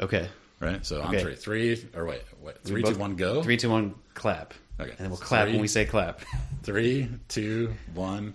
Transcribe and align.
Okay. 0.00 0.28
Right. 0.60 0.84
So 0.84 1.00
on 1.02 1.14
Okay. 1.14 1.22
three, 1.22 1.34
three 1.36 1.86
or 1.94 2.04
wait, 2.04 2.22
wait, 2.42 2.58
three, 2.64 2.82
both- 2.82 2.94
two, 2.94 2.98
one, 3.00 3.14
go. 3.16 3.42
Three, 3.42 3.56
two, 3.56 3.70
one, 3.70 3.94
clap. 4.14 4.54
Okay. 4.80 4.90
And 4.90 4.98
then 4.98 5.08
we'll 5.10 5.18
clap 5.18 5.44
Three. 5.44 5.52
when 5.52 5.60
we 5.62 5.68
say 5.68 5.84
clap. 5.84 6.20
Three, 6.62 7.08
two, 7.28 7.74
one, 7.94 8.34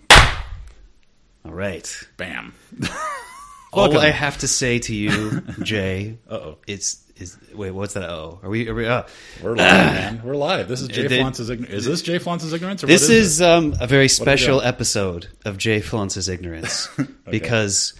All 1.45 1.51
right. 1.51 1.89
bam. 2.17 2.53
All. 3.73 3.97
I 3.97 4.11
have 4.11 4.37
to 4.39 4.47
say 4.47 4.77
to 4.79 4.93
you, 4.93 5.41
Jay, 5.63 6.17
Uh-oh. 6.29 6.57
it's 6.67 6.99
is 7.17 7.37
wait, 7.53 7.71
what's 7.71 7.95
that? 7.95 8.07
Oh, 8.09 8.39
are 8.43 8.49
we? 8.49 8.67
Are 8.69 8.73
we? 8.75 8.85
Uh, 8.87 9.03
We're 9.41 9.55
live, 9.55 9.57
man. 9.57 10.21
We're 10.23 10.35
live. 10.35 10.67
This 10.67 10.81
is 10.81 10.87
Jay 10.89 11.07
Did- 11.07 11.19
Flounce's 11.19 11.49
ignorance. 11.49 11.73
Is 11.73 11.85
this 11.85 12.01
Jay 12.03 12.19
Flounce's 12.19 12.53
ignorance? 12.53 12.83
Or 12.83 12.87
this 12.87 13.03
what 13.03 13.11
is 13.11 13.41
um, 13.41 13.73
a 13.81 13.87
very 13.87 14.07
special 14.09 14.61
episode 14.61 15.27
of 15.45 15.57
Jay 15.57 15.79
Flounce's 15.81 16.29
ignorance 16.29 16.87
because 17.29 17.93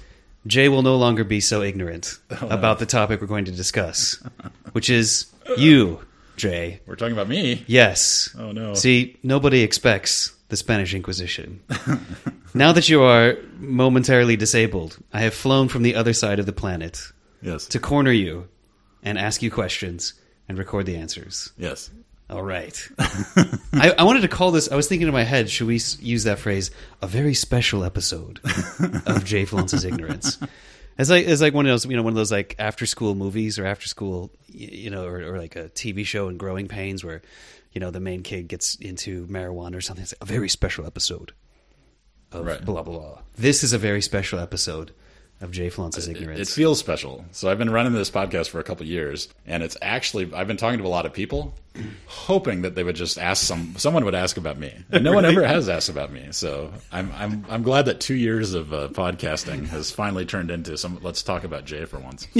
Jay 0.48 0.68
will 0.70 0.82
no 0.82 0.96
longer 0.98 1.23
be 1.23 1.39
so 1.39 1.62
ignorant 1.62 2.18
Oh, 2.41 2.48
about 2.50 2.80
the 2.80 2.86
topic 2.86 3.21
we're 3.21 3.28
going 3.28 3.46
to 3.46 3.52
discuss, 3.52 4.21
which 4.73 4.89
is 4.89 5.27
you, 5.58 6.02
Jay. 6.35 6.81
We're 6.85 6.95
talking 6.95 7.13
about 7.13 7.30
me. 7.30 7.63
Yes. 7.68 8.34
Oh, 8.38 8.52
no. 8.52 8.73
See, 8.73 9.18
nobody 9.23 9.62
expects 9.62 10.34
the 10.49 10.58
Spanish 10.58 10.94
Inquisition. 10.94 11.62
now 12.54 12.71
that 12.73 12.90
you 12.90 13.02
are 13.04 13.38
momentarily 13.58 14.35
disabled, 14.35 14.98
I 15.13 15.21
have 15.21 15.34
flown 15.34 15.68
from 15.70 15.84
the 15.84 15.95
other 15.95 16.13
side 16.13 16.40
of 16.40 16.46
the 16.46 16.54
planet 16.54 17.12
Yes. 17.41 17.68
to 17.68 17.80
corner 17.80 18.12
you 18.12 18.48
and 19.04 19.18
ask 19.18 19.41
you 19.41 19.49
questions 19.52 20.13
and 20.49 20.57
record 20.57 20.85
the 20.85 20.96
answers. 20.98 21.52
Yes. 21.57 21.90
All 22.34 22.42
right. 22.42 22.90
I, 23.73 23.94
I 24.00 24.04
wanted 24.04 24.22
to 24.22 24.28
call 24.28 24.50
this. 24.50 24.72
I 24.72 24.76
was 24.76 24.88
thinking 24.88 25.08
in 25.08 25.14
my 25.14 25.24
head, 25.24 25.52
should 25.52 25.68
we 25.68 25.80
use 26.00 26.24
that 26.24 26.40
phrase? 26.40 26.72
A 27.04 27.08
very 27.08 27.36
special 27.36 27.84
episode 27.84 28.40
of 29.05 29.24
Jay 29.24 29.46
Flounce's 29.46 29.86
ignorance. 29.86 30.40
It's 30.98 31.10
like 31.12 31.27
it's 31.27 31.41
like 31.41 31.54
one 31.54 31.66
of 31.68 31.72
those 31.72 31.86
you 31.86 31.96
know 31.96 32.02
one 32.04 32.14
of 32.14 32.18
those 32.18 32.32
like 32.32 32.55
after 32.58 32.86
school 32.88 33.14
movies 33.16 33.60
or 33.60 33.66
after 33.66 33.88
school 33.88 34.32
you 34.48 34.90
know 34.90 35.05
or, 35.05 35.34
or 35.34 35.38
like 35.38 35.55
a 35.55 35.70
TV 35.70 36.05
show 36.05 36.27
in 36.27 36.38
Growing 36.38 36.68
Pains 36.68 37.04
where 37.04 37.22
you 37.72 37.80
know 37.82 37.91
the 37.91 37.99
main 37.99 38.24
kid 38.24 38.48
gets 38.48 38.76
into 38.76 39.27
marijuana 39.27 39.76
or 39.76 39.82
something. 39.82 40.02
It's 40.04 40.13
like 40.13 40.27
a 40.27 40.32
very 40.32 40.50
special 40.50 40.85
episode 40.88 41.34
of 42.32 42.46
Right. 42.48 42.63
blah 42.66 42.82
blah 42.84 42.98
blah. 43.00 43.20
This 43.38 43.63
is 43.63 43.74
a 43.74 43.77
very 43.77 44.02
special 44.02 44.40
episode 44.40 44.91
of 45.44 45.52
Jay 45.52 45.70
Flounce's 45.70 46.08
ignorance. 46.08 46.40
It 46.40 46.48
feels 46.48 46.80
special. 46.80 47.26
So 47.32 47.49
I've 47.49 47.58
been 47.58 47.70
running 47.70 47.94
this 47.94 48.10
podcast 48.10 48.49
for 48.49 48.60
a 48.60 48.63
couple 48.63 48.86
years, 48.88 49.27
and 49.46 49.62
it's 49.62 49.77
actually 49.82 50.34
I've 50.34 50.48
been 50.48 50.58
talking 50.58 50.80
to 50.80 50.85
a 50.85 50.88
lot 50.88 51.05
of 51.05 51.13
people, 51.13 51.54
hoping 52.08 52.62
that 52.63 52.76
they 52.76 52.84
would 52.84 52.96
just 52.96 53.18
ask 53.20 53.44
some 53.46 53.76
someone 53.77 54.05
would 54.05 54.16
ask 54.16 54.38
about 54.38 54.58
me. 54.58 54.74
And 54.91 55.04
no 55.04 55.12
one 55.13 55.26
ever 55.32 55.46
has 55.46 55.70
asked 55.70 55.90
about 55.90 56.12
me. 56.12 56.27
So 56.32 56.72
I'm 56.91 57.12
I'm 57.18 57.46
I'm 57.50 57.62
glad 57.63 57.85
that 57.85 58.00
two 58.00 58.16
years 58.16 58.54
of 58.54 58.74
uh, 58.74 58.88
podcasting 58.90 59.68
has 59.68 59.91
finally 59.91 60.26
turned 60.26 60.50
into 60.50 60.77
some. 60.77 61.00
Let's 61.04 61.22
talk 61.24 61.44
about 61.44 61.66
Jay 61.66 61.85
for 61.85 62.00
once. 62.00 62.28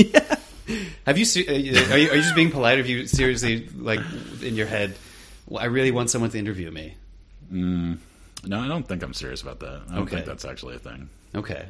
Have 1.06 1.18
you? 1.18 1.26
uh, 1.46 1.52
Are 1.52 1.98
you? 1.98 2.10
Are 2.12 2.16
you 2.16 2.22
just 2.22 2.36
being 2.36 2.50
polite? 2.52 2.76
Or 2.76 2.78
have 2.78 2.88
you 2.88 3.06
seriously 3.06 3.68
like 3.76 4.00
in 4.42 4.56
your 4.56 4.68
head? 4.68 4.96
Well, 5.48 5.62
I 5.62 5.66
really 5.66 5.92
want 5.92 6.10
someone 6.10 6.30
to 6.32 6.40
interview 6.40 6.72
me. 6.72 6.96
No, 7.52 8.60
I 8.60 8.68
don't 8.70 8.88
think 8.88 9.04
I'm 9.04 9.14
serious 9.14 9.42
about 9.42 9.60
that. 9.60 9.82
I 9.90 9.96
don't 9.96 10.04
Okay. 10.04 10.16
think 10.16 10.26
that's 10.26 10.46
actually 10.46 10.76
a 10.76 10.80
thing. 10.80 11.10
Okay. 11.36 11.66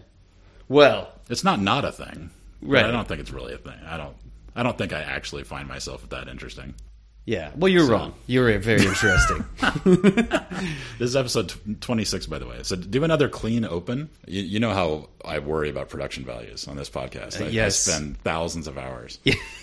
Well, 0.69 1.11
It's 1.29 1.43
not 1.43 1.61
not 1.61 1.85
a 1.85 1.91
thing. 1.91 2.29
Right. 2.61 2.85
I 2.85 2.91
don't 2.91 3.07
think 3.07 3.19
it's 3.19 3.31
really 3.31 3.53
a 3.53 3.57
thing. 3.57 3.79
I 3.87 3.97
don't. 3.97 4.15
I 4.55 4.63
don't 4.63 4.77
think 4.77 4.93
I 4.93 5.01
actually 5.01 5.43
find 5.43 5.67
myself 5.67 6.07
that 6.09 6.27
interesting. 6.27 6.75
yeah. 7.25 7.51
Well, 7.55 7.69
you're 7.69 7.87
wrong. 7.87 8.13
You're 8.27 8.57
very 8.59 8.85
interesting. 8.85 9.43
This 10.99 11.09
is 11.09 11.15
episode 11.15 11.53
26, 11.81 12.27
by 12.27 12.39
the 12.39 12.45
way. 12.47 12.59
So 12.63 12.75
do 12.75 13.03
another 13.03 13.27
clean 13.27 13.65
open. 13.65 14.09
You, 14.27 14.41
you 14.43 14.59
know 14.59 14.71
how 14.71 15.09
I 15.25 15.39
worry 15.39 15.69
about 15.69 15.89
production 15.89 16.23
values 16.23 16.67
on 16.67 16.75
this 16.77 16.89
podcast. 16.89 17.41
I, 17.43 17.47
yes. 17.49 17.87
I 17.87 17.91
spend 17.91 18.17
thousands 18.19 18.67
of 18.67 18.77
hours. 18.77 19.19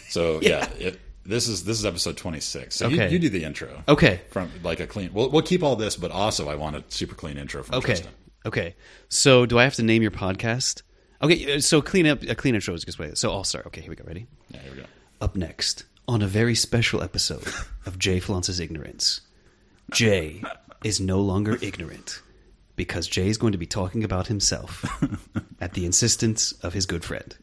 So 0.09 0.41
yeah, 0.43 0.69
it, 0.79 1.01
this 1.25 1.49
is 1.49 1.65
this 1.65 1.79
is 1.79 1.87
episode 1.87 2.17
26. 2.17 2.75
So 2.75 2.89
you, 2.89 2.97
Okay. 3.01 3.13
you 3.13 3.19
do 3.19 3.29
the 3.31 3.45
intro. 3.45 3.83
Okay. 3.89 4.21
From 4.31 4.51
like 4.63 4.81
a 4.81 4.87
clean. 4.87 5.11
We'll, 5.15 5.31
we'll 5.31 5.43
keep 5.43 5.63
all 5.63 5.77
this, 5.77 5.97
but 5.97 6.11
also 6.11 6.49
I 6.49 6.57
want 6.57 6.77
a 6.77 6.85
super 6.89 7.15
clean 7.15 7.39
intro 7.39 7.63
from 7.63 7.77
Okay. 7.77 7.87
Tristan. 7.95 8.13
Okay. 8.45 8.75
So, 9.09 9.45
do 9.47 9.59
I 9.59 9.65
have 9.65 9.75
to 9.75 9.83
name 9.83 10.01
your 10.03 10.11
podcast? 10.11 10.83
Okay. 11.23 11.57
uh, 11.57 11.61
So, 11.61 11.83
clean 11.83 12.07
up 12.07 12.23
a 12.23 12.35
clean 12.35 12.55
intro 12.55 12.75
is 12.75 12.85
good 12.85 12.99
way. 12.99 13.11
So, 13.15 13.31
I'll 13.33 13.45
start. 13.45 13.67
Okay. 13.67 13.81
Here 13.81 13.91
we 13.91 13.97
go. 13.97 14.05
Ready? 14.07 14.27
Yeah, 14.51 14.61
here 14.61 14.73
we 14.73 14.79
go. 14.79 14.87
Up 15.21 15.37
next 15.37 15.85
on 16.09 16.23
a 16.23 16.27
very 16.27 16.55
special 16.55 17.03
episode 17.03 17.47
of 17.87 17.99
Jay 17.99 18.21
Flounce's 18.21 18.59
Ignorance. 18.59 19.21
Jay 19.93 20.43
is 20.83 21.01
no 21.01 21.21
longer 21.21 21.59
ignorant 21.61 22.23
because 22.77 23.07
Jay 23.07 23.29
is 23.29 23.37
going 23.37 23.53
to 23.53 23.59
be 23.59 23.67
talking 23.67 24.03
about 24.03 24.29
himself 24.29 24.85
at 25.61 25.75
the 25.75 25.85
insistence 25.85 26.53
of 26.63 26.73
his 26.73 26.87
good 26.87 27.05
friend. 27.05 27.37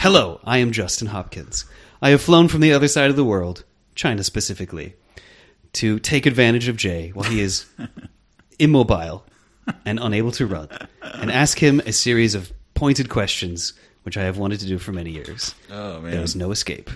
Hello, 0.00 0.40
I 0.44 0.58
am 0.58 0.70
Justin 0.72 1.08
Hopkins. 1.08 1.64
I 2.02 2.10
have 2.10 2.20
flown 2.20 2.48
from 2.48 2.60
the 2.60 2.72
other 2.74 2.88
side 2.88 3.08
of 3.10 3.16
the 3.16 3.24
world, 3.24 3.64
China 3.94 4.22
specifically, 4.22 4.94
to 5.74 5.98
take 5.98 6.26
advantage 6.26 6.68
of 6.68 6.76
Jay 6.76 7.10
while 7.14 7.28
he 7.30 7.40
is 7.40 7.64
immobile 8.58 9.24
and 9.86 9.98
unable 9.98 10.32
to 10.32 10.46
run, 10.46 10.68
and 11.00 11.32
ask 11.32 11.58
him 11.58 11.80
a 11.86 11.92
series 11.92 12.34
of 12.34 12.52
pointed 12.74 13.08
questions 13.08 13.72
which 14.02 14.18
I 14.18 14.24
have 14.24 14.36
wanted 14.36 14.60
to 14.60 14.66
do 14.66 14.78
for 14.78 14.92
many 14.92 15.10
years. 15.10 15.54
Oh 15.70 16.00
man. 16.00 16.10
There 16.12 16.20
is 16.20 16.36
no 16.36 16.50
escape. 16.50 16.90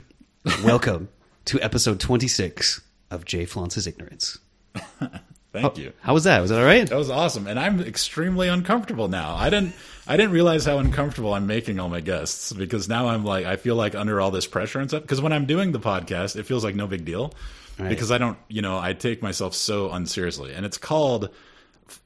Welcome 0.62 1.08
to 1.46 1.58
episode 1.62 2.00
26 2.00 2.82
of 3.10 3.24
Jay 3.24 3.46
Flounce's 3.46 3.86
Ignorance. 3.86 4.38
Thank 5.52 5.78
you. 5.78 5.94
How 6.02 6.12
was 6.12 6.24
that? 6.24 6.40
Was 6.42 6.50
that 6.50 6.58
all 6.58 6.66
right? 6.66 6.86
That 6.86 6.98
was 6.98 7.08
awesome, 7.08 7.46
and 7.46 7.58
I'm 7.58 7.80
extremely 7.80 8.48
uncomfortable 8.48 9.08
now. 9.08 9.34
I 9.34 9.48
didn't, 9.48 9.74
I 10.06 10.18
didn't 10.18 10.32
realize 10.32 10.66
how 10.66 10.78
uncomfortable 10.78 11.32
I'm 11.32 11.46
making 11.46 11.80
all 11.80 11.88
my 11.88 12.00
guests 12.00 12.52
because 12.52 12.86
now 12.86 13.08
I'm 13.08 13.24
like, 13.24 13.46
I 13.46 13.56
feel 13.56 13.74
like 13.74 13.94
under 13.94 14.20
all 14.20 14.30
this 14.30 14.46
pressure 14.46 14.78
and 14.80 14.90
stuff. 14.90 15.02
Because 15.02 15.22
when 15.22 15.32
I'm 15.32 15.46
doing 15.46 15.72
the 15.72 15.80
podcast, 15.80 16.36
it 16.36 16.42
feels 16.44 16.62
like 16.62 16.74
no 16.74 16.86
big 16.86 17.06
deal 17.06 17.32
Right. 17.78 17.88
because 17.88 18.10
I 18.10 18.18
don't, 18.18 18.36
you 18.48 18.60
know, 18.60 18.78
I 18.78 18.92
take 18.92 19.22
myself 19.22 19.54
so 19.54 19.90
unseriously, 19.90 20.52
and 20.52 20.66
it's 20.66 20.76
called. 20.78 21.30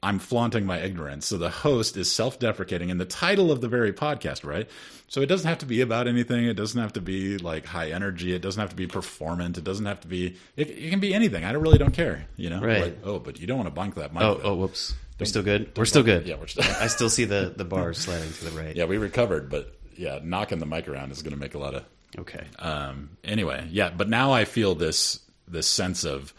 I'm 0.01 0.19
flaunting 0.19 0.65
my 0.65 0.79
ignorance. 0.79 1.25
So 1.27 1.37
the 1.37 1.49
host 1.49 1.97
is 1.97 2.11
self-deprecating 2.11 2.89
in 2.89 2.97
the 2.97 3.05
title 3.05 3.51
of 3.51 3.61
the 3.61 3.67
very 3.67 3.93
podcast, 3.93 4.45
right? 4.45 4.69
So 5.07 5.21
it 5.21 5.27
doesn't 5.27 5.47
have 5.47 5.59
to 5.59 5.65
be 5.65 5.81
about 5.81 6.07
anything. 6.07 6.45
It 6.45 6.55
doesn't 6.55 6.79
have 6.79 6.93
to 6.93 7.01
be 7.01 7.37
like 7.37 7.65
high 7.65 7.91
energy. 7.91 8.33
It 8.33 8.41
doesn't 8.41 8.59
have 8.59 8.69
to 8.71 8.75
be 8.75 8.87
performant. 8.87 9.57
It 9.57 9.63
doesn't 9.63 9.85
have 9.85 10.01
to 10.01 10.07
be. 10.07 10.37
It, 10.55 10.69
it 10.69 10.89
can 10.89 10.99
be 10.99 11.13
anything. 11.13 11.43
I 11.43 11.51
don't 11.51 11.61
really 11.61 11.77
don't 11.77 11.93
care. 11.93 12.25
You 12.35 12.49
know, 12.49 12.61
Right. 12.61 12.83
Like, 12.83 12.97
oh, 13.03 13.19
but 13.19 13.39
you 13.39 13.47
don't 13.47 13.57
want 13.57 13.67
to 13.67 13.73
bunk 13.75 13.95
that 13.95 14.13
mic. 14.13 14.23
Oh, 14.23 14.39
oh, 14.43 14.55
whoops. 14.55 14.93
We're 15.19 15.25
still 15.27 15.43
good. 15.43 15.71
We're 15.77 15.85
still 15.85 16.03
good. 16.03 16.25
Yeah, 16.25 16.35
we're 16.39 16.47
still. 16.47 16.63
I 16.81 16.87
still 16.87 17.09
see 17.09 17.25
the 17.25 17.53
the 17.55 17.63
bars 17.65 17.99
sliding 17.99 18.31
to 18.31 18.45
the 18.45 18.51
right. 18.51 18.75
yeah, 18.75 18.85
we 18.85 18.97
recovered, 18.97 19.49
but 19.49 19.75
yeah, 19.95 20.19
knocking 20.23 20.57
the 20.59 20.65
mic 20.65 20.87
around 20.87 21.11
is 21.11 21.21
going 21.21 21.33
to 21.33 21.39
make 21.39 21.53
a 21.53 21.59
lot 21.59 21.75
of. 21.75 21.85
Okay. 22.17 22.43
Um, 22.59 23.11
anyway, 23.23 23.67
yeah, 23.71 23.91
but 23.95 24.09
now 24.09 24.31
I 24.33 24.45
feel 24.45 24.73
this 24.75 25.19
this 25.47 25.67
sense 25.67 26.03
of 26.03 26.33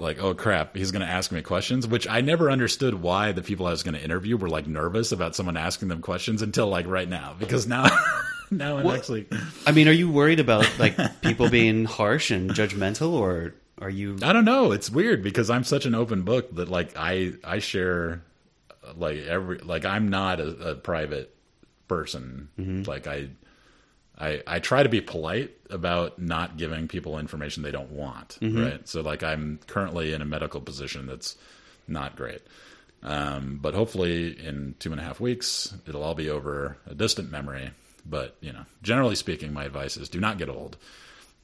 like, 0.00 0.22
oh 0.22 0.34
crap, 0.34 0.76
he's 0.76 0.90
going 0.90 1.02
to 1.02 1.08
ask 1.08 1.32
me 1.32 1.42
questions, 1.42 1.86
which 1.86 2.08
I 2.08 2.20
never 2.20 2.50
understood 2.50 2.94
why 2.94 3.32
the 3.32 3.42
people 3.42 3.66
I 3.66 3.70
was 3.70 3.82
going 3.82 3.94
to 3.94 4.02
interview 4.02 4.36
were 4.36 4.48
like 4.48 4.66
nervous 4.66 5.12
about 5.12 5.34
someone 5.34 5.56
asking 5.56 5.88
them 5.88 6.00
questions 6.00 6.42
until 6.42 6.68
like 6.68 6.86
right 6.86 7.08
now, 7.08 7.34
because 7.38 7.66
now 7.66 7.86
now 8.50 8.78
I'm 8.78 8.86
actually. 8.86 9.26
I 9.66 9.72
mean, 9.72 9.88
are 9.88 9.92
you 9.92 10.10
worried 10.10 10.40
about 10.40 10.66
like 10.78 10.96
people 11.22 11.48
being 11.50 11.84
harsh 11.84 12.30
and 12.30 12.50
judgmental, 12.50 13.12
or 13.12 13.54
are 13.80 13.90
you? 13.90 14.18
I 14.22 14.32
don't 14.32 14.44
know. 14.44 14.72
It's 14.72 14.90
weird 14.90 15.22
because 15.22 15.50
I'm 15.50 15.64
such 15.64 15.86
an 15.86 15.94
open 15.94 16.22
book 16.22 16.54
that 16.56 16.68
like 16.68 16.92
I 16.96 17.34
I 17.44 17.58
share 17.58 18.22
like 18.96 19.18
every 19.18 19.58
like 19.58 19.84
I'm 19.84 20.08
not 20.08 20.40
a, 20.40 20.70
a 20.70 20.74
private 20.74 21.34
person. 21.88 22.48
Mm-hmm. 22.58 22.82
Like 22.82 23.06
I 23.06 23.28
I 24.18 24.42
I 24.46 24.58
try 24.58 24.82
to 24.82 24.88
be 24.88 25.00
polite 25.00 25.54
about 25.70 26.18
not 26.18 26.56
giving 26.56 26.88
people 26.88 27.18
information 27.18 27.62
they 27.62 27.70
don't 27.70 27.92
want. 27.92 28.38
Right. 28.64 28.88
So 28.88 29.00
like 29.00 29.22
I'm 29.22 29.60
currently 29.66 30.12
in 30.12 30.22
a 30.22 30.24
medical 30.24 30.60
position 30.60 31.06
that's 31.06 31.36
not 31.86 32.16
great. 32.16 32.42
Um, 33.02 33.60
but 33.62 33.74
hopefully 33.74 34.36
in 34.44 34.74
two 34.80 34.90
and 34.90 35.00
a 35.00 35.04
half 35.04 35.20
weeks 35.20 35.72
it'll 35.86 36.02
all 36.02 36.14
be 36.14 36.30
over 36.30 36.76
a 36.86 36.94
distant 36.94 37.30
memory. 37.30 37.70
But 38.04 38.36
you 38.40 38.52
know, 38.52 38.64
generally 38.82 39.14
speaking, 39.14 39.52
my 39.52 39.64
advice 39.64 39.96
is 39.96 40.08
do 40.08 40.20
not 40.20 40.38
get 40.38 40.48
old 40.48 40.76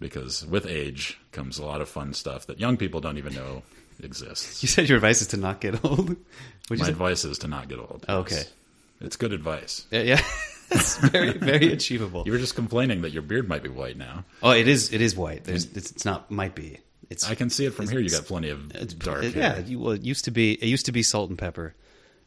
because 0.01 0.45
with 0.47 0.67
age 0.67 1.19
comes 1.33 1.59
a 1.59 1.65
lot 1.65 1.81
of 1.81 1.89
fun 1.89 2.13
stuff 2.13 2.47
that 2.47 2.59
young 2.59 2.77
people 2.77 3.01
don't 3.01 3.19
even 3.19 3.35
know 3.35 3.63
exists. 4.03 4.63
You 4.63 4.69
said 4.69 4.89
your 4.89 4.97
advice 4.97 5.21
is 5.21 5.29
to 5.29 5.37
not 5.37 5.61
get 5.61 5.85
old. 5.85 6.09
What'd 6.69 6.81
My 6.81 6.89
advice 6.89 7.25
is 7.25 7.39
to 7.39 7.49
not 7.49 7.69
get 7.69 7.79
old. 7.79 8.05
Oh, 8.09 8.19
okay. 8.21 8.37
It's, 8.37 8.53
it's 9.01 9.17
good 9.17 9.33
advice. 9.33 9.87
Yeah, 9.91 10.03
yeah. 10.03 10.23
it's 10.75 10.97
very 10.99 11.33
very 11.33 11.73
achievable. 11.73 12.23
You 12.27 12.33
were 12.33 12.39
just 12.39 12.55
complaining 12.55 13.03
that 13.03 13.11
your 13.13 13.23
beard 13.23 13.49
might 13.49 13.63
be 13.63 13.69
white 13.69 13.97
now. 13.97 14.25
Oh, 14.43 14.51
it 14.51 14.69
is. 14.69 14.93
It 14.93 15.01
is 15.01 15.17
white. 15.17 15.45
There's. 15.45 15.65
It's, 15.77 15.91
it's 15.93 16.05
not. 16.05 16.31
Might 16.31 16.55
be. 16.55 16.79
It's. 17.11 17.29
I 17.31 17.35
can 17.35 17.51
see 17.51 17.65
it 17.67 17.71
from 17.75 17.89
here. 17.89 18.01
You 18.01 18.11
got 18.11 18.25
plenty 18.27 18.51
of 18.51 18.75
It's 18.75 18.95
dark 18.95 19.25
it- 19.25 19.35
hair. 19.35 19.57
yeah. 19.59 19.65
You, 19.65 19.79
well, 19.81 19.93
it 19.93 20.03
used 20.03 20.25
to 20.27 20.31
be. 20.31 20.53
It 20.55 20.67
used 20.67 20.87
to 20.87 20.93
be 20.93 21.03
salt 21.03 21.31
and 21.31 21.39
pepper, 21.39 21.75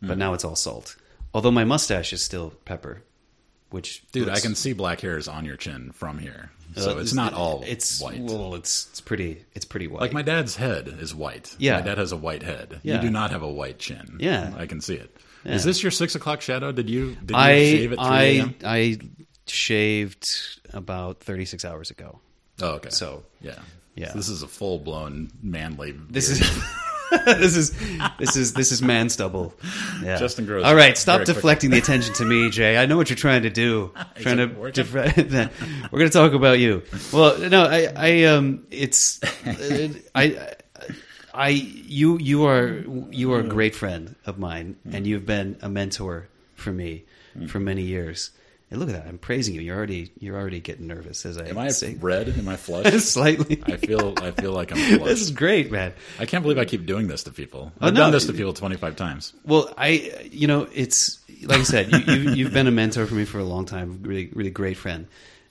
but 0.02 0.14
Hmm. 0.14 0.20
now 0.20 0.34
it's 0.34 0.46
all 0.46 0.56
salt. 0.56 0.96
Although 1.34 1.52
my 1.52 1.66
mustache 1.66 2.14
is 2.14 2.22
still 2.22 2.52
pepper, 2.66 3.04
which 3.70 4.04
Dude, 4.12 4.30
I 4.30 4.40
can 4.40 4.56
see 4.56 4.74
black 4.74 5.02
hairs 5.02 5.28
on 5.28 5.46
your 5.46 5.58
chin 5.58 5.92
from 5.92 6.18
here. 6.20 6.52
uh, 6.76 6.82
So 6.82 6.98
it's 7.00 7.14
not 7.14 7.34
all 7.34 7.64
It's 7.68 8.00
white. 8.02 8.20
Well, 8.22 8.56
it's 8.56 8.88
it's 8.92 9.02
pretty. 9.02 9.44
It's 9.54 9.66
pretty 9.66 9.88
white. 9.88 10.02
like 10.02 10.14
my 10.14 10.22
dad's 10.22 10.56
head 10.56 10.88
is 10.88 11.14
white. 11.14 11.54
Yeah. 11.60 11.80
My 11.80 11.86
dad 11.86 11.98
has 11.98 12.12
a 12.12 12.18
white 12.18 12.44
head. 12.44 12.80
Yeah. 12.84 12.96
You 12.96 13.02
do 13.02 13.10
not 13.10 13.32
have 13.32 13.44
a 13.44 13.52
white 13.52 13.78
chin. 13.80 14.18
Yeah. 14.20 14.54
I 14.58 14.66
can 14.68 14.80
see 14.82 14.96
it. 14.96 15.16
Is 15.48 15.64
this 15.64 15.82
your 15.82 15.92
six 15.92 16.16
o'clock 16.16 16.42
shadow? 16.42 16.72
Did 16.72 16.90
you 16.90 17.16
did 17.16 17.32
you 17.32 17.36
I 17.38 17.54
shave 17.56 17.92
at 17.94 17.98
three 18.00 18.08
I 18.08 18.22
a.m.? 18.24 18.56
I 18.64 19.00
shaved 19.48 20.30
about 20.74 21.22
36 21.22 21.64
hours 21.66 21.90
ago. 21.92 22.20
Oh, 22.62 22.72
okay. 22.76 22.90
So 22.90 23.24
yeah, 23.42 23.60
Yeah. 23.96 24.10
So 24.12 24.18
this 24.18 24.30
is 24.30 24.44
a 24.44 24.48
full 24.48 24.80
blown 24.80 25.32
manly. 25.42 25.92
This 26.10 26.30
is 26.30 26.40
this 27.26 27.56
is 27.56 27.72
this 28.20 28.36
is 28.36 28.54
this 28.54 28.72
is 28.72 28.82
man 28.82 29.10
stubble. 29.10 29.54
Yeah. 30.04 30.18
Justin 30.18 30.46
grows 30.46 30.66
All 30.66 30.76
right, 30.76 30.98
stop 30.98 31.20
quickly. 31.20 31.34
deflecting 31.34 31.70
the 31.72 31.78
attention 31.78 32.14
to 32.16 32.26
me, 32.26 32.50
Jay. 32.50 32.78
I 32.78 32.86
know 32.86 32.98
what 32.98 33.10
you're 33.10 33.16
trying 33.16 33.44
to 33.44 33.50
do. 33.50 33.94
trying 34.16 34.38
to 34.38 34.48
defre- 34.50 35.52
We're 35.92 36.00
going 36.00 36.12
to 36.12 36.18
talk 36.18 36.34
about 36.34 36.60
you. 36.60 36.84
Well, 37.14 37.38
no, 37.50 37.64
I 37.64 37.88
I 37.96 38.24
um 38.24 38.66
it's 38.72 39.22
I 40.14 40.56
I 41.38 41.50
you 41.50 42.18
you 42.18 42.46
are 42.46 42.84
you 43.12 43.32
are 43.34 43.40
a 43.40 43.44
great 43.48 43.76
friend 43.76 44.16
of 44.26 44.40
mine 44.40 44.76
and 44.92 45.06
you've 45.06 45.26
been 45.26 45.58
a 45.62 45.70
mentor 45.70 46.28
for 46.56 46.72
me 46.74 47.06
for 47.48 47.60
many 47.60 47.84
years. 47.84 48.32
And 48.70 48.82
look 48.82 48.90
at 48.90 48.96
that. 48.96 49.08
I'm 49.08 49.18
praising 49.18 49.56
you. 49.56 49.62
You're 49.62 49.78
already 49.78 50.12
you're 50.20 50.36
already 50.36 50.60
getting 50.60 50.88
nervous 50.88 51.26
as 51.26 51.38
I 51.38 51.46
Am 51.48 51.58
I 51.58 51.70
say 51.70 51.94
red? 51.96 52.28
Am 52.28 52.50
I 52.50 52.58
flushed? 52.66 53.00
slightly. 53.08 53.64
I 53.66 53.78
feel. 53.78 54.14
I 54.18 54.32
feel 54.32 54.52
like 54.52 54.72
I'm 54.74 54.78
flushed. 54.98 55.06
this 55.06 55.22
is 55.22 55.32
great, 55.32 55.72
man. 55.72 55.94
I 56.20 56.26
can't 56.26 56.42
believe 56.44 56.58
I 56.58 56.66
keep 56.66 56.86
doing 56.86 57.08
this 57.08 57.24
to 57.24 57.32
people. 57.32 57.72
Oh, 57.80 57.88
I've 57.88 57.94
no. 57.94 58.02
done 58.02 58.12
this 58.12 58.26
to 58.26 58.34
people 58.34 58.54
25 58.54 58.96
times. 58.98 59.34
Well, 59.46 59.74
I, 59.78 60.28
you 60.32 60.48
know, 60.48 60.68
it's 60.74 61.20
like 61.44 61.60
I 61.60 61.64
said, 61.64 61.92
you, 61.94 62.14
you, 62.14 62.32
you've 62.32 62.54
been 62.54 62.68
a 62.68 62.72
mentor 62.72 63.06
for 63.06 63.14
me 63.16 63.24
for 63.24 63.40
a 63.40 63.44
long 63.46 63.64
time, 63.66 64.00
really, 64.02 64.30
really 64.34 64.50
great 64.50 64.76
friend. 64.76 65.08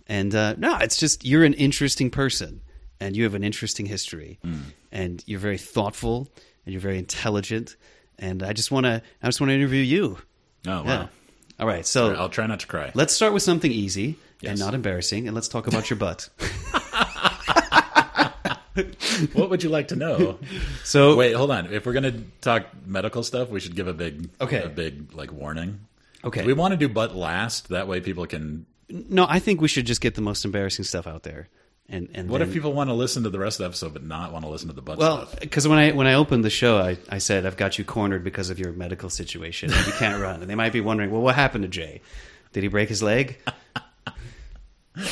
And 0.09 0.35
uh, 0.35 0.55
no, 0.59 0.77
it's 0.79 0.99
just 0.99 1.25
you're 1.25 1.45
an 1.45 1.55
interesting 1.55 2.11
person, 2.11 2.61
and 3.01 3.17
you 3.17 3.25
have 3.25 3.35
an 3.35 3.45
interesting 3.45 3.87
history, 3.87 4.39
hmm. 4.43 4.61
and 4.93 5.23
you're 5.27 5.41
very 5.41 5.59
thoughtful, 5.59 6.29
and 6.65 6.73
you're 6.73 6.81
very 6.81 6.99
intelligent, 6.99 7.77
and 8.19 8.43
I 8.43 8.53
just 8.53 8.71
want 8.71 8.85
to, 8.87 9.03
I 9.23 9.27
just 9.27 9.41
want 9.41 9.51
to 9.51 9.55
interview 9.55 9.83
you. 9.83 10.19
Oh 10.67 10.83
wow. 10.83 10.85
Yeah. 10.85 11.07
All 11.59 11.67
right, 11.67 11.87
so 11.87 12.15
I'll 12.15 12.29
try 12.29 12.47
not 12.47 12.61
to 12.61 12.67
cry. 12.67 12.91
let's 12.95 13.15
start 13.15 13.33
with 13.33 13.43
something 13.43 13.73
easy 13.73 14.17
Yes. 14.43 14.51
and 14.51 14.61
not 14.61 14.75
embarrassing, 14.75 15.27
and 15.29 15.35
let's 15.35 15.49
talk 15.49 15.67
about 15.67 15.89
your 15.89 15.97
butt. 15.99 16.29
what 19.33 19.49
would 19.51 19.63
you 19.63 19.69
like 19.71 19.89
to 19.89 19.97
know? 19.97 20.39
So 20.85 21.17
Wait, 21.17 21.33
hold 21.33 21.51
on. 21.51 21.73
If 21.73 21.85
we're 21.85 21.95
gonna 21.95 22.21
talk 22.41 22.67
medical 22.87 23.23
stuff, 23.25 23.49
we 23.49 23.59
should 23.59 23.75
give 23.75 23.89
a 23.89 23.93
big, 23.93 24.29
Okay. 24.41 24.63
a 24.63 24.69
big 24.69 25.15
like 25.15 25.33
warning. 25.33 25.81
Okay. 26.25 26.45
We 26.45 26.53
want 26.53 26.73
to 26.73 26.77
do 26.77 26.89
butt 26.89 27.17
last. 27.17 27.71
That 27.71 27.89
way, 27.89 28.01
people 28.01 28.25
can. 28.27 28.67
no, 28.89 29.27
I 29.29 29.39
think 29.41 29.61
we 29.61 29.69
should 29.69 29.87
just 29.87 30.01
get 30.01 30.15
the 30.15 30.21
most 30.21 30.45
embarrassing 30.45 30.85
stuff 30.85 31.07
out 31.07 31.23
there. 31.25 31.49
And 31.89 32.09
and 32.15 32.29
What 32.29 32.39
then- 32.39 32.49
if 32.49 32.55
people 32.55 32.73
want 32.73 32.91
to 32.91 32.95
listen 32.95 33.23
to 33.23 33.31
the 33.31 33.39
rest 33.39 33.61
of 33.61 33.65
the 33.65 33.69
episode 33.69 33.93
but 33.93 34.03
not 34.05 34.33
want 34.33 34.45
to 34.45 34.51
listen 34.51 34.69
to 34.69 34.75
the 34.75 34.83
butt 34.83 34.99
Well, 34.99 35.27
stuff? 35.27 35.39
because 35.41 35.69
when 35.69 35.79
I 35.79 35.93
when 35.93 36.07
I 36.09 36.15
opened 36.15 36.45
the 36.45 36.51
show, 36.51 36.79
I, 36.79 36.99
I 37.09 37.19
said 37.19 37.47
I've 37.47 37.57
got 37.57 37.79
you 37.79 37.85
cornered 37.85 38.25
because 38.25 38.51
of 38.51 38.59
your 38.59 38.73
medical 38.73 39.09
situation. 39.09 39.73
And 39.73 39.87
you 39.87 39.93
can't 39.93 40.21
run, 40.21 40.41
and 40.41 40.51
they 40.51 40.57
might 40.57 40.73
be 40.73 40.81
wondering, 40.81 41.11
well, 41.13 41.23
what 41.23 41.37
happened 41.37 41.63
to 41.63 41.69
Jay? 41.69 42.01
Did 42.53 42.63
he 42.65 42.69
break 42.69 42.89
his 42.89 43.03
leg? 43.05 43.39
All 44.97 45.03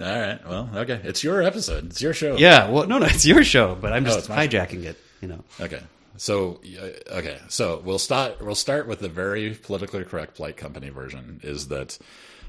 right. 0.00 0.40
Well, 0.48 0.68
okay. 0.74 1.00
It's 1.04 1.22
your 1.22 1.42
episode. 1.42 1.86
It's 1.86 2.02
your 2.02 2.12
show. 2.12 2.36
Yeah. 2.36 2.68
Well, 2.68 2.86
no, 2.86 2.98
no, 2.98 3.06
it's 3.06 3.24
your 3.24 3.44
show, 3.44 3.76
but 3.80 3.92
I'm 3.92 4.04
Oh, 4.04 4.08
just 4.10 4.28
my 4.28 4.48
show. 4.48 4.58
hijacking 4.58 4.84
it. 4.84 4.96
You 5.20 5.28
know. 5.28 5.44
Okay. 5.60 5.80
So 6.16 6.60
uh, 6.80 7.14
okay. 7.18 7.38
So 7.48 7.80
we'll 7.84 7.98
start. 8.00 8.40
We'll 8.44 8.54
start 8.54 8.86
with 8.88 9.00
the 9.00 9.08
very 9.08 9.54
politically 9.54 10.04
correct 10.04 10.34
Plight 10.36 10.56
Company 10.56 10.88
version. 10.90 11.40
Is 11.42 11.68
that 11.68 11.98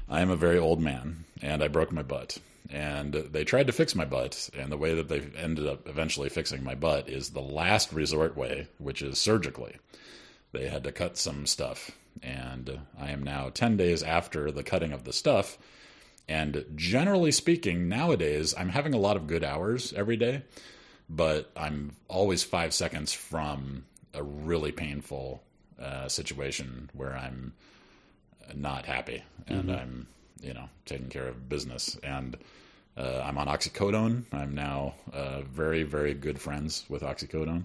I 0.08 0.20
am 0.20 0.30
a 0.30 0.36
very 0.36 0.58
old 0.58 0.80
man 0.80 1.24
and 1.42 1.62
I 1.62 1.68
broke 1.68 1.90
my 1.92 2.02
butt. 2.02 2.38
And 2.70 3.14
they 3.14 3.44
tried 3.44 3.68
to 3.68 3.72
fix 3.72 3.94
my 3.94 4.04
butt, 4.04 4.50
and 4.56 4.72
the 4.72 4.76
way 4.76 4.94
that 4.94 5.08
they 5.08 5.20
ended 5.36 5.66
up 5.66 5.88
eventually 5.88 6.28
fixing 6.28 6.64
my 6.64 6.74
butt 6.74 7.08
is 7.08 7.30
the 7.30 7.40
last 7.40 7.92
resort 7.92 8.36
way, 8.36 8.68
which 8.78 9.02
is 9.02 9.18
surgically. 9.18 9.76
They 10.52 10.68
had 10.68 10.84
to 10.84 10.92
cut 10.92 11.16
some 11.16 11.46
stuff, 11.46 11.92
and 12.22 12.80
I 12.98 13.10
am 13.10 13.22
now 13.22 13.50
10 13.50 13.76
days 13.76 14.02
after 14.02 14.50
the 14.50 14.62
cutting 14.62 14.92
of 14.92 15.04
the 15.04 15.12
stuff. 15.12 15.58
And 16.28 16.64
generally 16.74 17.30
speaking, 17.30 17.88
nowadays, 17.88 18.54
I'm 18.56 18.70
having 18.70 18.94
a 18.94 18.98
lot 18.98 19.16
of 19.16 19.26
good 19.26 19.44
hours 19.44 19.92
every 19.92 20.16
day, 20.16 20.42
but 21.08 21.50
I'm 21.56 21.92
always 22.08 22.42
five 22.42 22.74
seconds 22.74 23.12
from 23.12 23.84
a 24.12 24.22
really 24.22 24.72
painful 24.72 25.42
uh, 25.80 26.08
situation 26.08 26.90
where 26.94 27.14
I'm 27.14 27.52
not 28.54 28.86
happy 28.86 29.22
and 29.46 29.70
I'm, 29.70 30.06
you 30.40 30.54
know, 30.54 30.68
taking 30.84 31.08
care 31.08 31.28
of 31.28 31.48
business. 31.48 31.96
And 32.02 32.36
uh, 32.96 33.22
I'm 33.24 33.36
on 33.36 33.46
oxycodone. 33.46 34.24
I'm 34.32 34.54
now 34.54 34.94
uh, 35.12 35.42
very, 35.42 35.82
very 35.82 36.14
good 36.14 36.40
friends 36.40 36.84
with 36.88 37.02
oxycodone. 37.02 37.64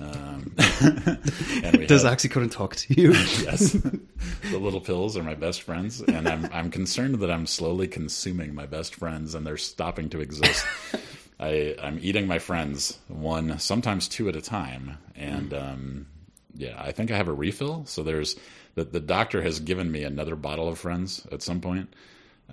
Um, 0.00 0.52
Does 1.86 2.02
have- 2.02 2.18
oxycodone 2.18 2.50
talk 2.50 2.76
to 2.76 2.94
you? 2.94 3.12
yes. 3.42 3.72
the 3.72 4.58
little 4.58 4.80
pills 4.80 5.16
are 5.16 5.22
my 5.22 5.34
best 5.34 5.62
friends, 5.62 6.02
and 6.02 6.28
I'm 6.28 6.48
I'm 6.52 6.70
concerned 6.70 7.16
that 7.20 7.30
I'm 7.30 7.46
slowly 7.46 7.88
consuming 7.88 8.54
my 8.54 8.66
best 8.66 8.94
friends, 8.94 9.34
and 9.34 9.46
they're 9.46 9.56
stopping 9.56 10.10
to 10.10 10.20
exist. 10.20 10.66
I 11.40 11.74
I'm 11.82 11.98
eating 12.02 12.26
my 12.26 12.38
friends 12.38 12.98
one, 13.08 13.58
sometimes 13.58 14.08
two 14.08 14.28
at 14.28 14.36
a 14.36 14.42
time, 14.42 14.98
and 15.16 15.54
um, 15.54 16.06
yeah, 16.54 16.76
I 16.78 16.92
think 16.92 17.10
I 17.10 17.16
have 17.16 17.28
a 17.28 17.32
refill. 17.32 17.86
So 17.86 18.02
there's 18.02 18.36
the 18.74 18.84
the 18.84 19.00
doctor 19.00 19.40
has 19.40 19.58
given 19.58 19.90
me 19.90 20.04
another 20.04 20.36
bottle 20.36 20.68
of 20.68 20.78
friends 20.78 21.26
at 21.32 21.40
some 21.42 21.62
point. 21.62 21.94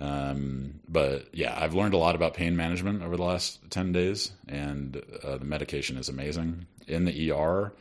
Um, 0.00 0.80
but 0.88 1.28
yeah, 1.32 1.56
I've 1.60 1.74
learned 1.74 1.94
a 1.94 1.98
lot 1.98 2.14
about 2.14 2.34
pain 2.34 2.56
management 2.56 3.02
over 3.02 3.16
the 3.16 3.24
last 3.24 3.58
10 3.70 3.92
days, 3.92 4.30
and 4.46 5.02
uh, 5.24 5.38
the 5.38 5.44
medication 5.44 5.96
is 5.96 6.08
amazing. 6.08 6.66
In 6.86 7.04
the 7.04 7.32
ER, 7.32 7.72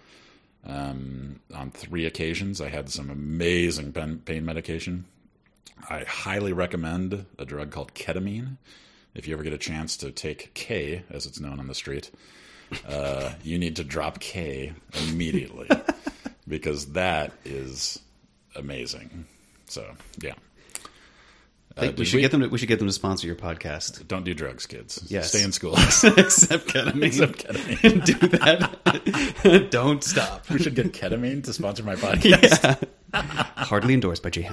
um, 0.65 1.39
on 1.53 1.71
three 1.71 2.05
occasions, 2.05 2.59
I 2.59 2.69
had 2.69 2.89
some 2.89 3.09
amazing 3.09 3.93
pain, 3.93 4.21
pain 4.25 4.45
medication. 4.45 5.05
I 5.89 6.03
highly 6.03 6.53
recommend 6.53 7.25
a 7.37 7.45
drug 7.45 7.71
called 7.71 7.93
ketamine. 7.93 8.57
If 9.13 9.27
you 9.27 9.33
ever 9.33 9.43
get 9.43 9.53
a 9.53 9.57
chance 9.57 9.95
to 9.97 10.11
take 10.11 10.53
K, 10.53 11.03
as 11.09 11.25
it's 11.25 11.39
known 11.39 11.59
on 11.59 11.67
the 11.67 11.75
street, 11.75 12.11
uh, 12.87 13.33
you 13.43 13.57
need 13.57 13.75
to 13.77 13.83
drop 13.83 14.19
K 14.19 14.73
immediately 15.07 15.69
because 16.47 16.87
that 16.93 17.31
is 17.45 17.99
amazing. 18.55 19.25
So, 19.67 19.85
yeah. 20.21 20.33
Uh, 21.77 21.91
we 21.97 22.05
should 22.05 22.21
get 22.21 22.31
them. 22.31 22.41
To, 22.41 22.47
we 22.47 22.57
should 22.57 22.67
get 22.67 22.79
them 22.79 22.87
to 22.87 22.93
sponsor 22.93 23.27
your 23.27 23.35
podcast. 23.35 24.07
Don't 24.07 24.23
do 24.23 24.33
drugs, 24.33 24.65
kids. 24.65 25.03
Yes. 25.07 25.29
Stay 25.29 25.43
in 25.43 25.51
school. 25.51 25.73
Except 25.77 26.67
ketamine. 26.67 27.03
Except 27.03 27.37
ketamine. 27.37 28.05
Do 28.05 28.13
that. 28.37 29.69
Don't 29.71 30.03
stop. 30.03 30.49
we 30.49 30.57
should 30.59 30.75
get 30.75 30.91
ketamine 30.93 31.43
to 31.43 31.53
sponsor 31.53 31.83
my 31.83 31.95
podcast. 31.95 32.83
Hardly 33.13 33.93
endorsed 33.93 34.23
by 34.23 34.29
Jay 34.31 34.49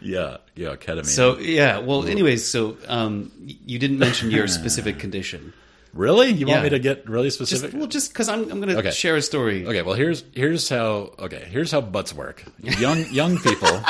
Yeah, 0.00 0.38
yeah, 0.54 0.76
ketamine. 0.76 1.06
So 1.06 1.38
yeah. 1.38 1.78
Well, 1.78 2.06
anyways, 2.06 2.44
so 2.46 2.76
um, 2.88 3.30
you 3.38 3.78
didn't 3.78 3.98
mention 3.98 4.30
your 4.30 4.48
specific 4.48 4.98
condition. 4.98 5.52
really, 5.92 6.30
you 6.30 6.46
Yeah. 6.46 6.54
want 6.54 6.64
me 6.64 6.70
to 6.70 6.78
get 6.78 7.08
really 7.08 7.28
Just, 7.28 7.38
specific? 7.38 7.74
well, 7.74 7.86
just 7.86 8.12
because 8.12 8.28
I'm, 8.28 8.42
I'm 8.50 8.60
going 8.60 8.68
to 8.68 8.78
Okay. 8.78 8.90
share 8.90 9.16
a 9.16 9.22
story. 9.22 9.66
Okay, 9.66 9.80
well 9.82 9.94
here's 9.94 10.24
here's 10.34 10.68
how 10.68 11.12
okay 11.18 11.46
here's 11.50 11.70
how 11.72 11.80
butts 11.80 12.12
work. 12.12 12.44
Young 12.60 13.04
young 13.10 13.38
people, 13.38 13.80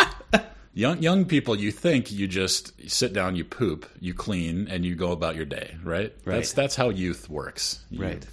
young 0.77 1.03
young 1.03 1.25
people, 1.25 1.57
you 1.57 1.73
think 1.73 2.13
you 2.13 2.29
just 2.29 2.89
sit 2.89 3.13
down, 3.13 3.35
you 3.35 3.45
poop, 3.45 3.87
you 3.99 4.15
clean, 4.15 4.69
and 4.69 4.85
you 4.85 4.95
go 4.95 5.11
about 5.11 5.35
your 5.35 5.47
day, 5.47 5.75
right? 5.83 6.15
Right. 6.25 6.37
That's 6.37 6.53
that's 6.53 6.77
how 6.77 6.91
youth 6.91 7.29
works. 7.29 7.81
You, 7.91 8.03
Right. 8.03 8.27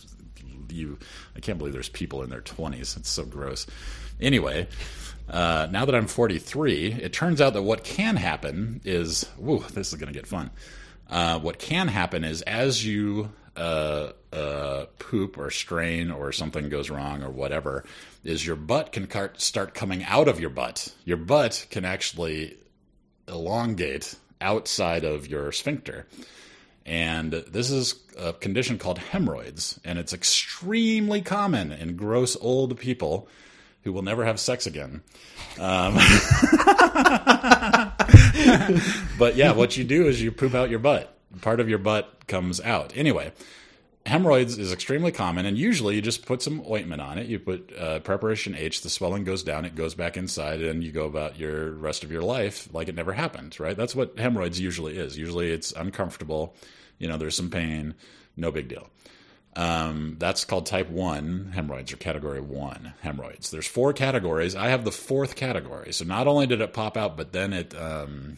You, 0.69 0.97
I 1.35 1.39
can't 1.39 1.59
believe 1.59 1.73
there's 1.73 1.89
people 1.89 2.23
in 2.23 2.29
their 2.29 2.41
twenties. 2.41 2.95
It's 2.97 3.09
so 3.09 3.25
gross. 3.25 3.65
Anyway. 4.21 4.67
Uh, 5.29 5.69
now 5.71 5.85
that 5.85 5.95
I'm 5.95 6.05
43, 6.05 6.91
it 7.01 7.13
turns 7.13 7.39
out 7.39 7.53
that 7.53 7.61
what 7.61 7.85
can 7.85 8.17
happen 8.17 8.81
is, 8.83 9.23
whoa, 9.37 9.59
this 9.59 9.93
is 9.93 9.97
going 9.97 10.11
to 10.11 10.13
get 10.13 10.27
fun. 10.27 10.51
Uh, 11.09 11.39
what 11.39 11.59
can 11.59 11.87
happen 11.87 12.25
is 12.25 12.41
as 12.41 12.85
you 12.85 13.31
uh, 13.55 14.11
uh, 14.31 14.85
poop 14.99 15.37
or 15.37 15.51
strain 15.51 16.11
or 16.11 16.31
something 16.31 16.69
goes 16.69 16.89
wrong 16.89 17.23
or 17.23 17.29
whatever, 17.29 17.83
is 18.23 18.45
your 18.45 18.55
butt 18.55 18.91
can 18.91 19.07
start 19.37 19.73
coming 19.73 20.03
out 20.03 20.27
of 20.27 20.39
your 20.39 20.49
butt. 20.49 20.93
Your 21.05 21.17
butt 21.17 21.67
can 21.69 21.85
actually 21.85 22.57
elongate 23.27 24.15
outside 24.41 25.03
of 25.03 25.27
your 25.27 25.51
sphincter. 25.51 26.07
And 26.85 27.31
this 27.31 27.71
is 27.71 27.95
a 28.17 28.33
condition 28.33 28.77
called 28.77 28.99
hemorrhoids, 28.99 29.79
and 29.85 29.97
it's 29.97 30.13
extremely 30.13 31.21
common 31.21 31.71
in 31.71 31.95
gross 31.95 32.35
old 32.41 32.77
people 32.77 33.29
who 33.83 33.93
will 33.93 34.01
never 34.01 34.25
have 34.25 34.39
sex 34.39 34.65
again. 34.65 35.01
Um, 35.59 35.93
but 39.17 39.35
yeah, 39.35 39.51
what 39.53 39.77
you 39.77 39.83
do 39.83 40.07
is 40.07 40.21
you 40.21 40.31
poop 40.31 40.55
out 40.55 40.69
your 40.69 40.79
butt. 40.79 41.12
Part 41.41 41.59
of 41.59 41.69
your 41.69 41.79
butt 41.79 42.27
comes 42.27 42.61
out. 42.61 42.93
Anyway, 42.95 43.33
hemorrhoids 44.05 44.57
is 44.57 44.71
extremely 44.71 45.11
common, 45.11 45.45
and 45.45 45.57
usually 45.57 45.95
you 45.95 46.01
just 46.01 46.25
put 46.25 46.41
some 46.41 46.63
ointment 46.69 47.01
on 47.01 47.17
it. 47.17 47.27
You 47.27 47.39
put 47.39 47.73
uh, 47.77 47.99
preparation 47.99 48.55
H, 48.55 48.81
the 48.81 48.89
swelling 48.89 49.23
goes 49.23 49.43
down, 49.43 49.65
it 49.65 49.75
goes 49.75 49.95
back 49.95 50.17
inside, 50.17 50.61
and 50.61 50.83
you 50.83 50.91
go 50.91 51.05
about 51.05 51.39
your 51.39 51.71
rest 51.71 52.03
of 52.03 52.11
your 52.11 52.21
life 52.21 52.67
like 52.73 52.87
it 52.87 52.95
never 52.95 53.13
happened, 53.13 53.59
right? 53.59 53.77
That's 53.77 53.95
what 53.95 54.17
hemorrhoids 54.19 54.59
usually 54.59 54.97
is. 54.97 55.17
Usually 55.17 55.51
it's 55.51 55.71
uncomfortable, 55.71 56.55
you 56.99 57.07
know, 57.07 57.17
there's 57.17 57.35
some 57.35 57.49
pain, 57.49 57.95
no 58.35 58.51
big 58.51 58.67
deal. 58.67 58.89
Um, 59.55 60.15
that's 60.17 60.45
called 60.45 60.65
type 60.65 60.89
1 60.89 61.51
hemorrhoids 61.53 61.93
or 61.93 61.97
category 61.97 62.41
1 62.41 62.93
hemorrhoids. 63.01 63.51
There's 63.51 63.67
four 63.67 63.93
categories. 63.93 64.55
I 64.55 64.69
have 64.69 64.83
the 64.83 64.91
fourth 64.91 65.35
category. 65.35 65.93
So 65.93 66.05
not 66.05 66.27
only 66.27 66.47
did 66.47 66.59
it 66.59 66.73
pop 66.73 66.97
out, 66.97 67.15
but 67.15 67.33
then 67.33 67.53
it 67.53 67.79
um, 67.79 68.37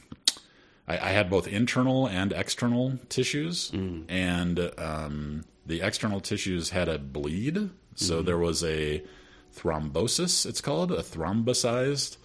I, 0.87 0.97
I 0.97 1.09
had 1.11 1.29
both 1.29 1.47
internal 1.47 2.07
and 2.07 2.31
external 2.31 2.97
tissues, 3.09 3.71
and 4.09 4.71
um, 4.77 5.45
the 5.65 5.81
external 5.81 6.19
tissues 6.21 6.69
had 6.69 6.87
a 6.87 6.97
bleed. 6.99 7.69
So 7.95 8.21
there 8.21 8.37
was 8.37 8.63
a 8.63 9.03
thrombosis, 9.55 10.45
it's 10.45 10.61
called, 10.61 10.91
a 10.91 11.01
thrombosized 11.01 12.17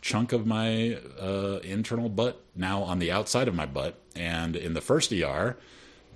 chunk 0.00 0.32
of 0.32 0.46
my 0.46 0.94
uh, 1.20 1.58
internal 1.64 2.08
butt 2.08 2.40
now 2.54 2.82
on 2.82 2.98
the 3.00 3.10
outside 3.10 3.48
of 3.48 3.54
my 3.54 3.66
butt. 3.66 4.00
And 4.14 4.54
in 4.56 4.74
the 4.74 4.80
first 4.80 5.12
ER, 5.12 5.56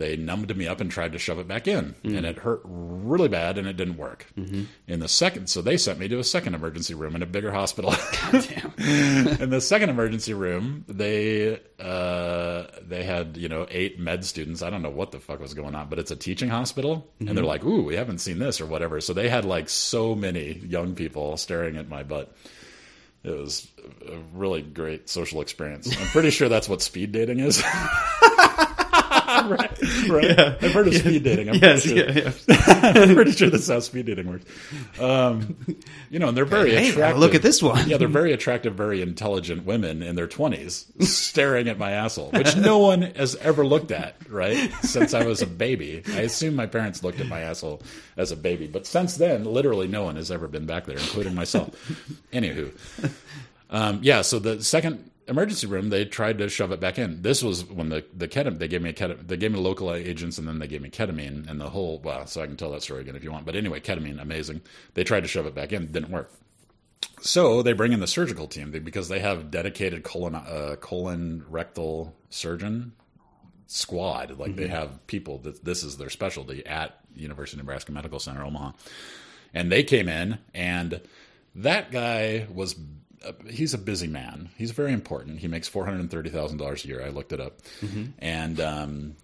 they 0.03 0.17
numbed 0.17 0.55
me 0.57 0.67
up 0.67 0.81
and 0.81 0.91
tried 0.91 1.13
to 1.13 1.19
shove 1.19 1.39
it 1.39 1.47
back 1.47 1.69
in, 1.69 1.95
mm. 2.03 2.17
and 2.17 2.27
it 2.27 2.39
hurt 2.39 2.61
really 2.65 3.29
bad, 3.29 3.57
and 3.57 3.69
it 3.69 3.77
didn't 3.77 3.97
work. 3.97 4.27
Mm-hmm. 4.37 4.65
In 4.89 4.99
the 4.99 5.07
second, 5.07 5.49
so 5.49 5.63
they 5.63 5.77
sent 5.77 6.01
me 6.01 6.09
to 6.09 6.19
a 6.19 6.25
second 6.25 6.55
emergency 6.55 6.93
room 6.93 7.15
in 7.15 7.23
a 7.23 7.27
bigger 7.27 7.53
hospital. 7.53 7.93
in 8.33 9.51
the 9.51 9.61
second 9.61 9.91
emergency 9.91 10.35
room, 10.35 10.85
they 10.89 11.61
uh, 11.79 12.65
they 12.85 13.05
had 13.05 13.37
you 13.37 13.49
know 13.49 13.67
eight 13.71 14.01
med 14.01 14.25
students. 14.25 14.61
I 14.61 14.71
don't 14.71 14.83
know 14.83 14.91
what 14.91 15.13
the 15.13 15.21
fuck 15.21 15.39
was 15.39 15.55
going 15.55 15.77
on, 15.77 15.89
but 15.89 16.01
it's 16.01 16.11
a 16.11 16.17
teaching 16.17 16.49
hospital, 16.49 17.09
and 17.21 17.29
they're 17.29 17.37
mm-hmm. 17.37 17.47
like, 17.47 17.65
"Ooh, 17.65 17.85
we 17.85 17.95
haven't 17.95 18.19
seen 18.19 18.41
this 18.41 18.61
or 18.61 18.67
whatever." 18.67 19.01
So 19.01 19.13
they 19.13 19.29
had 19.29 19.45
like 19.45 19.69
so 19.69 20.17
many 20.17 20.55
young 20.67 20.97
people 20.97 21.37
staring 21.37 21.77
at 21.77 21.89
my 21.89 22.03
butt. 22.03 22.35
It 23.23 23.31
was 23.31 23.69
a 24.09 24.19
really 24.35 24.63
great 24.63 25.09
social 25.09 25.43
experience. 25.43 25.97
I'm 25.97 26.09
pretty 26.09 26.31
sure 26.31 26.49
that's 26.49 26.69
what 26.69 26.83
speed 26.83 27.13
dating 27.13 27.39
is. 27.39 27.63
right, 29.51 30.09
right. 30.09 30.39
I've 30.63 30.73
heard 30.73 30.89
of 30.89 30.95
speed 30.95 31.25
dating. 31.25 31.49
I'm 31.49 31.55
Yes, 31.57 31.85
pretty 31.87 32.01
sure. 32.01 32.23
yeah, 32.23 32.33
yeah. 32.49 32.93
I'm 32.95 33.15
pretty 33.15 33.33
sure 33.33 33.51
that's 33.51 33.69
how 33.69 33.81
speed 33.81 34.07
dating 34.07 34.29
works. 34.29 34.45
Um, 35.01 35.57
you 36.11 36.19
know, 36.19 36.29
and 36.29 36.37
they're 36.37 36.45
very 36.45 36.71
Hey, 36.75 36.91
attractive. 36.91 37.19
look 37.19 37.35
at 37.35 37.43
this 37.43 37.63
one. 37.63 37.89
Yeah, 37.89 37.97
they're 37.97 38.09
very 38.09 38.33
attractive, 38.33 38.75
very 38.75 39.01
intelligent 39.03 39.65
women 39.65 40.03
in 40.03 40.15
their 40.17 40.27
20s 40.29 40.87
staring 41.05 41.69
at 41.69 41.79
my 41.79 41.93
asshole, 41.93 42.31
which 42.33 42.57
no 42.57 42.79
one 42.79 43.03
has 43.03 43.37
ever 43.37 43.65
looked 43.67 43.91
at, 43.91 44.17
right? 44.29 44.71
Since 44.83 45.15
I 45.15 45.25
was 45.25 45.43
a 45.43 45.47
baby. 45.47 46.03
I 46.09 46.21
assume 46.23 46.55
my 46.57 46.67
parents 46.67 47.03
looked 47.03 47.21
at 47.21 47.29
my 47.29 47.41
asshole 47.41 47.83
as 48.17 48.33
a 48.33 48.37
baby, 48.37 48.67
but 48.67 48.87
since 48.87 49.17
then, 49.17 49.45
literally 49.45 49.89
no 49.89 50.05
one 50.05 50.17
has 50.17 50.31
ever 50.31 50.49
been 50.49 50.67
back 50.67 50.87
there, 50.87 50.97
including 50.99 51.35
myself. 51.35 51.71
Anywho, 52.33 52.71
um, 53.71 54.01
yeah, 54.03 54.23
so 54.23 54.39
the 54.39 54.63
second 54.63 55.09
emergency 55.29 55.67
room, 55.67 55.91
they 55.91 56.05
tried 56.05 56.39
to 56.39 56.49
shove 56.49 56.73
it 56.73 56.81
back 56.81 56.99
in. 56.99 57.23
This 57.23 57.43
was 57.43 57.65
when 57.65 57.89
the 57.89 58.05
the 58.15 58.29
ketamine 58.29 58.59
they 58.59 58.69
gave 58.69 58.83
me 58.83 58.91
a 58.91 58.93
ketamine, 58.93 59.27
they 59.27 59.37
gave 59.37 59.53
me 59.53 59.59
local 59.59 59.93
agents 59.93 60.39
and 60.39 60.47
then 60.47 60.59
they 60.59 60.67
gave 60.67 60.83
me 60.83 60.91
ketamine 60.91 61.49
and 61.49 61.61
the 61.61 61.71
whole 61.71 62.01
well, 62.01 62.27
so 62.27 62.43
I 62.43 62.47
can 62.47 62.57
tell 62.57 62.73
that 62.73 62.83
story 62.83 63.03
again 63.03 63.17
if 63.17 63.25
you 63.25 63.33
want. 63.33 63.47
But 63.47 63.57
anyway, 63.57 63.81
ketamine, 63.81 64.21
amazing. 64.21 64.63
They 64.95 65.05
tried 65.05 65.21
to 65.21 65.29
shove 65.29 65.47
it 65.47 65.55
back 65.55 65.73
in, 65.73 65.91
didn't 65.91 66.11
work. 66.11 66.33
So 67.21 67.63
they 67.63 67.73
bring 67.73 67.93
in 67.93 68.01
the 68.01 68.07
surgical 68.07 68.49
team 68.49 68.71
because 68.71 69.09
they 69.09 69.21
have 69.21 69.51
dedicated 69.51 70.03
colon 70.03 70.35
uh, 70.35 70.77
colon 70.81 71.45
rectal 71.49 72.15
surgeon 72.31 72.93
squad. 73.67 74.39
Like 74.39 74.57
they 74.57 74.69
have 74.69 75.07
people 75.07 75.39
that 75.39 75.65
this 75.65 75.83
is 75.85 75.97
their 75.97 76.11
specialty 76.11 76.67
at 76.67 76.99
University 77.15 77.57
of 77.57 77.65
Nebraska 77.65 77.93
Medical 77.93 78.19
Center 78.19 78.45
Omaha, 78.45 78.73
and 79.55 79.71
they 79.71 79.85
came 79.85 80.09
in 80.09 80.39
and 80.53 81.01
that 81.55 81.91
guy 81.93 82.47
was. 82.53 82.75
He's 83.49 83.75
a 83.75 83.79
busy 83.79 84.09
man. 84.09 84.51
He's 84.57 84.71
very 84.71 84.93
important. 84.93 85.39
He 85.41 85.49
makes 85.49 85.69
four 85.69 85.85
hundred 85.85 86.11
thirty 86.11 86.31
thousand 86.31 86.59
dollars 86.59 86.85
a 86.85 86.89
year. 86.89 87.03
I 87.05 87.09
looked 87.11 87.33
it 87.33 87.41
up, 87.41 87.61
and 88.19 88.61
um, 88.61 89.17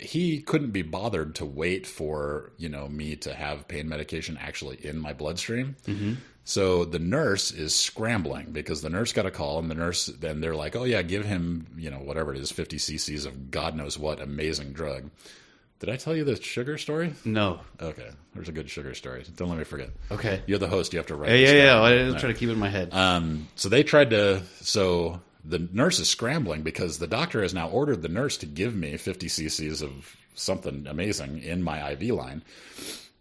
he 0.00 0.40
couldn't 0.40 0.70
be 0.70 0.82
bothered 0.82 1.34
to 1.36 1.44
wait 1.44 1.86
for 1.86 2.52
you 2.58 2.68
know 2.68 2.88
me 2.88 3.16
to 3.16 3.34
have 3.34 3.68
pain 3.68 3.88
medication 3.88 4.36
actually 4.40 4.84
in 4.84 4.98
my 4.98 5.12
bloodstream. 5.12 5.76
So 6.44 6.84
the 6.84 6.98
nurse 6.98 7.52
is 7.52 7.72
scrambling 7.74 8.50
because 8.50 8.82
the 8.82 8.90
nurse 8.90 9.12
got 9.12 9.26
a 9.26 9.30
call, 9.30 9.60
and 9.60 9.70
the 9.70 9.76
nurse 9.76 10.06
then 10.06 10.40
they're 10.40 10.56
like, 10.56 10.74
"Oh 10.74 10.84
yeah, 10.84 11.02
give 11.02 11.24
him 11.24 11.66
you 11.76 11.90
know 11.90 11.98
whatever 11.98 12.34
it 12.34 12.40
is, 12.40 12.50
fifty 12.50 12.78
cc's 12.78 13.26
of 13.26 13.50
God 13.50 13.76
knows 13.76 13.96
what 13.98 14.20
amazing 14.20 14.72
drug." 14.72 15.10
Did 15.82 15.90
I 15.90 15.96
tell 15.96 16.14
you 16.14 16.22
the 16.22 16.40
sugar 16.40 16.78
story? 16.78 17.12
No. 17.24 17.58
Okay, 17.80 18.08
there's 18.36 18.48
a 18.48 18.52
good 18.52 18.70
sugar 18.70 18.94
story. 18.94 19.24
Don't 19.34 19.48
let 19.48 19.58
me 19.58 19.64
forget. 19.64 19.90
Okay. 20.12 20.40
You're 20.46 20.60
the 20.60 20.68
host. 20.68 20.92
You 20.92 21.00
have 21.00 21.08
to 21.08 21.16
write. 21.16 21.30
Yeah, 21.30 21.50
yeah, 21.50 21.88
yeah. 21.88 22.06
I'll 22.12 22.20
try 22.20 22.28
to 22.28 22.34
keep 22.34 22.48
it 22.50 22.52
in 22.52 22.58
my 22.60 22.68
head. 22.68 22.94
Um, 22.94 23.48
so 23.56 23.68
they 23.68 23.82
tried 23.82 24.10
to. 24.10 24.42
So 24.60 25.20
the 25.44 25.58
nurse 25.58 25.98
is 25.98 26.08
scrambling 26.08 26.62
because 26.62 27.00
the 27.00 27.08
doctor 27.08 27.42
has 27.42 27.52
now 27.52 27.68
ordered 27.68 28.00
the 28.00 28.08
nurse 28.08 28.36
to 28.36 28.46
give 28.46 28.76
me 28.76 28.96
50 28.96 29.26
cc's 29.26 29.82
of 29.82 30.16
something 30.34 30.86
amazing 30.86 31.42
in 31.42 31.64
my 31.64 31.90
IV 31.90 32.14
line. 32.14 32.44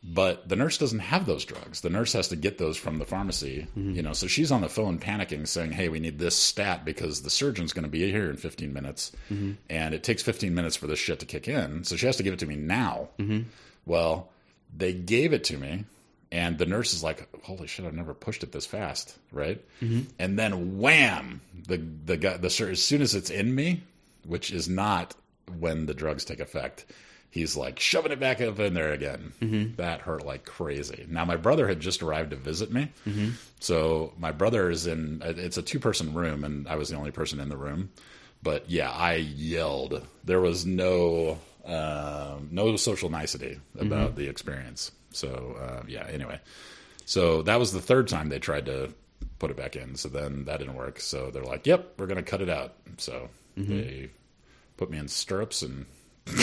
But 0.04 0.50
the 0.50 0.56
nurse 0.56 0.80
doesn't 0.80 1.00
have 1.00 1.28
those 1.28 1.46
drugs. 1.46 1.82
The 1.82 1.90
nurse 1.92 2.14
has 2.14 2.28
to 2.30 2.36
get 2.36 2.58
those 2.58 2.76
from 2.76 2.98
the 2.98 3.06
pharmacy, 3.06 3.68
mm-hmm. 3.78 3.92
you 3.92 4.02
know. 4.02 4.14
So 4.14 4.26
she's 4.26 4.52
on 4.52 4.62
the 4.62 4.70
phone 4.70 4.98
panicking, 4.98 5.48
saying, 5.48 5.74
"Hey, 5.74 5.90
we 5.90 6.00
need 6.00 6.18
this 6.18 6.36
stat 6.36 6.84
because 6.84 7.22
the 7.22 7.30
surgeon's 7.30 7.72
going 7.72 7.84
to 7.84 7.90
be 7.90 8.12
here 8.12 8.30
in 8.30 8.38
15 8.38 8.74
minutes, 8.74 9.12
mm-hmm. 9.32 9.54
and 9.70 9.94
it 9.94 10.04
takes 10.04 10.24
15 10.24 10.56
minutes 10.56 10.76
for 10.76 10.88
this 10.88 10.98
shit 10.98 11.20
to 11.20 11.28
kick 11.28 11.48
in. 11.48 11.84
So 11.84 11.96
she 11.96 12.08
has 12.08 12.18
to 12.18 12.24
give 12.24 12.34
it 12.34 12.40
to 12.40 12.48
me 12.48 12.56
now." 12.56 13.10
Mm-hmm. 13.20 13.42
Well, 13.86 14.32
they 14.76 14.92
gave 14.92 15.34
it 15.34 15.44
to 15.46 15.58
me, 15.58 15.86
and 16.32 16.58
the 16.58 16.66
nurse 16.66 16.96
is 16.96 17.04
like, 17.04 17.28
"Holy 17.44 17.68
shit! 17.68 17.86
I've 17.86 17.94
never 17.94 18.16
pushed 18.16 18.42
it 18.42 18.52
this 18.52 18.66
fast, 18.66 19.16
right?" 19.32 19.64
And 20.18 20.40
then 20.40 20.80
wham! 20.80 21.42
The 21.68 21.78
the 21.78 22.18
guy 22.18 22.38
the 22.38 22.48
as 22.48 22.84
soon 22.84 23.04
as 23.04 23.14
it's 23.14 23.30
in 23.30 23.54
me, 23.54 23.84
which 24.26 24.52
is 24.52 24.68
not 24.68 25.14
when 25.60 25.86
the 25.86 25.94
drugs 25.94 26.26
take 26.26 26.40
effect. 26.40 26.86
He's 27.32 27.56
like 27.56 27.80
shoving 27.80 28.12
it 28.12 28.20
back 28.20 28.42
up 28.42 28.60
in 28.60 28.74
there 28.74 28.92
again. 28.92 29.32
That 29.78 30.02
hurt 30.02 30.26
like 30.26 30.46
crazy. 30.46 31.06
Now 31.10 31.24
my 31.26 31.38
brother 31.38 31.66
had 31.68 31.80
just 31.80 32.04
arrived 32.04 32.32
to 32.32 32.36
visit 32.36 32.72
me, 32.72 32.92
so 33.60 34.14
my 34.20 34.32
brother 34.34 34.70
is 34.70 34.86
in. 34.86 35.22
It's 35.24 35.58
a 35.58 35.62
two 35.62 35.80
person 35.80 36.14
room, 36.14 36.44
and 36.44 36.68
I 36.68 36.76
was 36.76 36.90
the 36.90 36.98
only 36.98 37.12
person 37.12 37.40
in 37.40 37.48
the 37.50 37.56
room. 37.58 37.90
But 38.44 38.70
yeah, 38.70 38.92
I 38.92 39.14
yelled. 39.16 40.06
There 40.26 40.42
was 40.42 40.66
no 40.66 41.40
um, 41.66 42.50
no 42.52 42.76
social 42.76 43.10
nicety 43.10 43.60
about 43.80 44.16
the 44.16 44.28
experience. 44.28 44.92
So 45.12 45.56
uh, 45.58 45.84
yeah. 45.88 46.06
Anyway, 46.10 46.40
so 47.06 47.44
that 47.44 47.60
was 47.60 47.72
the 47.72 47.82
third 47.82 48.08
time 48.10 48.28
they 48.30 48.40
tried 48.40 48.66
to 48.66 48.94
put 49.40 49.52
it 49.52 49.58
back 49.58 49.76
in. 49.78 49.96
So 49.96 50.10
then 50.10 50.46
that 50.46 50.60
didn't 50.60 50.76
work. 50.76 51.00
So 51.00 51.32
they're 51.32 51.44
like, 51.44 51.66
"Yep, 51.66 51.94
we're 51.98 52.08
going 52.08 52.24
to 52.24 52.30
cut 52.30 52.42
it 52.42 52.50
out." 52.50 52.74
So 52.98 53.30
they 53.56 54.10
put 54.76 54.90
me 54.90 54.98
in 54.98 55.08
stirrups 55.08 55.62
and 55.62 55.86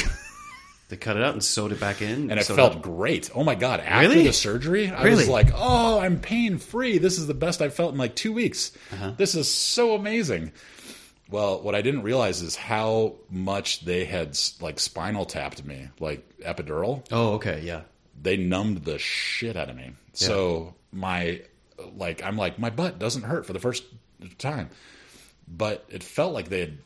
they 0.88 0.97
cut 0.97 1.16
it 1.16 1.23
out 1.23 1.33
and 1.35 1.45
sewed 1.45 1.73
it 1.73 1.80
back 1.80 2.00
in. 2.02 2.30
and 2.30 2.40
it 2.40 2.45
felt 2.47 2.76
up- 2.76 2.83
great. 2.83 3.30
Oh 3.35 3.45
my 3.45 3.54
god! 3.54 3.80
After 3.80 4.09
Really? 4.09 4.25
the 4.25 4.33
surgery, 4.33 4.88
I 4.90 5.02
Really? 5.04 5.16
was 5.16 5.28
like, 5.28 5.50
"Oh, 5.54 5.99
I'm 6.00 6.18
pain 6.21 6.59
free. 6.59 6.99
This 6.99 7.18
is 7.18 7.26
the 7.26 7.35
best 7.35 7.61
I've 7.62 7.75
felt 7.75 7.92
in 7.92 7.99
like 7.99 8.14
two 8.16 8.33
weeks. 8.33 8.73
Uh-huh. 8.92 9.12
This 9.16 9.35
is 9.35 9.52
so 9.52 9.95
amazing." 9.95 10.52
Well, 11.30 11.61
what 11.61 11.75
I 11.75 11.83
didn't 11.83 12.02
realize 12.04 12.40
is 12.40 12.57
how 12.57 13.16
much 13.28 13.85
they 13.85 14.07
had 14.07 14.38
like 14.62 14.80
spinal 14.80 15.26
tapped 15.26 15.62
me, 15.64 15.88
like 16.00 16.26
epidural. 16.40 17.04
Oh, 17.12 17.35
okay, 17.35 17.61
yeah. 17.62 17.83
They 18.21 18.38
numbed 18.38 18.85
the 18.85 18.99
shit 18.99 19.54
out 19.57 19.68
of 19.68 19.76
me. 19.76 19.92
So 20.14 20.75
my 20.90 21.42
like, 21.95 22.25
I'm 22.25 22.37
like, 22.38 22.59
my 22.59 22.71
butt 22.71 22.99
doesn't 22.99 23.23
hurt 23.25 23.45
for 23.47 23.52
the 23.52 23.59
first 23.61 23.85
time, 24.38 24.71
but 25.47 25.85
it 25.90 26.02
felt 26.02 26.33
like 26.33 26.49
they 26.49 26.61
had 26.61 26.78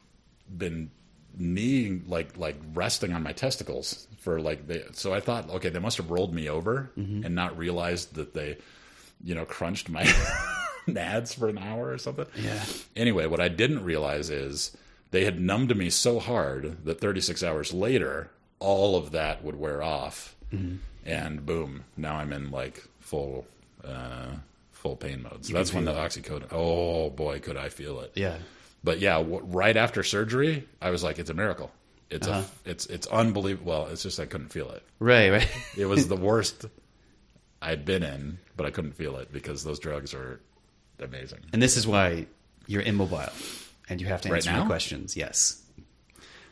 been 0.59 0.91
kneeing 1.39 2.05
like 2.07 2.37
like 2.37 2.57
resting 2.75 3.13
on 3.13 3.23
my 3.23 3.33
testicles 3.33 4.07
for 4.19 4.41
like 4.41 4.67
they 4.67 4.85
so 4.93 5.15
I 5.15 5.21
thought 5.21 5.49
okay 5.51 5.71
they 5.71 5.79
must 5.79 5.97
have 5.97 6.11
rolled 6.11 6.35
me 6.35 6.49
over 6.49 6.91
and 6.97 7.35
not 7.35 7.57
realized 7.57 8.15
that 8.17 8.35
they 8.35 8.59
you 9.25 9.35
know 9.35 9.45
crunched 9.45 9.89
my 9.89 10.05
nads 10.89 11.35
for 11.39 11.49
an 11.49 11.59
hour 11.59 11.91
or 11.91 11.99
something. 11.99 12.27
Yeah. 12.37 12.63
anyway 12.97 13.27
what 13.27 13.41
I 13.41 13.49
didn't 13.49 13.85
realize 13.85 14.31
is 14.31 14.77
they 15.11 15.25
had 15.25 15.41
numbed 15.41 15.77
me 15.77 15.91
so 15.91 16.19
hard 16.21 16.85
that 16.85 17.01
36 17.01 17.43
hours 17.43 17.73
later 17.73 18.31
all 18.59 18.97
of 18.97 19.11
that 19.13 19.43
would 19.43 19.57
wear 19.57 19.83
off. 19.83 20.35
And 21.07 21.47
boom 21.47 21.85
now 21.97 22.17
I'm 22.17 22.33
in 22.33 22.51
like 22.51 22.85
full 23.01 23.47
uh 23.85 24.33
full 24.73 24.97
pain 24.97 25.23
mode. 25.23 25.47
So 25.47 25.55
that's 25.55 25.73
when 25.73 25.85
the 25.87 25.93
oxycodone 25.93 26.53
oh 26.53 27.09
boy 27.11 27.39
could 27.41 27.57
I 27.57 27.69
feel 27.71 28.01
it. 28.01 28.13
Yeah. 28.17 28.37
But 28.85 29.01
yeah, 29.01 29.19
w- 29.19 29.43
right 29.45 29.77
after 29.77 30.03
surgery, 30.03 30.69
I 30.81 30.91
was 30.91 31.03
like, 31.03 31.19
"It's 31.19 31.31
a 31.31 31.35
miracle. 31.35 31.71
It's 32.11 32.27
a, 32.27 32.33
uh-huh. 32.33 32.43
it's 32.65 32.87
it's 32.87 33.07
unbelievable." 33.07 33.71
Well, 33.73 33.87
it's 33.87 34.03
just 34.03 34.19
I 34.21 34.27
couldn't 34.27 34.49
feel 34.49 34.71
it. 34.71 34.83
Right, 34.99 35.31
right. 35.31 35.49
It 35.77 35.87
was 35.87 36.09
the 36.09 36.17
worst 36.17 36.67
I'd 37.61 37.85
been 37.85 38.03
in, 38.03 38.39
but 38.57 38.67
I 38.67 38.71
couldn't 38.71 38.93
feel 38.93 39.17
it 39.17 39.33
because 39.33 39.65
those 39.65 39.79
drugs 39.79 40.15
are 40.15 40.41
amazing. 41.01 41.41
And 41.53 41.63
this 41.63 41.77
is 41.77 41.87
why 41.87 42.27
you're 42.67 42.83
immobile 42.83 43.29
and 43.89 44.01
you 44.01 44.07
have 44.09 44.21
to 44.23 44.29
Right 44.31 44.37
answer 44.39 44.53
now? 44.53 44.67
questions. 44.67 45.17
Yes. 45.17 45.59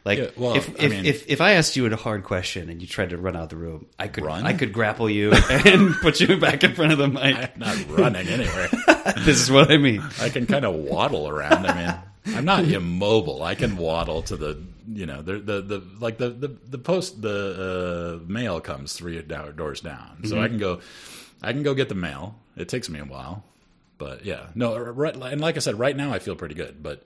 Like 0.05 0.19
Yeah, 0.19 0.31
well, 0.37 0.55
if 0.55 0.71
I 0.81 0.85
if, 0.85 0.91
mean- 0.91 1.05
if 1.05 1.29
if 1.29 1.41
I 1.43 1.53
asked 1.53 1.77
you 1.77 1.85
a 1.87 1.95
hard 1.97 2.25
question 2.25 2.71
and 2.71 2.81
you 2.81 2.87
tried 2.89 3.11
to 3.11 3.19
run 3.19 3.37
out 3.37 3.45
of 3.45 3.49
the 3.51 3.57
room, 3.57 3.87
I 3.99 4.09
could 4.09 4.25
Run? 4.25 4.47
I 4.47 4.55
could 4.55 4.73
grapple 4.73 5.11
you 5.11 5.33
and 5.51 5.95
put 5.97 6.21
you 6.21 6.39
back 6.39 6.65
in 6.65 6.75
front 6.75 6.93
of 6.93 6.99
the 6.99 7.09
mic. 7.09 7.37
I'm 7.37 7.51
not 7.59 7.89
running 7.91 8.27
anywhere. 8.29 8.69
this 9.19 9.41
is 9.43 9.51
what 9.51 9.71
I 9.71 9.77
mean. 9.77 10.03
I 10.21 10.31
can 10.31 10.47
kind 10.47 10.65
of 10.65 10.75
waddle 10.75 11.29
around. 11.29 11.67
I 11.67 11.75
mean, 11.87 11.95
I'm 12.27 12.45
not 12.45 12.65
immobile. 12.65 13.43
I 13.43 13.55
can 13.55 13.77
waddle 13.77 14.23
to 14.23 14.37
the 14.37 14.63
you 14.93 15.07
know 15.07 15.23
the 15.23 15.39
the, 15.39 15.63
the 15.63 15.83
like 16.01 16.19
the, 16.19 16.31
the 16.31 16.49
the 16.49 16.79
post 16.79 17.23
the 17.23 18.21
uh, 18.21 18.31
mail 18.31 18.61
comes 18.61 18.93
three 18.93 19.21
doors 19.23 19.81
down, 19.81 20.25
so 20.25 20.41
I 20.41 20.49
can 20.49 20.59
go 20.59 20.81
I 21.43 21.53
can 21.53 21.63
go 21.63 21.75
get 21.75 21.89
the 21.89 21.95
mail. 21.95 22.37
It 22.57 22.69
takes 22.69 22.89
me 22.89 22.99
a 22.99 23.05
while, 23.05 23.45
but 23.99 24.25
yeah, 24.25 24.49
no. 24.55 24.77
Right, 24.77 25.15
and 25.15 25.41
like 25.41 25.57
I 25.57 25.61
said, 25.61 25.79
right 25.79 25.97
now 25.97 26.13
I 26.13 26.19
feel 26.19 26.37
pretty 26.37 26.55
good, 26.55 26.83
but 26.83 27.05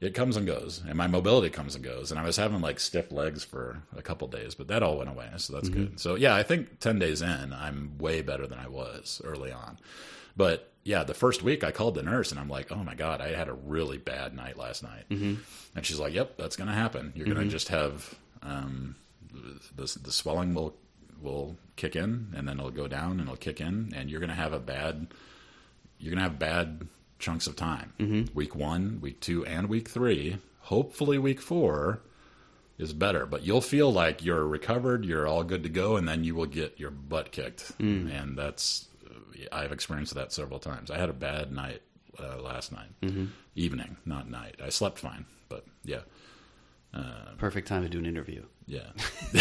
it 0.00 0.14
comes 0.14 0.36
and 0.36 0.46
goes, 0.46 0.82
and 0.86 0.96
my 0.96 1.06
mobility 1.06 1.50
comes 1.50 1.74
and 1.74 1.84
goes. 1.84 2.10
And 2.10 2.18
I 2.20 2.24
was 2.24 2.36
having 2.36 2.60
like 2.60 2.80
stiff 2.80 3.12
legs 3.12 3.44
for 3.44 3.82
a 3.96 4.02
couple 4.02 4.28
days, 4.28 4.54
but 4.54 4.68
that 4.68 4.82
all 4.82 4.98
went 4.98 5.10
away, 5.10 5.28
so 5.36 5.54
that's 5.54 5.68
good. 5.68 6.00
So 6.00 6.14
yeah, 6.16 6.34
I 6.34 6.42
think 6.42 6.80
ten 6.80 6.98
days 6.98 7.22
in, 7.22 7.52
I'm 7.52 7.96
way 7.98 8.20
better 8.22 8.46
than 8.46 8.58
I 8.58 8.68
was 8.68 9.22
early 9.24 9.52
on. 9.52 9.78
But 10.36 10.70
yeah, 10.90 11.04
the 11.04 11.14
first 11.14 11.44
week 11.44 11.62
I 11.62 11.70
called 11.70 11.94
the 11.94 12.02
nurse 12.02 12.32
and 12.32 12.40
I'm 12.40 12.48
like, 12.48 12.72
oh 12.72 12.82
my 12.82 12.96
god, 12.96 13.20
I 13.20 13.32
had 13.32 13.46
a 13.46 13.52
really 13.52 13.96
bad 13.96 14.34
night 14.34 14.58
last 14.58 14.82
night, 14.82 15.08
mm-hmm. 15.08 15.34
and 15.76 15.86
she's 15.86 16.00
like, 16.00 16.12
yep, 16.12 16.36
that's 16.36 16.56
gonna 16.56 16.74
happen. 16.74 17.12
You're 17.14 17.28
gonna 17.28 17.46
just 17.46 17.68
have 17.68 18.12
um, 18.42 18.96
the 19.76 19.98
the 20.02 20.10
swelling 20.10 20.52
will 20.52 20.74
will 21.22 21.56
kick 21.76 21.94
in, 21.94 22.32
and 22.34 22.48
then 22.48 22.58
it'll 22.58 22.72
go 22.72 22.88
down 22.88 23.12
and 23.12 23.22
it'll 23.22 23.36
kick 23.36 23.60
in, 23.60 23.92
and 23.94 24.10
you're 24.10 24.18
gonna 24.18 24.34
have 24.34 24.52
a 24.52 24.58
bad 24.58 25.06
you're 26.00 26.10
gonna 26.10 26.24
have 26.24 26.40
bad 26.40 26.88
chunks 27.20 27.46
of 27.46 27.54
time. 27.54 27.92
Mm-hmm. 28.00 28.34
Week 28.34 28.56
one, 28.56 28.98
week 29.00 29.20
two, 29.20 29.46
and 29.46 29.68
week 29.68 29.88
three. 29.88 30.38
Hopefully, 30.62 31.18
week 31.18 31.40
four 31.40 32.00
is 32.78 32.92
better, 32.92 33.26
but 33.26 33.44
you'll 33.44 33.60
feel 33.60 33.92
like 33.92 34.24
you're 34.24 34.44
recovered, 34.44 35.04
you're 35.04 35.28
all 35.28 35.44
good 35.44 35.62
to 35.62 35.68
go, 35.68 35.96
and 35.96 36.08
then 36.08 36.24
you 36.24 36.34
will 36.34 36.46
get 36.46 36.80
your 36.80 36.90
butt 36.90 37.30
kicked, 37.30 37.70
and 38.10 38.36
that's 38.36 38.88
I've 39.52 39.72
experienced 39.72 40.14
that 40.14 40.32
several 40.32 40.58
times. 40.58 40.90
I 40.90 40.98
had 40.98 41.08
a 41.08 41.14
bad 41.14 41.52
night 41.52 41.82
uh, 42.18 42.40
last 42.40 42.72
night, 42.72 42.90
evening, 43.54 43.96
not 44.04 44.28
night. 44.30 44.56
I 44.62 44.68
slept 44.70 44.98
fine, 44.98 45.26
but 45.48 45.64
yeah, 45.84 46.00
Perfect 47.38 47.68
time 47.68 47.82
to 47.82 47.88
do 47.88 47.98
an 47.98 48.06
interview. 48.06 48.42
yeah, 48.66 48.80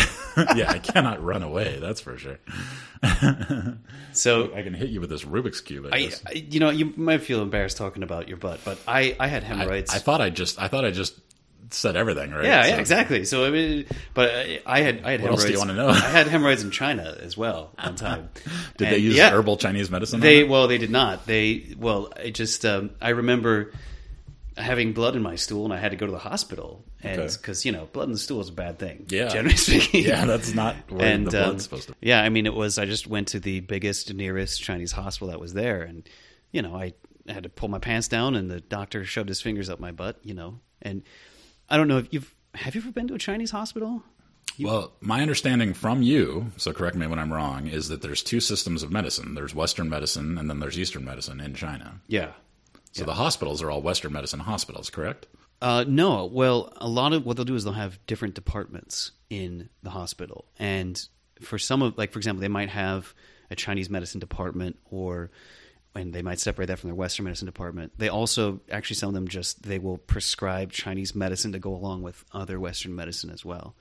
yeah. 0.55 0.71
I 0.71 0.79
cannot 0.79 1.23
run 1.23 1.43
away. 1.43 1.79
That's 1.79 2.01
for 2.01 2.17
sure. 2.17 2.39
So 4.11 4.53
I 4.55 4.63
can 4.63 4.73
hit 4.73 4.89
you 4.89 4.99
with 4.99 5.09
this 5.11 5.23
Rubik's 5.23 5.61
cube. 5.61 5.87
I, 5.91 5.97
I. 5.97 6.11
I 6.27 6.31
you 6.33 6.59
know, 6.59 6.71
you 6.71 6.93
might 6.97 7.21
feel 7.21 7.41
embarrassed 7.41 7.77
talking 7.77 8.01
about 8.03 8.27
your 8.27 8.37
butt, 8.37 8.59
but 8.65 8.79
I, 8.87 9.15
I 9.19 9.27
had 9.27 9.43
I, 9.43 9.47
hemorrhoids. 9.47 9.93
I 9.93 9.99
thought 9.99 10.19
I 10.19 10.29
just 10.29 10.59
I 10.59 10.67
thought 10.67 10.83
I 10.83 10.91
just 10.91 11.13
said 11.71 11.95
everything 11.95 12.31
right. 12.31 12.43
yeah, 12.43 12.65
yeah, 12.67 12.77
exactly. 12.77 13.25
So 13.25 13.45
I 13.45 13.49
mean, 13.51 13.85
but 14.13 14.29
I 14.65 14.81
had 14.81 15.01
I 15.03 15.11
had 15.11 15.21
What 15.21 15.31
else 15.31 15.43
hemorrhoids. 15.43 15.45
do 15.45 15.51
you 15.51 15.59
wanna 15.59 15.73
know? 15.75 15.89
I 15.89 15.99
had 15.99 16.27
hemorrhoids 16.27 16.63
in 16.63 16.71
China 16.71 17.15
as 17.21 17.37
well 17.37 17.71
one 17.81 17.95
time. 18.07 18.29
Did 18.77 18.87
And 18.87 18.95
they 18.95 18.99
use 18.99 19.15
yeah, 19.15 19.29
herbal 19.31 19.57
Chinese 19.57 19.89
medicine? 19.91 20.19
They 20.19 20.43
well, 20.43 20.67
they 20.67 20.77
did 20.77 20.91
not. 20.91 21.25
They 21.25 21.75
well, 21.77 22.11
I 22.15 22.29
just 22.31 22.65
um, 22.65 22.91
I 23.01 23.09
remember 23.09 23.71
having 24.57 24.91
blood 24.93 25.15
in 25.15 25.21
my 25.21 25.35
stool, 25.35 25.63
and 25.63 25.73
I 25.73 25.77
had 25.77 25.91
to 25.91 25.97
go 25.97 26.05
to 26.05 26.11
the 26.11 26.17
hospital, 26.17 26.83
and 27.01 27.21
Okay. 27.21 27.33
because 27.37 27.65
you 27.65 27.71
know, 27.71 27.85
blood 27.93 28.05
in 28.07 28.11
the 28.11 28.17
stool 28.17 28.41
is 28.41 28.49
a 28.49 28.53
bad 28.53 28.77
thing. 28.79 29.05
Yeah. 29.09 29.29
generally 29.29 29.55
speaking. 29.57 30.03
yeah, 30.05 30.25
that's 30.25 30.53
not 30.53 30.75
where 30.89 31.05
and 31.13 31.25
the 31.27 31.31
blood's 31.31 31.49
um, 31.51 31.59
supposed 31.59 31.87
to. 31.89 31.95
yeah, 32.01 32.21
I 32.21 32.29
mean, 32.29 32.45
it 32.45 32.53
was. 32.53 32.77
I 32.77 32.85
just 32.85 33.07
went 33.07 33.29
to 33.29 33.39
the 33.39 33.61
biggest, 33.61 34.13
nearest 34.13 34.61
Chinese 34.61 34.91
hospital 34.91 35.29
that 35.29 35.39
was 35.39 35.53
there, 35.53 35.81
and 35.83 36.07
you 36.51 36.61
know, 36.61 36.75
I 36.75 36.93
had 37.27 37.43
to 37.43 37.49
pull 37.49 37.69
my 37.69 37.79
pants 37.79 38.07
down, 38.07 38.35
and 38.35 38.49
the 38.49 38.59
doctor 38.59 39.05
shoved 39.05 39.29
his 39.29 39.39
fingers 39.41 39.69
up 39.69 39.79
my 39.79 39.91
butt. 39.91 40.19
You 40.23 40.33
know, 40.33 40.59
and 40.81 41.03
I 41.69 41.77
don't 41.77 41.87
know 41.87 41.97
if 41.97 42.13
you've 42.13 42.35
have 42.55 42.75
you 42.75 42.81
ever 42.81 42.91
been 42.91 43.07
to 43.07 43.13
a 43.13 43.19
Chinese 43.19 43.51
hospital? 43.51 44.03
Well, 44.59 44.91
my 44.99 45.21
understanding 45.21 45.73
from 45.73 46.01
you, 46.01 46.51
so 46.57 46.73
correct 46.73 46.97
me 46.97 47.07
when 47.07 47.19
I'm 47.19 47.31
wrong, 47.31 47.67
is 47.67 47.87
that 47.87 48.01
there's 48.01 48.21
two 48.21 48.39
systems 48.39 48.83
of 48.83 48.91
medicine. 48.91 49.35
There's 49.35 49.55
Western 49.55 49.89
medicine 49.89 50.37
and 50.37 50.49
then 50.49 50.59
there's 50.59 50.77
Eastern 50.77 51.05
medicine 51.05 51.39
in 51.39 51.53
China. 51.53 52.01
Yeah. 52.07 52.31
So 52.91 53.05
the 53.05 53.13
hospitals 53.13 53.61
are 53.61 53.69
all 53.69 53.81
Western 53.81 54.11
medicine 54.11 54.39
hospitals, 54.39 54.89
correct? 54.89 55.27
Uh, 55.61 55.85
no, 55.87 56.25
well, 56.25 56.73
a 56.77 56.87
lot 56.87 57.13
of 57.13 57.25
what 57.25 57.35
they'll 57.35 57.45
do 57.45 57.55
is 57.55 57.63
they'll 57.63 57.73
have 57.73 57.99
different 58.07 58.33
departments 58.33 59.11
in 59.29 59.69
the 59.83 59.89
hospital, 59.89 60.45
and 60.57 61.07
for 61.41 61.59
some 61.59 61.81
of, 61.81 61.97
like 61.97 62.11
for 62.11 62.19
example, 62.19 62.41
they 62.41 62.47
might 62.47 62.69
have 62.69 63.13
a 63.51 63.55
Chinese 63.55 63.89
medicine 63.89 64.19
department, 64.19 64.77
or 64.89 65.31
and 65.95 66.13
they 66.13 66.21
might 66.21 66.39
separate 66.39 66.67
that 66.67 66.79
from 66.79 66.89
their 66.89 66.95
Western 66.95 67.25
medicine 67.25 67.45
department. 67.47 67.91
They 67.97 68.09
also 68.09 68.61
actually 68.71 68.95
some 68.97 69.09
of 69.09 69.13
them 69.15 69.27
just 69.27 69.63
they 69.63 69.79
will 69.79 69.97
prescribe 69.97 70.71
Chinese 70.71 71.15
medicine 71.15 71.51
to 71.53 71.59
go 71.59 71.73
along 71.73 72.03
with 72.03 72.23
other 72.33 72.59
Western 72.59 72.95
medicine 72.95 73.29
as 73.31 73.43
well. 73.43 73.75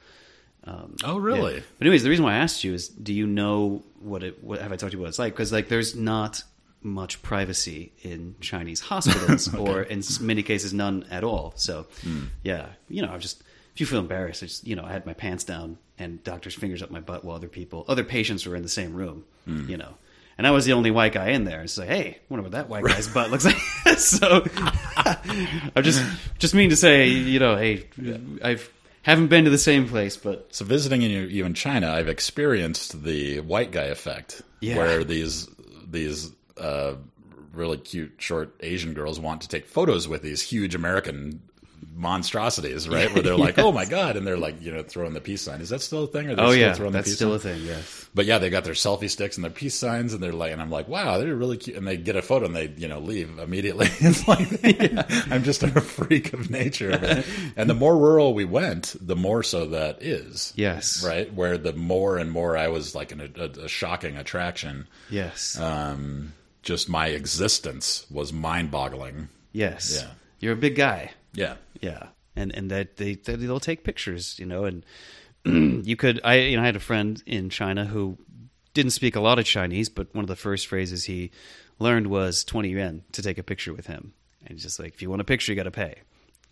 Um, 0.64 0.96
Oh, 1.04 1.18
really? 1.18 1.56
yeah. 1.56 1.60
But 1.78 1.86
anyways, 1.86 2.02
the 2.02 2.10
reason 2.10 2.24
why 2.24 2.34
I 2.34 2.38
asked 2.38 2.64
you 2.64 2.74
is, 2.74 2.88
do 2.88 3.12
you 3.14 3.26
know 3.26 3.82
what 4.00 4.22
it? 4.22 4.42
What, 4.42 4.60
have 4.60 4.72
I 4.72 4.76
talked 4.76 4.92
to 4.92 4.96
you 4.98 5.02
what 5.02 5.08
it's 5.08 5.18
like? 5.18 5.32
Because 5.32 5.52
like, 5.52 5.68
there's 5.68 5.94
not 5.94 6.42
much 6.82 7.22
privacy 7.22 7.92
in 8.02 8.34
Chinese 8.40 8.80
hospitals, 8.80 9.52
or 9.54 9.82
in 9.82 10.02
many 10.20 10.42
cases, 10.42 10.72
none 10.72 11.04
at 11.10 11.24
all. 11.24 11.52
So, 11.56 11.86
Hmm. 12.02 12.24
yeah, 12.42 12.66
you 12.88 13.02
know, 13.02 13.08
I'm 13.10 13.20
just 13.20 13.42
if 13.74 13.80
you 13.80 13.86
feel 13.86 14.00
embarrassed, 14.00 14.42
I 14.42 14.46
just 14.46 14.66
you 14.66 14.74
know, 14.76 14.84
I 14.84 14.92
had 14.92 15.06
my 15.06 15.14
pants 15.14 15.44
down 15.44 15.78
and 15.98 16.22
doctor's 16.24 16.54
fingers 16.54 16.82
up 16.82 16.90
my 16.90 17.00
butt 17.00 17.24
while 17.24 17.36
other 17.36 17.48
people, 17.48 17.84
other 17.88 18.04
patients 18.04 18.44
were 18.46 18.56
in 18.56 18.62
the 18.62 18.68
same 18.68 18.94
room, 18.94 19.24
Hmm. 19.44 19.68
you 19.70 19.76
know. 19.76 19.94
And 20.38 20.46
I 20.46 20.52
was 20.52 20.64
the 20.64 20.72
only 20.72 20.92
white 20.92 21.12
guy 21.12 21.30
in 21.30 21.42
there. 21.44 21.62
It's 21.62 21.76
like, 21.76 21.88
hey, 21.88 22.10
I 22.10 22.18
wonder 22.28 22.44
what 22.44 22.52
that 22.52 22.68
white 22.68 22.84
guy's 22.84 23.08
butt 23.08 23.30
looks 23.32 23.44
like. 23.44 23.56
so, 23.98 24.44
I'm 25.74 25.82
just 25.82 26.02
just 26.38 26.54
mean 26.54 26.70
to 26.70 26.76
say, 26.76 27.08
you 27.08 27.38
know, 27.40 27.56
hey, 27.56 27.86
I've 28.42 28.72
haven't 29.02 29.28
been 29.28 29.44
to 29.44 29.50
the 29.50 29.58
same 29.58 29.88
place, 29.88 30.16
but 30.16 30.46
So 30.54 30.64
visiting 30.64 31.02
you, 31.02 31.20
you 31.22 31.44
in 31.44 31.54
China, 31.54 31.90
I've 31.90 32.08
experienced 32.08 33.02
the 33.02 33.40
white 33.40 33.70
guy 33.72 33.84
effect, 33.84 34.42
Yeah. 34.60 34.76
where 34.76 35.02
these 35.04 35.48
these 35.90 36.30
uh, 36.56 36.94
really 37.52 37.78
cute 37.78 38.12
short 38.18 38.54
Asian 38.60 38.94
girls 38.94 39.18
want 39.18 39.40
to 39.42 39.48
take 39.48 39.66
photos 39.66 40.06
with 40.06 40.22
these 40.22 40.42
huge 40.42 40.74
American 40.74 41.40
monstrosities, 41.94 42.88
right? 42.88 43.12
Where 43.12 43.22
they're 43.22 43.36
like, 43.46 43.58
"Oh 43.58 43.72
my 43.72 43.84
god," 43.84 44.16
and 44.16 44.26
they're 44.26 44.36
like, 44.36 44.62
you 44.62 44.72
know, 44.72 44.82
throwing 44.82 45.12
the 45.12 45.20
peace 45.20 45.42
sign. 45.42 45.60
Is 45.60 45.68
that 45.70 45.80
still 45.80 46.04
a 46.04 46.06
thing? 46.06 46.28
They 46.28 46.34
oh 46.34 46.50
still 46.50 46.54
yeah, 46.56 46.72
throwing 46.74 46.92
the 46.92 46.98
that's 46.98 47.12
still 47.12 47.38
sign? 47.38 47.52
a 47.52 47.54
thing. 47.54 47.66
Yes. 47.66 48.08
But 48.14 48.26
yeah, 48.26 48.38
they 48.38 48.50
got 48.50 48.64
their 48.64 48.74
selfie 48.74 49.10
sticks 49.10 49.36
and 49.36 49.44
their 49.44 49.50
peace 49.50 49.74
signs, 49.74 50.14
and 50.14 50.22
they're 50.22 50.32
like, 50.32 50.52
and 50.52 50.62
I'm 50.62 50.70
like, 50.70 50.88
wow, 50.88 51.18
they're 51.18 51.34
really 51.34 51.56
cute. 51.56 51.76
And 51.76 51.86
they 51.86 51.96
get 51.96 52.16
a 52.16 52.22
photo 52.22 52.46
and 52.46 52.56
they, 52.56 52.68
you 52.68 52.88
know, 52.88 52.98
leave 53.00 53.38
immediately. 53.38 53.86
it's 54.00 54.26
like, 54.26 54.48
I'm 55.30 55.44
just 55.44 55.62
a 55.62 55.80
freak 55.80 56.32
of 56.32 56.50
nature. 56.50 57.22
And 57.56 57.68
the 57.68 57.74
more 57.74 57.96
rural 57.96 58.34
we 58.34 58.44
went, 58.44 58.96
the 59.00 59.14
more 59.14 59.42
so 59.42 59.66
that 59.66 60.02
is. 60.02 60.52
Yes. 60.56 61.04
Right? 61.04 61.32
Where 61.32 61.58
the 61.58 61.74
more 61.74 62.16
and 62.16 62.30
more 62.32 62.56
I 62.56 62.68
was 62.68 62.94
like 62.94 63.12
an, 63.12 63.32
a, 63.36 63.44
a 63.64 63.68
shocking 63.68 64.16
attraction. 64.16 64.88
Yes. 65.10 65.58
Um, 65.60 66.32
just 66.62 66.88
my 66.88 67.08
existence 67.08 68.06
was 68.10 68.32
mind 68.32 68.70
boggling. 68.70 69.28
yes. 69.52 70.00
yeah. 70.02 70.10
You're 70.40 70.52
a 70.52 70.56
big 70.56 70.76
guy. 70.76 71.10
Yeah. 71.32 71.56
Yeah. 71.80 72.08
And 72.36 72.54
and 72.54 72.70
that 72.70 72.96
they 72.96 73.14
that 73.14 73.38
they'll 73.38 73.60
take 73.60 73.84
pictures, 73.84 74.38
you 74.38 74.46
know, 74.46 74.64
and 74.64 74.84
you 75.86 75.96
could 75.96 76.20
I 76.24 76.36
you 76.40 76.56
know 76.56 76.62
I 76.62 76.66
had 76.66 76.76
a 76.76 76.80
friend 76.80 77.22
in 77.26 77.50
China 77.50 77.84
who 77.84 78.18
didn't 78.74 78.92
speak 78.92 79.16
a 79.16 79.20
lot 79.20 79.38
of 79.38 79.44
Chinese, 79.44 79.88
but 79.88 80.14
one 80.14 80.24
of 80.24 80.28
the 80.28 80.36
first 80.36 80.66
phrases 80.66 81.04
he 81.04 81.30
learned 81.78 82.08
was 82.08 82.44
20 82.44 82.68
yuan 82.70 83.02
to 83.12 83.22
take 83.22 83.38
a 83.38 83.42
picture 83.42 83.72
with 83.72 83.86
him. 83.86 84.12
And 84.42 84.52
he's 84.52 84.62
just 84.62 84.78
like 84.78 84.94
if 84.94 85.02
you 85.02 85.10
want 85.10 85.20
a 85.20 85.24
picture 85.24 85.52
you 85.52 85.56
got 85.56 85.64
to 85.64 85.70
pay 85.70 85.96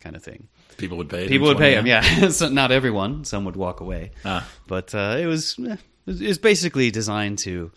kind 0.01 0.17
of 0.17 0.23
thing. 0.23 0.49
People 0.77 0.99
would 0.99 1.09
pay. 1.09 1.29
People 1.29 1.49
would 1.49 1.57
20 1.57 1.71
pay 1.71 1.79
him, 1.79 1.87
yeah. 1.87 2.29
so 2.29 2.49
not 2.49 2.71
everyone, 2.71 3.25
some 3.25 3.45
would 3.45 3.57
walk 3.57 3.81
away. 3.81 4.11
Ah. 4.25 4.47
But 4.67 4.95
uh, 4.95 5.17
it 5.19 5.27
was 5.27 5.59
eh, 5.59 5.77
it 6.07 6.21
was 6.21 6.39
basically 6.39 6.91
designed 6.91 7.39
to 7.41 7.71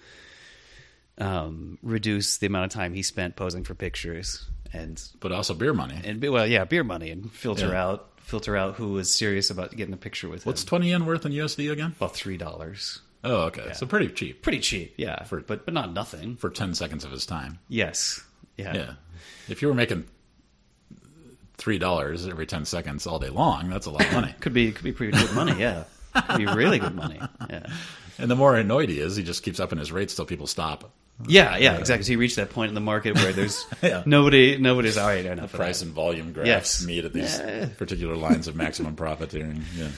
um, 1.17 1.77
reduce 1.81 2.37
the 2.37 2.47
amount 2.47 2.65
of 2.65 2.71
time 2.71 2.93
he 2.93 3.03
spent 3.03 3.35
posing 3.35 3.63
for 3.63 3.73
pictures 3.73 4.45
and 4.73 5.01
But 5.19 5.31
also 5.31 5.53
beer 5.53 5.73
money. 5.73 5.99
and 6.03 6.21
well, 6.23 6.45
yeah, 6.47 6.63
beer 6.65 6.83
money 6.83 7.09
and 7.11 7.31
filter 7.31 7.69
Yeah. 7.69 7.83
out 7.85 8.05
filter 8.21 8.55
out 8.55 8.75
who 8.75 8.89
was 8.89 9.11
serious 9.11 9.49
about 9.49 9.75
getting 9.75 9.93
a 9.93 9.97
picture 9.97 10.29
with 10.29 10.45
What's 10.45 10.61
him. 10.61 10.67
20 10.67 10.89
yen 10.89 11.05
worth 11.07 11.25
in 11.25 11.31
USD 11.31 11.71
again? 11.71 11.93
About 11.97 12.15
three 12.15 12.37
dollars. 12.37 12.99
Oh, 13.23 13.41
okay. 13.47 13.71
So 13.73 13.85
pretty 13.85 14.07
cheap 14.09 14.43
Pretty 14.43 14.59
cheap, 14.59 14.93
yeah, 14.97 15.23
For- 15.23 15.41
but 15.41 15.65
but 15.65 15.73
not 15.73 15.93
nothing. 15.93 16.35
for 16.37 16.49
10 16.49 16.73
seconds 16.75 17.03
of 17.03 17.11
his 17.11 17.25
time. 17.25 17.59
Yes, 17.67 18.21
yeah, 18.57 18.73
Yeah. 18.75 18.93
If 19.47 19.61
you 19.61 19.67
were 19.67 19.73
making 19.73 20.05
three 21.57 21.77
dollars 21.77 22.27
every 22.27 22.45
ten 22.45 22.65
seconds 22.65 23.05
all 23.07 23.19
day 23.19 23.29
long, 23.29 23.69
that's 23.69 23.85
a 23.85 23.91
lot 23.91 24.05
of 24.05 24.13
money. 24.13 24.33
could 24.39 24.53
be 24.53 24.71
could 24.71 24.83
be 24.83 24.91
pretty 24.93 25.17
good 25.17 25.33
money. 25.33 25.59
Yeah, 25.59 25.83
could 26.27 26.37
be 26.37 26.45
really 26.45 26.79
good 26.79 26.95
money. 26.95 27.19
Yeah, 27.49 27.65
and 28.19 28.29
the 28.31 28.35
more 28.35 28.55
annoyed 28.55 28.89
he 28.89 28.99
is, 28.99 29.15
he 29.15 29.23
just 29.23 29.43
keeps 29.43 29.59
upping 29.59 29.79
his 29.79 29.91
rates 29.91 30.15
till 30.15 30.25
people 30.25 30.47
stop. 30.47 30.91
Yeah, 31.27 31.57
yeah, 31.57 31.77
exactly. 31.77 32.03
So 32.05 32.11
you 32.13 32.17
reach 32.19 32.35
that 32.37 32.49
point 32.51 32.69
in 32.69 32.75
the 32.75 32.81
market 32.81 33.15
where 33.15 33.33
there's 33.33 33.65
Yeah. 33.81 34.03
nobody 34.05 34.57
nobody's 34.57 34.97
all 34.97 35.07
right 35.07 35.25
enough. 35.25 35.45
of 35.53 35.59
Price 35.59 35.81
and 35.81 35.91
volume 35.93 36.33
graphs 36.33 36.47
Yes. 36.47 36.85
meet 36.85 37.05
at 37.05 37.13
these 37.13 37.37
Yeah. 37.37 37.67
particular 37.77 38.15
lines 38.15 38.47
of 38.47 38.55
maximum 38.55 38.95
profiteering. 38.95 39.63
Yeah. 39.75 39.89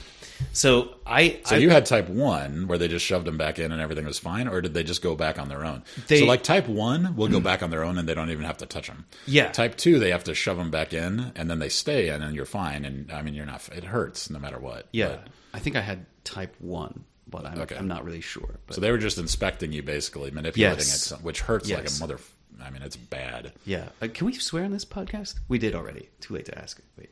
So 0.52 0.96
I 1.06 1.38
So 1.44 1.54
I, 1.54 1.58
you 1.60 1.70
had 1.70 1.86
type 1.86 2.08
one 2.08 2.66
where 2.66 2.76
they 2.76 2.88
just 2.88 3.04
shoved 3.06 3.26
them 3.26 3.38
back 3.38 3.60
in 3.60 3.70
and 3.70 3.80
everything 3.80 4.04
was 4.04 4.18
fine, 4.18 4.48
or 4.48 4.60
did 4.60 4.74
they 4.74 4.82
just 4.82 5.00
go 5.00 5.14
back 5.14 5.38
on 5.38 5.48
their 5.48 5.64
own? 5.64 5.84
They- 6.08 6.18
so 6.20 6.26
like 6.26 6.42
type 6.42 6.66
one 6.66 7.14
will 7.14 7.28
go 7.28 7.38
mm. 7.40 7.44
back 7.44 7.62
on 7.62 7.70
their 7.70 7.84
own 7.84 7.96
and 7.98 8.08
they 8.08 8.14
don't 8.14 8.30
even 8.30 8.44
have 8.44 8.58
to 8.58 8.66
touch 8.66 8.88
them. 8.88 9.04
Yeah. 9.26 9.50
Type 9.52 9.76
two 9.76 9.98
they 10.00 10.10
have 10.10 10.24
to 10.24 10.34
shove 10.34 10.56
them 10.56 10.70
back 10.70 10.92
in 10.92 11.32
and 11.36 11.48
then 11.48 11.60
they 11.60 11.68
stay 11.68 12.08
in 12.08 12.22
and 12.22 12.34
you're 12.34 12.44
fine. 12.44 12.84
And 12.84 13.12
I 13.12 13.22
mean 13.22 13.34
you're 13.34 13.46
not. 13.46 13.68
It 13.72 13.84
hurts 13.84 14.30
no 14.30 14.38
matter 14.40 14.58
what. 14.58 14.88
yeah, 14.92 15.08
But- 15.08 15.28
I 15.54 15.58
think 15.60 15.76
I 15.76 15.80
had 15.80 16.06
type 16.24 16.56
one, 16.58 17.04
but 17.32 17.44
I'm 17.46 17.58
Okay. 17.62 17.74
I'm 17.76 17.88
not 17.88 18.04
really 18.04 18.20
sure. 18.20 18.60
But 18.66 18.76
So 18.76 18.80
they 18.80 18.92
were 18.92 18.98
just 18.98 19.18
inspecting 19.18 19.72
you, 19.72 19.82
basically 19.82 20.30
manipulating 20.30 20.78
Yes. 20.78 21.10
it, 21.10 21.20
which 21.22 21.40
hurts 21.40 21.68
like 21.68 21.88
a 21.88 21.98
mother. 21.98 22.18
I 22.62 22.70
mean, 22.70 22.82
it's 22.82 22.96
bad. 22.96 23.52
yeah, 23.66 23.88
uh, 24.00 24.06
can 24.14 24.26
we 24.26 24.34
swear 24.34 24.64
on 24.64 24.70
this 24.70 24.84
podcast? 24.84 25.34
We 25.48 25.58
did 25.58 25.74
already. 25.74 26.08
Too 26.20 26.34
late 26.34 26.44
to 26.44 26.56
ask. 26.56 26.78
Wait. 26.96 27.10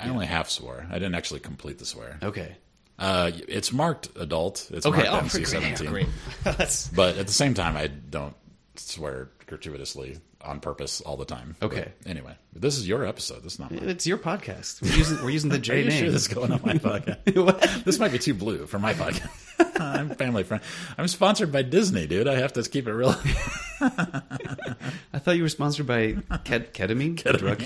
I 0.00 0.08
only 0.08 0.26
half 0.26 0.48
swore. 0.50 0.86
I 0.90 0.94
didn't 0.94 1.14
actually 1.14 1.40
complete 1.40 1.78
the 1.78 1.84
swear. 1.84 2.18
Okay. 2.22 2.56
Uh, 2.98 3.30
it's 3.46 3.72
marked 3.72 4.08
adult. 4.16 4.68
It's 4.72 4.86
Okay. 4.86 5.08
marked 5.08 5.26
Oh, 5.26 5.38
great. 5.38 5.46
seventeen. 5.76 6.08
But 6.94 7.16
at 7.18 7.26
the 7.28 7.32
same 7.32 7.54
time, 7.54 7.76
I 7.76 7.86
don't 7.86 8.34
swear 8.76 9.28
gratuitously 9.48 10.18
on 10.42 10.60
purpose 10.60 11.00
all 11.00 11.16
the 11.16 11.24
time. 11.24 11.56
Okay. 11.60 11.92
But 12.02 12.10
anyway, 12.10 12.36
this 12.52 12.76
is 12.78 12.86
your 12.86 13.04
episode. 13.04 13.42
This 13.42 13.54
is 13.54 13.58
not 13.58 13.72
mine. 13.72 13.88
It's 13.88 14.06
your 14.06 14.18
podcast. 14.18 14.80
We're 14.82 14.94
using, 14.96 15.16
we're 15.22 15.30
using 15.30 15.50
the 15.50 15.56
Are 15.58 15.60
J 15.60 15.82
you 15.82 15.88
name. 15.88 15.98
sure 16.04 16.10
this 16.10 16.22
is 16.22 16.28
going 16.28 16.52
on 16.52 16.60
my 16.64 16.74
podcast? 16.78 17.82
This 17.84 17.98
might 17.98 18.12
be 18.12 18.18
too 18.18 18.34
blue 18.34 18.66
for 18.66 18.78
my 18.78 18.94
podcast. 18.94 19.80
I'm 19.80 20.10
family 20.10 20.44
friend. 20.44 20.62
I'm 20.96 21.08
sponsored 21.08 21.50
by 21.50 21.62
Disney, 21.62 22.06
dude. 22.06 22.28
I 22.28 22.36
have 22.36 22.52
to 22.54 22.62
keep 22.62 22.86
it 22.86 22.92
real. 22.92 23.14
I 23.80 25.18
thought 25.18 25.36
you 25.36 25.42
were 25.42 25.48
sponsored 25.48 25.86
by 25.86 26.16
ket- 26.44 26.74
ketamine. 26.74 27.16
Drug. 27.38 27.58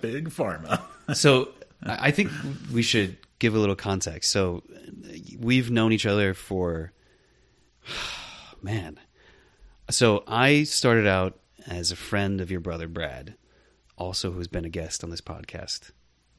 Big 0.00 0.28
pharma. 0.30 0.82
So 1.14 1.50
I 1.84 2.10
think 2.10 2.30
we 2.72 2.82
should 2.82 3.16
give 3.38 3.54
a 3.54 3.58
little 3.58 3.76
context. 3.76 4.30
So 4.30 4.62
we've 5.38 5.70
known 5.70 5.92
each 5.92 6.06
other 6.06 6.34
for 6.34 6.92
man. 8.62 8.98
So 9.90 10.24
I 10.26 10.64
started 10.64 11.06
out 11.06 11.38
as 11.66 11.90
a 11.90 11.96
friend 11.96 12.40
of 12.40 12.50
your 12.50 12.60
brother 12.60 12.88
Brad, 12.88 13.34
also 13.96 14.32
who's 14.32 14.48
been 14.48 14.64
a 14.64 14.68
guest 14.68 15.02
on 15.02 15.10
this 15.10 15.20
podcast, 15.20 15.90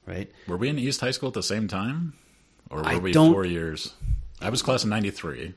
right? 0.05 0.31
Were 0.47 0.57
we 0.57 0.69
in 0.69 0.77
East 0.79 1.01
High 1.01 1.11
School 1.11 1.27
at 1.29 1.33
the 1.33 1.43
same 1.43 1.67
time, 1.67 2.13
or 2.69 2.79
were 2.79 2.85
I 2.85 2.97
we 2.97 3.11
don't- 3.11 3.33
four 3.33 3.45
years? 3.45 3.93
I 4.41 4.49
was 4.49 4.61
class 4.61 4.83
of 4.83 4.89
'93, 4.89 5.53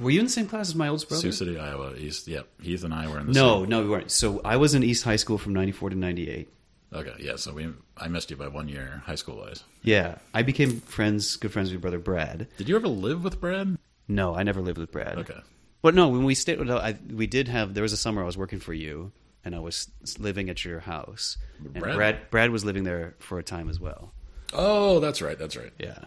Were 0.00 0.10
you 0.10 0.18
in 0.18 0.26
the 0.26 0.30
same 0.32 0.48
class 0.48 0.68
as 0.70 0.74
my 0.74 0.88
oldest 0.88 1.08
brother? 1.08 1.20
Sioux 1.22 1.30
City, 1.32 1.56
Iowa. 1.56 1.94
East. 1.96 2.26
Yep. 2.26 2.48
Heath 2.62 2.82
and 2.82 2.92
I 2.92 3.06
were 3.08 3.20
in 3.20 3.26
the 3.28 3.32
No, 3.32 3.60
same. 3.60 3.68
no, 3.68 3.82
we 3.82 3.88
weren't. 3.88 4.10
So 4.10 4.40
I 4.44 4.56
was 4.56 4.74
in 4.74 4.82
East 4.82 5.04
High 5.04 5.14
School 5.16 5.38
from 5.38 5.52
'94 5.52 5.90
to 5.90 5.96
'98. 5.96 6.48
Okay. 6.92 7.14
Yeah. 7.20 7.36
So 7.36 7.52
we. 7.52 7.68
I 7.96 8.08
missed 8.08 8.28
you 8.30 8.36
by 8.36 8.48
one 8.48 8.68
year, 8.68 9.02
high 9.06 9.14
school 9.14 9.36
wise. 9.36 9.62
Yeah, 9.84 10.16
I 10.32 10.42
became 10.42 10.80
friends, 10.80 11.36
good 11.36 11.52
friends 11.52 11.68
with 11.68 11.74
your 11.74 11.80
brother 11.80 12.00
Brad. 12.00 12.48
Did 12.56 12.68
you 12.68 12.74
ever 12.74 12.88
live 12.88 13.22
with 13.22 13.40
Brad? 13.40 13.78
No, 14.08 14.34
I 14.34 14.42
never 14.42 14.60
lived 14.60 14.78
with 14.78 14.90
Brad. 14.90 15.16
Okay. 15.18 15.38
But 15.84 15.94
no, 15.94 16.08
when 16.08 16.24
we 16.24 16.34
stayed, 16.34 16.58
I, 16.70 16.96
we 17.12 17.26
did 17.26 17.46
have. 17.48 17.74
There 17.74 17.82
was 17.82 17.92
a 17.92 17.98
summer 17.98 18.22
I 18.22 18.24
was 18.24 18.38
working 18.38 18.58
for 18.58 18.72
you, 18.72 19.12
and 19.44 19.54
I 19.54 19.58
was 19.58 19.90
living 20.18 20.48
at 20.48 20.64
your 20.64 20.80
house. 20.80 21.36
And 21.62 21.74
Brad? 21.74 21.94
Brad, 21.94 22.30
Brad, 22.30 22.50
was 22.50 22.64
living 22.64 22.84
there 22.84 23.16
for 23.18 23.38
a 23.38 23.42
time 23.42 23.68
as 23.68 23.78
well. 23.78 24.14
Oh, 24.54 24.98
that's 24.98 25.20
right. 25.20 25.38
That's 25.38 25.58
right. 25.58 25.72
Yeah. 25.78 25.98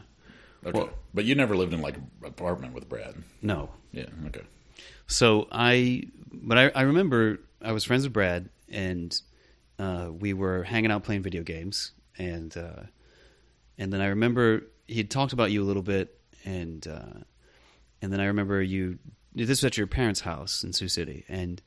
Okay. 0.65 0.79
Well- 0.79 0.89
but 1.13 1.25
you 1.25 1.35
never 1.35 1.55
lived 1.55 1.75
in 1.75 1.81
like 1.83 1.95
an 1.97 2.09
apartment 2.25 2.73
with 2.73 2.89
Brad. 2.89 3.13
No. 3.43 3.69
Yeah. 3.91 4.07
Okay. 4.25 4.41
So 5.05 5.47
I, 5.51 6.05
but 6.33 6.57
I, 6.57 6.69
I 6.69 6.81
remember 6.81 7.37
I 7.61 7.71
was 7.71 7.83
friends 7.83 8.03
with 8.03 8.13
Brad, 8.13 8.49
and 8.69 9.15
uh, 9.77 10.09
we 10.11 10.33
were 10.33 10.63
hanging 10.63 10.89
out 10.89 11.03
playing 11.03 11.21
video 11.21 11.43
games, 11.43 11.91
and 12.17 12.57
uh, 12.57 12.81
and 13.77 13.93
then 13.93 14.01
I 14.01 14.07
remember 14.07 14.63
he 14.87 15.03
talked 15.03 15.33
about 15.33 15.51
you 15.51 15.61
a 15.61 15.65
little 15.65 15.83
bit, 15.83 16.19
and 16.45 16.87
uh, 16.87 17.19
and 18.01 18.11
then 18.11 18.19
I 18.19 18.25
remember 18.25 18.59
you. 18.59 18.97
This 19.45 19.62
was 19.62 19.65
at 19.65 19.78
your 19.78 19.88
parents' 19.88 20.21
house 20.21 20.63
in 20.63 20.73
Sioux 20.73 20.88
City, 20.88 21.26
and 21.28 21.62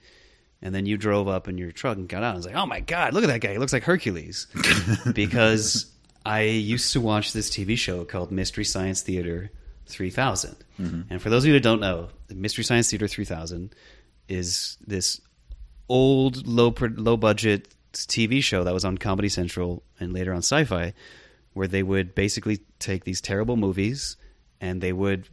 and 0.63 0.75
then 0.75 0.87
you 0.87 0.97
drove 0.97 1.29
up 1.29 1.49
in 1.49 1.57
your 1.59 1.73
truck 1.73 1.97
and 1.97 2.09
got 2.09 2.23
out. 2.23 2.31
and 2.31 2.37
was 2.37 2.47
like, 2.47 2.57
"Oh 2.57 2.67
my 2.67 2.81
god, 2.81 3.15
look 3.15 3.25
at 3.25 3.29
that 3.29 3.41
guy! 3.41 3.53
He 3.53 3.59
looks 3.59 3.73
like 3.73 3.85
Hercules," 3.85 4.47
because 5.15 5.91
I 6.25 6.43
used 6.43 6.93
to 6.93 7.01
watch 7.01 7.33
this 7.33 7.51
TV 7.51 7.77
show 7.79 8.05
called 8.05 8.31
Mystery 8.31 8.65
Science 8.65 9.03
Theater 9.03 9.51
3000. 9.87 10.57
Mm-hmm. 10.79 11.01
And 11.11 11.23
for 11.23 11.31
those 11.31 11.45
of 11.45 11.49
you 11.49 11.55
that 11.55 11.63
don't 11.63 11.81
know, 11.81 12.09
Mystery 12.29 12.65
Science 12.65 12.91
Theater 12.91 13.09
3000 13.09 13.75
is 14.29 14.77
this 14.87 15.21
old, 15.89 16.47
low 16.47 16.75
low 16.97 17.17
budget 17.17 17.75
TV 17.93 18.43
show 18.43 18.65
that 18.65 18.75
was 18.75 18.85
on 18.85 18.99
Comedy 18.99 19.29
Central 19.29 19.83
and 19.99 20.13
later 20.13 20.33
on 20.33 20.39
Sci-Fi, 20.39 20.95
where 21.55 21.67
they 21.67 21.83
would 21.83 22.15
basically 22.15 22.61
take 22.79 23.05
these 23.05 23.21
terrible 23.21 23.57
movies 23.57 24.17
and 24.61 24.81
they 24.81 24.93
would, 24.93 25.29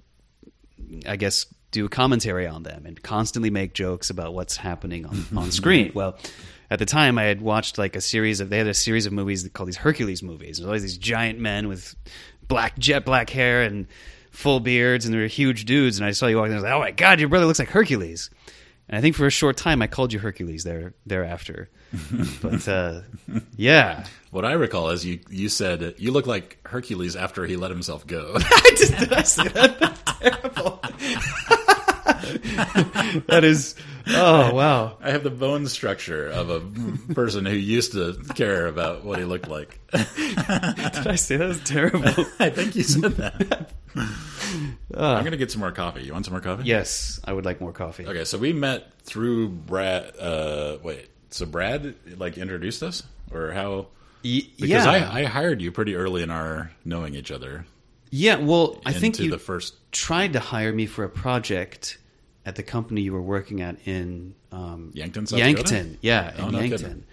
I 1.05 1.15
guess, 1.15 1.45
do 1.71 1.85
a 1.85 1.89
commentary 1.89 2.47
on 2.47 2.63
them 2.63 2.85
and 2.85 3.01
constantly 3.01 3.49
make 3.49 3.73
jokes 3.73 4.09
about 4.09 4.33
what's 4.33 4.57
happening 4.57 5.05
on, 5.05 5.25
on 5.37 5.51
screen. 5.51 5.91
Well, 5.93 6.17
at 6.69 6.79
the 6.79 6.85
time, 6.85 7.17
I 7.17 7.23
had 7.23 7.41
watched 7.41 7.77
like 7.77 7.95
a 7.95 8.01
series 8.01 8.39
of 8.39 8.49
they 8.49 8.57
had 8.57 8.67
a 8.67 8.73
series 8.73 9.05
of 9.05 9.13
movies 9.13 9.47
called 9.53 9.67
these 9.67 9.77
Hercules 9.77 10.21
movies. 10.21 10.57
There's 10.57 10.65
always 10.67 10.81
these 10.81 10.97
giant 10.97 11.39
men 11.39 11.67
with 11.67 11.95
black 12.47 12.77
jet 12.77 13.05
black 13.05 13.29
hair 13.29 13.63
and 13.63 13.87
full 14.31 14.59
beards, 14.59 15.05
and 15.05 15.13
they're 15.13 15.27
huge 15.27 15.65
dudes. 15.65 15.97
And 15.97 16.05
I 16.05 16.11
saw 16.11 16.27
you 16.27 16.37
walking, 16.37 16.51
there 16.51 16.59
and 16.59 16.67
I 16.67 16.75
was 16.75 16.83
like, 16.83 16.91
"Oh 16.91 16.91
my 16.91 16.91
god, 16.91 17.19
your 17.19 17.29
brother 17.29 17.45
looks 17.45 17.59
like 17.59 17.69
Hercules." 17.69 18.29
And 18.89 18.97
I 18.97 19.01
think 19.01 19.15
for 19.15 19.25
a 19.25 19.29
short 19.29 19.57
time, 19.57 19.81
I 19.81 19.87
called 19.87 20.13
you 20.13 20.19
Hercules 20.19 20.63
there 20.63 20.93
thereafter. 21.05 21.69
but 22.41 22.67
uh, 22.67 23.01
yeah, 23.55 24.05
What 24.31 24.43
I 24.45 24.53
recall 24.53 24.89
is 24.89 25.05
you 25.05 25.19
you 25.29 25.47
said 25.49 25.95
you 25.97 26.11
look 26.11 26.27
like 26.27 26.57
Hercules 26.65 27.15
after 27.15 27.45
he 27.45 27.55
let 27.55 27.71
himself 27.71 28.05
go. 28.05 28.33
I 28.37 28.71
just 28.77 28.97
did 28.97 29.13
I 29.13 29.23
say 29.23 29.47
that? 29.49 29.79
That's 29.79 30.19
terrible. 30.19 30.81
That 33.27 33.41
is. 33.43 33.75
Oh 34.09 34.53
wow. 34.53 34.97
I 35.01 35.11
have 35.11 35.23
the 35.23 35.29
bone 35.29 35.67
structure 35.67 36.27
of 36.29 36.49
a 36.49 36.61
person 37.13 37.45
who 37.45 37.55
used 37.55 37.91
to 37.93 38.13
care 38.35 38.67
about 38.67 39.03
what 39.03 39.19
he 39.19 39.25
looked 39.25 39.49
like. 39.49 39.79
Did 39.91 40.07
I 41.07 41.15
say 41.15 41.35
that 41.37 41.47
was 41.47 41.59
terrible? 41.63 42.03
I 42.39 42.49
think 42.49 42.75
you 42.75 42.83
said 42.83 43.11
that. 43.17 43.71
I'm 43.95 45.23
gonna 45.23 45.37
get 45.37 45.51
some 45.51 45.59
more 45.59 45.71
coffee. 45.71 46.03
You 46.03 46.13
want 46.13 46.25
some 46.25 46.33
more 46.33 46.41
coffee? 46.41 46.63
yes, 46.63 47.19
I 47.25 47.33
would 47.33 47.45
like 47.45 47.59
more 47.59 47.73
coffee. 47.73 48.05
Okay, 48.07 48.23
so 48.23 48.37
we 48.37 48.53
met 48.53 48.91
through 49.03 49.49
Brad. 49.49 50.13
Uh, 50.17 50.77
wait, 50.83 51.09
so 51.29 51.45
Brad 51.45 51.95
like 52.17 52.37
introduced 52.37 52.83
us, 52.83 53.03
or 53.31 53.51
how? 53.51 53.87
Y- 54.23 54.41
Because 54.57 54.85
yeah, 54.85 54.89
I, 54.89 55.21
I 55.21 55.23
hired 55.25 55.61
you 55.61 55.71
pretty 55.71 55.95
early 55.95 56.23
in 56.23 56.31
our 56.31 56.71
knowing 56.85 57.13
each 57.15 57.31
other. 57.31 57.65
yeah. 58.09 58.37
Well, 58.37 58.79
I 58.85 58.93
think 58.93 59.19
you 59.19 59.29
the 59.29 59.37
first. 59.37 59.75
tried 59.91 60.33
to 60.33 60.39
hire 60.39 60.71
me 60.73 60.85
for 60.85 61.03
a 61.03 61.09
project 61.09 61.97
at 62.47 62.55
the 62.55 62.63
company 62.63 63.01
you 63.01 63.11
were 63.11 63.21
working 63.21 63.61
at 63.61 63.75
in 63.85 64.33
um, 64.53 64.91
Yankton, 64.93 65.27
South 65.27 65.37
Yankton, 65.39 65.97
yeah, 66.01 66.33
Oh, 66.39 66.45
in 66.47 66.53
no 66.53 66.59
Yankton. 66.59 66.79
kidding. 66.81 67.03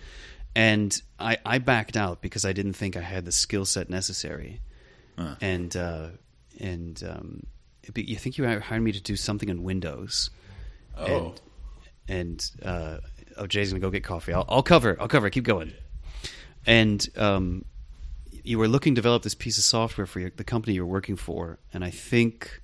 And 0.55 1.03
I, 1.19 1.39
I 1.45 1.59
backed 1.59 1.97
out 1.97 2.23
because 2.23 2.45
I 2.45 2.53
didn't 2.53 2.75
think 2.75 2.97
I 2.97 3.01
had 3.01 3.25
the 3.25 3.33
skill 3.33 3.65
set 3.65 3.91
necessary. 3.91 4.61
Huh. 5.19 5.35
And 5.41 5.77
uh, 5.77 6.09
and 6.61 7.03
um, 7.03 7.43
you 7.97 8.15
think 8.17 8.39
you 8.39 8.47
hired 8.61 8.83
me 8.83 8.93
to 8.93 9.01
do 9.01 9.17
something 9.17 9.49
in 9.49 9.65
Windows? 9.65 10.31
Oh, 10.97 11.35
and 12.09 12.39
uh, 12.65 12.99
oh, 13.37 13.47
Jay's 13.49 13.71
gonna 13.73 13.81
go 13.81 13.91
get 13.91 14.05
coffee. 14.05 14.33
I'll, 14.33 14.45
I'll 14.49 14.63
cover. 14.63 14.97
I'll 15.01 15.09
cover. 15.09 15.27
it. 15.27 15.33
Keep 15.33 15.45
going. 15.45 15.73
And 16.67 17.07
um, 17.17 17.65
you 18.45 18.59
were 18.59 18.69
looking 18.69 18.95
to 18.95 18.99
develop 19.01 19.23
this 19.25 19.35
piece 19.35 19.59
of 19.59 19.65
software 19.65 20.07
for 20.07 20.21
your, 20.21 20.31
the 20.31 20.45
company 20.45 20.75
you're 20.75 20.87
working 20.87 21.17
for, 21.17 21.59
and 21.73 21.85
I 21.85 21.91
think 21.91 22.61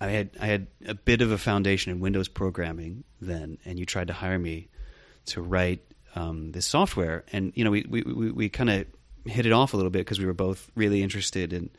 I 0.00 0.08
had 0.08 0.30
I 0.40 0.46
had 0.46 0.66
a 0.86 0.94
bit 0.94 1.22
of 1.22 1.32
a 1.32 1.38
foundation 1.38 1.92
in 1.92 2.00
Windows 2.00 2.28
programming 2.28 3.04
then, 3.20 3.58
and 3.64 3.78
you 3.78 3.86
tried 3.86 4.08
to 4.08 4.12
hire 4.12 4.38
me 4.38 4.68
to 5.26 5.42
write 5.42 5.80
um, 6.14 6.52
this 6.52 6.66
software, 6.66 7.24
and 7.32 7.52
you 7.54 7.64
know 7.64 7.70
we 7.70 7.84
we 7.88 8.02
we, 8.02 8.30
we 8.30 8.48
kind 8.48 8.70
of 8.70 8.86
hit 9.26 9.44
it 9.44 9.52
off 9.52 9.74
a 9.74 9.76
little 9.76 9.90
bit 9.90 10.00
because 10.00 10.18
we 10.18 10.26
were 10.26 10.34
both 10.34 10.70
really 10.74 11.02
interested 11.02 11.52
in 11.52 11.70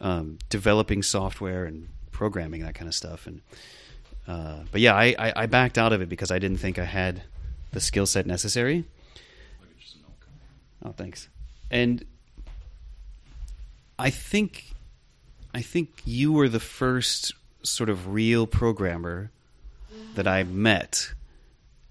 um, 0.00 0.38
developing 0.48 1.02
software 1.02 1.64
and 1.64 1.88
programming 2.10 2.62
that 2.62 2.74
kind 2.74 2.88
of 2.88 2.94
stuff, 2.94 3.26
and 3.26 3.40
uh, 4.26 4.60
but 4.72 4.80
yeah, 4.80 4.94
I, 4.94 5.14
I, 5.18 5.32
I 5.36 5.46
backed 5.46 5.78
out 5.78 5.92
of 5.92 6.00
it 6.00 6.08
because 6.08 6.30
I 6.30 6.38
didn't 6.38 6.58
think 6.58 6.78
I 6.78 6.84
had 6.84 7.22
the 7.72 7.80
skill 7.80 8.06
set 8.06 8.26
necessary. 8.26 8.84
Oh, 10.84 10.92
thanks. 10.92 11.28
And 11.70 12.04
I 13.98 14.10
think 14.10 14.74
I 15.54 15.62
think 15.62 16.02
you 16.04 16.32
were 16.32 16.48
the 16.48 16.60
first 16.60 17.32
sort 17.64 17.90
of 17.90 18.12
real 18.12 18.46
programmer 18.46 19.30
that 20.14 20.28
I 20.28 20.44
met, 20.44 21.12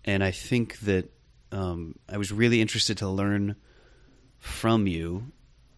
and 0.06 0.24
I 0.24 0.32
think 0.32 0.80
that 0.80 1.10
um, 1.52 1.96
I 2.10 2.18
was 2.18 2.32
really 2.32 2.62
interested 2.62 2.98
to 3.00 3.10
learn 3.10 3.56
from 4.40 4.88
you, 4.88 5.32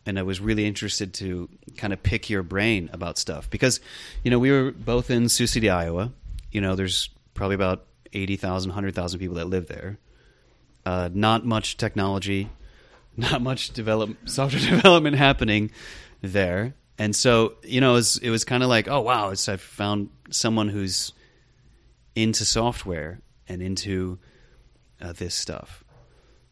and 0.05 0.17
I 0.17 0.23
was 0.23 0.39
really 0.39 0.65
interested 0.65 1.13
to 1.15 1.49
kind 1.77 1.93
of 1.93 2.01
pick 2.01 2.29
your 2.29 2.43
brain 2.43 2.89
about 2.93 3.17
stuff 3.17 3.49
because, 3.49 3.79
you 4.23 4.31
know, 4.31 4.39
we 4.39 4.51
were 4.51 4.71
both 4.71 5.09
in 5.09 5.29
Sioux 5.29 5.47
City, 5.47 5.69
Iowa. 5.69 6.11
You 6.51 6.61
know, 6.61 6.75
there's 6.75 7.09
probably 7.33 7.55
about 7.55 7.85
80,000, 8.13 8.69
100,000 8.69 9.19
people 9.19 9.35
that 9.35 9.45
live 9.45 9.67
there. 9.67 9.97
Uh, 10.85 11.09
not 11.13 11.45
much 11.45 11.77
technology, 11.77 12.49
not 13.17 13.41
much 13.41 13.71
develop 13.71 14.15
software 14.25 14.61
development 14.75 15.17
happening 15.17 15.71
there. 16.21 16.73
And 16.97 17.15
so, 17.15 17.55
you 17.63 17.81
know, 17.81 17.91
it 17.91 17.95
was, 17.95 18.21
was 18.21 18.45
kind 18.45 18.63
of 18.63 18.69
like, 18.69 18.87
oh, 18.87 19.01
wow, 19.01 19.29
it's, 19.29 19.49
I 19.49 19.57
found 19.57 20.09
someone 20.29 20.69
who's 20.69 21.11
into 22.15 22.45
software 22.45 23.19
and 23.47 23.61
into 23.61 24.17
uh, 25.01 25.11
this 25.11 25.35
stuff. 25.35 25.83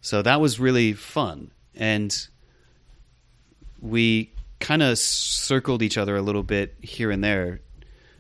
So 0.02 0.22
that 0.22 0.42
was 0.42 0.60
really 0.60 0.94
fun. 0.94 1.52
And 1.76 2.28
we 3.80 4.34
kind 4.60 4.84
of 4.84 4.98
circled 4.98 5.82
each 5.82 5.98
other 5.98 6.16
a 6.16 6.22
little 6.22 6.44
bit 6.44 6.76
here 6.82 7.10
and 7.10 7.24
there 7.24 7.62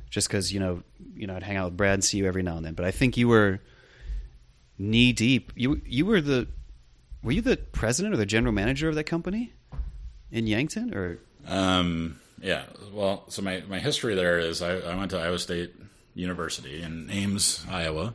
just 0.09 0.29
because, 0.29 0.53
you 0.53 0.59
know, 0.59 0.83
you 1.15 1.27
know, 1.27 1.35
I'd 1.35 1.43
hang 1.43 1.57
out 1.57 1.65
with 1.65 1.77
Brad 1.77 1.95
and 1.95 2.03
see 2.03 2.17
you 2.17 2.25
every 2.25 2.43
now 2.43 2.55
and 2.55 2.65
then. 2.65 2.73
But 2.73 2.85
I 2.85 2.91
think 2.91 3.17
you 3.17 3.27
were 3.27 3.59
knee 4.77 5.11
deep. 5.11 5.51
You, 5.55 5.81
you 5.85 6.05
were 6.05 6.21
the, 6.21 6.47
were 7.21 7.33
you 7.33 7.41
the 7.41 7.57
president 7.57 8.13
or 8.13 8.17
the 8.17 8.25
general 8.25 8.53
manager 8.53 8.87
of 8.87 8.95
that 8.95 9.05
company 9.05 9.53
in 10.31 10.47
Yankton 10.47 10.93
or? 10.93 11.19
Um, 11.47 12.19
yeah. 12.41 12.63
Well, 12.91 13.23
so 13.29 13.41
my, 13.41 13.63
my 13.67 13.79
history 13.79 14.15
there 14.15 14.39
is 14.39 14.61
I, 14.61 14.77
I 14.77 14.95
went 14.95 15.11
to 15.11 15.19
Iowa 15.19 15.39
State 15.39 15.73
University 16.15 16.81
in 16.81 17.09
Ames, 17.09 17.65
Iowa. 17.69 18.13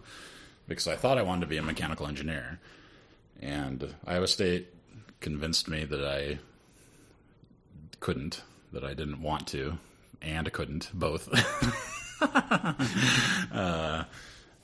because 0.68 0.86
I 0.86 0.96
thought 0.96 1.18
I 1.18 1.22
wanted 1.22 1.40
to 1.42 1.46
be 1.46 1.56
a 1.56 1.62
mechanical 1.62 2.06
engineer, 2.06 2.60
and 3.40 3.94
Iowa 4.06 4.28
State 4.28 4.68
convinced 5.20 5.68
me 5.68 5.84
that 5.84 6.04
I 6.04 6.38
couldn't, 8.00 8.42
that 8.72 8.84
I 8.84 8.94
didn't 8.94 9.22
want 9.22 9.48
to, 9.48 9.78
and 10.20 10.46
I 10.46 10.50
couldn't 10.50 10.90
both. 10.92 11.28
uh, 13.52 14.04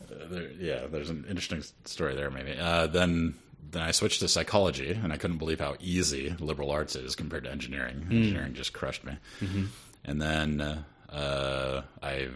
there, 0.09 0.51
yeah, 0.59 0.87
there's 0.87 1.11
an 1.11 1.25
interesting 1.29 1.65
story 1.85 2.15
there, 2.15 2.31
maybe. 2.31 2.57
Uh, 2.59 2.87
then 2.87 3.35
then 3.75 3.83
I 3.83 3.91
switched 3.91 4.21
to 4.21 4.29
psychology, 4.29 4.93
and 4.93 5.13
I 5.13 5.17
couldn't 5.17 5.39
believe 5.39 5.61
how 5.61 5.75
easy 5.81 6.35
liberal 6.39 6.71
arts 6.71 6.97
is 6.97 7.15
compared 7.15 7.45
to 7.45 7.51
engineering. 7.51 7.97
Hmm. 8.03 8.13
Engineering 8.13 8.55
just 8.55 8.73
crushed 8.73 9.05
me. 9.05 9.17
Mm-hmm. 9.41 9.65
And 10.05 10.23
then 10.23 10.61
uh, 10.61 10.83
uh, 11.13 11.83
I, 12.03 12.29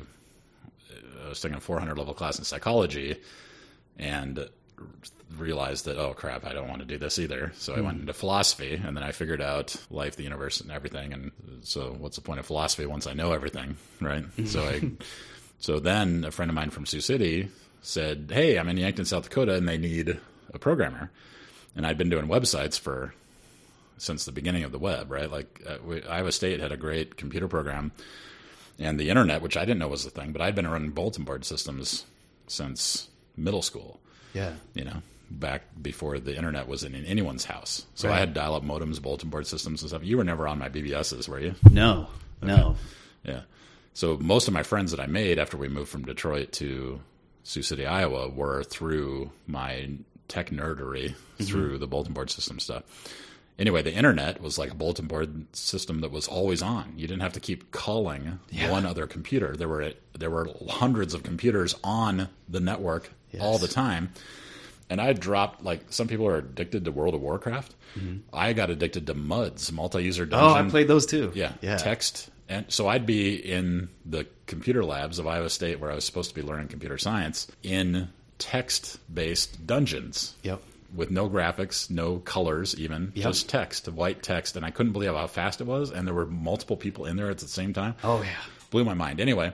uh, 0.90 1.26
I 1.26 1.28
was 1.28 1.40
taking 1.40 1.56
a 1.56 1.60
400 1.60 1.96
level 1.96 2.14
class 2.14 2.38
in 2.38 2.44
psychology, 2.44 3.16
and 3.98 4.48
realized 5.36 5.84
that 5.84 5.98
oh 5.98 6.14
crap, 6.14 6.46
I 6.46 6.52
don't 6.52 6.68
want 6.68 6.80
to 6.80 6.86
do 6.86 6.98
this 6.98 7.18
either. 7.18 7.52
So 7.56 7.74
I 7.74 7.78
hmm. 7.78 7.84
went 7.84 8.00
into 8.00 8.12
philosophy, 8.12 8.74
and 8.74 8.96
then 8.96 9.04
I 9.04 9.12
figured 9.12 9.42
out 9.42 9.76
life, 9.90 10.16
the 10.16 10.22
universe, 10.24 10.60
and 10.60 10.70
everything. 10.70 11.12
And 11.12 11.32
so, 11.62 11.94
what's 11.98 12.16
the 12.16 12.22
point 12.22 12.40
of 12.40 12.46
philosophy 12.46 12.86
once 12.86 13.06
I 13.06 13.14
know 13.14 13.32
everything, 13.32 13.76
right? 14.00 14.24
Hmm. 14.24 14.46
so 14.46 14.62
I, 14.62 14.90
so 15.58 15.80
then 15.80 16.24
a 16.24 16.30
friend 16.30 16.50
of 16.50 16.54
mine 16.54 16.70
from 16.70 16.86
Sioux 16.86 17.00
City 17.00 17.48
said, 17.82 18.30
"Hey, 18.32 18.58
I'm 18.58 18.68
in 18.68 18.76
Yankton, 18.76 19.04
South 19.04 19.24
Dakota, 19.24 19.54
and 19.54 19.68
they 19.68 19.78
need 19.78 20.18
a 20.52 20.58
programmer." 20.58 21.10
And 21.76 21.86
I'd 21.86 21.98
been 21.98 22.10
doing 22.10 22.26
websites 22.26 22.78
for 22.78 23.14
since 23.98 24.24
the 24.24 24.32
beginning 24.32 24.64
of 24.64 24.72
the 24.72 24.78
web, 24.78 25.10
right? 25.10 25.30
Like 25.30 25.62
uh, 25.66 25.76
we, 25.84 26.02
Iowa 26.04 26.32
State 26.32 26.60
had 26.60 26.72
a 26.72 26.76
great 26.76 27.16
computer 27.16 27.48
program, 27.48 27.92
and 28.78 28.98
the 28.98 29.10
internet, 29.10 29.42
which 29.42 29.56
I 29.56 29.60
didn't 29.64 29.78
know 29.80 29.88
was 29.88 30.06
a 30.06 30.10
thing, 30.10 30.32
but 30.32 30.40
I'd 30.42 30.54
been 30.54 30.66
running 30.68 30.90
bulletin 30.90 31.24
board 31.24 31.44
systems 31.44 32.04
since 32.46 33.08
middle 33.36 33.62
school 33.62 34.00
Yeah. 34.34 34.52
you 34.74 34.84
know, 34.84 35.02
back 35.30 35.62
before 35.80 36.18
the 36.18 36.34
internet 36.36 36.66
was 36.68 36.82
in, 36.84 36.94
in 36.94 37.04
anyone's 37.04 37.44
house. 37.44 37.86
So 37.94 38.10
I 38.10 38.18
had 38.18 38.34
dial 38.34 38.54
up 38.54 38.62
modems, 38.64 39.00
bulletin 39.02 39.30
board 39.30 39.46
systems 39.46 39.82
and 39.82 39.88
stuff. 39.90 40.02
You 40.04 40.16
were 40.16 40.24
never 40.24 40.48
on 40.48 40.58
my 40.58 40.68
BBSs, 40.68 41.28
were 41.28 41.40
you? 41.40 41.54
No. 41.70 42.06
No. 42.42 42.76
Yeah. 43.24 43.42
So 43.94 44.16
most 44.18 44.48
of 44.48 44.54
my 44.54 44.62
friends 44.62 44.92
that 44.92 45.00
I 45.00 45.06
made 45.06 45.38
after 45.38 45.56
we 45.56 45.68
moved 45.68 45.90
from 45.90 46.04
Detroit 46.04 46.52
to 46.52 47.00
Sioux 47.42 47.62
City, 47.62 47.84
Iowa, 47.84 48.28
were 48.28 48.62
through 48.62 49.30
my 49.46 49.90
tech 50.28 50.50
nerdery 50.50 51.14
through 51.42 51.78
the 51.78 51.86
bulletin 51.86 52.12
board 52.12 52.30
system 52.30 52.58
stuff. 52.60 52.82
Anyway, 53.58 53.82
the 53.82 53.92
internet 53.92 54.40
was 54.40 54.56
like 54.56 54.70
a 54.70 54.74
bulletin 54.74 55.06
board 55.06 55.46
system 55.56 56.00
that 56.02 56.12
was 56.12 56.28
always 56.28 56.62
on. 56.62 56.92
You 56.96 57.08
didn't 57.08 57.22
have 57.22 57.32
to 57.32 57.40
keep 57.40 57.72
calling 57.72 58.38
one 58.68 58.86
other 58.86 59.06
computer. 59.08 59.56
There 59.56 59.66
were 59.68 59.94
there 60.16 60.30
were 60.30 60.48
hundreds 60.68 61.12
of 61.14 61.22
computers 61.24 61.74
on 61.82 62.28
the 62.48 62.60
network 62.60 63.10
all 63.40 63.58
the 63.58 63.66
time. 63.68 64.12
And 64.90 65.00
I 65.00 65.12
dropped 65.12 65.62
like 65.64 65.80
some 65.92 66.06
people 66.08 66.26
are 66.28 66.36
addicted 66.38 66.84
to 66.84 66.92
World 66.92 67.14
of 67.14 67.20
Warcraft. 67.20 67.74
I 68.32 68.52
got 68.52 68.70
addicted 68.70 69.06
to 69.08 69.14
MUDs, 69.14 69.72
multi-user 69.72 70.26
Mm-hmm. 70.26 70.34
Oh. 70.34 70.54
I 70.54 70.62
played 70.70 70.86
those 70.88 71.04
too. 71.04 71.32
Yeah, 71.34 71.52
Yeah. 71.60 71.78
text. 71.78 72.30
And 72.48 72.64
so 72.68 72.86
I'd 72.88 73.04
be 73.06 73.34
in 73.34 73.88
the 74.06 74.26
computer 74.46 74.84
labs 74.84 75.18
of 75.18 75.26
Iowa 75.26 75.50
State 75.50 75.80
where 75.80 75.90
I 75.90 75.94
was 75.96 76.04
supposed 76.04 76.30
to 76.30 76.34
be 76.34 76.42
learning 76.42 76.68
computer 76.68 76.96
science 76.96 77.48
in 77.62 78.08
text 78.38 78.98
based 79.12 79.66
dungeons. 79.66 80.34
Yep. 80.42 80.62
With 80.94 81.10
no 81.10 81.28
graphics, 81.28 81.90
no 81.90 82.18
colors, 82.18 82.74
even 82.78 83.12
Yep. 83.14 83.22
just 83.22 83.48
text, 83.48 83.88
white 83.88 84.22
text, 84.22 84.56
and 84.56 84.64
I 84.64 84.70
couldn't 84.70 84.92
believe 84.92 85.12
how 85.12 85.26
fast 85.26 85.60
it 85.60 85.66
was. 85.66 85.90
And 85.90 86.06
there 86.06 86.14
were 86.14 86.26
multiple 86.26 86.76
people 86.76 87.04
in 87.04 87.16
there 87.16 87.28
at 87.30 87.38
the 87.38 87.48
same 87.48 87.72
time. 87.74 87.94
Oh 88.02 88.22
yeah. 88.22 88.30
Blew 88.70 88.84
my 88.84 88.94
mind. 88.94 89.20
Anyway, 89.20 89.52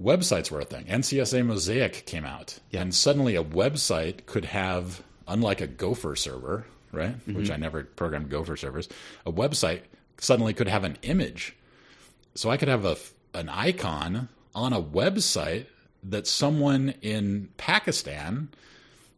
websites 0.00 0.50
were 0.50 0.60
a 0.60 0.64
thing. 0.64 0.84
NCSA 0.86 1.44
Mosaic 1.44 2.04
came 2.06 2.24
out, 2.24 2.58
Yeah. 2.70 2.82
and 2.82 2.94
suddenly 2.94 3.34
a 3.36 3.44
website 3.44 4.26
could 4.26 4.44
have, 4.46 5.02
unlike 5.26 5.60
a 5.60 5.66
Gopher 5.66 6.16
server, 6.16 6.66
right, 6.92 7.16
Mm-hmm. 7.20 7.34
which 7.34 7.50
I 7.50 7.56
never 7.56 7.84
programmed 7.84 8.28
Gopher 8.30 8.56
servers, 8.56 8.88
a 9.26 9.32
website 9.32 9.80
suddenly 10.18 10.52
could 10.54 10.68
have 10.68 10.84
an 10.84 10.98
image. 11.02 11.54
So 12.34 12.50
I 12.50 12.56
could 12.56 12.68
have 12.68 12.84
a 12.84 12.96
an 13.34 13.48
icon 13.50 14.28
on 14.54 14.72
a 14.72 14.80
website 14.82 15.66
that 16.02 16.26
someone 16.26 16.94
in 17.02 17.48
Pakistan 17.56 18.48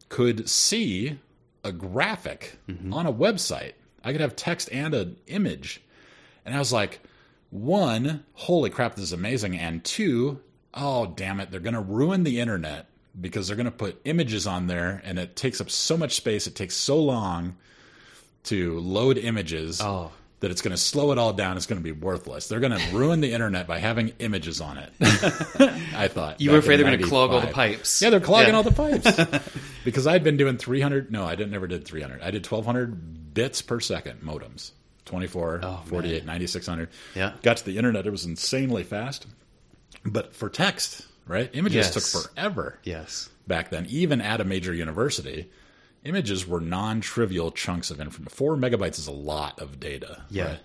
could 0.09 0.49
see 0.49 1.19
a 1.63 1.71
graphic 1.71 2.57
mm-hmm. 2.67 2.93
on 2.93 3.05
a 3.05 3.13
website. 3.13 3.73
I 4.03 4.11
could 4.11 4.21
have 4.21 4.35
text 4.35 4.69
and 4.71 4.93
an 4.93 5.17
image. 5.27 5.81
And 6.45 6.55
I 6.55 6.59
was 6.59 6.73
like, 6.73 7.01
one, 7.51 8.23
holy 8.33 8.69
crap, 8.69 8.95
this 8.95 9.03
is 9.03 9.13
amazing. 9.13 9.57
And 9.57 9.83
two, 9.83 10.39
oh, 10.73 11.05
damn 11.05 11.39
it, 11.39 11.51
they're 11.51 11.59
going 11.59 11.75
to 11.75 11.81
ruin 11.81 12.23
the 12.23 12.39
internet 12.39 12.87
because 13.19 13.47
they're 13.47 13.57
going 13.57 13.65
to 13.65 13.71
put 13.71 14.01
images 14.05 14.47
on 14.47 14.67
there 14.67 15.01
and 15.03 15.19
it 15.19 15.35
takes 15.35 15.61
up 15.61 15.69
so 15.69 15.97
much 15.97 16.15
space. 16.15 16.47
It 16.47 16.55
takes 16.55 16.75
so 16.75 16.99
long 16.99 17.57
to 18.43 18.79
load 18.79 19.17
images 19.17 19.81
Oh. 19.81 20.11
That 20.41 20.51
it's 20.51 20.61
going 20.61 20.71
to 20.71 20.77
slow 20.77 21.11
it 21.11 21.17
all 21.17 21.33
down. 21.33 21.55
It's 21.55 21.65
going 21.67 21.79
to 21.79 21.83
be 21.83 21.91
worthless. 21.91 22.47
They're 22.47 22.59
going 22.59 22.77
to 22.77 22.95
ruin 22.95 23.21
the 23.21 23.31
internet 23.31 23.67
by 23.67 23.77
having 23.79 24.09
images 24.19 24.59
on 24.59 24.77
it. 24.77 24.91
I 25.95 26.07
thought. 26.07 26.41
You 26.41 26.51
were 26.51 26.57
afraid 26.57 26.77
they're 26.77 26.85
going 26.87 26.99
to 26.99 27.05
clog 27.07 27.31
all 27.31 27.41
the 27.41 27.47
pipes. 27.47 28.01
Yeah, 28.01 28.09
they're 28.09 28.19
clogging 28.19 28.49
Yeah. 28.49 28.57
all 28.57 28.63
the 28.63 28.71
pipes. 28.71 29.49
because 29.85 30.05
I'd 30.07 30.23
been 30.23 30.37
doing 30.37 30.57
300. 30.57 31.11
No, 31.11 31.25
I 31.25 31.35
didn't, 31.35 31.51
never 31.51 31.67
did 31.67 31.85
300. 31.85 32.21
I 32.21 32.31
did 32.31 32.45
1,200 32.45 33.33
bits 33.33 33.61
per 33.61 33.79
second 33.79 34.21
modems. 34.21 34.71
24, 35.05 35.61
Oh, 35.63 35.81
48, 35.85 36.25
9600. 36.25 36.89
Yeah. 37.15 37.33
Got 37.41 37.57
to 37.57 37.65
the 37.65 37.77
internet. 37.77 38.05
It 38.07 38.11
was 38.11 38.25
insanely 38.25 38.83
fast. 38.83 39.25
But 40.05 40.33
for 40.35 40.49
text, 40.49 41.05
right? 41.27 41.49
Images 41.53 41.93
Yes. 41.95 42.11
took 42.11 42.23
forever 42.23 42.79
Yes. 42.83 43.29
back 43.47 43.69
then, 43.69 43.85
even 43.89 44.21
at 44.21 44.41
a 44.41 44.43
major 44.45 44.73
university. 44.73 45.49
Images 46.03 46.47
were 46.47 46.59
non-trivial 46.59 47.51
chunks 47.51 47.91
of 47.91 47.99
information. 47.99 48.35
Four 48.35 48.55
megabytes 48.57 48.97
is 48.97 49.07
a 49.07 49.11
lot 49.11 49.59
of 49.59 49.79
data. 49.79 50.23
Yeah. 50.29 50.45
right? 50.45 50.59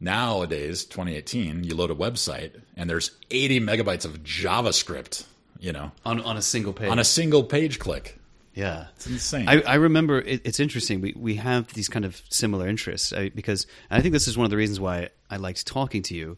Nowadays, 0.00 0.84
2018, 0.84 1.62
you 1.64 1.74
load 1.76 1.90
a 1.90 1.94
website 1.94 2.60
and 2.76 2.90
there's 2.90 3.12
80 3.30 3.60
megabytes 3.60 4.04
of 4.04 4.22
JavaScript. 4.22 5.26
You 5.60 5.72
know, 5.72 5.92
On 6.04 6.20
on 6.22 6.36
a 6.36 6.42
single 6.42 6.72
page. 6.72 6.90
on 6.90 6.98
a 6.98 7.04
single 7.04 7.44
page 7.44 7.78
click. 7.78 8.18
yeah. 8.52 8.86
It's 8.96 9.06
insane. 9.06 9.48
I, 9.48 9.62
I 9.62 9.74
remember 9.76 10.20
it, 10.20 10.40
it's 10.44 10.58
interesting. 10.58 11.00
We 11.00 11.14
we 11.16 11.36
have 11.36 11.72
these 11.74 11.88
kind 11.88 12.04
of 12.04 12.20
similar 12.30 12.66
interests 12.66 13.12
I, 13.12 13.28
because 13.28 13.68
I 13.88 14.00
think 14.00 14.12
this 14.12 14.26
is 14.26 14.36
one 14.36 14.44
of 14.44 14.50
the 14.50 14.56
reasons 14.56 14.80
why 14.80 15.10
I 15.30 15.36
liked 15.36 15.64
talking 15.68 16.02
to 16.04 16.16
you 16.16 16.36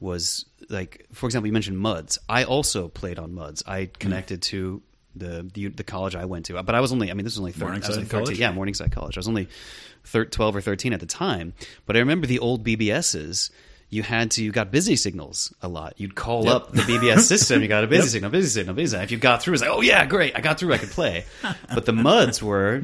was 0.00 0.44
like 0.68 1.06
for 1.12 1.26
example 1.26 1.46
you 1.46 1.52
mentioned 1.52 1.78
Muds. 1.78 2.18
I 2.28 2.42
also 2.42 2.88
played 2.88 3.20
on 3.20 3.32
Muds. 3.32 3.62
I 3.64 3.86
connected 3.86 4.40
mm. 4.40 4.46
to 4.46 4.82
the, 5.16 5.48
the 5.54 5.68
the 5.68 5.84
college 5.84 6.14
I 6.16 6.24
went 6.24 6.46
to, 6.46 6.62
but 6.62 6.74
I 6.74 6.80
was 6.80 6.92
only 6.92 7.10
I 7.10 7.14
mean 7.14 7.24
this 7.24 7.34
was 7.34 7.38
only 7.40 7.52
thir- 7.52 7.66
I 7.66 7.78
was 7.78 7.88
Morningside 7.88 8.08
13 8.08 8.08
College? 8.24 8.38
Yeah, 8.38 8.52
Morningside 8.52 8.92
College. 8.92 9.16
I 9.16 9.20
was 9.20 9.28
only 9.28 9.48
thir- 10.04 10.24
12 10.24 10.56
or 10.56 10.60
13 10.60 10.92
at 10.92 11.00
the 11.00 11.06
time, 11.06 11.52
but 11.86 11.96
I 11.96 12.00
remember 12.00 12.26
the 12.26 12.38
old 12.40 12.64
BBSs. 12.64 13.50
You 13.90 14.02
had 14.02 14.32
to 14.32 14.42
you 14.42 14.50
got 14.50 14.72
busy 14.72 14.96
signals 14.96 15.54
a 15.62 15.68
lot. 15.68 15.94
You'd 15.98 16.14
call 16.16 16.44
Yep. 16.46 16.54
up 16.54 16.72
the 16.72 16.82
BBS 16.82 17.20
system. 17.28 17.62
You 17.62 17.68
got 17.68 17.84
a 17.84 17.86
busy 17.86 18.02
Yep. 18.04 18.10
signal, 18.10 18.30
busy 18.30 18.48
signal, 18.48 18.74
busy 18.74 18.88
signal. 18.90 19.04
If 19.04 19.10
you 19.12 19.18
got 19.18 19.40
through, 19.42 19.54
it's 19.54 19.62
like, 19.62 19.70
oh 19.70 19.82
yeah, 19.82 20.04
great, 20.06 20.34
I 20.36 20.40
got 20.40 20.58
through, 20.58 20.72
I 20.72 20.78
could 20.78 20.90
play. 20.90 21.24
But 21.72 21.86
the 21.86 21.92
Muds 21.92 22.42
were 22.42 22.82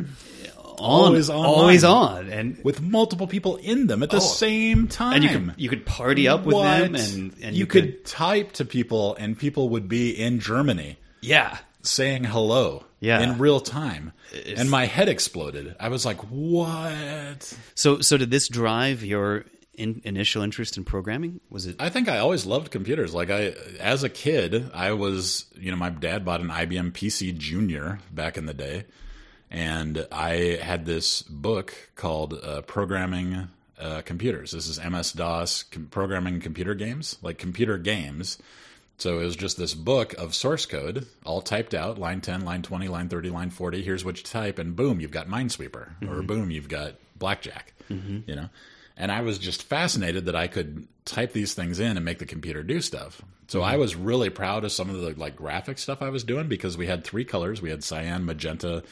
on, 0.64 0.76
Always 0.78 1.28
online. 1.28 1.46
always 1.46 1.84
on, 1.84 2.28
and 2.30 2.58
with 2.64 2.80
multiple 2.80 3.26
people 3.26 3.56
in 3.56 3.86
them 3.86 4.02
at 4.02 4.10
the 4.10 4.16
Oh. 4.16 4.20
same 4.20 4.86
time. 4.88 5.14
and 5.16 5.24
you 5.24 5.30
could 5.30 5.54
you 5.58 5.68
could 5.68 5.84
party 5.84 6.28
up 6.28 6.44
with 6.44 6.56
them, 6.56 6.94
and 6.94 7.34
and 7.42 7.56
you, 7.56 7.66
could, 7.66 8.04
type 8.06 8.52
to 8.52 8.64
people, 8.64 9.14
and 9.16 9.36
people 9.38 9.70
would 9.70 9.88
be 9.88 10.10
in 10.10 10.38
Germany 10.40 10.96
yeah, 11.22 11.58
saying 11.82 12.24
hello 12.24 12.84
Yeah. 13.00 13.20
in 13.20 13.38
real 13.38 13.60
time. 13.60 14.12
It's- 14.32 14.58
and 14.60 14.70
my 14.70 14.86
head 14.86 15.08
exploded. 15.08 15.74
I 15.80 15.88
was 15.88 16.04
like, 16.04 16.18
"What?" 16.30 17.56
So 17.74 18.00
so 18.00 18.16
did 18.16 18.30
this 18.30 18.48
drive 18.48 19.02
your 19.04 19.44
in, 19.74 20.00
initial 20.04 20.42
interest 20.42 20.76
in 20.76 20.84
programming? 20.84 21.40
Was 21.50 21.66
it? 21.66 21.76
I 21.78 21.88
think 21.88 22.08
I 22.08 22.18
always 22.18 22.44
loved 22.46 22.70
computers. 22.70 23.14
Like 23.14 23.30
I, 23.30 23.54
as 23.78 24.02
a 24.04 24.08
kid, 24.10 24.70
I 24.74 24.92
was, 24.92 25.46
you 25.58 25.70
know, 25.70 25.76
my 25.76 25.88
dad 25.90 26.24
bought 26.24 26.40
an 26.40 26.48
IBM 26.50 26.92
PC 26.92 27.36
Junior 27.36 28.00
back 28.10 28.36
in 28.36 28.44
the 28.46 28.52
day, 28.54 28.84
and 29.50 30.06
I 30.12 30.58
had 30.62 30.84
this 30.86 31.22
book 31.22 31.74
called 31.96 32.34
uh, 32.44 32.60
Programming 32.62 33.48
uh, 33.80 34.02
Computers. 34.02 34.52
This 34.52 34.68
is 34.68 34.78
MS 34.84 35.12
DOS 35.12 35.62
com- 35.62 35.86
programming 35.86 36.40
computer 36.40 36.74
games, 36.74 37.16
like 37.22 37.38
computer 37.38 37.78
games. 37.78 38.36
So 39.00 39.18
it 39.18 39.24
was 39.24 39.36
just 39.36 39.56
this 39.56 39.74
book 39.74 40.12
of 40.14 40.34
source 40.34 40.66
code, 40.66 41.06
all 41.24 41.40
typed 41.40 41.74
out, 41.74 41.98
line 41.98 42.20
10, 42.20 42.44
line 42.44 42.62
20, 42.62 42.88
line 42.88 43.08
30, 43.08 43.30
line 43.30 43.50
40. 43.50 43.82
Here's 43.82 44.04
what 44.04 44.18
you 44.18 44.24
type, 44.24 44.58
and 44.58 44.76
boom, 44.76 45.00
you've 45.00 45.10
got 45.10 45.26
Minesweeper, 45.26 45.88
or 46.02 46.06
mm-hmm. 46.06 46.26
boom, 46.26 46.50
you've 46.50 46.68
got 46.68 46.94
Blackjack. 47.16 47.72
Mm-hmm. 47.90 48.28
You 48.28 48.36
know, 48.36 48.48
and 48.96 49.10
I 49.10 49.22
was 49.22 49.38
just 49.38 49.62
fascinated 49.62 50.26
that 50.26 50.36
I 50.36 50.46
could 50.46 50.86
type 51.06 51.32
these 51.32 51.54
things 51.54 51.80
in 51.80 51.96
and 51.96 52.04
make 52.04 52.18
the 52.18 52.26
computer 52.26 52.62
do 52.62 52.82
stuff. 52.82 53.22
So 53.48 53.62
I 53.62 53.72
mm-hmm. 53.72 53.80
was 53.80 53.96
really 53.96 54.28
proud 54.28 54.64
of 54.64 54.72
some 54.72 54.90
of 54.90 55.00
the 55.00 55.18
like 55.18 55.34
graphic 55.34 55.78
stuff 55.78 56.02
I 56.02 56.10
was 56.10 56.22
doing 56.22 56.48
because 56.48 56.76
we 56.76 56.86
had 56.86 57.02
three 57.02 57.24
colors. 57.24 57.62
We 57.62 57.70
had 57.70 57.82
cyan, 57.82 58.26
magenta, 58.26 58.84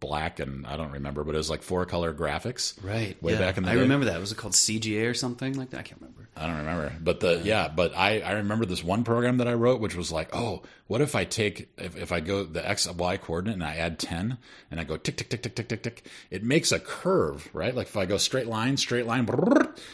black, 0.00 0.40
and 0.40 0.66
I 0.66 0.76
don't 0.76 0.90
remember, 0.90 1.22
but 1.24 1.34
it 1.34 1.38
was 1.38 1.50
like 1.50 1.62
four 1.62 1.84
color 1.86 2.12
graphics. 2.12 2.74
Right. 2.82 3.22
Way 3.22 3.32
yeah. 3.34 3.38
back 3.38 3.56
in 3.58 3.64
the 3.64 3.70
I 3.70 3.74
day. 3.74 3.80
remember 3.82 4.06
that. 4.06 4.18
Was 4.20 4.32
it 4.32 4.38
called 4.38 4.54
CGA 4.54 5.08
or 5.08 5.14
something 5.14 5.54
like 5.56 5.70
that? 5.70 5.80
I 5.80 5.82
can't 5.82 6.00
remember. 6.00 6.28
I 6.36 6.46
don't 6.46 6.56
remember, 6.58 6.92
but 7.02 7.20
the 7.20 7.40
yeah, 7.44 7.68
but 7.68 7.94
I 7.94 8.20
I 8.20 8.32
remember 8.32 8.64
this 8.64 8.82
one 8.82 9.04
program 9.04 9.38
that 9.38 9.48
I 9.48 9.52
wrote, 9.54 9.80
which 9.80 9.94
was 9.94 10.10
like, 10.10 10.30
oh, 10.34 10.62
what 10.86 11.02
if 11.02 11.14
I 11.14 11.24
take 11.24 11.68
if, 11.76 11.96
if 11.96 12.12
I 12.12 12.20
go 12.20 12.44
the 12.44 12.66
x 12.66 12.88
y 12.90 13.16
coordinate 13.18 13.54
and 13.54 13.64
I 13.64 13.74
add 13.76 13.98
ten 13.98 14.38
and 14.70 14.80
I 14.80 14.84
go 14.84 14.96
tick 14.96 15.16
tick 15.18 15.28
tick 15.28 15.42
tick 15.42 15.54
tick 15.54 15.68
tick 15.68 15.82
tick, 15.82 16.06
it 16.30 16.42
makes 16.42 16.72
a 16.72 16.78
curve, 16.80 17.48
right? 17.52 17.74
Like 17.74 17.88
if 17.88 17.96
I 17.96 18.06
go 18.06 18.16
straight 18.16 18.46
line, 18.46 18.76
straight 18.78 19.04
line, 19.06 19.28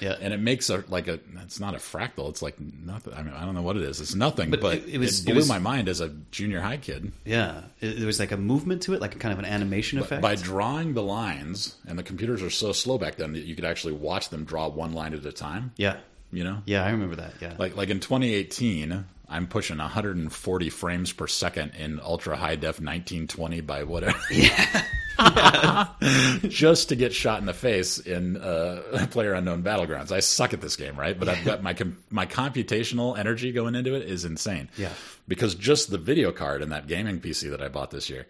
Yeah. 0.01 0.17
and 0.21 0.33
it 0.33 0.39
makes 0.39 0.71
a 0.71 0.85
like 0.89 1.09
a 1.09 1.19
it's 1.43 1.59
not 1.59 1.75
a 1.75 1.79
fractal, 1.79 2.29
it's 2.29 2.43
like 2.43 2.61
nothing. 2.61 3.15
I 3.15 3.23
mean, 3.23 3.35
I 3.35 3.45
don't 3.45 3.55
know 3.55 3.63
what 3.63 3.77
it 3.77 3.83
is. 3.83 4.01
It's 4.01 4.15
nothing, 4.15 4.51
but, 4.51 4.61
But 4.61 4.75
it, 4.77 4.85
it- 4.89 4.95
it 4.95 4.99
was- 4.99 5.21
it 5.21 5.27
blew 5.27 5.35
was- 5.37 5.49
my 5.49 5.59
mind 5.59 5.89
as 5.89 6.01
a 6.01 6.11
junior 6.31 6.61
high 6.61 6.77
kid. 6.77 7.11
Yeah, 7.25 7.63
it, 7.81 7.97
there 7.97 8.07
was 8.07 8.21
like 8.21 8.31
a 8.33 8.37
movement 8.37 8.83
to 8.83 8.95
it, 8.95 9.01
like 9.01 9.17
a 9.17 9.19
kind 9.19 9.33
of 9.33 9.39
an 9.41 9.47
animation 9.47 9.96
effect. 9.99 10.23
By 10.23 10.35
drawing 10.37 10.95
the 10.95 11.03
lines, 11.03 11.77
and 11.87 11.99
the 11.99 12.03
computers 12.03 12.43
are 12.43 12.51
so 12.51 12.73
slow 12.73 12.99
back 12.99 13.17
then 13.17 13.33
that 13.33 13.45
you 13.45 13.55
could 13.55 13.65
actually 13.65 13.95
watch 13.95 14.29
them 14.31 14.45
draw 14.45 14.69
one 14.69 14.93
line 14.93 15.15
at 15.15 15.25
a 15.25 15.33
time. 15.33 15.73
yeah, 15.77 15.97
You 16.33 16.45
know, 16.45 16.63
yeah, 16.67 16.85
I 16.85 16.91
remember 16.91 17.17
that. 17.17 17.35
Yeah, 17.41 17.55
like 17.59 17.77
like 17.77 17.89
in 17.91 18.01
2018 18.01 19.05
i'm 19.29 19.49
pushing 19.49 19.79
140 19.79 20.71
frames 20.71 21.13
per 21.13 21.27
second 21.27 21.73
in 21.77 21.99
ultra 21.99 22.37
high 22.37 22.55
def 22.55 22.79
1920 22.81 23.61
by 23.63 23.83
whatever 23.83 24.17
Yeah, 24.31 24.85
just 26.49 26.91
to 26.91 26.95
get 26.97 27.13
shot 27.13 27.41
in 27.41 27.47
the 27.47 27.53
face 27.55 27.99
in 27.99 28.37
uh, 28.37 29.07
player 29.11 29.33
unknown 29.35 29.63
battlegrounds 29.65 30.13
i 30.13 30.21
suck 30.21 30.53
at 30.53 30.61
this 30.61 30.77
game 30.77 30.95
right 30.97 31.19
but 31.19 31.29
i've 31.29 31.45
got 31.45 31.61
my 31.63 31.75
com- 31.75 31.97
my 32.11 32.25
computational 32.27 33.19
energy 33.19 33.51
going 33.53 33.75
into 33.75 33.95
it 33.95 34.03
is 34.09 34.25
insane 34.25 34.69
Yeah. 34.77 34.91
because 35.27 35.55
just 35.57 35.91
the 35.91 35.99
video 35.99 36.31
card 36.33 36.63
in 36.63 36.69
that 36.71 36.87
gaming 36.87 37.21
pc 37.21 37.51
that 37.51 37.61
i 37.63 37.69
bought 37.69 37.91
this 37.91 38.09
year 38.09 38.27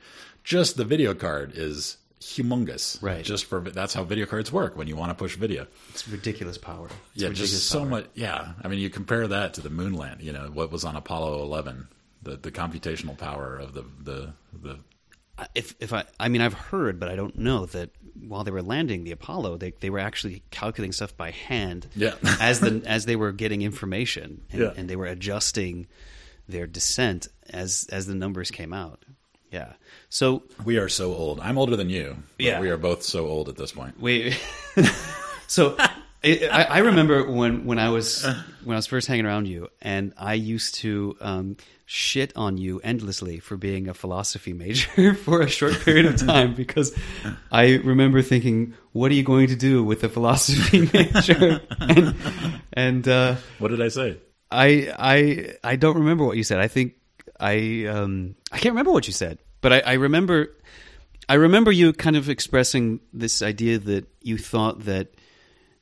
just 0.46 0.76
the 0.78 0.84
video 0.84 1.12
card 1.12 1.52
is 1.54 1.98
humongous 2.20 3.00
Right. 3.02 3.22
just 3.24 3.44
for 3.44 3.60
that's 3.60 3.92
how 3.92 4.02
video 4.04 4.24
cards 4.26 4.50
work 4.50 4.76
when 4.76 4.86
you 4.88 4.96
want 4.96 5.10
to 5.10 5.14
push 5.14 5.36
video 5.36 5.66
it's 5.90 6.08
ridiculous 6.08 6.56
power. 6.56 6.86
It's 6.86 7.22
yeah, 7.22 7.28
ridiculous 7.28 7.50
just 7.50 7.68
so 7.68 7.80
power. 7.80 7.88
much. 7.88 8.06
Yeah, 8.14 8.52
I 8.62 8.68
mean, 8.68 8.78
you 8.78 8.88
compare 8.88 9.26
that 9.28 9.54
to 9.54 9.60
the 9.60 9.70
moon 9.70 9.92
land. 9.92 10.22
You 10.22 10.32
know 10.32 10.50
what 10.52 10.72
was 10.72 10.84
on 10.84 10.96
Apollo 10.96 11.42
11, 11.42 11.88
the 12.22 12.36
the 12.36 12.50
computational 12.52 13.16
power 13.18 13.56
of 13.58 13.74
the 13.74 13.84
the 14.02 14.32
the. 14.62 14.78
If 15.54 15.74
if 15.80 15.92
I, 15.92 16.04
I 16.18 16.28
mean, 16.28 16.40
I've 16.40 16.54
heard, 16.54 16.98
but 16.98 17.10
I 17.10 17.16
don't 17.16 17.36
know 17.38 17.66
that 17.66 17.90
while 18.26 18.42
they 18.42 18.50
were 18.50 18.62
landing 18.62 19.04
the 19.04 19.12
Apollo, 19.12 19.58
they 19.58 19.72
they 19.80 19.90
were 19.90 19.98
actually 19.98 20.42
calculating 20.50 20.92
stuff 20.92 21.14
by 21.16 21.30
hand. 21.32 21.86
Yeah. 21.94 22.14
as 22.40 22.60
the 22.60 22.82
as 22.86 23.04
they 23.04 23.16
were 23.16 23.32
getting 23.32 23.60
information, 23.60 24.40
and, 24.50 24.60
Yeah. 24.62 24.72
and 24.76 24.88
they 24.88 24.96
were 24.96 25.04
adjusting 25.06 25.86
their 26.48 26.66
descent 26.66 27.28
as 27.50 27.86
as 27.92 28.06
the 28.06 28.14
numbers 28.14 28.50
came 28.50 28.72
out. 28.72 29.04
Yeah. 29.52 29.74
So 30.16 30.44
We 30.64 30.78
are 30.78 30.88
so 30.88 31.12
old. 31.12 31.40
I'm 31.40 31.58
older 31.58 31.76
than 31.76 31.90
you. 31.90 32.16
but 32.38 32.46
Yeah. 32.46 32.58
we 32.58 32.70
are 32.70 32.78
both 32.78 33.02
so 33.02 33.26
old 33.26 33.50
at 33.50 33.56
this 33.56 33.72
point. 33.72 34.00
Wait. 34.00 34.40
so 35.46 35.76
I, 35.78 36.48
I 36.50 36.62
I 36.70 36.78
remember 36.78 37.30
when, 37.30 37.66
when 37.66 37.78
I 37.78 37.90
was 37.90 38.24
when 38.64 38.74
I 38.76 38.78
was 38.78 38.86
first 38.86 39.08
hanging 39.08 39.26
around 39.26 39.46
you, 39.46 39.68
and 39.82 40.14
I 40.16 40.32
used 40.32 40.76
to 40.76 41.18
um, 41.20 41.56
shit 41.84 42.32
on 42.34 42.56
you 42.56 42.80
endlessly 42.80 43.40
for 43.40 43.58
being 43.58 43.88
a 43.88 43.94
philosophy 43.94 44.54
major 44.54 45.12
for 45.26 45.42
a 45.42 45.48
short 45.50 45.74
period 45.84 46.06
of 46.06 46.16
time 46.16 46.54
because 46.54 46.96
I 47.52 47.76
remember 47.84 48.22
thinking, 48.22 48.72
"What 48.92 49.10
are 49.10 49.14
you 49.20 49.22
going 49.22 49.48
to 49.48 49.56
do 49.56 49.84
with 49.84 50.02
a 50.02 50.08
philosophy 50.08 50.88
major?" 50.94 51.60
and 51.78 52.14
and 52.72 53.06
uh, 53.06 53.34
What 53.58 53.68
did 53.68 53.82
I 53.82 53.88
say? 53.88 54.16
I 54.50 54.68
I 54.98 55.16
I 55.62 55.76
don't 55.76 55.98
remember 55.98 56.24
what 56.24 56.38
you 56.38 56.42
said. 56.44 56.58
I 56.64 56.68
think 56.68 56.94
I 57.38 57.84
um 57.84 58.34
I 58.50 58.56
can't 58.56 58.72
remember 58.72 58.92
what 58.96 59.06
you 59.06 59.12
said, 59.12 59.36
but 59.66 59.84
I, 59.84 59.94
I 59.94 59.94
remember 59.94 60.52
I 61.28 61.34
remember 61.34 61.72
you 61.72 61.92
kind 61.92 62.14
of 62.14 62.28
expressing 62.28 63.00
this 63.12 63.42
idea 63.42 63.80
that 63.80 64.06
you 64.22 64.38
thought 64.38 64.84
that 64.84 65.08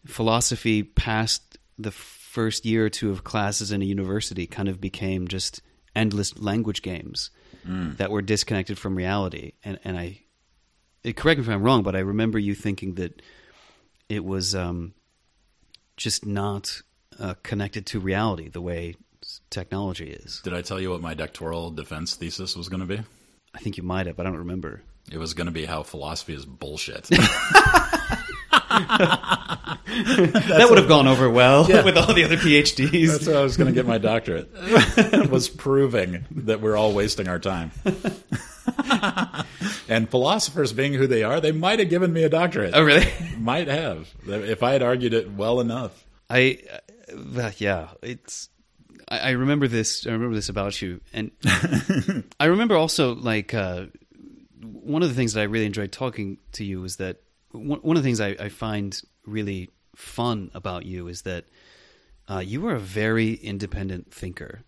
philosophy 0.06 0.82
past 0.82 1.58
the 1.76 1.90
first 1.90 2.64
year 2.64 2.86
or 2.86 2.88
two 2.88 3.10
of 3.10 3.24
classes 3.24 3.72
in 3.72 3.82
a 3.82 3.84
university 3.84 4.46
kind 4.46 4.70
of 4.70 4.80
became 4.80 5.28
just 5.28 5.60
endless 5.94 6.38
language 6.38 6.80
games 6.80 7.28
that 7.98 8.10
were 8.10 8.22
disconnected 8.22 8.78
from 8.78 8.96
reality. 8.96 9.52
And 9.62 9.78
and 9.84 9.98
I 9.98 10.22
correct 11.14 11.40
me 11.40 11.44
if 11.44 11.50
I'm 11.50 11.62
wrong, 11.62 11.82
but 11.82 11.94
I 11.94 11.98
remember 11.98 12.38
you 12.38 12.54
thinking 12.54 12.94
that 12.94 13.20
it 14.08 14.24
was 14.24 14.54
um, 14.54 14.94
just 15.98 16.24
not 16.24 16.80
uh, 17.20 17.34
connected 17.42 17.84
to 17.88 18.00
reality 18.00 18.48
the 18.48 18.62
way 18.62 18.94
technology 19.50 20.08
is. 20.08 20.40
Did 20.42 20.54
I 20.54 20.62
tell 20.62 20.80
you 20.80 20.88
what 20.88 21.02
my 21.02 21.12
doctoral 21.12 21.70
defense 21.70 22.14
thesis 22.14 22.56
was 22.56 22.70
going 22.70 22.80
to 22.80 22.86
be? 22.86 23.02
I 23.54 23.58
think 23.58 23.76
you 23.76 23.82
might 23.82 24.06
have, 24.06 24.16
but 24.16 24.26
I 24.26 24.30
don't 24.30 24.40
remember. 24.40 24.82
It 25.10 25.18
was 25.18 25.34
going 25.34 25.46
to 25.46 25.52
be 25.52 25.66
how 25.66 25.82
philosophy 25.82 26.34
is 26.34 26.46
bullshit. 26.46 27.04
that 29.94 30.66
would 30.68 30.78
have 30.78 30.88
gone 30.88 31.06
over 31.06 31.28
well 31.28 31.66
with 31.66 31.96
all 31.96 32.12
the 32.14 32.24
other 32.24 32.36
PhDs. 32.36 33.08
That's 33.08 33.26
how 33.26 33.40
I 33.40 33.42
was 33.42 33.56
going 33.56 33.68
to 33.68 33.74
get 33.74 33.86
my 33.86 33.98
doctorate. 33.98 34.50
was 35.30 35.48
proving 35.48 36.24
that 36.30 36.60
we're 36.60 36.76
all 36.76 36.92
wasting 36.92 37.28
our 37.28 37.38
time. 37.38 37.70
and 39.88 40.08
philosophers 40.08 40.72
being 40.72 40.94
who 40.94 41.06
they 41.06 41.22
are, 41.22 41.40
they 41.40 41.52
might 41.52 41.78
have 41.78 41.90
given 41.90 42.12
me 42.12 42.24
a 42.24 42.28
doctorate. 42.28 42.74
oh, 42.74 42.82
really? 42.82 43.06
Might 43.38 43.68
have 43.68 44.12
if 44.26 44.62
I 44.62 44.72
had 44.72 44.82
argued 44.82 45.14
it 45.14 45.30
well 45.30 45.60
enough. 45.60 46.04
I, 46.30 46.58
uh, 47.36 47.50
yeah, 47.58 47.88
it's. 48.02 48.48
I, 49.08 49.18
I 49.18 49.30
remember 49.30 49.68
this. 49.68 50.06
I 50.06 50.10
remember 50.10 50.34
this 50.34 50.48
about 50.48 50.80
you, 50.80 51.00
and 51.12 51.30
I 52.40 52.46
remember 52.46 52.76
also 52.76 53.14
like 53.14 53.54
uh, 53.54 53.86
one 54.62 55.02
of 55.02 55.08
the 55.08 55.14
things 55.14 55.34
that 55.34 55.40
I 55.40 55.44
really 55.44 55.66
enjoyed 55.66 55.92
talking 55.92 56.38
to 56.52 56.64
you 56.64 56.84
is 56.84 56.96
that 56.96 57.18
one, 57.52 57.80
one 57.80 57.96
of 57.96 58.02
the 58.02 58.06
things 58.06 58.20
I, 58.20 58.36
I 58.38 58.48
find 58.48 59.00
really 59.26 59.70
fun 59.96 60.50
about 60.54 60.84
you 60.84 61.08
is 61.08 61.22
that 61.22 61.44
uh, 62.28 62.42
you 62.44 62.66
are 62.66 62.74
a 62.74 62.80
very 62.80 63.34
independent 63.34 64.12
thinker. 64.12 64.62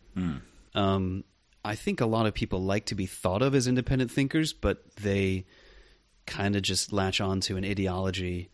Um, 0.75 1.25
I 1.64 1.75
think 1.75 2.01
a 2.01 2.07
lot 2.07 2.27
of 2.27 2.35
people 2.35 2.62
like 2.62 2.87
to 2.87 2.94
be 2.94 3.07
thought 3.07 3.42
of 3.42 3.55
as 3.55 3.66
independent 3.66 4.11
thinkers, 4.11 4.53
but 4.53 4.85
they 4.96 5.46
kind 6.27 6.55
of 6.57 6.62
just 6.62 6.92
latch 6.92 7.20
on 7.20 7.40
to 7.40 7.57
an 7.57 7.64
ideology 7.64 8.51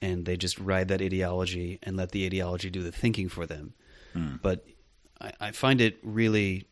and 0.00 0.24
they 0.24 0.36
just 0.36 0.58
ride 0.58 0.88
that 0.88 1.02
ideology 1.02 1.78
and 1.82 1.96
let 1.96 2.12
the 2.12 2.24
ideology 2.26 2.70
do 2.70 2.82
the 2.82 2.92
thinking 2.92 3.28
for 3.28 3.46
them. 3.46 3.74
But 4.42 4.66
I, 5.20 5.32
I 5.40 5.50
find 5.52 5.80
it 5.80 5.98
really 6.02 6.66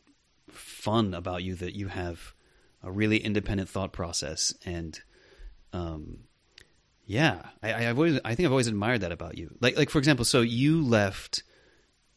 fun 0.48 1.14
about 1.14 1.42
you 1.42 1.54
that 1.56 1.74
you 1.74 1.88
have 1.88 2.34
a 2.82 2.90
really 2.90 3.18
independent 3.18 3.68
thought 3.68 3.92
process 3.92 4.54
and 4.64 5.00
um, 5.72 6.20
yeah, 7.06 7.42
I, 7.62 7.86
I've 7.86 7.96
always 7.96 8.18
I 8.24 8.34
think 8.34 8.46
I've 8.46 8.52
always 8.52 8.66
admired 8.66 9.02
that 9.02 9.12
about 9.12 9.38
you. 9.38 9.56
Like 9.60 9.76
like 9.76 9.90
for 9.90 9.98
example, 9.98 10.24
so 10.24 10.40
you 10.40 10.82
left 10.82 11.44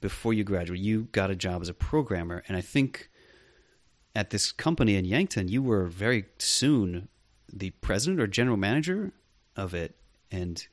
before 0.02 0.34
you 0.34 0.44
graduated. 0.44 0.84
You 0.84 1.04
got 1.12 1.30
a 1.30 1.36
job 1.36 1.62
as 1.62 1.70
a 1.70 1.74
programmer, 1.74 2.44
and 2.48 2.58
I 2.58 2.62
think 2.62 3.10
at 4.16 4.32
this 4.32 4.52
company 4.52 4.96
in 4.96 5.06
Yankton, 5.06 5.48
you 5.48 5.62
were 5.62 5.86
very 5.86 6.26
soon 6.40 7.08
the 7.52 7.70
president 7.70 8.20
or 8.20 8.28
general 8.28 8.58
manager 8.58 9.12
of 9.56 9.76
it, 9.76 9.96
and 10.32 10.68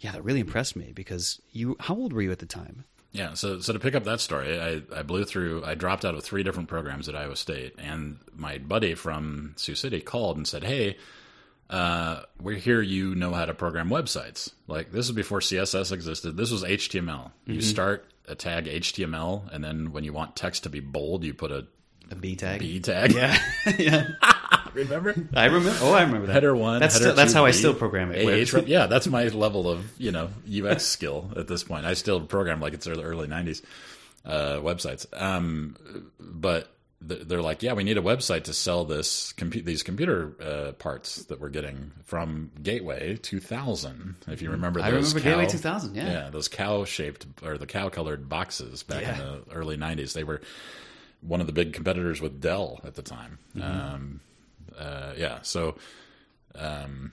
yeah, 0.00 0.12
that 0.12 0.24
really 0.24 0.40
impressed 0.40 0.74
me 0.74 0.92
because 0.92 1.40
you. 1.52 1.76
How 1.78 1.94
old 1.94 2.12
were 2.12 2.22
you 2.22 2.32
at 2.32 2.40
the 2.40 2.46
time? 2.46 2.84
Yeah, 3.14 3.34
so 3.34 3.60
so 3.60 3.72
to 3.72 3.78
pick 3.78 3.94
up 3.94 4.02
that 4.04 4.20
story, 4.20 4.60
I, 4.60 4.82
I 4.94 5.02
blew 5.02 5.24
through. 5.24 5.64
I 5.64 5.76
dropped 5.76 6.04
out 6.04 6.16
of 6.16 6.24
three 6.24 6.42
different 6.42 6.68
programs 6.68 7.08
at 7.08 7.14
Iowa 7.14 7.36
State, 7.36 7.76
and 7.78 8.18
my 8.34 8.58
buddy 8.58 8.94
from 8.94 9.54
Sioux 9.56 9.76
City 9.76 10.00
called 10.00 10.36
and 10.36 10.48
said, 10.48 10.64
"Hey, 10.64 10.96
uh, 11.70 12.22
we 12.40 12.58
hear 12.58 12.82
you 12.82 13.14
know 13.14 13.32
how 13.32 13.44
to 13.46 13.54
program 13.54 13.88
websites. 13.88 14.52
Like 14.66 14.90
this 14.90 15.06
is 15.06 15.12
before 15.12 15.38
CSS 15.38 15.92
existed. 15.92 16.36
This 16.36 16.50
was 16.50 16.64
HTML. 16.64 17.30
You 17.46 17.60
start 17.62 18.04
a 18.26 18.34
tag 18.34 18.66
HTML, 18.66 19.48
and 19.52 19.62
then 19.62 19.92
when 19.92 20.02
you 20.02 20.12
want 20.12 20.34
text 20.34 20.64
to 20.64 20.68
be 20.68 20.80
bold, 20.80 21.22
you 21.22 21.34
put 21.34 21.52
a 21.52 21.66
A 22.10 22.16
B 22.16 22.34
tag. 22.34 22.58
B 22.60 22.80
tag. 22.80 23.12
Yeah, 23.12 23.38
yeah. 23.78 24.08
Remember? 24.74 25.14
I 25.34 25.46
remember. 25.46 25.78
Oh, 25.80 25.92
I 25.92 26.02
remember 26.02 26.26
that. 26.26 26.34
Header 26.34 26.54
one. 26.54 26.80
That's 26.80 26.94
header 26.94 27.04
still, 27.04 27.16
that's 27.16 27.32
two, 27.32 27.38
how 27.38 27.44
I 27.44 27.50
still 27.52 27.74
program 27.74 28.12
it. 28.12 28.54
AH, 28.54 28.58
yeah, 28.66 28.86
that's 28.86 29.06
my 29.06 29.28
level 29.28 29.68
of 29.68 29.84
you 29.98 30.12
know 30.12 30.30
UX 30.48 30.84
skill 30.84 31.30
at 31.36 31.48
this 31.48 31.64
point. 31.64 31.86
I 31.86 31.94
still 31.94 32.20
program 32.20 32.60
like 32.60 32.74
it's 32.74 32.86
the 32.86 33.00
early 33.00 33.28
'90s 33.28 33.62
uh, 34.24 34.58
websites, 34.60 35.06
um, 35.20 35.76
but 36.18 36.70
they're 37.06 37.42
like, 37.42 37.62
yeah, 37.62 37.74
we 37.74 37.84
need 37.84 37.98
a 37.98 38.02
website 38.02 38.44
to 38.44 38.54
sell 38.54 38.84
this 38.84 39.32
compu- 39.34 39.64
these 39.64 39.82
computer 39.82 40.32
uh, 40.40 40.72
parts 40.72 41.24
that 41.26 41.40
we're 41.40 41.50
getting 41.50 41.92
from 42.04 42.50
Gateway 42.62 43.16
2000. 43.16 44.16
If 44.28 44.42
you 44.42 44.50
remember, 44.50 44.80
I 44.80 44.90
those 44.90 45.14
remember 45.14 45.30
Gateway 45.30 45.44
cow- 45.44 45.50
2000, 45.50 45.94
yeah. 45.94 46.10
yeah, 46.10 46.30
those 46.30 46.48
cow 46.48 46.84
shaped 46.84 47.26
or 47.42 47.58
the 47.58 47.66
cow 47.66 47.88
colored 47.88 48.28
boxes 48.28 48.82
back 48.82 49.02
in 49.02 49.18
the 49.18 49.42
early 49.52 49.76
'90s. 49.76 50.14
They 50.14 50.24
were 50.24 50.40
one 51.20 51.40
of 51.40 51.46
the 51.46 51.52
big 51.52 51.72
competitors 51.72 52.20
with 52.20 52.40
Dell 52.40 52.80
at 52.84 52.94
the 52.94 53.02
time. 53.02 53.38
Mm-hmm. 53.56 53.94
Um, 53.94 54.20
uh, 54.78 55.12
yeah, 55.16 55.38
so 55.42 55.76
um, 56.54 57.12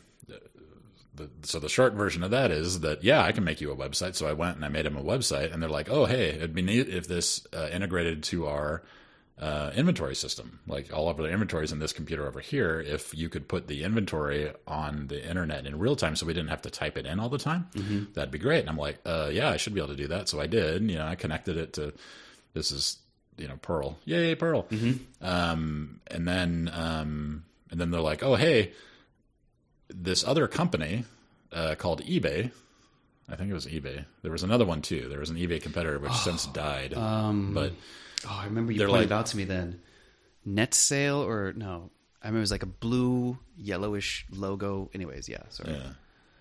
the, 1.16 1.30
so 1.44 1.60
the 1.60 1.70
short 1.70 1.94
version 1.94 2.24
of 2.24 2.32
that 2.32 2.52
is 2.52 2.82
that 2.82 3.04
yeah, 3.04 3.22
I 3.22 3.32
can 3.32 3.44
make 3.44 3.62
you 3.62 3.72
a 3.72 3.76
website. 3.76 4.16
So 4.16 4.28
I 4.28 4.34
went 4.34 4.56
and 4.56 4.66
I 4.66 4.70
made 4.70 4.86
him 4.86 4.98
a 4.98 5.04
website, 5.04 5.54
and 5.54 5.62
they're 5.62 5.70
like, 5.70 5.90
oh 5.90 6.06
hey, 6.06 6.30
it'd 6.30 6.54
be 6.56 6.62
neat 6.62 6.90
if 6.90 7.08
this 7.08 7.46
uh, 7.54 7.70
integrated 7.72 8.24
to 8.24 8.48
our 8.48 8.84
uh, 9.40 9.72
inventory 9.76 10.16
system. 10.16 10.60
Like 10.68 10.94
all 10.94 11.10
of 11.10 11.18
the 11.18 11.26
inventories 11.26 11.72
in 11.72 11.80
this 11.80 11.94
computer 11.94 12.28
over 12.28 12.40
here, 12.40 12.80
if 12.80 13.16
you 13.18 13.28
could 13.28 13.48
put 13.48 13.68
the 13.68 13.84
inventory 13.84 14.52
on 14.68 15.08
the 15.08 15.28
internet 15.28 15.66
in 15.66 15.80
real 15.80 15.96
time, 15.96 16.16
so 16.16 16.26
we 16.26 16.34
didn't 16.34 16.50
have 16.50 16.62
to 16.64 16.70
type 16.70 16.98
it 16.98 17.06
in 17.06 17.20
all 17.20 17.30
the 17.30 17.38
time, 17.40 17.68
that'd 18.14 18.32
be 18.32 18.38
great. 18.40 18.62
And 18.62 18.70
I'm 18.70 18.78
like, 18.78 19.00
uh, 19.06 19.30
yeah, 19.32 19.50
I 19.50 19.58
should 19.58 19.74
be 19.74 19.80
able 19.80 19.90
to 19.90 19.96
do 19.96 20.08
that. 20.10 20.30
So 20.30 20.40
I 20.40 20.48
did. 20.48 20.90
You 20.90 20.98
know, 20.98 21.08
I 21.08 21.16
connected 21.16 21.58
it 21.58 21.74
to 21.74 21.94
this 22.54 22.72
is 22.72 22.98
you 23.38 23.48
know 23.48 23.58
Perl, 23.62 23.98
yay 24.06 24.36
Perl. 24.36 24.68
Um, 25.22 26.02
and 26.08 26.28
then 26.28 26.70
um, 26.74 27.44
and 27.72 27.80
then 27.80 27.90
they're 27.92 28.02
like, 28.02 28.22
oh 28.24 28.36
hey, 28.36 28.74
this 29.90 30.24
other 30.26 30.48
company 30.48 31.06
uh, 31.52 31.76
called 31.76 32.04
eBay. 32.04 32.52
I 33.30 33.36
think 33.36 33.50
it 33.50 33.54
was 33.54 33.66
eBay. 33.66 34.06
There 34.24 34.32
was 34.32 34.44
another 34.44 34.66
one 34.66 34.82
too. 34.82 35.08
There 35.10 35.20
was 35.20 35.30
an 35.30 35.38
eBay 35.38 35.62
competitor 35.62 35.98
which 36.00 36.12
since 36.14 36.46
died. 36.48 36.94
Um, 36.94 37.54
but 37.54 37.72
Oh, 38.28 38.38
I 38.40 38.46
remember 38.46 38.72
you 38.72 38.86
pointed 38.86 39.10
like- 39.10 39.20
out 39.20 39.26
to 39.28 39.38
me 39.38 39.46
then. 39.46 39.82
Net 40.46 40.74
sale 40.74 41.24
or 41.24 41.54
no? 41.54 41.90
I 42.22 42.28
remember 42.28 42.40
it 42.40 42.42
was 42.42 42.52
like 42.52 42.64
a 42.64 42.68
blue 42.68 43.38
yellowish 43.58 44.26
logo. 44.32 44.90
Anyways, 44.94 45.28
yeah. 45.30 45.42
Sorry. 45.50 45.74
Yeah. 45.74 45.90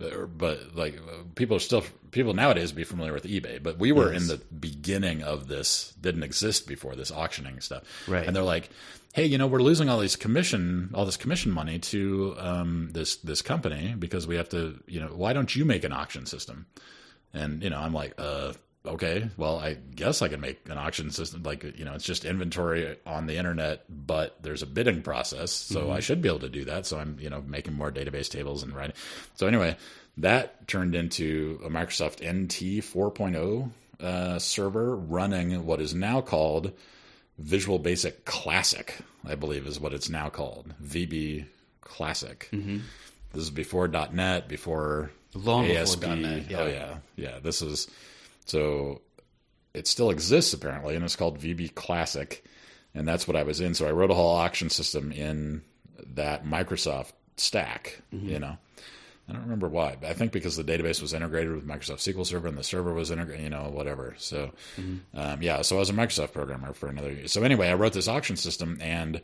But, 0.01 0.75
like 0.75 0.99
people 1.35 1.57
are 1.57 1.61
still 1.61 1.85
people 2.11 2.35
nowadays 2.35 2.73
be 2.73 2.85
familiar 2.85 3.13
with 3.13 3.25
eBay, 3.25 3.63
but 3.63 3.79
we 3.79 3.93
were 3.93 4.13
Yes. 4.13 4.23
in 4.23 4.29
the 4.29 4.45
beginning 4.55 5.23
of 5.23 5.47
this 5.49 5.95
didn't 6.01 6.23
exist 6.23 6.67
before 6.67 6.97
this 6.97 7.11
auctioning 7.13 7.61
stuff, 7.61 7.83
Right. 8.09 8.27
And 8.27 8.35
they're 8.35 8.43
like, 8.43 8.71
hey, 9.13 9.27
you 9.27 9.39
know, 9.39 9.47
we're 9.47 9.63
losing 9.63 9.89
all 9.89 10.01
these 10.01 10.17
commission 10.17 10.91
all 10.95 11.05
this 11.05 11.17
commission 11.17 11.53
money 11.53 11.79
to 11.79 12.35
um, 12.39 12.89
this 12.93 13.17
this 13.17 13.43
company 13.43 13.95
because 13.99 14.27
we 14.27 14.37
have 14.37 14.49
to, 14.51 14.83
you 14.87 15.01
know, 15.01 15.09
why 15.09 15.33
don't 15.33 15.55
you 15.55 15.65
make 15.65 15.85
an 15.85 15.93
auction 15.93 16.27
system? 16.27 16.67
And 17.33 17.63
you 17.63 17.71
know, 17.71 17.79
I'm 17.79 17.93
like, 17.95 18.15
uh, 18.19 18.55
okay, 18.87 19.29
well, 19.37 19.59
I 19.59 19.75
guess 19.75 20.23
I 20.23 20.29
can 20.29 20.41
make 20.41 20.69
an 20.69 20.79
auction 20.79 21.11
system. 21.11 21.43
Like, 21.43 21.65
you 21.79 21.85
know, 21.85 21.95
it's 21.95 22.05
just 22.05 22.25
inventory 22.25 22.97
on 23.07 23.27
the 23.27 23.37
internet, 23.37 23.85
but 23.89 24.43
there's 24.43 24.63
a 24.63 24.67
bidding 24.67 25.03
process, 25.03 25.53
so 25.53 25.91
I 25.91 26.01
should 26.01 26.23
be 26.23 26.29
able 26.29 26.41
to 26.41 26.49
do 26.49 26.65
that. 26.67 26.87
So 26.87 26.99
I'm, 26.99 27.19
you 27.21 27.31
know, 27.31 27.43
making 27.47 27.75
more 27.75 27.91
database 27.93 28.31
tables 28.31 28.63
and 28.63 28.75
writing. 28.75 28.97
So 29.35 29.47
anyway, 29.47 29.77
that 30.19 30.67
turned 30.69 30.95
into 30.95 31.61
a 31.65 31.69
Microsoft 31.69 32.21
NT 32.21 32.83
4.0 32.83 33.71
uh, 34.01 34.39
server 34.39 34.97
running 34.97 35.67
what 35.67 35.81
is 35.81 35.95
now 35.95 36.21
called 36.21 36.73
Visual 37.39 37.79
Basic 37.79 38.25
Classic, 38.25 38.97
I 39.27 39.35
believe 39.35 39.67
is 39.67 39.81
what 39.81 39.93
it's 39.93 40.09
now 40.09 40.29
called, 40.29 40.73
VB 40.83 41.47
Classic. 41.81 42.49
This 42.51 43.43
is 43.45 43.51
before 43.51 43.89
.NET, 43.89 44.49
before 44.49 45.11
Long 45.35 45.67
before 45.67 45.83
ASP. 45.83 46.03
.NET, 46.03 46.51
yeah. 46.51 46.59
Oh 46.59 46.67
yeah, 46.67 46.97
yeah. 47.17 47.39
This 47.41 47.63
is 47.63 47.89
so 48.51 49.01
it 49.75 49.87
still 49.87 50.11
exists 50.11 50.53
apparently, 50.53 50.97
and 50.97 51.05
it's 51.05 51.17
called 51.17 51.39
VB 51.39 51.75
Classic, 51.75 52.45
and 52.95 53.07
that's 53.07 53.29
what 53.29 53.37
I 53.37 53.45
was 53.45 53.61
in. 53.61 53.75
So 53.75 53.87
I 53.87 53.93
wrote 53.93 54.11
a 54.11 54.15
whole 54.15 54.35
auction 54.37 54.71
system 54.71 55.13
in 55.13 55.63
that 56.15 56.45
Microsoft 56.45 57.13
stack. 57.37 58.03
Mm-hmm. 58.13 58.29
You 58.29 58.39
know, 58.41 58.57
I 59.29 59.33
don't 59.33 59.43
remember 59.43 59.69
why, 59.69 59.97
but 60.01 60.11
I 60.11 60.15
think 60.15 60.33
because 60.33 60.57
the 60.57 60.65
database 60.65 61.01
was 61.01 61.15
integrated 61.15 61.55
with 61.55 61.67
Microsoft 61.67 62.01
SQL 62.13 62.27
Server 62.27 62.49
and 62.49 62.59
the 62.59 62.65
server 62.65 62.93
was 62.93 63.13
integrated. 63.13 63.45
You 63.45 63.51
know, 63.51 63.71
whatever. 63.71 64.17
So 64.19 64.51
um, 65.15 65.43
yeah, 65.43 65.63
so 65.63 65.77
I 65.77 65.79
was 65.79 65.91
a 65.91 65.95
Microsoft 65.95 66.33
programmer 66.33 66.73
for 66.73 66.89
another 66.89 67.13
year. 67.13 67.29
So 67.29 67.43
anyway, 67.43 67.69
I 67.69 67.75
wrote 67.75 67.93
this 67.93 68.09
auction 68.09 68.37
system 68.37 68.79
and 68.81 69.21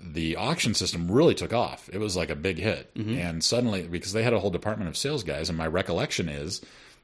the 0.00 0.36
auction 0.36 0.74
system 0.74 1.10
really 1.10 1.34
took 1.34 1.52
off. 1.52 1.88
It 1.92 1.98
was 1.98 2.16
like 2.16 2.30
a 2.30 2.36
big 2.36 2.58
hit. 2.58 2.90
And 3.18 3.42
suddenly, 3.42 3.88
because 3.88 4.12
they 4.12 4.22
had 4.22 4.32
a 4.32 4.38
whole 4.38 4.50
department 4.50 4.88
of 4.88 4.96
sales 4.96 5.24
guys, 5.24 5.48
and 5.48 5.58
my 5.58 5.66
recollection 5.66 6.28
is 6.28 6.60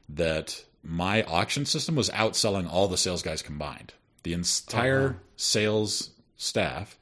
that 0.09 0.63
my 0.85 1.23
auction 1.23 1.65
system 1.65 1.95
was 1.95 2.09
outselling 2.11 2.69
all 2.71 2.87
the 2.87 2.97
sales 2.97 3.21
guys 3.23 3.41
combined. 3.41 3.93
The 4.23 4.33
entire 4.33 5.17
sales 5.35 6.11
staff, 6.37 6.97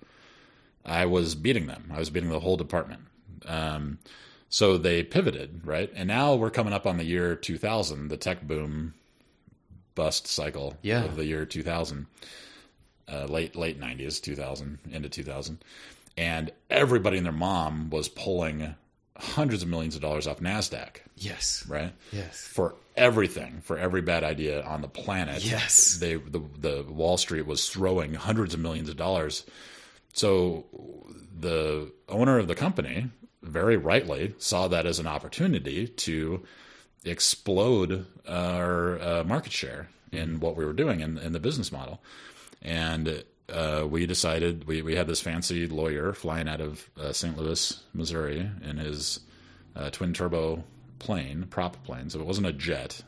I 0.86 1.06
was 1.06 1.36
beating 1.36 1.68
them. 1.68 1.92
I 1.94 2.00
was 2.00 2.10
beating 2.10 2.30
the 2.30 2.40
whole 2.40 2.58
department. 2.58 3.02
Um, 3.46 4.00
so 4.50 4.78
they 4.78 5.04
pivoted, 5.04 5.62
right? 5.66 5.92
And 5.96 6.08
now 6.08 6.36
we're 6.36 6.50
coming 6.50 6.74
up 6.74 6.86
on 6.88 6.98
the 6.98 7.04
year 7.04 7.36
2000, 7.36 8.08
the 8.10 8.18
tech 8.18 8.42
boom 8.44 8.94
bust 9.96 10.28
cycle 10.28 10.78
Yeah. 10.82 11.04
of 11.04 11.16
the 11.16 11.26
year 11.26 11.46
2000 11.46 12.08
uh, 13.12 13.26
late 13.26 13.56
late 13.56 13.78
nineties, 13.78 14.20
two 14.22 14.34
thousand 14.36 14.80
into 14.90 15.10
two 15.10 15.24
thousand, 15.24 15.62
and 16.18 16.52
everybody 16.70 17.18
and 17.18 17.26
their 17.26 17.34
mom 17.34 17.90
was 17.90 18.08
pulling 18.08 18.76
hundreds 19.18 19.64
of 19.64 19.70
millions 19.70 19.96
of 19.96 20.02
dollars 20.02 20.26
off 20.28 20.40
Nasdaq, 20.40 20.98
Yes. 21.18 21.64
right? 21.68 21.94
Yes. 22.12 22.40
For 22.40 22.76
everything, 22.98 23.62
for 23.64 23.78
every 23.78 24.02
bad 24.02 24.24
idea 24.24 24.64
on 24.64 24.82
the 24.82 24.88
planet, 24.88 25.44
Yes. 25.44 25.98
they 26.00 26.16
the 26.16 26.42
the 26.60 26.84
Wall 26.90 27.18
Street 27.18 27.46
was 27.46 27.70
throwing 27.70 28.14
hundreds 28.16 28.54
of 28.54 28.60
millions 28.60 28.90
of 28.90 28.98
dollars. 28.98 29.46
So 30.14 30.66
the 31.40 31.92
owner 32.10 32.38
of 32.40 32.48
the 32.48 32.56
company, 32.56 33.10
very 33.42 33.78
rightly, 33.78 34.36
saw 34.38 34.68
that 34.68 34.86
as 34.86 35.00
an 35.00 35.08
opportunity 35.08 35.88
to 35.88 36.44
explode 37.06 38.06
our 38.28 39.00
uh, 39.00 39.24
market 39.24 39.52
share 39.52 39.90
in 40.12 40.40
what 40.40 40.56
we 40.56 40.66
were 40.66 40.74
doing 40.74 41.02
in, 41.02 41.18
in 41.18 41.34
the 41.34 41.40
business 41.40 41.72
model. 41.72 42.02
And 42.62 43.24
uh, 43.50 43.86
we 43.90 44.06
decided 44.06 44.68
we, 44.68 44.82
we 44.82 44.96
had 44.96 45.08
this 45.08 45.22
fancy 45.22 45.68
lawyer 45.68 46.14
flying 46.14 46.48
out 46.48 46.62
of 46.62 46.90
uh, 47.00 47.12
St. 47.12 47.38
Louis, 47.38 47.82
Missouri, 47.94 48.50
in 48.64 48.78
his 48.78 49.20
uh, 49.76 49.90
twin 49.90 50.14
turbo 50.14 50.64
plane, 51.00 51.46
prop 51.50 51.84
plane. 51.84 52.10
So 52.10 52.20
it 52.20 52.26
wasn't 52.26 52.48
a 52.48 52.54
jet. 52.54 53.02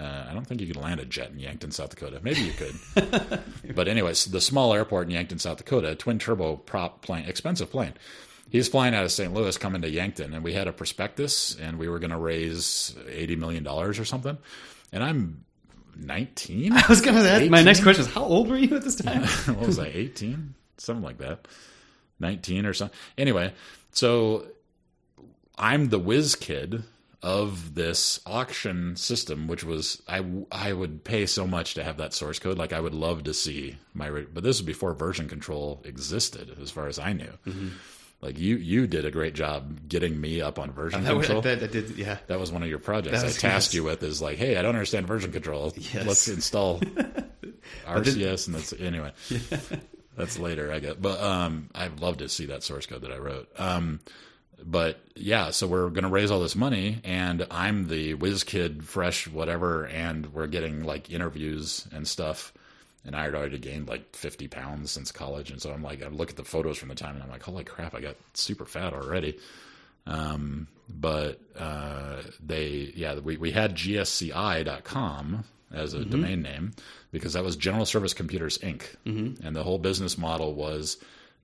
Uh, 0.00 0.26
I 0.28 0.32
don't 0.32 0.46
think 0.46 0.60
you 0.60 0.66
could 0.66 0.76
land 0.76 1.00
a 1.00 1.04
jet 1.04 1.30
in 1.30 1.38
Yankton, 1.38 1.70
South 1.70 1.90
Dakota. 1.90 2.20
Maybe 2.22 2.40
you 2.40 2.52
could. 2.52 3.42
but 3.74 3.88
anyways, 3.88 4.26
the 4.26 4.40
small 4.40 4.72
airport 4.72 5.06
in 5.08 5.12
Yankton, 5.12 5.38
South 5.38 5.58
Dakota, 5.58 5.94
twin 5.94 6.18
turbo 6.18 6.56
prop 6.56 7.02
plane, 7.02 7.26
expensive 7.26 7.70
plane. 7.70 7.92
He's 8.48 8.68
flying 8.68 8.94
out 8.94 9.04
of 9.04 9.12
St. 9.12 9.32
Louis, 9.32 9.56
coming 9.56 9.82
to 9.82 9.88
Yankton, 9.88 10.34
and 10.34 10.44
we 10.44 10.52
had 10.52 10.68
a 10.68 10.72
prospectus, 10.72 11.56
and 11.58 11.78
we 11.78 11.88
were 11.88 11.98
going 11.98 12.10
to 12.10 12.18
raise 12.18 12.94
eighty 13.08 13.34
million 13.34 13.62
dollars 13.62 13.98
or 13.98 14.04
something. 14.04 14.36
And 14.92 15.02
I'm 15.02 15.44
nineteen. 15.96 16.72
I 16.76 16.84
was 16.88 17.00
gonna 17.00 17.20
ask. 17.20 17.50
My 17.50 17.62
next 17.62 17.82
question 17.82 18.04
is, 18.04 18.12
how 18.12 18.24
old 18.24 18.48
were 18.48 18.56
you 18.56 18.76
at 18.76 18.82
this 18.82 18.94
time? 19.02 19.22
what 19.56 19.66
was 19.66 19.78
I, 19.78 19.86
18? 19.86 20.54
Something 20.78 21.04
like 21.04 21.18
that. 21.18 21.46
19 22.20 22.66
or 22.66 22.72
something. 22.72 22.96
Anyway, 23.18 23.52
so 23.90 24.46
I'm 25.58 25.88
the 25.88 25.98
whiz 25.98 26.34
kid 26.36 26.84
of 27.22 27.74
this 27.74 28.20
auction 28.26 28.96
system, 28.96 29.46
which 29.46 29.62
was, 29.62 30.02
I, 30.08 30.24
I 30.50 30.72
would 30.72 31.04
pay 31.04 31.26
so 31.26 31.46
much 31.46 31.74
to 31.74 31.84
have 31.84 31.98
that 31.98 32.14
source 32.14 32.38
code. 32.40 32.58
Like, 32.58 32.72
I 32.72 32.80
would 32.80 32.94
love 32.94 33.24
to 33.24 33.34
see 33.34 33.76
my, 33.94 34.10
but 34.10 34.42
this 34.42 34.58
was 34.58 34.62
before 34.62 34.92
version 34.92 35.28
control 35.28 35.80
existed, 35.84 36.56
as 36.60 36.70
far 36.70 36.88
as 36.88 36.98
I 36.98 37.12
knew. 37.12 37.32
Mm-hmm. 37.46 37.68
Like, 38.22 38.38
you, 38.38 38.56
you 38.56 38.86
did 38.86 39.04
a 39.04 39.10
great 39.10 39.34
job 39.34 39.88
getting 39.88 40.18
me 40.20 40.40
up 40.40 40.58
on 40.58 40.70
version 40.70 41.02
that, 41.02 41.12
control. 41.12 41.42
that, 41.42 41.60
that 41.60 41.72
did, 41.72 41.90
yeah. 41.90 42.18
That 42.28 42.38
was 42.38 42.52
one 42.52 42.62
of 42.62 42.68
your 42.68 42.78
projects. 42.78 43.18
I 43.18 43.26
tasked 43.26 43.42
yes. 43.42 43.74
you 43.74 43.84
with 43.84 44.02
is 44.04 44.22
like, 44.22 44.38
hey, 44.38 44.56
I 44.56 44.62
don't 44.62 44.76
understand 44.76 45.08
version 45.08 45.32
control. 45.32 45.72
Yes. 45.76 46.06
Let's 46.06 46.28
install 46.28 46.78
RCS, 47.86 48.46
and 48.46 48.54
that's 48.54 48.72
anyway. 48.72 49.12
That's 50.16 50.38
later, 50.38 50.72
I 50.72 50.78
guess. 50.78 50.94
But 51.00 51.20
um, 51.20 51.70
I'd 51.74 52.00
love 52.00 52.18
to 52.18 52.28
see 52.28 52.46
that 52.46 52.62
source 52.62 52.86
code 52.86 53.02
that 53.02 53.12
I 53.12 53.18
wrote. 53.18 53.48
Um, 53.58 54.00
but 54.64 55.00
yeah, 55.16 55.50
so 55.50 55.66
we're 55.66 55.88
going 55.88 56.04
to 56.04 56.10
raise 56.10 56.30
all 56.30 56.40
this 56.40 56.54
money, 56.54 57.00
and 57.04 57.46
I'm 57.50 57.88
the 57.88 58.14
whiz 58.14 58.44
kid, 58.44 58.84
fresh, 58.84 59.26
whatever, 59.26 59.86
and 59.86 60.32
we're 60.32 60.46
getting 60.46 60.84
like 60.84 61.10
interviews 61.10 61.88
and 61.92 62.06
stuff. 62.06 62.52
And 63.04 63.16
I 63.16 63.24
had 63.24 63.34
already 63.34 63.58
gained 63.58 63.88
like 63.88 64.14
50 64.14 64.48
pounds 64.48 64.92
since 64.92 65.10
college, 65.10 65.50
and 65.50 65.60
so 65.60 65.72
I'm 65.72 65.82
like, 65.82 66.02
I 66.02 66.08
look 66.08 66.30
at 66.30 66.36
the 66.36 66.44
photos 66.44 66.78
from 66.78 66.88
the 66.88 66.94
time, 66.94 67.14
and 67.14 67.22
I'm 67.22 67.30
like, 67.30 67.42
holy 67.42 67.64
crap, 67.64 67.94
I 67.94 68.00
got 68.00 68.16
super 68.34 68.64
fat 68.64 68.92
already. 68.92 69.38
Um, 70.06 70.68
but 70.88 71.40
uh, 71.58 72.22
they, 72.44 72.92
yeah, 72.94 73.18
we, 73.18 73.36
we 73.36 73.50
had 73.50 73.76
GSCI.com 73.76 75.44
as 75.72 75.94
a 75.94 76.04
domain 76.04 76.42
name 76.42 76.72
because 77.12 77.32
that 77.32 77.44
was 77.44 77.56
General 77.56 77.86
Service 77.86 78.14
Computers 78.14 78.58
Inc. 78.58 78.82
Mm-hmm. 79.06 79.46
And 79.46 79.56
the 79.56 79.62
whole 79.62 79.78
business 79.78 80.18
model 80.18 80.54
was 80.54 80.98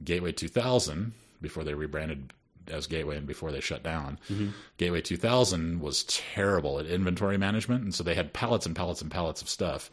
Gateway 0.04 0.32
2000 0.32 1.12
before 1.40 1.64
they 1.64 1.74
rebranded 1.74 2.32
as 2.68 2.86
Gateway 2.86 3.16
and 3.16 3.26
before 3.26 3.52
they 3.52 3.60
shut 3.60 3.82
down. 3.82 4.18
Gateway 4.76 5.00
2000 5.00 5.80
was 5.80 6.04
terrible 6.04 6.78
at 6.78 6.86
inventory 6.86 7.38
management. 7.38 7.82
And 7.84 7.94
so 7.94 8.04
they 8.04 8.14
had 8.14 8.32
pallets 8.32 8.66
and 8.66 8.76
pallets 8.76 9.00
and 9.00 9.10
pallets 9.10 9.40
of 9.40 9.48
stuff 9.48 9.90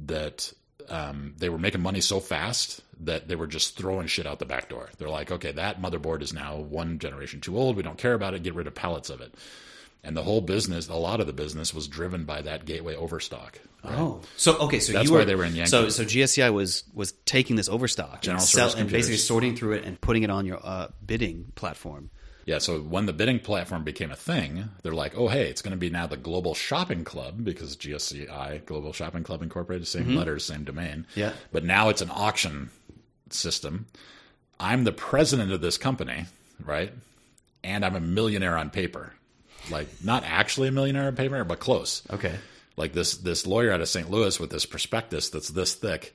that 0.00 0.52
um, 0.88 1.34
they 1.38 1.48
were 1.48 1.58
making 1.58 1.82
money 1.82 2.00
so 2.00 2.20
fast 2.20 2.82
that 3.00 3.28
they 3.28 3.36
were 3.36 3.46
just 3.46 3.76
throwing 3.76 4.06
shit 4.06 4.26
out 4.26 4.38
the 4.38 4.46
back 4.46 4.68
door. 4.68 4.88
They're 4.96 5.08
like, 5.08 5.30
okay, 5.30 5.52
that 5.52 5.80
motherboard 5.80 6.22
is 6.22 6.32
now 6.32 6.56
one 6.56 6.98
generation 6.98 7.40
too 7.40 7.58
old. 7.58 7.76
We 7.76 7.82
don't 7.82 7.98
care 7.98 8.14
about 8.14 8.34
it. 8.34 8.42
Get 8.42 8.54
rid 8.54 8.66
of 8.66 8.74
pallets 8.74 9.10
of 9.10 9.20
it. 9.20 9.34
And 10.02 10.16
the 10.16 10.22
whole 10.22 10.40
business, 10.40 10.88
a 10.88 10.94
lot 10.94 11.20
of 11.20 11.26
the 11.26 11.32
business 11.32 11.74
was 11.74 11.88
driven 11.88 12.24
by 12.24 12.42
that 12.42 12.64
gateway 12.64 12.94
overstock. 12.94 13.58
Oh, 13.84 14.20
so 14.36 14.56
okay, 14.58 14.80
so 14.80 14.92
That's 14.92 15.06
you 15.06 15.12
were 15.12 15.20
why 15.20 15.24
they 15.24 15.34
were 15.34 15.44
in 15.44 15.54
Yankton. 15.54 15.66
So 15.66 15.88
so 15.88 16.04
GSCI 16.04 16.52
was 16.52 16.84
was 16.94 17.12
taking 17.24 17.56
this 17.56 17.68
overstock, 17.68 18.22
General 18.22 18.40
and, 18.40 18.48
Service 18.48 18.74
and 18.74 18.90
basically 18.90 19.16
sorting 19.16 19.56
through 19.56 19.74
it 19.74 19.84
and 19.84 20.00
putting 20.00 20.22
it 20.22 20.30
on 20.30 20.46
your 20.46 20.60
uh, 20.62 20.88
bidding 21.04 21.52
platform. 21.54 22.10
Yeah, 22.46 22.58
so 22.58 22.78
when 22.78 23.06
the 23.06 23.12
bidding 23.12 23.40
platform 23.40 23.82
became 23.82 24.12
a 24.12 24.16
thing, 24.16 24.68
they're 24.82 24.94
like, 24.94 25.18
oh, 25.18 25.26
hey, 25.26 25.50
it's 25.50 25.62
going 25.62 25.72
to 25.72 25.76
be 25.76 25.90
now 25.90 26.06
the 26.06 26.16
Global 26.16 26.54
Shopping 26.54 27.02
Club 27.02 27.44
because 27.44 27.76
GSCI, 27.76 28.64
Global 28.64 28.92
Shopping 28.92 29.24
Club 29.24 29.42
Incorporated, 29.42 29.88
same 29.88 30.04
mm-hmm. 30.04 30.16
letters, 30.16 30.44
same 30.44 30.62
domain. 30.62 31.08
Yeah. 31.16 31.32
But 31.50 31.64
now 31.64 31.88
it's 31.88 32.02
an 32.02 32.10
auction 32.12 32.70
system. 33.30 33.86
I'm 34.60 34.84
the 34.84 34.92
president 34.92 35.50
of 35.50 35.60
this 35.60 35.76
company, 35.76 36.26
right? 36.64 36.92
And 37.64 37.84
I'm 37.84 37.96
a 37.96 38.00
millionaire 38.00 38.56
on 38.56 38.70
paper. 38.70 39.12
Like 39.68 39.88
not 40.04 40.22
actually 40.24 40.68
a 40.68 40.72
millionaire 40.72 41.08
on 41.08 41.16
paper, 41.16 41.42
but 41.42 41.58
close. 41.58 42.02
Okay. 42.12 42.36
Like 42.76 42.92
this 42.92 43.16
this 43.16 43.44
lawyer 43.44 43.72
out 43.72 43.80
of 43.80 43.88
St. 43.88 44.08
Louis 44.08 44.38
with 44.38 44.50
this 44.50 44.66
prospectus 44.66 45.30
that's 45.30 45.48
this 45.48 45.74
thick, 45.74 46.14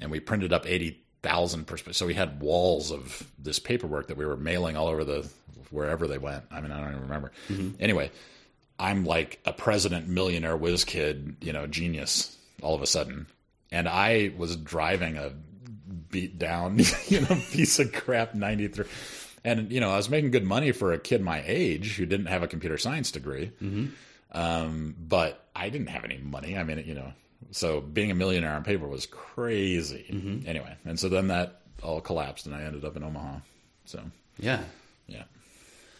and 0.00 0.10
we 0.10 0.18
printed 0.18 0.52
up 0.52 0.66
eighty 0.66 0.98
thousand 1.22 1.66
prospectus. 1.66 1.98
So 1.98 2.06
we 2.06 2.14
had 2.14 2.40
walls 2.40 2.90
of 2.90 3.22
this 3.38 3.60
paperwork 3.60 4.08
that 4.08 4.16
we 4.16 4.26
were 4.26 4.36
mailing 4.36 4.76
all 4.76 4.88
over 4.88 5.04
the 5.04 5.30
wherever 5.70 6.06
they 6.06 6.18
went. 6.18 6.44
I 6.50 6.60
mean, 6.60 6.72
I 6.72 6.80
don't 6.80 6.90
even 6.90 7.02
remember. 7.02 7.32
Mm-hmm. 7.48 7.82
Anyway, 7.82 8.10
I'm 8.78 9.04
like 9.04 9.40
a 9.44 9.52
president, 9.52 10.08
millionaire, 10.08 10.56
whiz 10.56 10.84
kid, 10.84 11.36
you 11.40 11.52
know, 11.52 11.66
genius 11.66 12.36
all 12.62 12.74
of 12.74 12.82
a 12.82 12.86
sudden. 12.86 13.26
And 13.70 13.88
I 13.88 14.32
was 14.36 14.56
driving 14.56 15.16
a 15.16 15.32
beat 16.10 16.38
down, 16.38 16.78
you 17.08 17.20
know, 17.20 17.36
piece 17.50 17.78
of 17.78 17.92
crap 17.92 18.34
93. 18.34 18.86
And, 19.44 19.70
you 19.70 19.80
know, 19.80 19.90
I 19.90 19.96
was 19.96 20.08
making 20.08 20.30
good 20.30 20.44
money 20.44 20.72
for 20.72 20.92
a 20.92 20.98
kid 20.98 21.22
my 21.22 21.42
age 21.46 21.96
who 21.96 22.06
didn't 22.06 22.26
have 22.26 22.42
a 22.42 22.48
computer 22.48 22.78
science 22.78 23.10
degree. 23.10 23.52
Mm-hmm. 23.62 23.86
Um, 24.32 24.94
but 24.98 25.46
I 25.56 25.70
didn't 25.70 25.88
have 25.88 26.04
any 26.04 26.18
money. 26.18 26.56
I 26.56 26.64
mean, 26.64 26.82
you 26.86 26.94
know, 26.94 27.12
so 27.50 27.80
being 27.80 28.10
a 28.10 28.14
millionaire 28.14 28.52
on 28.52 28.64
paper 28.64 28.86
was 28.86 29.06
crazy. 29.06 30.06
Mm-hmm. 30.10 30.48
Anyway, 30.48 30.76
and 30.84 30.98
so 30.98 31.08
then 31.08 31.28
that 31.28 31.62
all 31.82 32.00
collapsed 32.00 32.46
and 32.46 32.54
I 32.54 32.62
ended 32.62 32.84
up 32.84 32.96
in 32.96 33.04
Omaha. 33.04 33.38
So, 33.84 34.02
Yeah. 34.38 34.60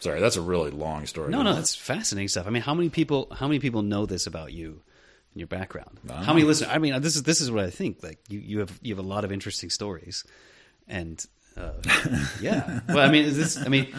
Sorry, 0.01 0.21
that's 0.21 0.37
a 0.37 0.41
really 0.43 0.71
long 0.71 1.07
story. 1.07 1.31
No, 1.31 1.43
no, 1.43 1.55
that's 1.55 1.75
fascinating 1.75 2.29
stuff. 2.29 2.47
I 2.47 2.51
mean, 2.51 2.63
how 2.63 2.75
many 2.75 2.89
people? 2.89 3.29
How 3.35 3.49
many 3.49 3.59
people 3.59 3.83
know 3.83 4.07
this 4.07 4.27
about 4.27 4.53
you 4.53 4.83
and 5.33 5.41
your 5.41 5.49
background? 5.49 5.99
How 6.09 6.33
many 6.33 6.45
listeners? 6.45 6.71
I 6.73 6.79
mean, 6.79 7.01
this 7.03 7.17
is 7.17 7.25
this 7.25 7.41
is 7.41 7.51
what 7.51 7.65
I 7.65 7.71
think. 7.71 8.03
Like 8.03 8.19
you, 8.29 8.39
you 8.39 8.59
have 8.61 8.79
you 8.83 8.95
have 8.95 9.05
a 9.05 9.09
lot 9.09 9.25
of 9.25 9.33
interesting 9.33 9.71
stories, 9.71 10.25
and 10.87 11.25
uh, 11.57 11.73
yeah. 12.41 12.81
Well, 12.89 13.01
I 13.01 13.11
mean, 13.11 13.25
is 13.25 13.37
this? 13.37 13.57
I 13.57 13.69
mean, 13.69 13.93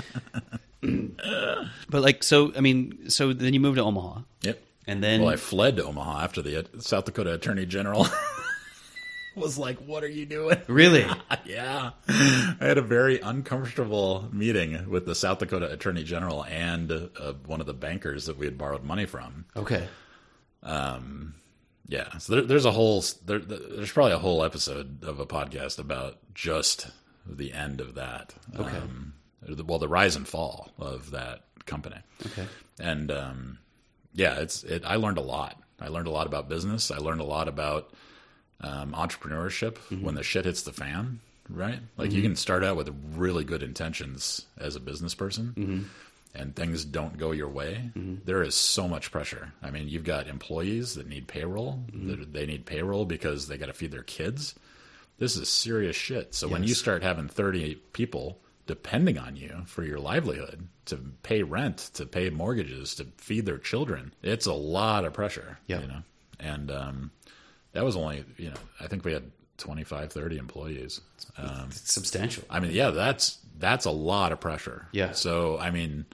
but 1.90 2.02
like, 2.02 2.24
so 2.24 2.54
I 2.56 2.62
mean, 2.62 3.10
so 3.10 3.34
then 3.34 3.54
you 3.54 3.60
moved 3.60 3.78
to 3.78 3.84
Omaha, 3.84 4.22
Yep. 4.44 4.62
and 4.88 5.04
then 5.04 5.22
Well, 5.22 5.34
I 5.34 5.36
fled 5.36 5.76
to 5.78 5.86
Omaha 5.86 6.24
after 6.24 6.42
the 6.42 6.66
South 6.80 7.06
Dakota 7.06 7.34
Attorney 7.34 7.66
General 7.66 8.08
was 9.40 9.58
like, 9.58 9.78
"What 9.80 10.04
are 10.04 10.10
you 10.10 10.26
doing?" 10.26 10.58
really, 10.68 11.06
yeah, 11.46 11.92
I 12.08 12.56
had 12.60 12.78
a 12.78 12.82
very 12.82 13.20
uncomfortable 13.20 14.30
meeting 14.32 14.90
with 14.90 15.06
the 15.06 15.16
South 15.16 15.40
Dakota 15.40 15.72
Attorney 15.72 16.04
General 16.04 16.44
and 16.46 16.92
uh, 16.92 17.34
one 17.46 17.60
of 17.62 17.66
the 17.68 17.74
bankers 17.74 18.26
that 18.26 18.38
we 18.38 18.46
had 18.46 18.58
borrowed 18.58 18.84
money 18.84 19.06
from. 19.06 19.46
okay, 19.56 19.88
Um. 20.64 21.36
Yeah, 21.88 22.20
so 22.20 22.34
there, 22.36 22.42
there's 22.44 22.66
a 22.66 22.72
whole 22.72 23.04
there, 23.26 23.40
there's 23.40 23.92
probably 23.92 24.12
a 24.14 24.20
whole 24.20 24.44
episode 24.44 25.04
of 25.04 25.20
a 25.20 25.26
podcast 25.26 25.80
about 25.80 26.18
just 26.36 26.88
the 27.26 27.52
end 27.52 27.82
of 27.82 27.96
that. 27.96 28.36
Okay. 28.56 28.78
Um, 28.78 29.14
well, 29.66 29.80
the 29.80 29.88
rise 29.88 30.16
and 30.16 30.28
fall 30.28 30.70
of 30.78 31.10
that 31.12 31.46
company. 31.66 31.96
okay, 32.28 32.46
and 32.80 33.10
um, 33.12 33.58
yeah, 34.14 34.36
it's 34.36 34.64
it. 34.64 34.84
I 34.86 34.98
learned 34.98 35.18
a 35.18 35.22
lot. 35.22 35.60
I 35.80 35.88
learned 35.88 36.06
a 36.08 36.12
lot 36.12 36.28
about 36.28 36.48
business. 36.48 36.92
I 36.92 36.98
learned 36.98 37.22
a 37.22 37.26
lot 37.26 37.48
about 37.48 37.92
um, 38.62 38.94
entrepreneurship 38.94 39.74
mm-hmm. 39.74 40.04
when 40.04 40.16
the 40.16 40.24
shit 40.24 40.46
hits 40.46 40.64
the 40.64 40.74
fan. 40.74 41.20
Right, 41.52 41.80
like 41.98 42.12
you 42.12 42.18
mm-hmm. 42.18 42.28
can 42.28 42.36
start 42.36 42.64
out 42.64 42.78
with 42.78 42.94
really 43.16 43.44
good 43.44 43.64
intentions 43.64 44.46
as 44.60 44.76
a 44.76 44.80
business 44.80 45.16
person, 45.16 45.54
mm-hmm. 45.58 45.82
and 46.36 46.56
things 46.56 46.86
don't 46.86 47.18
go 47.18 47.32
your 47.32 47.50
way. 47.50 47.90
There 48.26 48.44
is 48.44 48.54
so 48.54 48.88
much 48.88 49.12
pressure. 49.12 49.52
I 49.64 49.72
mean, 49.72 49.90
you've 49.90 50.04
got 50.04 50.28
employees 50.28 50.94
that 50.94 51.10
need 51.10 51.28
payroll. 51.28 51.80
That 51.92 52.34
they 52.34 52.46
need 52.46 52.68
payroll 52.68 53.06
because 53.06 53.48
they 53.48 53.58
got 53.58 53.66
to 53.66 53.74
feed 53.74 53.92
their 53.92 54.04
kids. 54.04 54.54
This 55.18 55.38
is 55.38 55.50
serious 55.50 55.96
shit. 55.96 56.36
So 56.36 56.48
when 56.48 56.64
you 56.64 56.76
start 56.76 57.02
having 57.02 57.30
thirty 57.30 57.76
people 57.94 58.38
depending 58.70 59.18
on 59.18 59.36
you 59.36 59.64
for 59.66 59.84
your 59.84 59.98
livelihood 59.98 60.68
to 60.86 60.96
pay 61.24 61.42
rent, 61.42 61.90
to 61.96 62.06
pay 62.06 62.30
mortgages, 62.30 62.94
to 62.94 63.04
feed 63.18 63.44
their 63.48 63.58
children. 63.58 64.14
It's 64.22 64.46
a 64.46 64.54
lot 64.54 65.06
of 65.06 65.14
pressure, 65.14 65.58
Yeah. 65.66 65.82
you 65.82 65.88
know. 65.88 66.04
And 66.40 66.70
um, 66.70 67.12
that 67.74 67.84
was 67.86 67.96
only, 67.96 68.26
you 68.38 68.50
know, 68.50 68.56
I 68.80 68.88
think 68.88 69.06
we 69.06 69.14
had 69.14 69.32
25, 69.58 70.12
30 70.12 70.38
employees. 70.38 71.02
Um, 71.38 71.68
it's 71.70 71.92
substantial. 71.92 72.44
I 72.50 72.60
mean, 72.60 72.72
yeah, 72.72 72.90
that's 72.92 73.38
that's 73.58 73.86
a 73.86 73.92
lot 73.92 74.32
of 74.32 74.40
pressure. 74.40 74.88
Yeah. 74.92 75.12
So, 75.12 75.58
I 75.60 75.70
mean, 75.72 76.06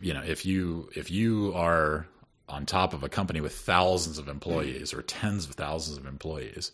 you 0.00 0.14
know, 0.14 0.22
if 0.22 0.46
you 0.46 0.88
if 0.94 1.10
you 1.10 1.52
are 1.54 2.06
on 2.48 2.64
top 2.66 2.92
of 2.92 3.02
a 3.02 3.08
company 3.08 3.40
with 3.40 3.54
thousands 3.54 4.18
of 4.18 4.28
employees 4.28 4.94
or 4.94 5.02
tens 5.02 5.46
of 5.46 5.52
thousands 5.52 5.98
of 5.98 6.06
employees, 6.06 6.70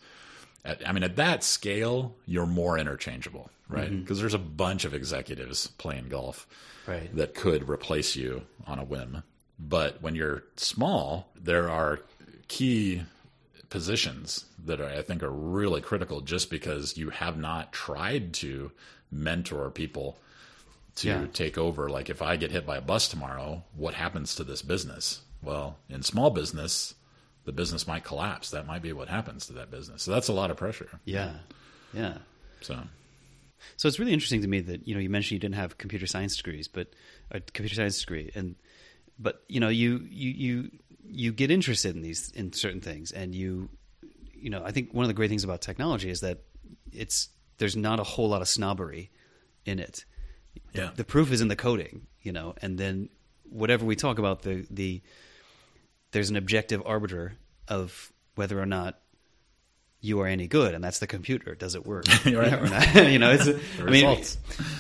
at, 0.65 0.87
I 0.87 0.93
mean, 0.93 1.03
at 1.03 1.17
that 1.17 1.43
scale, 1.43 2.15
you're 2.27 2.47
more 2.47 2.79
interchangeable, 2.79 3.49
right? 3.69 3.89
Because 3.91 4.21
there's 4.21 4.35
a 4.35 4.39
bunch 4.39 4.85
of 4.85 4.93
executives 4.93 5.69
playing 5.79 6.09
golf 6.09 6.47
Right. 6.87 7.15
that 7.17 7.35
could 7.35 7.69
replace 7.69 8.17
you 8.17 8.43
on 8.67 8.79
a 8.81 8.85
whim. 8.85 9.23
But 9.59 10.03
when 10.03 10.15
you're 10.17 10.43
small, 10.57 11.29
there 11.41 11.71
are 11.71 12.01
key 12.49 13.03
positions 13.73 14.45
that 14.67 14.81
are, 14.83 14.89
I 14.89 15.01
think 15.01 15.23
are 15.23 15.31
really 15.31 15.81
critical 15.81 16.21
just 16.21 16.51
because 16.51 16.99
you 16.99 17.09
have 17.09 17.39
not 17.39 17.73
tried 17.73 18.35
to 18.35 18.71
mentor 19.11 19.71
people 19.71 20.19
to 20.97 21.09
Yeah. 21.09 21.27
take 21.33 21.57
over. 21.57 21.89
Like 21.89 22.11
if 22.11 22.21
I 22.21 22.37
get 22.37 22.51
hit 22.51 22.67
by 22.67 22.77
a 22.77 22.81
bus 22.83 23.09
tomorrow, 23.09 23.65
what 23.75 23.95
happens 23.95 24.35
to 24.35 24.45
this 24.45 24.61
business? 24.61 25.23
Well, 25.43 25.79
in 25.89 26.03
small 26.03 26.29
business, 26.29 26.95
the 27.47 27.53
business 27.53 27.87
might 27.87 28.05
collapse. 28.05 28.51
That 28.51 28.67
might 28.67 28.83
be 28.83 28.93
what 28.93 29.09
happens 29.09 29.47
to 29.47 29.55
that 29.55 29.71
business. 29.71 30.03
So 30.03 30.11
that's 30.11 30.29
a 30.29 30.35
lot 30.35 30.51
of 30.51 30.59
pressure. 30.59 31.01
Yeah, 31.07 31.33
yeah. 31.95 32.19
So 32.61 32.79
So 33.79 33.89
it's 33.89 33.99
really 33.99 34.13
interesting 34.13 34.43
to 34.43 34.49
me 34.49 34.61
that 34.61 34.87
you 34.87 34.95
know 34.95 35.01
you 35.01 35.09
mentioned 35.09 35.33
you 35.33 35.39
didn't 35.39 35.55
have 35.57 35.79
computer 35.79 36.07
science 36.07 36.37
degrees, 36.37 36.69
but 36.69 36.93
a 37.31 37.41
computer 37.41 37.75
science 37.75 37.99
degree, 38.01 38.31
and 38.35 38.55
but 39.19 39.43
you 39.49 39.61
know 39.61 39.71
you 39.71 40.07
you 40.11 40.31
you 40.31 40.71
you 41.09 41.33
get 41.33 41.51
interested 41.51 41.95
in 41.95 42.03
these 42.03 42.31
in 42.31 42.53
certain 42.53 42.81
things, 42.81 43.13
and 43.13 43.35
you 43.35 43.69
you 44.35 44.51
know 44.51 44.63
I 44.65 44.71
think 44.71 44.93
one 44.93 45.05
of 45.05 45.09
the 45.09 45.15
great 45.15 45.29
things 45.29 45.45
about 45.45 45.61
technology 45.61 46.11
is 46.11 46.21
that 46.21 46.39
it's 46.93 47.29
there's 47.59 47.77
not 47.77 48.01
a 48.01 48.05
whole 48.05 48.29
lot 48.29 48.43
of 48.43 48.49
snobbery 48.49 49.11
in 49.65 49.79
it. 49.79 50.05
yeah, 50.73 50.91
The 50.97 51.05
proof 51.05 51.31
is 51.33 51.41
in 51.41 51.49
the 51.49 51.57
coding, 51.57 52.07
you 52.23 52.33
know, 52.33 52.55
and 52.61 52.79
then 52.79 53.09
whatever 53.45 53.85
we 53.85 53.97
talk 53.97 54.19
about 54.19 54.43
the 54.43 54.67
the 54.71 55.03
there's 56.13 56.31
an 56.31 56.37
objective 56.37 56.83
arbiter 56.85 57.35
of 57.69 58.13
whether 58.35 58.61
or 58.61 58.67
not 58.67 58.99
you 60.01 60.21
are 60.21 60.27
any 60.27 60.49
good, 60.49 60.75
and 60.75 60.83
that's 60.83 60.99
the 60.99 61.07
computer. 61.07 61.55
Does 61.55 61.75
it 61.75 61.87
work? 61.87 62.05
Right. 62.27 62.53
or 62.53 62.67
not? 62.67 62.95
you 63.11 63.19
know, 63.19 63.31
it's. 63.31 63.47
I 63.79 63.85
mean, 63.85 64.19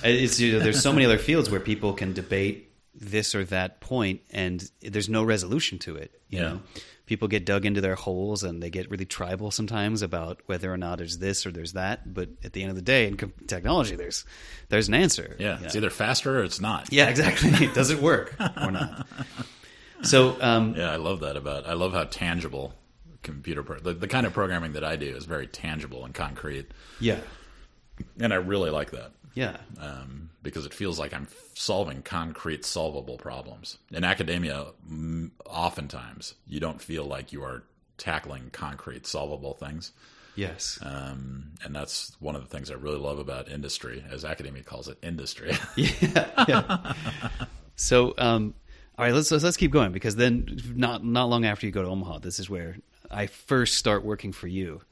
it's 0.02 0.40
you 0.40 0.54
know, 0.54 0.58
there's 0.58 0.82
so 0.82 0.92
many 0.92 1.04
other 1.04 1.18
fields 1.18 1.48
where 1.48 1.60
people 1.60 1.92
can 1.92 2.12
debate 2.12 2.71
this 2.94 3.34
or 3.34 3.44
that 3.44 3.80
point, 3.80 4.20
and 4.30 4.70
there's 4.80 5.08
no 5.08 5.22
resolution 5.22 5.78
to 5.80 5.96
it. 5.96 6.20
You 6.28 6.38
Yeah. 6.38 6.44
know, 6.44 6.62
people 7.06 7.26
get 7.28 7.44
dug 7.44 7.64
into 7.66 7.80
their 7.80 7.94
holes, 7.94 8.42
and 8.42 8.62
they 8.62 8.70
get 8.70 8.90
really 8.90 9.04
tribal 9.04 9.50
sometimes 9.50 10.02
about 10.02 10.40
whether 10.46 10.72
or 10.72 10.76
not 10.76 10.98
there's 10.98 11.18
this 11.18 11.44
or 11.46 11.50
there's 11.52 11.72
that. 11.72 12.12
But 12.14 12.28
at 12.44 12.52
the 12.52 12.62
end 12.62 12.70
of 12.70 12.76
the 12.76 12.82
day, 12.82 13.06
in 13.06 13.16
technology, 13.46 13.96
there's 13.96 14.24
there's 14.68 14.88
an 14.88 14.94
answer. 14.94 15.36
yeah, 15.38 15.58
it's 15.62 15.74
know? 15.74 15.78
either 15.78 15.90
faster 15.90 16.40
or 16.40 16.44
it's 16.44 16.60
not. 16.60 16.92
Yeah, 16.92 17.08
exactly. 17.08 17.66
Does 17.74 17.90
it 17.90 18.00
work 18.00 18.34
or 18.60 18.70
not? 18.70 19.06
So, 20.02 20.36
um, 20.42 20.74
Yeah, 20.76 20.90
I 20.90 20.96
love 20.96 21.20
that 21.20 21.36
about. 21.36 21.66
I 21.66 21.74
love 21.74 21.92
how 21.92 22.04
tangible 22.04 22.74
computer 23.22 23.62
pro- 23.62 23.78
the, 23.78 23.94
the 23.94 24.08
kind 24.08 24.26
of 24.26 24.32
programming 24.32 24.72
that 24.72 24.82
I 24.84 24.96
do 24.96 25.06
is 25.16 25.24
very 25.26 25.46
tangible 25.46 26.04
and 26.04 26.12
concrete, 26.12 26.66
yeah, 26.98 27.20
and 28.18 28.32
I 28.32 28.36
really 28.36 28.70
like 28.70 28.90
that 28.90 29.12
yeah, 29.34 29.56
um, 29.80 30.30
because 30.42 30.66
it 30.66 30.74
feels 30.74 30.98
like 30.98 31.12
I'm 31.14 31.28
solving 31.54 32.02
concrete, 32.02 32.64
solvable 32.64 33.16
problems. 33.16 33.78
In 33.90 34.04
academia, 34.04 34.66
oftentimes 35.46 36.34
you 36.46 36.60
don't 36.60 36.80
feel 36.80 37.04
like 37.04 37.32
you 37.32 37.42
are 37.42 37.62
tackling 37.98 38.50
concrete, 38.52 39.06
solvable 39.06 39.54
things, 39.54 39.92
yes, 40.34 40.78
um, 40.82 41.52
and 41.64 41.74
that's 41.74 42.16
one 42.20 42.36
of 42.36 42.42
the 42.42 42.48
things 42.48 42.70
I 42.70 42.74
really 42.74 42.98
love 42.98 43.18
about 43.18 43.48
industry, 43.48 44.04
as 44.10 44.24
academia 44.24 44.62
calls 44.62 44.88
it, 44.88 44.98
industry. 45.02 45.52
yeah, 45.76 46.44
yeah. 46.48 46.92
So, 47.76 48.14
um, 48.18 48.54
all 48.98 49.04
right, 49.04 49.14
let's, 49.14 49.30
let's 49.30 49.42
let's 49.42 49.56
keep 49.56 49.70
going 49.70 49.92
because 49.92 50.16
then 50.16 50.60
not 50.74 51.04
not 51.04 51.28
long 51.28 51.44
after 51.44 51.66
you 51.66 51.72
go 51.72 51.82
to 51.82 51.88
Omaha, 51.88 52.18
this 52.18 52.38
is 52.38 52.50
where 52.50 52.76
I 53.10 53.26
first 53.26 53.76
start 53.76 54.04
working 54.04 54.32
for 54.32 54.46
you. 54.46 54.82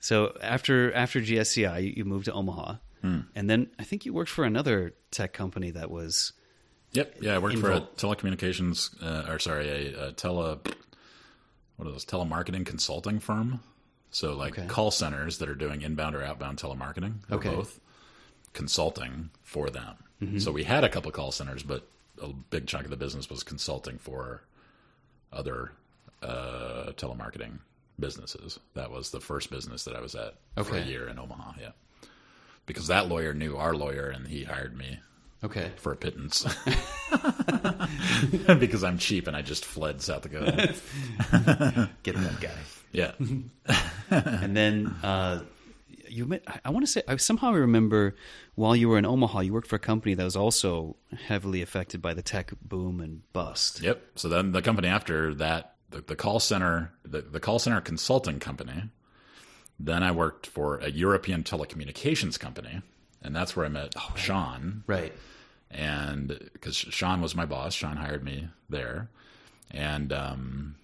So 0.00 0.36
after 0.42 0.92
after 0.92 1.20
GSCI, 1.20 1.82
you, 1.82 1.92
you 1.98 2.04
moved 2.04 2.26
to 2.26 2.32
Omaha, 2.32 2.76
and 3.02 3.48
then 3.50 3.70
I 3.78 3.84
think 3.84 4.04
you 4.06 4.12
worked 4.12 4.30
for 4.30 4.44
another 4.44 4.94
tech 5.10 5.32
company 5.32 5.70
that 5.72 5.90
was 5.90 6.32
Yep. 6.92 7.16
Yeah, 7.20 7.34
I 7.34 7.38
worked 7.38 7.58
for 7.58 7.70
a 7.70 7.80
telecommunications, 7.96 8.90
uh, 9.02 9.30
or 9.30 9.38
sorry, 9.38 9.68
a, 9.94 10.08
a 10.08 10.12
tele, 10.12 10.58
what 11.76 11.86
are 11.86 11.92
those 11.92 12.06
telemarketing 12.06 12.64
consulting 12.64 13.18
firm. 13.20 13.60
So 14.10 14.34
like 14.34 14.58
Okay. 14.58 14.66
call 14.68 14.90
centers 14.90 15.36
that 15.38 15.48
are 15.50 15.54
doing 15.54 15.82
inbound 15.82 16.16
or 16.16 16.22
outbound 16.22 16.58
telemarketing, 16.58 17.30
or 17.30 17.36
Okay. 17.36 17.50
both, 17.50 17.78
consulting 18.54 19.30
for 19.42 19.70
them. 19.70 19.96
So 20.38 20.50
we 20.50 20.64
had 20.64 20.82
a 20.82 20.88
couple 20.88 21.12
call 21.12 21.30
centers, 21.30 21.62
but 21.62 21.86
a 22.20 22.28
big 22.28 22.66
chunk 22.66 22.84
of 22.84 22.90
the 22.90 22.96
business 22.96 23.30
was 23.30 23.44
consulting 23.44 23.98
for 23.98 24.42
other 25.32 25.70
uh, 26.22 26.90
telemarketing 26.96 27.60
businesses. 28.00 28.58
That 28.74 28.90
was 28.90 29.10
the 29.12 29.20
first 29.20 29.48
business 29.50 29.84
that 29.84 29.94
I 29.94 30.00
was 30.00 30.16
at 30.16 30.34
for 30.64 30.74
a 30.76 30.82
year 30.82 31.06
in 31.06 31.18
Omaha. 31.20 31.52
Yeah, 31.60 31.70
because 32.68 32.86
that 32.86 33.08
lawyer 33.08 33.34
knew 33.34 33.56
our 33.56 33.74
lawyer, 33.74 34.06
and 34.08 34.28
he 34.28 34.44
hired 34.44 34.76
me 34.76 35.00
Okay. 35.42 35.72
for 35.76 35.92
a 35.92 35.96
pittance 35.96 36.44
because 38.58 38.84
I'm 38.84 38.98
cheap 38.98 39.26
and 39.26 39.36
I 39.36 39.42
just 39.42 39.64
fled 39.64 40.00
South 40.02 40.22
Dakota. 40.22 40.74
Get 42.02 42.14
that 42.16 42.40
guy. 42.40 42.50
Yeah, 42.90 43.12
and 44.10 44.56
then 44.56 44.94
uh, 45.02 45.42
you 46.08 46.24
met, 46.24 46.42
I- 46.64 46.70
want 46.70 46.86
to 46.86 46.90
say 46.90 47.02
I 47.06 47.16
somehow 47.16 47.52
remember 47.52 48.16
while 48.54 48.74
you 48.74 48.88
were 48.88 48.96
in 48.96 49.04
Omaha, 49.04 49.40
you 49.40 49.52
worked 49.52 49.68
for 49.68 49.76
a 49.76 49.80
company 49.80 50.14
that 50.14 50.24
was 50.24 50.36
also 50.36 50.96
heavily 51.26 51.60
affected 51.60 52.00
by 52.00 52.14
the 52.14 52.22
tech 52.22 52.50
boom 52.62 53.00
and 53.00 53.30
bust. 53.34 53.82
Yep. 53.82 54.02
So 54.14 54.28
then 54.30 54.52
the 54.52 54.62
company 54.62 54.88
after 54.88 55.34
that, 55.34 55.74
the, 55.90 56.00
the 56.00 56.16
call 56.16 56.40
center, 56.40 56.92
the, 57.04 57.20
the 57.20 57.40
call 57.40 57.58
center 57.58 57.80
consulting 57.82 58.40
company. 58.40 58.84
Then 59.78 60.02
I 60.02 60.10
worked 60.10 60.46
for 60.46 60.78
a 60.78 60.90
European 60.90 61.44
telecommunications 61.44 62.38
company, 62.38 62.82
and 63.22 63.34
that's 63.34 63.54
where 63.54 63.66
I 63.66 63.68
met 63.68 63.94
Sean. 64.16 64.82
Right. 64.86 65.12
And 65.70 66.28
because 66.52 66.76
Sean 66.76 67.20
was 67.20 67.34
my 67.34 67.44
boss, 67.44 67.74
Sean 67.74 67.96
hired 67.96 68.24
me 68.24 68.48
there, 68.68 69.08
and 69.70 70.12
um, 70.12 70.74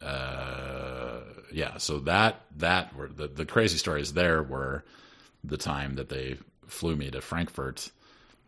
uh, 0.00 1.20
yeah. 1.52 1.76
So 1.76 2.00
that 2.00 2.40
that 2.56 2.96
were 2.96 3.08
the 3.08 3.28
the 3.28 3.44
crazy 3.44 3.78
stories 3.78 4.14
there 4.14 4.42
were 4.42 4.84
the 5.44 5.58
time 5.58 5.96
that 5.96 6.08
they 6.08 6.38
flew 6.66 6.96
me 6.96 7.10
to 7.10 7.20
Frankfurt 7.20 7.90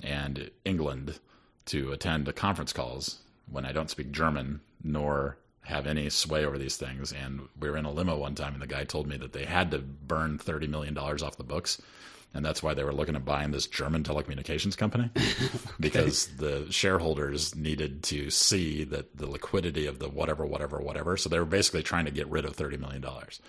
and 0.02 0.50
England 0.64 1.18
to 1.66 1.92
attend 1.92 2.24
the 2.24 2.32
conference 2.32 2.72
calls 2.72 3.18
when 3.50 3.64
I 3.64 3.72
don't 3.72 3.90
speak 3.90 4.10
German 4.10 4.60
nor 4.82 5.36
have 5.68 5.86
any 5.86 6.08
sway 6.10 6.44
over 6.44 6.58
these 6.58 6.76
things. 6.76 7.12
And 7.12 7.48
we 7.60 7.70
were 7.70 7.76
in 7.76 7.84
a 7.84 7.92
limo 7.92 8.16
one 8.16 8.34
time, 8.34 8.54
and 8.54 8.62
the 8.62 8.66
guy 8.66 8.84
told 8.84 9.06
me 9.06 9.16
that 9.18 9.32
they 9.32 9.44
had 9.44 9.70
to 9.72 9.78
burn 9.78 10.38
thirty 10.38 10.66
million 10.66 10.94
dollars 10.94 11.22
off 11.22 11.36
the 11.36 11.44
books, 11.44 11.80
and 12.34 12.44
that's 12.44 12.62
why 12.62 12.74
they 12.74 12.84
were 12.84 12.92
looking 12.92 13.16
at 13.16 13.24
buying 13.24 13.50
this 13.50 13.66
German 13.66 14.02
telecommunications 14.02 14.76
company 14.76 15.10
because 15.80 16.28
the 16.36 16.66
shareholders 16.70 17.54
needed 17.54 18.02
to 18.04 18.30
see 18.30 18.84
that 18.84 19.16
the 19.16 19.26
liquidity 19.26 19.86
of 19.86 19.98
the 19.98 20.08
whatever, 20.08 20.46
whatever, 20.46 20.80
whatever. 20.80 21.16
So 21.16 21.28
they 21.28 21.38
were 21.38 21.44
basically 21.44 21.82
trying 21.82 22.06
to 22.06 22.10
get 22.10 22.28
rid 22.28 22.44
of 22.44 22.56
thirty 22.56 22.76
million 22.76 23.02
dollars 23.02 23.40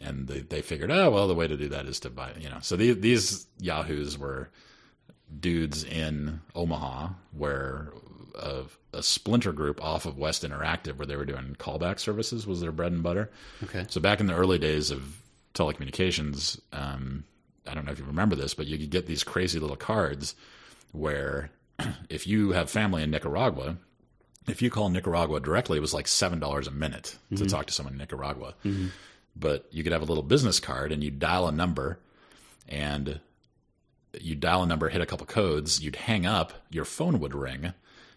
and 0.00 0.28
they, 0.28 0.40
they 0.40 0.62
figured, 0.62 0.90
oh 0.90 1.10
well, 1.10 1.26
the 1.26 1.34
way 1.34 1.46
to 1.46 1.56
do 1.56 1.68
that 1.70 1.86
is 1.86 2.00
to 2.00 2.10
buy, 2.10 2.32
you 2.38 2.48
know. 2.48 2.58
So 2.60 2.76
the, 2.76 2.92
these 2.92 3.46
yahoos 3.58 4.16
were 4.16 4.50
dudes 5.38 5.84
in 5.84 6.40
Omaha, 6.54 7.10
where 7.32 7.92
a, 8.34 8.64
a 8.92 9.02
splinter 9.02 9.52
group 9.52 9.82
off 9.82 10.06
of 10.06 10.18
West 10.18 10.44
Interactive, 10.44 10.96
where 10.96 11.06
they 11.06 11.16
were 11.16 11.24
doing 11.24 11.56
callback 11.58 11.98
services, 11.98 12.46
was 12.46 12.60
their 12.60 12.72
bread 12.72 12.92
and 12.92 13.02
butter. 13.02 13.30
Okay. 13.64 13.86
So 13.88 14.00
back 14.00 14.20
in 14.20 14.26
the 14.26 14.34
early 14.34 14.58
days 14.58 14.90
of 14.90 15.16
telecommunications, 15.54 16.60
um, 16.72 17.24
I 17.66 17.74
don't 17.74 17.84
know 17.84 17.92
if 17.92 17.98
you 17.98 18.04
remember 18.04 18.36
this, 18.36 18.54
but 18.54 18.66
you 18.66 18.78
could 18.78 18.90
get 18.90 19.06
these 19.06 19.24
crazy 19.24 19.58
little 19.58 19.76
cards 19.76 20.34
where 20.92 21.50
if 22.08 22.26
you 22.26 22.52
have 22.52 22.70
family 22.70 23.02
in 23.02 23.10
Nicaragua, 23.10 23.76
if 24.48 24.62
you 24.62 24.70
call 24.70 24.88
Nicaragua 24.88 25.40
directly, 25.40 25.78
it 25.78 25.82
was 25.82 25.94
like 25.94 26.08
seven 26.08 26.40
dollars 26.40 26.66
a 26.66 26.70
minute 26.72 27.16
to 27.36 27.44
talk 27.46 27.66
to 27.66 27.72
someone 27.72 27.92
in 27.94 27.98
Nicaragua. 27.98 28.54
But 29.36 29.66
you 29.70 29.84
could 29.84 29.92
have 29.92 30.02
a 30.02 30.06
little 30.06 30.24
business 30.24 30.58
card 30.58 30.90
and 30.92 31.04
you 31.04 31.10
dial 31.10 31.46
a 31.46 31.52
number, 31.52 32.00
and 32.68 33.20
you 34.20 34.34
dial 34.34 34.64
a 34.64 34.66
number, 34.66 34.88
hit 34.88 35.00
a 35.00 35.06
couple 35.06 35.26
codes, 35.26 35.80
you'd 35.80 35.94
hang 35.96 36.26
up, 36.26 36.52
your 36.70 36.84
phone 36.84 37.20
would 37.20 37.34
ring, 37.34 37.72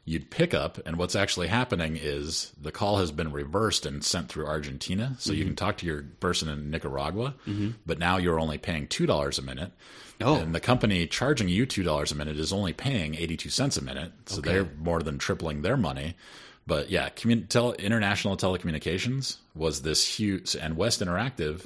you'd 0.05 0.29
pick 0.29 0.53
up, 0.53 0.79
and 0.85 0.97
what's 0.97 1.15
actually 1.15 1.47
happening 1.47 1.97
is 1.99 2.51
the 2.61 2.71
call 2.71 2.97
has 2.97 3.11
been 3.11 3.31
reversed 3.31 3.85
and 3.85 4.03
sent 4.03 4.29
through 4.29 4.45
Argentina, 4.45 5.15
so 5.17 5.31
you 5.31 5.39
mm-hmm. 5.39 5.49
can 5.49 5.55
talk 5.55 5.77
to 5.77 5.85
your 5.85 6.03
person 6.19 6.49
in 6.49 6.69
Nicaragua, 6.69 7.35
mm-hmm. 7.47 7.71
but 7.85 7.99
now 7.99 8.17
you're 8.17 8.39
only 8.39 8.57
paying 8.57 8.87
two 8.87 9.05
dollars 9.05 9.39
a 9.39 9.41
minute. 9.41 9.71
Oh. 10.21 10.35
And 10.35 10.53
the 10.53 10.59
company 10.59 11.07
charging 11.07 11.49
you 11.49 11.65
two 11.65 11.83
dollars 11.83 12.11
a 12.11 12.15
minute 12.15 12.37
is 12.37 12.53
only 12.53 12.73
paying 12.73 13.15
eighty 13.15 13.37
two 13.37 13.49
cents 13.49 13.77
a 13.77 13.83
minute, 13.83 14.11
so 14.25 14.39
Okay. 14.39 14.51
they're 14.51 14.69
more 14.77 15.01
than 15.01 15.17
tripling 15.17 15.61
their 15.61 15.77
money. 15.77 16.15
But 16.65 16.89
yeah, 16.89 17.09
commun- 17.09 17.47
tel- 17.47 17.73
international 17.73 18.37
telecommunications 18.37 19.37
was 19.55 19.81
this 19.81 20.05
huge, 20.05 20.55
and 20.55 20.77
West 20.77 21.01
Interactive 21.01 21.65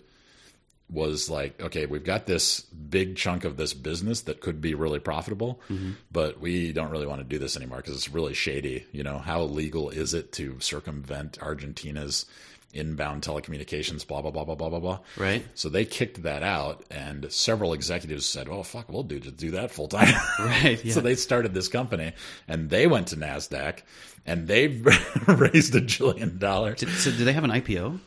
was 0.89 1.29
like, 1.29 1.61
okay, 1.61 1.85
we've 1.85 2.03
got 2.03 2.25
this 2.25 2.61
big 2.61 3.17
chunk 3.17 3.43
of 3.43 3.57
this 3.57 3.73
business 3.73 4.21
that 4.21 4.39
could 4.39 4.61
be 4.61 4.73
really 4.73 4.99
profitable, 4.99 5.59
mm-hmm. 5.69 5.91
but 6.11 6.39
we 6.39 6.71
don't 6.71 6.91
really 6.91 7.07
want 7.07 7.19
to 7.19 7.25
do 7.25 7.37
this 7.37 7.57
anymore 7.57 7.77
because 7.77 7.95
it's 7.95 8.09
really 8.09 8.33
shady. 8.33 8.85
You 8.91 9.03
know, 9.03 9.17
how 9.17 9.41
legal 9.43 9.89
is 9.89 10.13
it 10.13 10.31
to 10.33 10.59
circumvent 10.59 11.41
Argentina's 11.41 12.25
inbound 12.73 13.23
telecommunications? 13.23 14.07
Blah 14.07 14.21
blah 14.21 14.31
blah 14.31 14.45
blah 14.45 14.55
blah 14.55 14.69
blah 14.69 14.79
blah. 14.79 14.99
Right. 15.17 15.45
So 15.55 15.67
they 15.67 15.83
kicked 15.83 16.23
that 16.23 16.41
out, 16.41 16.85
and 16.89 17.29
several 17.33 17.73
executives 17.73 18.25
said, 18.25 18.47
"Oh 18.47 18.63
fuck, 18.63 18.87
we'll 18.87 19.03
do 19.03 19.19
just 19.19 19.35
do 19.35 19.51
that 19.51 19.71
full 19.71 19.89
time." 19.89 20.13
Right, 20.39 20.81
yeah. 20.85 20.93
So 20.93 21.01
they 21.01 21.15
started 21.15 21.53
this 21.53 21.67
company, 21.67 22.13
and 22.47 22.69
they 22.69 22.87
went 22.87 23.07
to 23.07 23.17
Nasdaq, 23.17 23.79
and 24.25 24.47
they 24.47 24.67
raised 25.27 25.75
a 25.75 25.81
jillion 25.81 26.39
dollars. 26.39 26.79
Did, 26.79 26.89
so, 26.91 27.11
do 27.11 27.25
they 27.25 27.33
have 27.33 27.43
an 27.43 27.51
IPO 27.51 27.99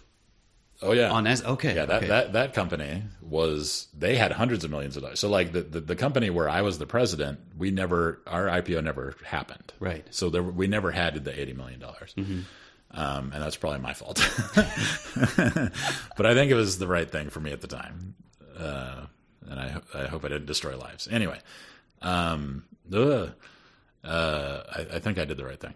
Oh 0.83 0.93
yeah, 0.93 1.11
on 1.11 1.27
as? 1.27 1.43
Okay. 1.43 1.75
yeah, 1.75 1.85
that, 1.85 1.97
okay. 1.99 2.07
that 2.09 2.33
that 2.33 2.55
company 2.55 3.03
was 3.21 3.89
they 3.97 4.17
had 4.17 4.33
hundreds 4.33 4.65
of 4.65 4.71
millions 4.71 4.97
of 4.97 5.03
dollars. 5.03 5.21
So 5.21 5.29
like 5.29 5.53
the, 5.53 5.61
the 5.61 5.81
the 5.81 5.97
company 5.97 6.31
where 6.31 6.49
I 6.49 6.63
was 6.63 6.79
the 6.79 6.87
president, 6.87 7.39
we 7.57 7.71
never 7.71 8.21
our 8.27 8.47
IPO 8.47 8.83
never 8.83 9.15
happened. 9.25 9.73
Right. 9.79 10.07
So 10.11 10.31
there, 10.31 10.43
we 10.43 10.67
never 10.69 10.91
had 10.91 11.23
the 11.23 11.39
eighty 11.39 11.53
million 11.53 11.81
dollars, 11.81 12.15
um, 12.17 13.31
and 13.33 13.43
that's 13.43 13.57
probably 13.57 13.81
my 13.81 13.93
fault. 13.93 14.17
but 16.17 16.27
I 16.27 16.35
think 16.35 16.51
it 16.51 16.57
was 16.57 16.79
the 16.79 16.87
right 16.87 17.11
thing 17.11 17.29
for 17.29 17.41
me 17.41 17.53
at 17.53 17.61
the 17.61 17.69
time, 17.69 18.15
uh, 18.59 19.03
and 19.49 19.61
I 19.61 19.81
I 19.95 20.07
hope 20.07 20.25
I 20.25 20.29
didn't 20.29 20.47
destroy 20.47 20.79
lives. 20.79 21.09
Anyway, 21.11 21.39
um, 22.01 22.65
ugh, 22.91 23.33
uh, 24.03 24.63
I, 24.75 24.87
I 24.95 24.99
think 24.99 25.19
I 25.19 25.27
did 25.27 25.37
the 25.37 25.45
right 25.45 25.61
thing. 25.61 25.75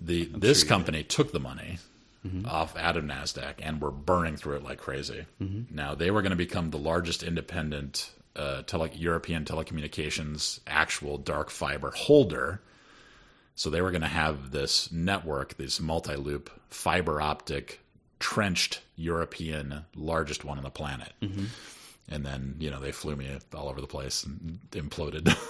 The 0.00 0.26
this 0.26 0.62
company 0.62 1.02
took 1.02 1.32
the 1.32 1.40
money 1.40 1.78
Mm-hmm. 2.26 2.46
off 2.46 2.76
out 2.76 2.96
of 2.96 3.04
Nasdaq 3.04 3.54
and 3.60 3.80
were 3.80 3.90
burning 3.90 4.36
through 4.36 4.56
it 4.56 4.64
like 4.64 4.78
crazy. 4.78 5.26
Mm-hmm. 5.40 5.74
Now 5.74 5.94
they 5.94 6.10
were 6.10 6.22
going 6.22 6.30
to 6.30 6.36
become 6.36 6.70
the 6.70 6.78
largest 6.78 7.22
independent 7.22 8.10
uh, 8.34 8.62
tele- 8.62 8.90
European 8.94 9.44
telecommunications 9.44 10.60
actual 10.66 11.18
dark 11.18 11.50
fiber 11.50 11.90
holder. 11.90 12.60
So 13.54 13.70
they 13.70 13.80
were 13.80 13.90
going 13.90 14.02
to 14.02 14.08
have 14.08 14.50
this 14.50 14.90
network, 14.92 15.56
this 15.56 15.80
multi-loop 15.80 16.50
fiber 16.70 17.20
optic 17.20 17.80
trenched 18.18 18.80
European 18.96 19.84
largest 19.94 20.44
one 20.44 20.58
on 20.58 20.64
the 20.64 20.70
planet. 20.70 21.12
Mm-hmm. 21.22 21.44
And 22.08 22.24
then 22.24 22.56
you 22.60 22.70
know 22.70 22.80
they 22.80 22.92
flew 22.92 23.16
me 23.16 23.28
all 23.54 23.68
over 23.68 23.80
the 23.80 23.86
place 23.86 24.24
and 24.24 24.58
imploded. 24.72 25.34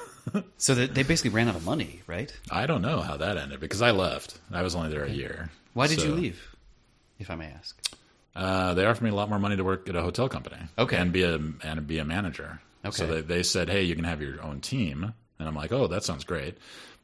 So 0.58 0.74
they, 0.74 0.88
they 0.88 1.04
basically 1.04 1.30
ran 1.30 1.46
out 1.48 1.54
of 1.54 1.64
money, 1.64 2.02
right? 2.08 2.32
I 2.50 2.66
don't 2.66 2.82
know 2.82 3.00
how 3.00 3.16
that 3.18 3.36
ended 3.36 3.60
because 3.60 3.80
I 3.80 3.92
left. 3.92 4.40
I 4.50 4.62
was 4.62 4.74
only 4.74 4.88
there 4.90 5.04
a 5.04 5.08
year. 5.10 5.50
Why 5.72 5.86
did 5.86 6.00
So- 6.00 6.06
you 6.08 6.14
leave, 6.16 6.55
if 7.18 7.30
I 7.30 7.34
may 7.36 7.46
ask? 7.46 7.78
Uh, 8.34 8.74
they 8.74 8.84
offered 8.84 9.04
me 9.04 9.10
a 9.10 9.14
lot 9.14 9.28
more 9.30 9.38
money 9.38 9.56
to 9.56 9.64
work 9.64 9.88
at 9.88 9.96
a 9.96 10.02
hotel 10.02 10.28
company. 10.28 10.56
Okay. 10.78 10.96
and 10.96 11.12
be 11.12 11.22
a 11.22 11.38
and 11.62 11.86
be 11.86 11.98
a 11.98 12.04
manager. 12.04 12.60
So 12.90 13.04
Okay. 13.04 13.14
they, 13.14 13.20
they 13.22 13.42
said, 13.42 13.68
hey, 13.68 13.82
you 13.82 13.96
can 13.96 14.04
have 14.04 14.20
your 14.22 14.40
own 14.42 14.60
team, 14.60 15.12
and 15.38 15.48
I'm 15.48 15.54
like, 15.56 15.72
oh, 15.72 15.86
that 15.88 16.04
sounds 16.04 16.22
great. 16.24 16.56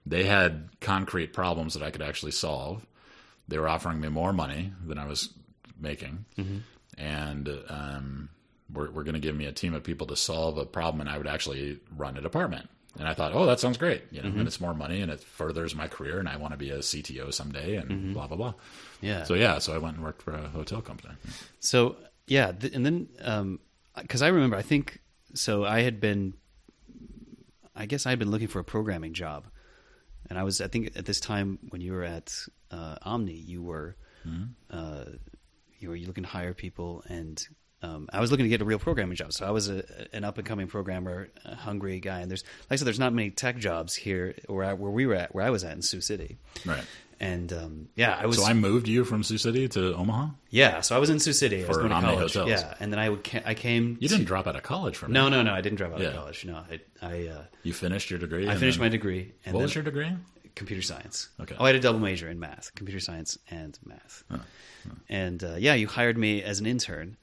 They 0.07 0.25
had 0.25 0.69
concrete 0.81 1.33
problems 1.33 1.75
that 1.75 1.83
I 1.83 1.91
could 1.91 2.03
actually 2.03 2.33
solve. 2.33 2.87
They 3.49 3.59
were 3.59 3.69
offering 3.69 4.01
me 4.01 4.09
more 4.09 4.33
money 4.33 4.73
than 4.87 4.99
I 4.99 5.07
was 5.07 5.31
making, 5.81 6.25
Mm-hmm. 6.39 6.59
and 6.99 7.49
um, 7.69 8.29
we're, 8.73 8.91
we're 8.91 9.03
going 9.03 9.15
to 9.15 9.21
give 9.21 9.35
me 9.35 9.47
a 9.47 9.53
team 9.53 9.75
of 9.75 9.83
people 9.83 10.07
to 10.09 10.17
solve 10.17 10.57
a 10.59 10.65
problem, 10.65 11.01
and 11.01 11.11
I 11.11 11.19
would 11.19 11.27
actually 11.27 11.81
run 11.97 12.17
a 12.17 12.21
department. 12.21 12.69
And 12.99 13.09
I 13.09 13.15
thought, 13.15 13.33
oh, 13.35 13.47
that 13.47 13.59
sounds 13.59 13.79
great. 13.79 14.03
You 14.11 14.21
know, 14.23 14.29
Mm-hmm. 14.29 14.39
and 14.41 14.47
it's 14.49 14.61
more 14.61 14.75
money, 14.75 15.01
and 15.01 15.11
it 15.11 15.21
furthers 15.21 15.75
my 15.75 15.89
career, 15.89 16.19
and 16.19 16.29
I 16.29 16.37
want 16.37 16.53
to 16.53 16.59
be 16.59 16.71
a 16.71 16.79
CTO 16.79 17.33
someday, 17.33 17.77
and 17.77 18.13
blah 18.13 18.27
blah 18.27 18.37
blah. 18.37 18.53
Mm-hmm. 18.53 19.07
Yeah. 19.07 19.25
So 19.25 19.35
yeah, 19.35 19.59
so 19.61 19.73
I 19.75 19.79
went 19.79 19.97
and 19.97 20.05
worked 20.05 20.21
for 20.23 20.33
a 20.35 20.49
hotel 20.49 20.81
company. 20.83 21.15
So 21.61 21.97
yeah, 22.27 22.53
th- 22.53 22.75
and 22.75 22.85
then 22.85 23.09
because 23.97 24.21
I 24.23 24.29
remember, 24.29 24.57
I 24.57 24.63
think 24.63 25.01
so. 25.35 25.65
I 25.65 25.81
had 25.81 26.01
been, 26.01 26.35
I 27.75 27.87
guess 27.87 28.05
I 28.07 28.11
had 28.11 28.19
been 28.19 28.31
looking 28.31 28.49
for 28.49 28.59
a 28.59 28.65
programming 28.65 29.15
job, 29.15 29.47
and 30.29 30.39
I 30.39 30.43
was, 30.43 30.61
I 30.61 30.69
think, 30.69 30.93
at 30.97 31.07
this 31.07 31.21
time 31.21 31.59
when 31.71 31.81
you 31.81 31.93
were 31.93 32.05
at 32.05 32.33
uh, 32.71 32.97
Omni, 33.03 33.33
you 33.35 33.63
were, 33.63 33.97
uh, 34.71 35.05
you 35.79 35.89
were 35.89 35.97
you 35.97 36.07
looking 36.07 36.25
to 36.25 36.29
hire 36.31 36.53
people, 36.55 37.03
and 37.09 37.43
um, 37.83 38.09
I 38.13 38.21
was 38.21 38.31
looking 38.31 38.45
to 38.45 38.49
get 38.51 38.61
a 38.63 38.65
real 38.65 38.79
programming 38.79 39.17
job. 39.17 39.33
So 39.33 39.47
I 39.47 39.51
was 39.51 39.69
a, 39.69 39.83
an 40.13 40.25
up 40.25 40.39
and 40.39 40.47
coming 40.47 40.67
programmer, 40.69 41.29
a 41.45 41.55
hungry 41.55 41.99
guy, 42.01 42.21
and 42.21 42.31
there's, 42.31 42.45
like 42.71 42.73
I 42.73 42.77
said, 42.77 42.87
there's 42.87 42.99
not 43.01 43.13
many 43.13 43.31
tech 43.31 43.59
jobs 43.59 43.95
here 43.95 44.35
where 44.47 44.65
I, 44.65 44.73
where 44.75 44.91
we 44.91 45.07
were 45.07 45.15
at, 45.15 45.35
where 45.35 45.45
I 45.45 45.51
was 45.51 45.65
at 45.65 45.73
in 45.73 45.83
Sioux 45.83 46.01
City, 46.01 46.39
Right. 46.65 46.85
and 47.21 47.53
um, 47.53 47.89
yeah, 47.97 48.17
I 48.21 48.27
was. 48.27 48.37
So 48.39 48.45
I 48.45 48.53
moved 48.53 48.87
you 48.89 49.05
from 49.05 49.23
Sioux 49.23 49.39
City 49.39 49.69
to 49.69 49.95
Omaha. 49.97 50.29
yeah, 50.51 50.81
so 50.81 50.95
I 50.95 50.99
was 50.99 51.11
in 51.11 51.19
Sioux 51.19 51.33
City. 51.33 51.65
I 51.65 51.69
was 51.69 51.77
For 51.77 51.83
going 51.89 51.91
to 51.95 52.01
college. 52.01 52.35
Hotels. 52.35 52.49
Yeah, 52.51 52.75
and 52.81 52.93
then 52.93 52.99
I 53.01 53.09
would 53.09 53.25
ca- 53.25 53.43
I 53.45 53.55
came. 53.55 53.97
You 54.01 54.09
didn't 54.09 54.27
drop 54.27 54.47
out 54.47 54.55
of 54.57 54.63
college 54.63 54.97
from 54.97 55.13
No, 55.13 55.27
it. 55.27 55.31
no, 55.31 55.43
no. 55.43 55.53
I 55.53 55.61
didn't 55.61 55.79
drop 55.79 55.93
out 55.93 56.01
Yeah. 56.01 56.09
of 56.09 56.15
college. 56.17 56.45
No, 56.45 56.55
I 56.71 56.81
I, 57.03 57.27
uh, 57.29 57.45
You 57.65 57.73
finished 57.73 58.11
your 58.11 58.19
degree. 58.21 58.49
I 58.49 58.55
finished 58.57 58.79
my 58.81 58.89
degree. 58.89 59.33
And 59.45 59.55
What 59.55 59.63
was 59.63 59.75
your 59.75 59.85
degree? 59.85 60.11
computer 60.55 60.83
science. 60.83 61.31
Okay. 61.41 61.57
Oh, 61.59 61.65
I 61.65 61.69
had 61.69 61.77
a 61.77 61.81
double 61.81 61.99
major 61.99 62.29
in 62.29 62.39
math, 62.39 62.75
computer 62.75 63.01
science 63.01 63.39
and 63.51 63.79
math. 63.87 64.23
And 65.09 65.43
uh, 65.43 65.55
yeah, 65.59 65.75
you 65.75 65.87
hired 65.87 66.19
me 66.19 66.43
as 66.43 66.61
an 66.61 66.67
intern. 66.67 67.17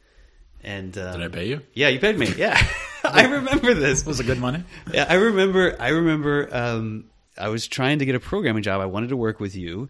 And 0.63 0.97
um, 0.97 1.19
Did 1.19 1.23
I 1.23 1.27
pay 1.29 1.47
you? 1.47 1.61
Yeah, 1.73 1.87
you 1.87 1.99
paid 1.99 2.17
me. 2.17 2.27
Yeah, 2.35 2.61
I 3.03 3.25
remember 3.25 3.73
this. 3.73 4.05
Was 4.05 4.19
it 4.19 4.25
good 4.25 4.39
money? 4.39 4.63
Yeah, 4.93 5.05
I 5.09 5.15
remember. 5.15 5.75
I 5.79 5.89
remember. 5.89 6.49
Um, 6.51 7.05
I 7.37 7.47
was 7.47 7.67
trying 7.67 7.99
to 7.99 8.05
get 8.05 8.15
a 8.15 8.19
programming 8.19 8.63
job. 8.63 8.81
I 8.81 8.85
wanted 8.85 9.09
to 9.09 9.17
work 9.17 9.39
with 9.39 9.55
you, 9.55 9.89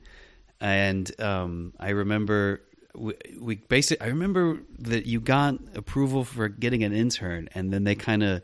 and 0.61 1.09
um, 1.19 1.73
I 1.79 1.89
remember 1.89 2.61
we, 2.93 3.13
we 3.39 3.55
basically. 3.55 4.05
I 4.05 4.09
remember 4.09 4.59
that 4.79 5.05
you 5.05 5.19
got 5.19 5.55
approval 5.75 6.23
for 6.23 6.49
getting 6.49 6.83
an 6.83 6.93
intern, 6.93 7.49
and 7.55 7.73
then 7.73 7.83
they 7.83 7.95
kind 7.95 8.23
of 8.23 8.41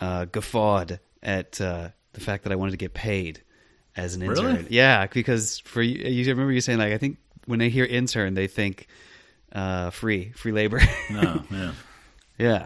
uh, 0.00 0.24
guffawed 0.26 1.00
at 1.22 1.60
uh, 1.60 1.90
the 2.12 2.20
fact 2.20 2.44
that 2.44 2.52
I 2.52 2.56
wanted 2.56 2.72
to 2.72 2.76
get 2.78 2.94
paid 2.94 3.42
as 3.96 4.14
an 4.14 4.22
intern. 4.22 4.44
Really? 4.44 4.66
Yeah, 4.70 5.06
because 5.06 5.60
for 5.60 5.82
you, 5.82 6.08
you 6.08 6.28
remember 6.30 6.52
you 6.52 6.60
saying 6.60 6.78
like 6.78 6.92
I 6.92 6.98
think 6.98 7.18
when 7.46 7.58
they 7.58 7.68
hear 7.68 7.84
intern, 7.84 8.34
they 8.34 8.46
think 8.46 8.88
uh, 9.52 9.90
free, 9.90 10.30
free 10.32 10.52
labor. 10.52 10.80
No, 11.10 11.42
yeah. 11.50 11.72
yeah, 12.38 12.56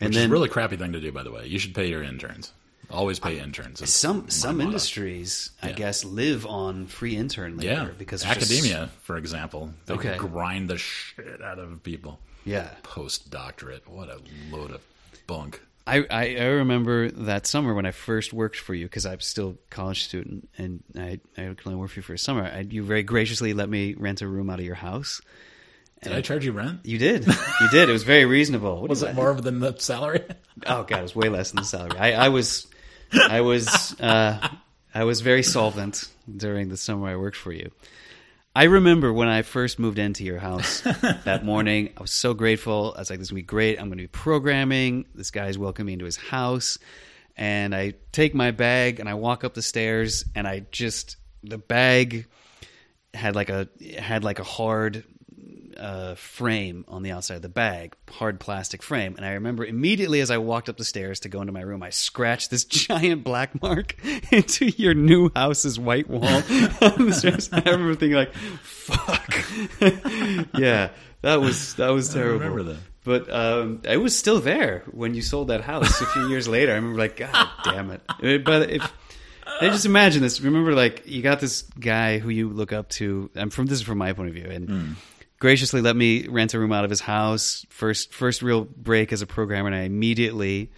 and 0.00 0.08
Which 0.08 0.14
then 0.14 0.24
is 0.24 0.30
a 0.30 0.32
really 0.32 0.48
crappy 0.48 0.76
thing 0.76 0.92
to 0.92 1.00
do, 1.00 1.12
by 1.12 1.22
the 1.22 1.30
way. 1.30 1.46
You 1.46 1.58
should 1.58 1.74
pay 1.74 1.88
your 1.88 2.02
interns. 2.02 2.52
Always 2.90 3.18
pay 3.18 3.38
interns. 3.38 3.80
is 3.80 3.92
some 3.94 4.28
some 4.28 4.58
motto. 4.58 4.68
industries, 4.68 5.50
I 5.62 5.68
Yeah. 5.68 5.74
guess, 5.74 6.04
live 6.04 6.44
on 6.44 6.86
free 6.88 7.16
intern 7.16 7.56
labor 7.56 7.72
Yeah, 7.72 7.88
because 7.96 8.22
there's 8.22 8.36
just- 8.36 8.50
academia, 8.52 8.90
for 9.02 9.16
example, 9.16 9.72
they 9.86 9.94
Okay. 9.94 10.16
grind 10.18 10.68
the 10.68 10.76
shit 10.78 11.40
out 11.42 11.58
of 11.58 11.82
people. 11.82 12.18
yeah, 12.44 12.68
Postdoctorate, 12.82 13.86
what 13.86 14.08
a 14.08 14.20
load 14.50 14.72
of 14.72 14.82
bunk. 15.26 15.60
I, 15.86 15.98
I 16.10 16.36
I 16.36 16.44
remember 16.46 17.10
that 17.10 17.46
summer 17.46 17.72
when 17.74 17.86
I 17.86 17.90
first 17.92 18.32
worked 18.32 18.56
for 18.58 18.72
you 18.74 18.86
because 18.86 19.04
I'm 19.06 19.20
still 19.20 19.50
a 19.50 19.74
college 19.74 20.04
student 20.04 20.48
and 20.58 20.82
I 20.96 21.18
I 21.36 21.46
could 21.54 21.60
only 21.66 21.78
work 21.78 21.90
for 21.90 21.98
you 22.00 22.02
for 22.02 22.14
a 22.14 22.18
summer. 22.18 22.44
I, 22.44 22.60
you 22.60 22.82
very 22.84 23.02
graciously 23.02 23.52
let 23.54 23.68
me 23.68 23.94
rent 23.94 24.22
a 24.22 24.28
room 24.28 24.48
out 24.50 24.58
of 24.60 24.64
your 24.64 24.76
house. 24.76 25.20
Did 26.02 26.12
I 26.12 26.20
charge 26.20 26.44
you 26.44 26.52
rent? 26.52 26.80
You 26.84 26.98
did, 26.98 27.26
you 27.26 27.68
did. 27.70 27.88
It 27.88 27.92
was 27.92 28.02
very 28.02 28.24
reasonable. 28.24 28.80
What 28.80 28.90
Was 28.90 29.02
it 29.02 29.14
more 29.14 29.34
than 29.34 29.60
the 29.60 29.76
salary? 29.78 30.22
Oh 30.64 30.84
god, 30.84 31.00
it 31.00 31.02
was 31.02 31.16
way 31.16 31.28
less 31.28 31.50
than 31.50 31.56
the 31.62 31.66
salary. 31.66 31.98
I, 31.98 32.12
I 32.12 32.28
was, 32.28 32.68
I 33.12 33.40
was, 33.40 33.98
uh, 33.98 34.48
I 34.94 35.02
was 35.04 35.20
very 35.20 35.42
solvent 35.42 36.08
during 36.36 36.68
the 36.68 36.76
summer 36.76 37.08
I 37.08 37.16
worked 37.16 37.36
for 37.36 37.52
you. 37.52 37.72
I 38.54 38.64
remember 38.64 39.12
when 39.12 39.26
I 39.28 39.42
first 39.42 39.78
moved 39.80 39.98
into 39.98 40.22
your 40.24 40.38
house 40.38 40.80
that 41.24 41.44
morning. 41.44 41.94
I 41.96 42.02
was 42.02 42.12
so 42.12 42.32
grateful. 42.34 42.92
I 42.94 43.00
was 43.00 43.10
like, 43.10 43.18
"This 43.18 43.26
is 43.26 43.30
gonna 43.30 43.38
be 43.38 43.42
great. 43.46 43.80
I'm 43.80 43.88
gonna 43.88 44.02
be 44.02 44.06
programming. 44.06 45.06
This 45.14 45.30
guy's 45.32 45.58
welcoming 45.58 45.86
me 45.86 45.92
into 45.94 46.04
his 46.04 46.16
house." 46.16 46.78
And 47.36 47.74
I 47.74 47.94
take 48.12 48.34
my 48.34 48.50
bag 48.52 49.00
and 49.00 49.08
I 49.08 49.14
walk 49.14 49.42
up 49.42 49.54
the 49.54 49.62
stairs, 49.62 50.24
and 50.36 50.46
I 50.46 50.66
just 50.70 51.16
the 51.42 51.58
bag 51.58 52.26
had 53.14 53.34
like 53.34 53.48
a 53.48 53.68
had 53.98 54.22
like 54.22 54.38
a 54.38 54.44
hard 54.44 55.02
uh, 55.82 56.14
frame 56.14 56.84
on 56.86 57.02
the 57.02 57.10
outside 57.10 57.34
of 57.34 57.42
the 57.42 57.48
bag, 57.48 57.94
hard 58.08 58.38
plastic 58.38 58.82
frame. 58.82 59.14
And 59.16 59.26
I 59.26 59.32
remember 59.32 59.64
immediately 59.64 60.20
as 60.20 60.30
I 60.30 60.38
walked 60.38 60.68
up 60.68 60.76
the 60.76 60.84
stairs 60.84 61.20
to 61.20 61.28
go 61.28 61.40
into 61.40 61.52
my 61.52 61.60
room, 61.60 61.82
I 61.82 61.90
scratched 61.90 62.50
this 62.50 62.64
giant 62.64 63.24
black 63.24 63.60
mark 63.60 63.96
into 64.32 64.66
your 64.66 64.94
new 64.94 65.30
house's 65.34 65.78
white 65.78 66.08
wall 66.08 66.24
on 66.24 67.06
the 67.06 67.12
stairs. 67.12 67.50
I 67.52 67.60
remember 67.60 67.94
thinking 67.96 68.16
like, 68.16 68.32
"Fuck." 68.62 69.44
yeah, 70.56 70.90
that 71.22 71.40
was 71.40 71.74
that 71.74 71.90
was 71.90 72.12
terrible. 72.12 72.38
remember 72.38 72.62
that. 72.74 72.80
But 73.04 73.28
um, 73.30 73.80
it 73.82 73.96
was 73.96 74.16
still 74.16 74.38
there 74.38 74.84
when 74.92 75.14
you 75.14 75.22
sold 75.22 75.48
that 75.48 75.62
house 75.62 76.00
a 76.00 76.06
few 76.06 76.28
years 76.28 76.46
later. 76.46 76.70
I 76.70 76.76
remember 76.76 76.98
like, 76.98 77.16
God 77.16 77.48
damn 77.64 77.90
it! 77.90 78.44
But 78.44 78.70
if 78.70 78.92
I 79.60 79.68
just 79.68 79.86
imagine 79.86 80.22
this. 80.22 80.40
Remember, 80.40 80.72
like 80.74 81.02
you 81.06 81.22
got 81.22 81.40
this 81.40 81.62
guy 81.62 82.18
who 82.18 82.28
you 82.30 82.48
look 82.48 82.72
up 82.72 82.88
to. 82.90 83.30
I'm 83.34 83.50
from 83.50 83.66
this 83.66 83.78
is 83.78 83.84
from 83.84 83.98
my 83.98 84.12
point 84.12 84.28
of 84.28 84.34
view, 84.34 84.48
and 84.48 84.96
graciously 85.42 85.80
let 85.82 85.96
me 85.96 86.28
rent 86.28 86.54
a 86.54 86.58
room 86.60 86.72
out 86.72 86.84
of 86.84 86.90
his 86.90 87.00
house. 87.00 87.66
First, 87.68 88.14
first 88.14 88.42
real 88.42 88.62
break 88.64 89.12
as 89.12 89.22
a 89.22 89.26
programmer, 89.26 89.66
and 89.68 89.74
I 89.76 89.80
immediately 89.82 90.70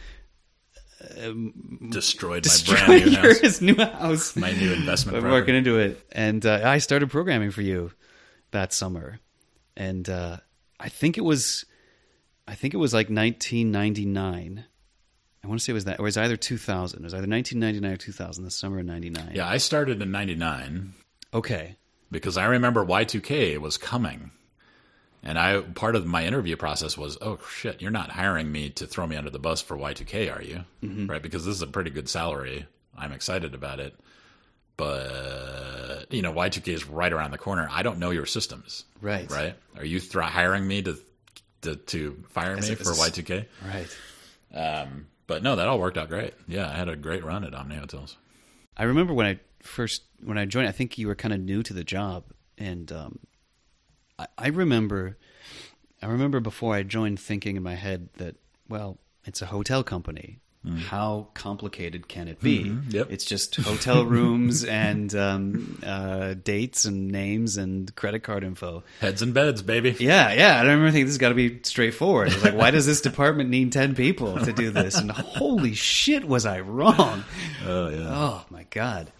Destroyed, 1.90 2.42
destroyed 2.42 2.80
my 2.80 2.86
brand 2.86 3.04
new 3.04 3.10
your- 3.12 3.20
house. 3.20 3.38
his 3.40 3.60
new 3.60 3.76
house. 3.76 4.34
My 4.36 4.52
new 4.52 4.72
investment 4.72 5.18
I'm 5.18 5.30
working 5.30 5.54
into 5.54 5.78
it, 5.78 6.00
and 6.12 6.44
uh, 6.46 6.62
I 6.64 6.78
started 6.78 7.10
programming 7.10 7.50
for 7.50 7.60
you 7.62 7.92
that 8.52 8.72
summer, 8.72 9.20
and 9.76 10.08
uh, 10.08 10.38
I 10.80 10.88
think 10.88 11.18
it 11.18 11.20
was, 11.24 11.66
I 12.48 12.54
think 12.54 12.72
it 12.72 12.78
was 12.78 12.94
like 12.94 13.08
1999. 13.10 14.64
I 15.42 15.46
want 15.46 15.60
to 15.60 15.64
say 15.64 15.72
it 15.72 15.74
was 15.74 15.84
that, 15.84 15.98
or 16.00 16.04
it 16.04 16.08
was 16.08 16.16
either 16.16 16.38
2000. 16.38 17.00
It 17.00 17.04
was 17.04 17.12
either 17.12 17.28
1999 17.28 17.92
or 17.92 17.96
2000. 17.98 18.44
The 18.44 18.50
summer 18.50 18.78
of 18.78 18.86
'99. 18.86 19.32
Yeah, 19.34 19.46
I 19.46 19.58
started 19.58 20.00
in 20.00 20.10
99 20.10 20.94
Okay. 21.34 21.76
because 22.10 22.38
I 22.38 22.46
remember 22.46 22.82
Y2K 22.82 23.58
was 23.58 23.76
coming. 23.76 24.30
And 25.26 25.38
I 25.38 25.60
part 25.62 25.96
of 25.96 26.04
my 26.04 26.26
interview 26.26 26.54
process 26.56 26.98
was, 26.98 27.16
oh 27.22 27.38
shit, 27.50 27.80
you're 27.80 27.90
not 27.90 28.10
hiring 28.10 28.52
me 28.52 28.68
to 28.70 28.86
throw 28.86 29.06
me 29.06 29.16
under 29.16 29.30
the 29.30 29.38
bus 29.38 29.62
for 29.62 29.74
Y2K, 29.76 30.36
are 30.36 30.42
you? 30.42 30.64
Mm-hmm. 30.82 31.06
Right? 31.06 31.22
Because 31.22 31.46
this 31.46 31.56
is 31.56 31.62
a 31.62 31.66
pretty 31.66 31.88
good 31.90 32.08
salary. 32.10 32.66
I'm 32.96 33.10
excited 33.12 33.54
about 33.54 33.80
it. 33.80 33.98
But, 34.76 36.06
you 36.10 36.20
know, 36.22 36.32
Y2K 36.32 36.68
is 36.68 36.86
right 36.86 37.12
around 37.12 37.30
the 37.30 37.38
corner. 37.38 37.68
I 37.70 37.82
don't 37.82 37.98
know 37.98 38.10
your 38.10 38.26
systems. 38.26 38.84
Right. 39.00 39.30
Right? 39.30 39.54
Are 39.76 39.84
you 39.84 40.00
thr 40.00 40.20
hiring 40.20 40.66
me 40.66 40.82
to, 40.82 40.98
to, 41.62 41.76
to 41.76 42.24
fire 42.28 42.56
As 42.56 42.68
me 42.68 42.74
for 42.74 42.90
as 42.90 42.98
a- 42.98 43.10
Y2K? 43.10 43.46
Right. 43.64 43.96
Um, 44.54 45.06
but 45.26 45.42
no, 45.42 45.56
that 45.56 45.66
all 45.68 45.78
worked 45.78 45.96
out 45.96 46.08
great. 46.08 46.34
Yeah, 46.46 46.68
I 46.68 46.74
had 46.74 46.88
a 46.88 46.96
great 46.96 47.24
run 47.24 47.44
at 47.44 47.54
Omni 47.54 47.76
Hotels. 47.76 48.16
I 48.76 48.84
remember 48.84 49.14
when 49.14 49.26
I 49.26 49.40
first 49.62 50.02
when 50.22 50.36
I 50.36 50.44
joined. 50.44 50.68
I 50.68 50.72
think 50.72 50.98
you 50.98 51.06
were 51.06 51.14
kind 51.14 51.32
of 51.32 51.40
new 51.40 51.62
to 51.62 51.72
the 51.72 51.84
job, 51.84 52.24
and 52.58 52.90
um, 52.92 53.18
I, 54.18 54.26
I 54.38 54.48
remember, 54.48 55.16
I 56.02 56.06
remember 56.06 56.40
before 56.40 56.74
I 56.74 56.82
joined, 56.82 57.20
thinking 57.20 57.56
in 57.56 57.62
my 57.62 57.74
head 57.74 58.08
that 58.18 58.36
well, 58.68 58.98
it's 59.24 59.42
a 59.42 59.46
hotel 59.46 59.82
company. 59.82 60.38
How 60.88 61.28
complicated 61.34 62.08
can 62.08 62.26
it 62.26 62.40
be? 62.40 62.64
Mm-hmm. 62.64 62.90
Yep. 62.90 63.08
It's 63.10 63.26
just 63.26 63.54
hotel 63.56 64.02
rooms 64.06 64.64
and 64.64 65.14
um, 65.14 65.78
uh, 65.84 66.32
dates 66.42 66.86
and 66.86 67.08
names 67.08 67.58
and 67.58 67.94
credit 67.96 68.20
card 68.20 68.44
info. 68.44 68.82
Heads 69.00 69.20
and 69.20 69.34
beds, 69.34 69.60
baby. 69.60 69.94
Yeah, 69.98 70.32
yeah. 70.32 70.56
I 70.56 70.62
remember 70.62 70.86
thinking 70.86 71.04
this 71.04 71.16
has 71.16 71.18
got 71.18 71.28
to 71.28 71.34
be 71.34 71.60
straightforward. 71.64 72.30
I 72.30 72.34
was 72.34 72.44
like, 72.44 72.54
why 72.54 72.70
does 72.70 72.86
this 72.86 73.02
department 73.02 73.50
need 73.50 73.72
ten 73.72 73.94
people 73.94 74.42
to 74.42 74.54
do 74.54 74.70
this? 74.70 74.94
And 74.96 75.10
holy 75.10 75.74
shit, 75.74 76.24
was 76.26 76.46
I 76.46 76.60
wrong? 76.60 77.24
Oh 77.66 77.88
yeah. 77.90 78.06
Oh 78.08 78.44
my 78.48 78.64
god. 78.70 79.12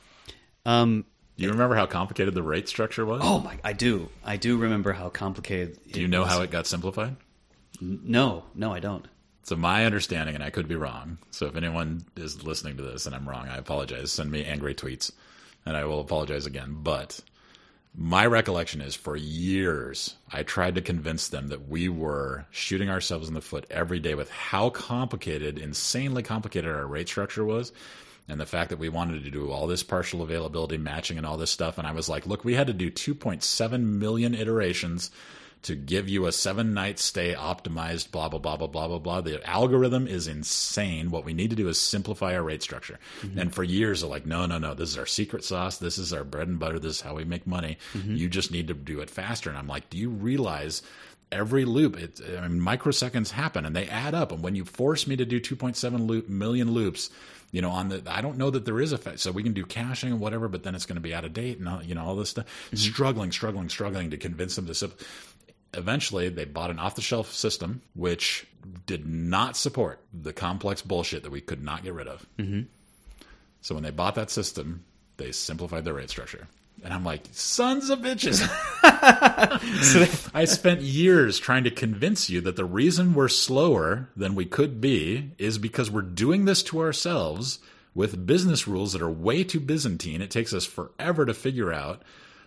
Um. 0.64 1.04
Do 1.36 1.44
you 1.44 1.50
remember 1.50 1.74
how 1.74 1.86
complicated 1.86 2.34
the 2.34 2.42
rate 2.42 2.68
structure 2.68 3.04
was? 3.04 3.20
Oh 3.24 3.40
my. 3.40 3.58
I 3.64 3.72
do. 3.72 4.08
I 4.24 4.36
do 4.36 4.56
remember 4.56 4.92
how 4.92 5.08
complicated. 5.08 5.78
Do 5.90 6.00
you 6.00 6.08
know 6.08 6.24
how 6.24 6.42
it 6.42 6.50
got 6.50 6.66
simplified? 6.66 7.16
No, 7.80 8.44
no, 8.54 8.72
I 8.72 8.78
don't. 8.80 9.06
So 9.42 9.56
my 9.56 9.84
understanding, 9.84 10.34
and 10.34 10.44
I 10.44 10.50
could 10.50 10.68
be 10.68 10.76
wrong. 10.76 11.18
So 11.30 11.46
if 11.46 11.56
anyone 11.56 12.04
is 12.16 12.44
listening 12.44 12.76
to 12.76 12.82
this 12.82 13.06
and 13.06 13.14
I'm 13.14 13.28
wrong, 13.28 13.48
I 13.48 13.56
apologize. 13.56 14.12
Send 14.12 14.30
me 14.30 14.44
angry 14.44 14.74
tweets, 14.74 15.10
and 15.66 15.76
I 15.76 15.84
will 15.84 16.00
apologize 16.00 16.46
again. 16.46 16.76
But 16.82 17.20
my 17.96 18.26
recollection 18.26 18.80
is, 18.80 18.94
for 18.94 19.16
years, 19.16 20.14
I 20.32 20.44
tried 20.44 20.76
to 20.76 20.80
convince 20.80 21.28
them 21.28 21.48
that 21.48 21.68
we 21.68 21.88
were 21.88 22.46
shooting 22.52 22.88
ourselves 22.88 23.28
in 23.28 23.34
the 23.34 23.40
foot 23.40 23.66
every 23.70 23.98
day 23.98 24.14
with 24.14 24.30
how 24.30 24.70
complicated, 24.70 25.58
insanely 25.58 26.22
complicated 26.22 26.70
our 26.70 26.86
rate 26.86 27.08
structure 27.08 27.44
was. 27.44 27.72
And 28.26 28.40
the 28.40 28.46
fact 28.46 28.70
that 28.70 28.78
we 28.78 28.88
wanted 28.88 29.22
to 29.24 29.30
do 29.30 29.50
all 29.50 29.66
this 29.66 29.82
partial 29.82 30.22
availability 30.22 30.78
matching 30.78 31.18
and 31.18 31.26
all 31.26 31.36
this 31.36 31.50
stuff. 31.50 31.76
And 31.76 31.86
I 31.86 31.92
was 31.92 32.08
like, 32.08 32.26
look, 32.26 32.44
we 32.44 32.54
had 32.54 32.68
to 32.68 32.72
do 32.72 32.90
2.7 32.90 33.82
million 33.82 34.34
iterations 34.34 35.10
to 35.64 35.74
give 35.74 36.08
you 36.10 36.26
a 36.26 36.32
seven 36.32 36.74
night 36.74 36.98
stay 36.98 37.34
optimized, 37.34 38.10
blah, 38.10 38.28
blah, 38.28 38.38
blah, 38.38 38.56
blah, 38.56 38.68
blah, 38.68 38.86
blah, 38.86 38.98
blah. 38.98 39.20
The 39.22 39.46
algorithm 39.48 40.06
is 40.06 40.26
insane. 40.26 41.10
What 41.10 41.24
we 41.24 41.32
need 41.32 41.50
to 41.50 41.56
do 41.56 41.68
is 41.68 41.78
simplify 41.78 42.34
our 42.34 42.42
rate 42.42 42.62
structure. 42.62 42.98
Mm-hmm. 43.22 43.38
And 43.38 43.54
for 43.54 43.64
years, 43.64 44.00
they're 44.00 44.10
like, 44.10 44.26
no, 44.26 44.44
no, 44.46 44.58
no, 44.58 44.74
this 44.74 44.90
is 44.90 44.98
our 44.98 45.06
secret 45.06 45.42
sauce. 45.42 45.78
This 45.78 45.96
is 45.96 46.12
our 46.12 46.24
bread 46.24 46.48
and 46.48 46.58
butter. 46.58 46.78
This 46.78 46.96
is 46.96 47.00
how 47.00 47.14
we 47.14 47.24
make 47.24 47.46
money. 47.46 47.78
Mm-hmm. 47.94 48.16
You 48.16 48.28
just 48.28 48.52
need 48.52 48.68
to 48.68 48.74
do 48.74 49.00
it 49.00 49.08
faster. 49.08 49.48
And 49.48 49.58
I'm 49.58 49.68
like, 49.68 49.88
do 49.88 49.96
you 49.96 50.10
realize 50.10 50.82
every 51.32 51.64
loop, 51.64 51.96
it, 51.98 52.20
I 52.38 52.46
mean, 52.46 52.60
microseconds 52.60 53.30
happen 53.30 53.64
and 53.64 53.74
they 53.74 53.86
add 53.88 54.14
up. 54.14 54.32
And 54.32 54.42
when 54.42 54.54
you 54.54 54.64
force 54.64 55.06
me 55.06 55.16
to 55.16 55.24
do 55.24 55.40
2.7 55.40 56.06
loop, 56.06 56.28
million 56.28 56.72
loops, 56.72 57.10
you 57.54 57.62
know, 57.62 57.70
on 57.70 57.88
the, 57.88 58.02
I 58.08 58.20
don't 58.20 58.36
know 58.36 58.50
that 58.50 58.64
there 58.64 58.80
is 58.80 58.90
a, 58.90 58.98
fa- 58.98 59.16
so 59.16 59.30
we 59.30 59.44
can 59.44 59.52
do 59.52 59.64
caching 59.64 60.10
and 60.10 60.18
whatever, 60.18 60.48
but 60.48 60.64
then 60.64 60.74
it's 60.74 60.86
going 60.86 60.96
to 60.96 61.00
be 61.00 61.14
out 61.14 61.24
of 61.24 61.32
date 61.32 61.60
and, 61.60 61.68
all, 61.68 61.80
you 61.84 61.94
know, 61.94 62.04
all 62.04 62.16
this 62.16 62.30
stuff. 62.30 62.46
Struggling, 62.74 63.30
struggling, 63.30 63.68
struggling 63.68 64.10
to 64.10 64.16
convince 64.16 64.56
them 64.56 64.66
to, 64.66 64.74
sim- 64.74 64.92
eventually 65.72 66.28
they 66.30 66.46
bought 66.46 66.70
an 66.70 66.80
off 66.80 66.96
the 66.96 67.00
shelf 67.00 67.32
system 67.32 67.80
which 67.94 68.44
did 68.86 69.06
not 69.06 69.56
support 69.56 70.00
the 70.12 70.32
complex 70.32 70.82
bullshit 70.82 71.22
that 71.22 71.30
we 71.30 71.40
could 71.40 71.62
not 71.62 71.84
get 71.84 71.94
rid 71.94 72.08
of. 72.08 72.26
Mm-hmm. 72.40 72.62
So 73.60 73.76
when 73.76 73.84
they 73.84 73.90
bought 73.90 74.16
that 74.16 74.32
system, 74.32 74.84
they 75.16 75.30
simplified 75.30 75.84
their 75.84 75.94
rate 75.94 76.10
structure. 76.10 76.48
And 76.84 76.92
I'm 76.92 77.02
like, 77.04 77.22
sons 77.32 77.88
of 77.90 78.00
bitches. 78.00 78.46
I 80.34 80.44
spent 80.44 80.82
years 80.82 81.38
trying 81.38 81.64
to 81.64 81.70
convince 81.70 82.28
you 82.28 82.40
that 82.42 82.56
the 82.56 82.64
reason 82.64 83.14
we're 83.14 83.28
slower 83.28 84.10
than 84.16 84.34
we 84.34 84.44
could 84.44 84.80
be 84.80 85.32
is 85.38 85.58
because 85.58 85.90
we're 85.90 86.02
doing 86.02 86.44
this 86.44 86.62
to 86.64 86.80
ourselves 86.80 87.58
with 87.94 88.26
business 88.26 88.68
rules 88.68 88.92
that 88.92 89.02
are 89.02 89.10
way 89.10 89.44
too 89.44 89.60
Byzantine. 89.60 90.20
It 90.20 90.30
takes 90.30 90.52
us 90.52 90.66
forever 90.66 91.24
to 91.24 91.32
figure 91.34 91.72
out 91.72 92.02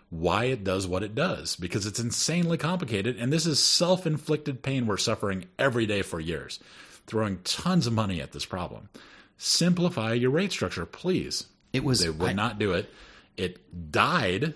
why 0.09 0.45
it 0.45 0.63
does 0.63 0.88
what 0.88 1.03
it 1.03 1.15
does 1.15 1.55
because 1.55 1.85
it's 1.85 1.99
insanely 1.99 2.57
complicated. 2.57 3.17
And 3.17 3.31
this 3.33 3.45
is 3.45 3.61
self 3.61 4.05
inflicted 4.05 4.61
pain 4.61 4.85
we're 4.85 4.97
suffering 4.97 5.45
every 5.57 5.85
day 5.85 6.01
for 6.01 6.19
years, 6.19 6.59
throwing 7.07 7.39
tons 7.43 7.88
of 7.88 7.93
money 7.93 8.21
at 8.21 8.33
this 8.33 8.45
problem. 8.45 8.89
Simplify 9.38 10.13
your 10.13 10.31
rate 10.31 10.51
structure, 10.51 10.85
please. 10.85 11.47
It 11.73 11.83
was 11.83 11.99
They 12.01 12.09
would 12.09 12.29
I- 12.29 12.33
not 12.33 12.59
do 12.59 12.73
it. 12.73 12.89
It 13.38 13.91
died, 13.91 14.53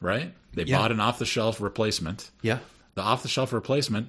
right? 0.00 0.32
They 0.54 0.64
Yeah. 0.64 0.78
bought 0.78 0.92
an 0.92 1.00
off 1.00 1.18
the 1.18 1.26
shelf 1.26 1.60
replacement. 1.60 2.30
yeah. 2.42 2.60
The 2.94 3.02
off 3.02 3.22
the 3.22 3.28
shelf 3.28 3.52
replacement 3.52 4.08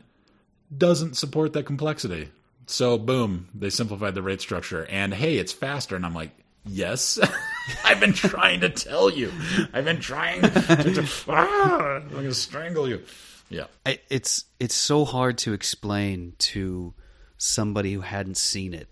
doesn't 0.76 1.16
support 1.16 1.54
that 1.54 1.66
complexity. 1.66 2.30
So, 2.66 2.98
boom, 2.98 3.48
they 3.54 3.70
simplified 3.70 4.16
the 4.16 4.22
rate 4.22 4.42
structure. 4.42 4.86
And 4.86 5.14
hey, 5.14 5.38
it's 5.38 5.52
faster. 5.52 5.96
And 5.96 6.06
I'm 6.06 6.16
like, 6.16 6.32
yes, 6.66 7.20
I've 7.86 8.00
been 8.00 8.14
trying 8.14 8.62
to 8.62 8.70
tell 8.70 9.10
you. 9.10 9.32
I've 9.74 9.86
been 9.86 10.00
trying 10.00 10.42
to, 10.42 10.50
to 10.50 11.08
ah, 11.28 11.96
I'm 11.98 12.10
going 12.10 12.24
to 12.26 12.34
strangle 12.34 12.88
you. 12.88 13.04
Yeah. 13.50 13.66
I, 13.86 14.00
it's 14.10 14.46
it's 14.60 14.76
so 14.76 15.04
hard 15.06 15.38
to 15.40 15.54
explain 15.54 16.34
to 16.40 16.94
somebody 17.38 17.94
who 17.94 18.02
hadn't 18.02 18.38
seen 18.38 18.74
it 18.74 18.88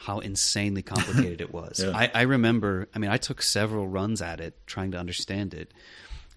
how 0.00 0.20
insanely 0.20 0.82
complicated 0.82 1.40
it 1.40 1.52
was. 1.52 1.80
Yeah. 1.84 1.96
I, 1.96 2.10
I 2.14 2.22
remember. 2.22 2.88
I 2.94 2.98
mean, 2.98 3.10
I 3.10 3.16
took 3.16 3.42
several 3.42 3.88
runs 3.88 4.22
at 4.22 4.40
it 4.40 4.54
trying 4.66 4.92
to 4.92 4.98
understand 4.98 5.54
it 5.54 5.74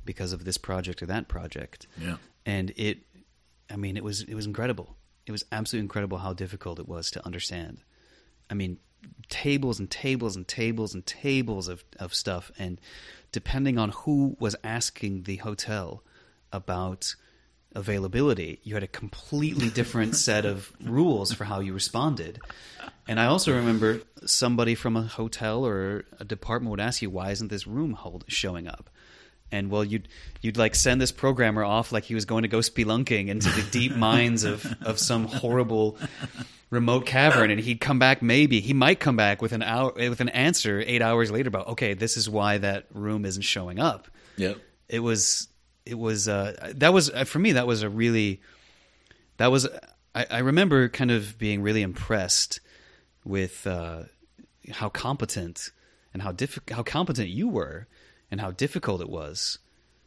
because 0.04 0.34
of 0.34 0.44
this 0.44 0.58
project 0.58 1.02
or 1.04 1.06
that 1.08 1.28
project. 1.28 1.88
Yeah. 1.98 2.18
and 2.46 2.72
it. 2.76 3.00
I 3.70 3.78
mean, 3.78 3.96
it 3.96 4.04
was 4.04 4.22
it 4.24 4.34
was 4.36 4.46
incredible. 4.46 4.98
It 5.26 5.32
was 5.32 5.46
absolutely 5.52 5.86
incredible 5.86 6.18
how 6.18 6.34
difficult 6.34 6.80
it 6.80 6.88
was 6.88 7.12
to 7.12 7.26
understand. 7.26 7.84
I 8.50 8.54
mean, 8.54 8.80
tables 9.30 9.80
and 9.80 9.90
tables 9.90 10.36
and 10.36 10.48
tables 10.48 10.94
and 10.94 11.06
tables 11.06 11.68
of, 11.68 11.84
of 12.00 12.14
stuff. 12.14 12.52
And 12.60 12.82
depending 13.32 13.78
on 13.78 13.90
who 13.90 14.36
was 14.40 14.56
asking 14.64 15.24
the 15.24 15.38
hotel 15.38 16.04
about 16.52 17.16
availability, 17.76 18.60
you 18.64 18.74
had 18.74 18.84
a 18.84 18.88
completely 18.88 19.70
different 19.70 20.16
set 20.28 20.46
of 20.46 20.72
rules 20.84 21.34
for 21.34 21.46
how 21.46 21.60
you 21.60 21.74
responded. 21.74 22.40
And 23.08 23.20
I 23.20 23.26
also 23.26 23.56
remember 23.56 24.02
somebody 24.26 24.76
from 24.76 24.96
a 24.96 25.04
hotel 25.04 25.66
or 25.66 26.06
a 26.20 26.26
department 26.26 26.72
would 26.72 26.80
ask 26.80 27.02
you, 27.02 27.10
"Why 27.10 27.32
isn't 27.32 27.50
this 27.50 27.68
room 27.68 27.94
hold 27.94 28.26
showing 28.28 28.68
up?" 28.68 28.90
And 29.52 29.70
well, 29.70 29.84
you'd 29.84 30.08
you'd 30.42 30.58
like 30.58 30.76
send 30.76 31.02
this 31.02 31.12
programmer 31.12 31.64
off 31.64 31.92
like 31.92 32.06
he 32.06 32.16
was 32.16 32.26
going 32.26 32.44
to 32.44 32.48
go 32.48 32.60
spelunking 32.60 33.28
into 33.28 33.50
the 33.50 33.64
deep 33.70 33.96
mines 33.96 34.44
of 34.44 34.66
of 34.82 35.00
some 35.00 35.26
horrible 35.26 35.98
remote 36.70 37.06
cavern, 37.06 37.52
and 37.52 37.60
he'd 37.60 37.82
come 37.82 38.00
back. 38.00 38.22
Maybe 38.22 38.62
he 38.62 38.74
might 38.74 39.00
come 39.00 39.18
back 39.18 39.42
with 39.42 39.52
an 39.52 39.62
hour 39.62 39.92
with 39.96 40.22
an 40.22 40.30
answer 40.30 40.82
eight 40.86 41.02
hours 41.02 41.32
later 41.32 41.50
about 41.50 41.68
okay, 41.70 41.94
this 41.94 42.18
is 42.18 42.30
why 42.30 42.58
that 42.60 42.86
room 42.94 43.26
isn't 43.26 43.44
showing 43.44 43.80
up. 43.80 44.08
Yep. 44.38 44.58
It 44.88 45.00
was 45.00 45.48
it 45.86 45.98
was 45.98 46.28
uh, 46.28 46.72
that 46.76 46.94
was 46.94 47.10
uh, 47.10 47.24
for 47.24 47.40
me 47.40 47.54
that 47.54 47.68
was 47.68 47.84
a 47.84 47.90
really 47.90 48.42
that 49.38 49.52
was 49.52 49.68
I, 50.14 50.26
I 50.30 50.40
remember 50.40 50.90
kind 50.90 51.12
of 51.12 51.38
being 51.38 51.62
really 51.62 51.82
impressed 51.82 52.60
with 53.24 53.66
uh, 53.66 54.04
how 54.72 54.90
competent 54.90 55.72
and 56.14 56.22
how 56.22 56.32
diff- 56.32 56.60
how 56.70 56.84
competent 56.84 57.30
you 57.30 57.48
were 57.48 57.88
and 58.30 58.42
how 58.42 58.52
difficult 58.52 59.02
it 59.02 59.10
was. 59.10 59.60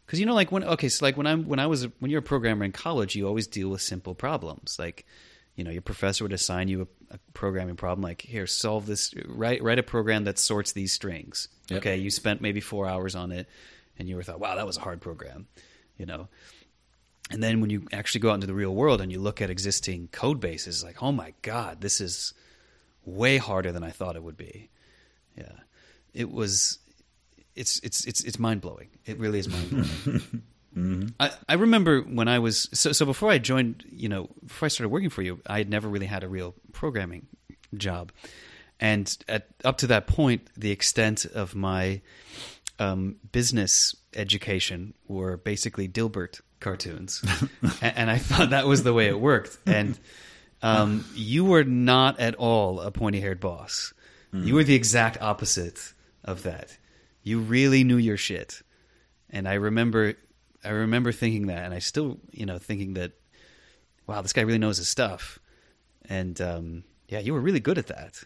Because 0.06 0.20
you 0.20 0.26
know 0.26 0.34
like 0.34 0.52
when 0.52 0.64
okay 0.64 0.88
so 0.88 1.04
like 1.04 1.16
when 1.16 1.26
I'm 1.26 1.48
when 1.48 1.58
I 1.58 1.66
was 1.66 1.86
when 1.98 2.10
you're 2.10 2.20
a 2.20 2.22
programmer 2.22 2.64
in 2.64 2.72
college 2.72 3.16
you 3.16 3.26
always 3.26 3.46
deal 3.46 3.70
with 3.70 3.80
simple 3.80 4.14
problems. 4.14 4.78
Like 4.78 5.06
you 5.56 5.64
know 5.64 5.70
your 5.70 5.82
professor 5.82 6.24
would 6.24 6.32
assign 6.32 6.68
you 6.68 6.82
a, 6.82 7.14
a 7.14 7.18
programming 7.32 7.76
problem 7.76 8.02
like 8.02 8.20
here 8.22 8.46
solve 8.46 8.86
this 8.86 9.14
write 9.26 9.62
write 9.62 9.78
a 9.78 9.82
program 9.82 10.24
that 10.24 10.38
sorts 10.38 10.72
these 10.72 10.92
strings. 10.92 11.48
Yep. 11.70 11.78
okay 11.78 11.96
you 11.96 12.10
spent 12.10 12.42
maybe 12.42 12.60
four 12.60 12.86
hours 12.86 13.14
on 13.14 13.32
it 13.32 13.48
and 13.98 14.08
you 14.08 14.16
were 14.16 14.22
thought 14.22 14.40
wow 14.40 14.54
that 14.56 14.66
was 14.66 14.76
a 14.76 14.80
hard 14.80 15.00
program 15.00 15.46
you 15.96 16.06
know 16.06 16.28
and 17.30 17.42
then 17.42 17.60
when 17.60 17.70
you 17.70 17.86
actually 17.92 18.20
go 18.20 18.30
out 18.30 18.34
into 18.34 18.46
the 18.46 18.54
real 18.54 18.74
world 18.74 19.00
and 19.00 19.10
you 19.10 19.18
look 19.18 19.40
at 19.40 19.50
existing 19.50 20.08
code 20.12 20.40
bases 20.40 20.84
like 20.84 21.02
oh 21.02 21.12
my 21.12 21.32
god 21.42 21.80
this 21.80 22.00
is 22.00 22.34
way 23.06 23.36
harder 23.36 23.72
than 23.72 23.82
I 23.82 23.90
thought 23.90 24.16
it 24.16 24.22
would 24.22 24.36
be. 24.36 24.70
Yeah, 25.36 25.52
it 26.12 26.30
was. 26.30 26.78
It's 27.54 27.78
it's 27.80 28.04
it's 28.04 28.22
it's 28.22 28.38
mind 28.38 28.60
blowing. 28.60 28.88
It 29.06 29.18
really 29.18 29.38
is 29.38 29.48
mind 29.48 29.70
blowing. 29.70 30.42
Mm-hmm. 30.74 31.10
I, 31.20 31.30
I 31.48 31.54
remember 31.54 32.00
when 32.00 32.26
I 32.26 32.40
was 32.40 32.68
so 32.72 32.90
so 32.90 33.06
before 33.06 33.30
I 33.30 33.38
joined, 33.38 33.84
you 33.92 34.08
know, 34.08 34.28
before 34.44 34.66
I 34.66 34.68
started 34.70 34.88
working 34.88 35.08
for 35.08 35.22
you, 35.22 35.38
I 35.46 35.58
had 35.58 35.70
never 35.70 35.88
really 35.88 36.06
had 36.06 36.24
a 36.24 36.28
real 36.28 36.52
programming 36.72 37.28
job, 37.76 38.10
and 38.80 39.16
at 39.28 39.46
up 39.64 39.78
to 39.78 39.86
that 39.86 40.08
point, 40.08 40.48
the 40.56 40.72
extent 40.72 41.26
of 41.26 41.54
my 41.54 42.00
um, 42.78 43.16
business 43.32 43.94
education 44.14 44.94
were 45.06 45.36
basically 45.36 45.88
Dilbert 45.88 46.40
cartoons, 46.60 47.22
and, 47.80 47.96
and 47.96 48.10
I 48.10 48.18
thought 48.18 48.50
that 48.50 48.66
was 48.66 48.82
the 48.82 48.92
way 48.92 49.08
it 49.08 49.20
worked. 49.20 49.58
And 49.66 49.98
um, 50.62 51.04
you 51.14 51.44
were 51.44 51.64
not 51.64 52.20
at 52.20 52.34
all 52.36 52.80
a 52.80 52.90
pointy-haired 52.90 53.40
boss. 53.40 53.92
You 54.32 54.56
were 54.56 54.64
the 54.64 54.74
exact 54.74 55.22
opposite 55.22 55.92
of 56.24 56.42
that. 56.42 56.76
You 57.22 57.38
really 57.38 57.84
knew 57.84 57.98
your 57.98 58.16
shit, 58.16 58.62
and 59.30 59.46
I 59.46 59.54
remember, 59.54 60.14
I 60.64 60.70
remember 60.70 61.12
thinking 61.12 61.46
that, 61.46 61.64
and 61.64 61.72
I 61.72 61.78
still, 61.78 62.18
you 62.32 62.44
know, 62.44 62.58
thinking 62.58 62.94
that, 62.94 63.12
wow, 64.08 64.22
this 64.22 64.32
guy 64.32 64.40
really 64.40 64.58
knows 64.58 64.78
his 64.78 64.88
stuff, 64.88 65.38
and 66.08 66.40
um, 66.40 66.82
yeah, 67.08 67.20
you 67.20 67.32
were 67.32 67.40
really 67.40 67.60
good 67.60 67.78
at 67.78 67.86
that. 67.86 68.24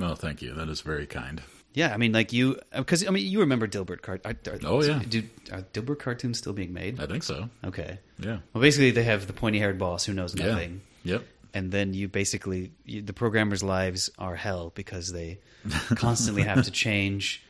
Oh, 0.00 0.14
thank 0.14 0.42
you. 0.42 0.54
That 0.54 0.68
is 0.68 0.80
very 0.80 1.06
kind. 1.06 1.42
Yeah, 1.72 1.94
I 1.94 1.98
mean, 1.98 2.12
like 2.12 2.32
you, 2.32 2.58
because 2.74 3.06
I 3.06 3.10
mean, 3.10 3.26
you 3.30 3.40
remember 3.40 3.68
Dilbert 3.68 4.02
cart. 4.02 4.22
Are, 4.24 4.34
are, 4.50 4.58
Oh, 4.64 4.82
yeah. 4.82 5.00
Do, 5.08 5.22
are 5.52 5.62
Dilbert 5.72 6.00
cartoons 6.00 6.38
still 6.38 6.52
being 6.52 6.72
made? 6.72 6.98
I 7.00 7.06
think 7.06 7.22
so. 7.22 7.48
Okay. 7.64 7.98
Yeah. 8.18 8.38
Well, 8.52 8.60
basically, 8.62 8.90
they 8.90 9.04
have 9.04 9.26
the 9.28 9.32
pointy-haired 9.32 9.78
boss 9.78 10.04
who 10.04 10.12
knows 10.12 10.34
Yeah. 10.34 10.46
nothing, 10.48 10.80
Yep. 11.04 11.22
and 11.54 11.70
then 11.70 11.94
you 11.94 12.08
basically 12.08 12.72
you, 12.84 13.02
the 13.02 13.12
programmers' 13.12 13.62
lives 13.62 14.10
are 14.18 14.34
hell 14.34 14.72
because 14.74 15.12
they 15.12 15.38
constantly 15.94 16.42
have 16.42 16.64
to 16.64 16.70
change 16.72 17.42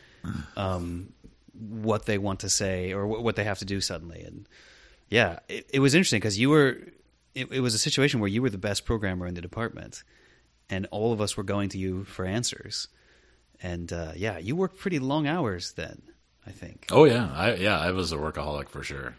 um, 0.57 1.13
what 1.59 2.05
they 2.07 2.19
want 2.19 2.41
to 2.41 2.51
say 2.51 2.93
or 2.93 3.07
wh- 3.07 3.23
what 3.25 3.37
they 3.37 3.45
have 3.45 3.59
to 3.61 3.65
do 3.65 3.81
suddenly. 3.81 4.21
And 4.23 4.47
yeah, 5.09 5.39
it, 5.49 5.69
it 5.73 5.81
was 5.81 5.95
interesting 5.95 6.21
because 6.21 6.39
you 6.39 6.51
were. 6.51 6.79
It, 7.35 7.51
it 7.53 7.61
was 7.61 7.75
a 7.75 7.79
situation 7.79 8.19
where 8.21 8.29
you 8.29 8.43
were 8.43 8.51
the 8.51 8.59
best 8.59 8.85
programmer 8.85 9.25
in 9.27 9.35
the 9.35 9.41
department, 9.41 10.03
and 10.69 10.87
all 10.91 11.13
of 11.13 11.21
us 11.21 11.37
were 11.37 11.45
going 11.45 11.69
to 11.71 11.79
you 11.79 12.05
for 12.05 12.25
answers. 12.25 12.89
And 13.63 13.93
uh, 13.93 14.13
yeah, 14.17 14.39
you 14.39 14.57
worked 14.57 14.79
pretty 14.79 14.99
long 14.99 15.27
hours 15.27 15.73
then. 15.73 16.03
I 16.47 16.51
think. 16.53 16.87
Oh 16.91 17.05
yeah, 17.05 17.31
I 17.35 17.55
yeah, 17.55 17.79
I 17.79 17.93
was 17.93 18.13
a 18.13 18.17
workaholic 18.17 18.69
for 18.71 18.83
sure. 18.83 19.15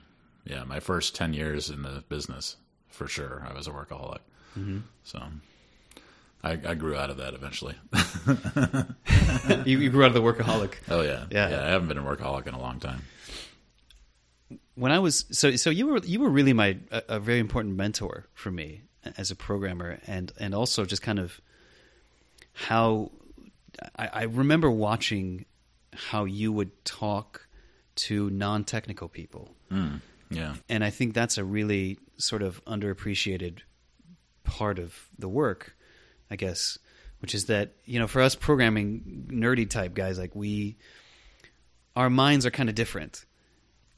Yeah, 0.45 0.63
my 0.63 0.79
first 0.79 1.15
ten 1.15 1.33
years 1.33 1.69
in 1.69 1.83
the 1.83 2.03
business, 2.09 2.57
for 2.89 3.07
sure, 3.07 3.45
I 3.47 3.53
was 3.53 3.67
a 3.67 3.71
workaholic. 3.71 4.19
Mm-hmm. 4.57 4.79
So, 5.03 5.21
I, 6.43 6.51
I 6.53 6.73
grew 6.73 6.95
out 6.97 7.11
of 7.11 7.17
that 7.17 7.35
eventually. 7.35 7.75
you, 9.65 9.79
you 9.79 9.89
grew 9.91 10.03
out 10.03 10.07
of 10.07 10.13
the 10.15 10.21
workaholic. 10.21 10.73
oh 10.89 11.01
yeah, 11.01 11.25
Yeah. 11.29 11.49
yeah. 11.49 11.63
I 11.63 11.67
haven't 11.69 11.87
been 11.87 11.97
a 11.99 12.03
workaholic 12.03 12.47
in 12.47 12.53
a 12.55 12.59
long 12.59 12.79
time. 12.79 13.03
when 14.75 14.91
I 14.91 14.99
was 14.99 15.25
so 15.31 15.55
so 15.55 15.69
you 15.69 15.87
were 15.87 15.97
you 15.99 16.19
were 16.19 16.29
really 16.29 16.53
my 16.53 16.77
a, 16.91 17.03
a 17.09 17.19
very 17.19 17.39
important 17.39 17.75
mentor 17.75 18.25
for 18.33 18.49
me 18.51 18.81
as 19.17 19.29
a 19.31 19.35
programmer 19.35 19.99
and 20.07 20.31
and 20.39 20.53
also 20.55 20.85
just 20.85 21.01
kind 21.03 21.19
of 21.19 21.39
how 22.53 23.11
I, 23.95 24.07
I 24.07 24.23
remember 24.23 24.69
watching 24.69 25.45
how 25.93 26.25
you 26.25 26.51
would 26.51 26.86
talk 26.86 27.47
to 27.95 28.29
non 28.29 28.63
technical 28.63 29.09
people. 29.09 29.55
Mm, 29.71 30.01
yeah, 30.29 30.55
and 30.69 30.84
I 30.84 30.89
think 30.89 31.13
that's 31.13 31.38
a 31.38 31.43
really 31.43 31.99
sort 32.17 32.41
of 32.41 32.63
underappreciated 32.65 33.59
part 34.43 34.79
of 34.79 34.95
the 35.17 35.29
work, 35.29 35.75
I 36.29 36.36
guess, 36.36 36.77
which 37.19 37.36
is 37.36 37.45
that 37.45 37.73
you 37.86 37.99
know 37.99 38.07
for 38.07 38.21
us 38.21 38.36
programming 38.36 39.27
nerdy 39.32 39.69
type 39.69 39.93
guys 39.93 40.17
like 40.17 40.36
we, 40.36 40.77
our 41.95 42.09
minds 42.09 42.45
are 42.45 42.51
kind 42.51 42.69
of 42.69 42.75
different, 42.75 43.25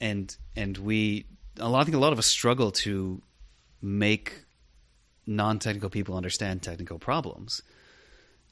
and 0.02 0.36
and 0.56 0.78
we 0.78 1.26
a 1.60 1.70
lot 1.70 1.82
I 1.82 1.84
think 1.86 1.96
a 1.96 2.00
lot 2.00 2.14
of 2.14 2.20
us 2.20 2.28
struggle 2.28 2.72
to 2.72 3.22
make 3.82 4.46
non-technical 5.26 5.90
people 5.90 6.16
understand 6.16 6.62
technical 6.62 7.00
problems. 7.00 7.62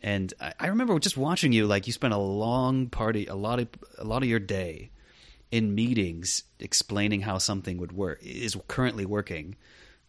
And 0.02 0.34
I, 0.42 0.54
I 0.60 0.68
remember 0.68 0.98
just 1.00 1.18
watching 1.18 1.54
you 1.54 1.68
like 1.68 1.88
you 1.88 1.94
spent 1.94 2.14
a 2.14 2.18
long 2.18 2.88
party, 2.88 3.28
a 3.28 3.36
lot 3.36 3.60
of 3.60 3.68
a 3.98 4.04
lot 4.04 4.24
of 4.24 4.30
your 4.30 4.40
day 4.40 4.92
in 5.52 5.76
meetings 5.76 6.44
explaining 6.60 7.22
how 7.22 7.38
something 7.38 7.78
would 7.78 7.92
work 7.92 8.20
is 8.24 8.58
currently 8.68 9.06
working 9.06 9.56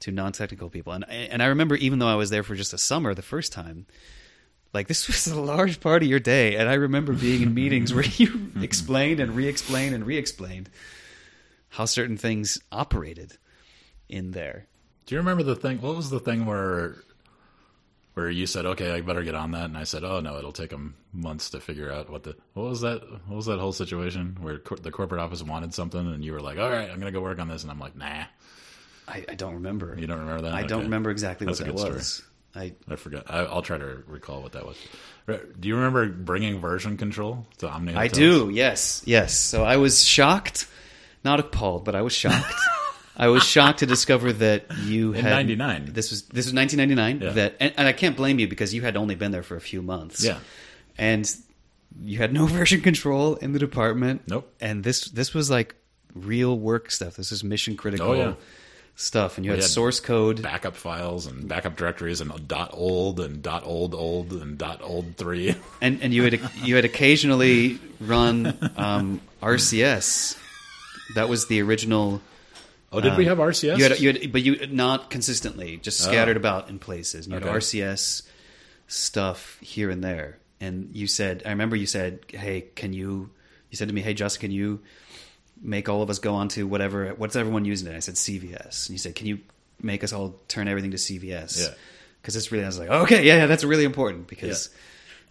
to 0.01 0.11
non-technical 0.11 0.71
people 0.71 0.93
and 0.93 1.05
and 1.09 1.43
I 1.43 1.47
remember 1.47 1.75
even 1.77 1.99
though 1.99 2.09
I 2.09 2.15
was 2.15 2.31
there 2.31 2.43
for 2.43 2.55
just 2.55 2.73
a 2.73 2.79
summer 2.79 3.15
the 3.15 3.23
first 3.23 3.53
time 3.53 3.87
like 4.73 4.89
this 4.89 5.07
was 5.09 5.27
a 5.27 5.41
large 5.41 5.81
part 5.81 6.03
of 6.03 6.09
your 6.09 6.21
day 6.21 6.57
and 6.57 6.69
I 6.69 6.75
remember 6.75 7.13
being 7.13 7.43
in 7.43 7.55
meetings 7.55 7.93
where 7.93 8.05
you 8.05 8.51
explained 8.61 9.21
and 9.21 9.35
re-explained 9.35 9.95
and 9.95 10.07
re-explained 10.07 10.71
how 11.71 11.85
certain 11.85 12.17
things 12.17 12.59
operated 12.71 13.39
in 14.09 14.31
there 14.33 14.67
Do 15.07 15.15
you 15.15 15.21
remember 15.21 15.43
the 15.43 15.57
thing? 15.57 15.81
What 15.81 15.97
was 15.97 16.11
the 16.11 16.21
thing 16.21 16.47
where 16.47 16.97
where 18.15 18.31
you 18.31 18.47
said, 18.47 18.67
"Okay, 18.67 18.91
I 18.93 19.01
better 19.01 19.23
get 19.23 19.35
on 19.35 19.53
that," 19.53 19.65
and 19.65 19.77
I 19.77 19.85
said, 19.85 20.05
"Oh 20.05 20.21
no, 20.21 20.39
it'll 20.39 20.53
take 20.53 20.71
them 20.71 20.95
months 21.13 21.51
to 21.51 21.61
figure 21.61 21.91
out 21.91 22.11
what 22.11 22.23
the 22.23 22.37
what 22.55 22.65
was 22.65 22.81
that 22.83 23.03
what 23.27 23.37
was 23.37 23.47
that 23.47 23.59
whole 23.59 23.73
situation 23.73 24.37
where 24.41 24.59
cor- 24.59 24.79
the 24.79 24.91
corporate 24.91 25.21
office 25.21 25.43
wanted 25.43 25.75
something, 25.75 26.01
and 26.01 26.25
you 26.25 26.33
were 26.33 26.41
like, 26.41 26.59
"All 26.59 26.71
right, 26.71 26.91
I'm 26.91 26.99
gonna 26.99 27.13
go 27.13 27.21
work 27.21 27.39
on 27.39 27.49
this," 27.49 27.63
and 27.63 27.71
I'm 27.71 27.81
like, 27.81 27.97
"Nah." 27.97 28.25
I, 29.09 29.25
I 29.29 29.35
don't 29.35 29.55
remember. 29.55 29.97
You 29.99 30.07
don't 30.07 30.21
remember 30.21 30.43
that? 30.43 30.55
I 30.55 30.63
don't 30.63 30.85
remember 30.85 31.11
exactly 31.11 31.47
That's 31.47 31.61
what 31.61 31.67
that 31.67 31.75
was. 31.75 32.23
I 32.55 32.73
I 32.89 32.97
forgot. 32.97 33.25
I, 33.29 33.41
I'll 33.41 33.63
try 33.63 33.79
to 33.79 34.03
recall 34.07 34.43
what 34.43 34.53
that 34.53 34.67
was. 34.67 34.77
Do 35.27 35.69
you 35.69 35.77
remember 35.77 36.09
bringing 36.09 36.61
version 36.61 36.97
control 36.97 37.47
to 37.59 37.69
Omni? 37.69 37.95
I 37.95 38.09
do. 38.09 38.51
Yes, 38.51 39.03
yes. 39.07 39.35
So 39.35 39.65
I 39.65 39.77
was 39.77 40.05
shocked, 40.05 40.67
not 41.25 41.41
appalled, 41.41 41.85
but 41.85 41.95
I 41.95 42.03
was 42.03 42.13
shocked. 42.13 42.53
I 43.17 43.29
was 43.29 43.45
shocked 43.45 43.81
to 43.81 43.87
discover 43.87 44.33
that 44.33 44.65
you 44.85 45.13
In 45.13 45.23
had 45.23 45.31
99. 45.31 45.91
This 45.93 46.11
was 46.11 46.23
this 46.25 46.47
was 46.47 46.55
1999. 46.55 47.21
Yeah. 47.29 47.35
That 47.35 47.57
and, 47.61 47.75
and 47.77 47.87
I 47.89 47.93
can't 47.93 48.17
blame 48.17 48.39
you 48.39 48.49
because 48.49 48.73
you 48.75 48.83
had 48.83 48.97
only 48.97 49.15
been 49.15 49.33
there 49.33 49.43
for 49.43 49.57
a 49.57 49.61
few 49.61 49.83
months. 49.83 50.25
Yeah. 50.25 50.39
and 50.97 51.31
you 52.01 52.19
had 52.19 52.33
no 52.33 52.47
version 52.59 52.81
control 52.81 53.37
in 53.37 53.53
the 53.53 53.59
department. 53.59 54.23
Nope. 54.29 54.51
And 54.61 54.83
this 54.83 55.05
this 55.11 55.35
was 55.35 55.51
like 55.51 55.75
real 56.15 56.59
work 56.59 56.91
stuff. 56.91 57.17
This 57.17 57.33
is 57.33 57.45
mission 57.45 57.77
critical 57.77 58.09
Oh, 58.11 58.15
yeah. 58.15 58.33
stuff, 58.97 59.37
and 59.37 59.45
you 59.45 59.51
had 59.53 59.61
had 59.61 59.69
source 59.69 60.01
code. 60.01 60.41
backup 60.43 60.75
files 60.77 61.27
and 61.27 61.47
backup 61.49 61.77
directories 61.77 62.21
and 62.23 62.49
dot 62.49 62.71
old 62.73 63.21
and 63.21 63.43
dot 63.43 63.63
old 63.67 63.95
old 63.95 64.33
and 64.33 64.57
dot 64.57 64.81
old 64.83 65.17
three. 65.19 65.55
and 65.83 66.01
and 66.03 66.15
you 66.15 66.23
had 66.25 66.41
you 66.65 66.77
had 66.77 66.87
occasionally 66.87 67.79
run 68.01 68.57
um, 68.77 69.21
RCS. 69.43 70.39
That 71.15 71.29
was 71.29 71.47
the 71.49 71.61
original. 71.61 72.23
Oh, 72.93 73.01
did 73.01 73.17
we 73.17 73.27
um, 73.29 73.39
have 73.39 73.47
RCS? 73.49 73.79
You 73.79 73.85
had, 73.85 74.01
you 74.01 74.13
had, 74.13 74.33
but 74.33 74.43
you 74.43 74.67
not 74.69 75.09
consistently, 75.11 75.79
just 75.79 76.07
oh. 76.07 76.11
scattered 76.11 76.37
Oh. 76.37 76.41
about 76.41 76.69
in 76.69 76.79
places. 76.79 77.27
And 77.27 77.33
you 77.33 77.39
Okay. 77.39 77.49
had 77.49 77.57
RCS 77.57 78.23
stuff 78.87 79.59
here 79.61 79.91
and 79.91 80.03
there. 80.05 80.39
And 80.61 80.91
you 80.95 81.07
said, 81.07 81.43
I 81.47 81.51
remember 81.51 81.75
you 81.75 81.87
said, 81.87 82.21
"Hey, 82.29 82.67
can 82.75 82.93
you?" 82.93 83.31
You 83.71 83.77
said 83.77 83.89
to 83.89 83.95
me, 83.95 84.01
"Hey, 84.03 84.15
Justin, 84.15 84.41
can 84.43 84.51
you 84.53 84.81
make 85.61 85.89
all 85.89 86.03
of 86.03 86.11
us 86.11 86.19
go 86.19 86.35
on 86.35 86.49
to 86.51 86.67
whatever? 86.67 87.09
What's 87.15 87.35
everyone 87.35 87.65
using 87.65 87.89
it?" 87.89 87.97
I 87.97 88.01
said 88.01 88.15
CVS, 88.15 88.87
and 88.87 88.95
you 88.95 88.99
said, 88.99 89.15
"Can 89.15 89.27
you 89.27 89.39
make 89.81 90.05
us 90.05 90.13
all 90.13 90.41
turn 90.47 90.69
everything 90.69 90.93
to 90.93 90.99
CVS?" 90.99 91.59
Yeah. 91.61 91.75
Because 92.21 92.37
it's 92.37 92.53
really, 92.53 92.63
I 92.63 92.69
was 92.69 92.79
like, 92.79 92.89
okay, 92.89 93.25
yeah, 93.25 93.39
yeah, 93.39 93.47
that's 93.47 93.65
really 93.65 93.83
important 93.83 94.29
because, 94.29 94.69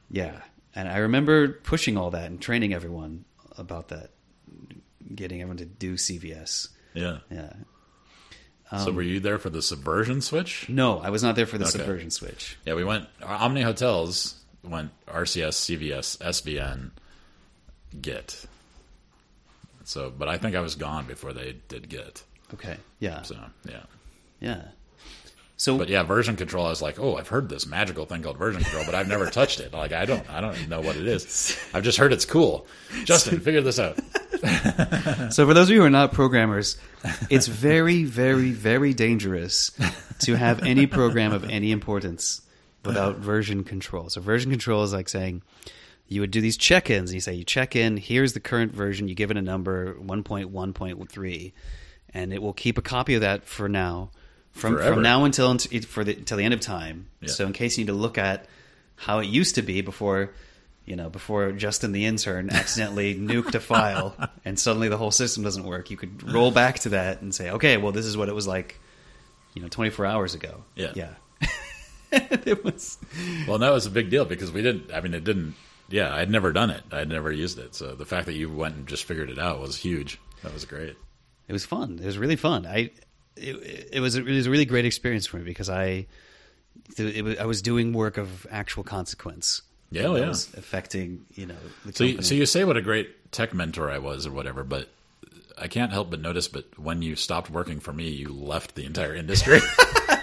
yeah. 0.09 0.41
And 0.75 0.89
I 0.89 0.97
remember 0.97 1.47
pushing 1.63 1.95
all 1.95 2.11
that 2.11 2.25
and 2.25 2.41
training 2.41 2.73
everyone 2.73 3.23
about 3.57 3.87
that, 3.89 4.09
getting 5.15 5.41
everyone 5.41 5.55
to 5.59 5.65
do 5.65 5.93
CVS. 5.93 6.67
Yeah. 6.93 7.19
Yeah. 7.29 7.53
so 8.71 8.89
um, 8.89 8.95
were 8.95 9.01
you 9.01 9.19
there 9.19 9.37
for 9.37 9.49
the 9.49 9.61
subversion 9.61 10.21
switch? 10.21 10.67
No, 10.69 10.99
I 10.99 11.09
was 11.09 11.23
not 11.23 11.35
there 11.35 11.45
for 11.45 11.57
the 11.57 11.65
Okay. 11.65 11.77
subversion 11.77 12.09
switch. 12.11 12.57
Yeah, 12.65 12.73
we 12.75 12.83
went. 12.83 13.07
Omni 13.23 13.61
Hotels 13.61 14.35
went 14.63 14.91
RCS, 15.07 15.53
CVS, 15.77 16.17
SVN, 16.19 16.91
Git. 18.01 18.45
So, 19.83 20.11
but 20.15 20.29
I 20.29 20.37
think 20.37 20.55
I 20.55 20.61
was 20.61 20.75
gone 20.75 21.05
before 21.05 21.33
they 21.33 21.55
did 21.67 21.89
Git. 21.89 22.23
Okay. 22.53 22.77
Yeah. 22.99 23.23
So, 23.23 23.35
yeah. 23.67 23.83
Yeah. 24.39 24.61
So 25.61 25.77
But 25.77 25.89
yeah, 25.89 26.01
version 26.01 26.37
control. 26.37 26.65
I 26.65 26.69
was 26.69 26.81
like, 26.81 26.99
oh, 26.99 27.17
I've 27.17 27.27
heard 27.27 27.47
this 27.47 27.67
magical 27.67 28.05
thing 28.05 28.23
called 28.23 28.39
version 28.39 28.63
control, 28.63 28.83
but 28.83 28.95
I've 28.95 29.07
never 29.07 29.29
touched 29.29 29.59
it. 29.59 29.71
Like, 29.71 29.91
I 29.91 30.05
don't, 30.05 30.27
I 30.27 30.41
don't 30.41 30.67
know 30.67 30.81
what 30.81 30.95
it 30.95 31.05
is. 31.05 31.55
I've 31.71 31.83
just 31.83 31.99
heard 31.99 32.11
it's 32.11 32.25
cool. 32.25 32.65
Justin, 33.03 33.39
figure 33.41 33.61
this 33.61 33.77
out. 33.77 33.99
So 35.31 35.45
for 35.45 35.53
those 35.53 35.69
of 35.69 35.75
you 35.75 35.81
who 35.81 35.85
are 35.85 35.91
not 35.91 36.13
programmers, 36.13 36.77
it's 37.29 37.45
very, 37.45 38.05
very, 38.05 38.49
very 38.49 38.91
dangerous 38.91 39.69
to 40.21 40.33
have 40.33 40.63
any 40.63 40.87
program 40.87 41.31
of 41.31 41.47
any 41.47 41.71
importance 41.71 42.41
without 42.83 43.17
version 43.17 43.63
control. 43.63 44.09
So 44.09 44.19
version 44.19 44.49
control 44.49 44.83
is 44.83 44.93
like 44.93 45.09
saying 45.09 45.43
you 46.07 46.21
would 46.21 46.31
do 46.31 46.41
these 46.41 46.57
check-ins. 46.57 47.11
And 47.11 47.13
you 47.13 47.21
say 47.21 47.35
you 47.35 47.43
check 47.43 47.75
in. 47.75 47.97
Here's 47.97 48.33
the 48.33 48.39
current 48.39 48.73
version. 48.73 49.07
You 49.07 49.13
give 49.13 49.29
it 49.29 49.37
a 49.37 49.43
number, 49.43 49.93
one 49.99 50.23
point 50.23 50.49
one 50.49 50.73
point 50.73 51.11
three, 51.11 51.53
and 52.11 52.33
it 52.33 52.41
will 52.41 52.53
keep 52.53 52.79
a 52.79 52.81
copy 52.81 53.13
of 53.13 53.21
that 53.21 53.45
for 53.45 53.69
now, 53.69 54.09
from 54.51 54.73
Forever. 54.73 54.95
from 54.95 55.03
now 55.03 55.23
until 55.23 55.57
for 55.57 56.03
the 56.03 56.15
until 56.15 56.37
the 56.37 56.43
end 56.43 56.53
of 56.53 56.59
time. 56.59 57.07
Yeah. 57.21 57.29
So 57.29 57.45
in 57.45 57.53
case 57.53 57.77
you 57.77 57.83
need 57.83 57.91
to 57.91 57.97
look 57.97 58.17
at 58.17 58.47
how 58.95 59.19
it 59.19 59.27
used 59.27 59.55
to 59.55 59.61
be 59.61 59.81
before 59.81 60.31
you 60.85 60.95
know, 60.95 61.09
before 61.09 61.51
Justin 61.51 61.91
the 61.91 62.05
intern 62.05 62.49
accidentally 62.49 63.15
nuked 63.19 63.55
a 63.55 63.59
file 63.59 64.15
and 64.43 64.59
suddenly 64.59 64.89
the 64.89 64.97
whole 64.97 65.11
system 65.11 65.43
doesn't 65.43 65.63
work, 65.63 65.89
you 65.89 65.97
could 65.97 66.29
roll 66.31 66.51
back 66.51 66.79
to 66.79 66.89
that 66.89 67.21
and 67.21 67.33
say, 67.33 67.51
okay, 67.51 67.77
well, 67.77 67.91
this 67.91 68.05
is 68.05 68.17
what 68.17 68.29
it 68.29 68.35
was 68.35 68.47
like, 68.47 68.79
you 69.53 69.61
know, 69.61 69.67
24 69.67 70.05
hours 70.05 70.33
ago. 70.33 70.63
Yeah. 70.75 70.91
Yeah. 70.95 71.13
it 72.11 72.63
was. 72.63 72.97
Well, 73.47 73.59
that 73.59 73.71
was 73.71 73.85
a 73.85 73.89
big 73.89 74.09
deal 74.09 74.25
because 74.25 74.51
we 74.51 74.61
didn't. 74.61 74.93
I 74.93 75.01
mean, 75.01 75.13
it 75.13 75.23
didn't. 75.23 75.55
Yeah, 75.89 76.13
I'd 76.13 76.29
never 76.29 76.51
done 76.51 76.69
it. 76.69 76.83
I'd 76.91 77.09
never 77.09 77.31
used 77.31 77.59
it. 77.59 77.75
So 77.75 77.95
the 77.95 78.05
fact 78.05 78.25
that 78.25 78.33
you 78.33 78.49
went 78.49 78.75
and 78.75 78.87
just 78.87 79.03
figured 79.05 79.29
it 79.29 79.39
out 79.39 79.59
was 79.59 79.77
huge. 79.77 80.19
That 80.43 80.53
was 80.53 80.65
great. 80.65 80.95
It 81.47 81.53
was 81.53 81.65
fun. 81.65 81.99
It 82.01 82.05
was 82.05 82.17
really 82.17 82.37
fun. 82.37 82.65
I, 82.65 82.91
it, 83.35 83.89
it 83.93 83.99
was, 83.99 84.15
a, 84.15 84.25
it 84.25 84.35
was 84.35 84.47
a 84.47 84.51
really 84.51 84.65
great 84.65 84.85
experience 84.85 85.25
for 85.25 85.37
me 85.37 85.43
because 85.43 85.69
I, 85.69 86.07
it 86.97 87.23
was, 87.23 87.37
I 87.37 87.45
was 87.45 87.61
doing 87.61 87.93
work 87.93 88.17
of 88.17 88.45
actual 88.49 88.83
consequence. 88.83 89.61
Yeah, 89.91 90.03
oh, 90.03 90.13
that 90.13 90.21
yeah. 90.21 90.27
was 90.27 90.53
affecting, 90.53 91.25
you 91.33 91.47
know, 91.47 91.55
the 91.85 91.93
So, 91.93 92.03
you, 92.05 92.21
so 92.21 92.35
you 92.35 92.45
say 92.45 92.63
what 92.63 92.77
a 92.77 92.81
great 92.81 93.31
tech 93.31 93.53
mentor 93.53 93.91
I 93.91 93.97
was, 93.97 94.25
or 94.25 94.31
whatever, 94.31 94.63
but 94.63 94.89
I 95.57 95.67
can't 95.67 95.91
help 95.91 96.09
but 96.09 96.21
notice. 96.21 96.47
But 96.47 96.79
when 96.79 97.01
you 97.01 97.15
stopped 97.15 97.49
working 97.49 97.79
for 97.79 97.91
me, 97.91 98.09
you 98.09 98.29
left 98.29 98.75
the 98.75 98.85
entire 98.85 99.13
industry. 99.13 99.59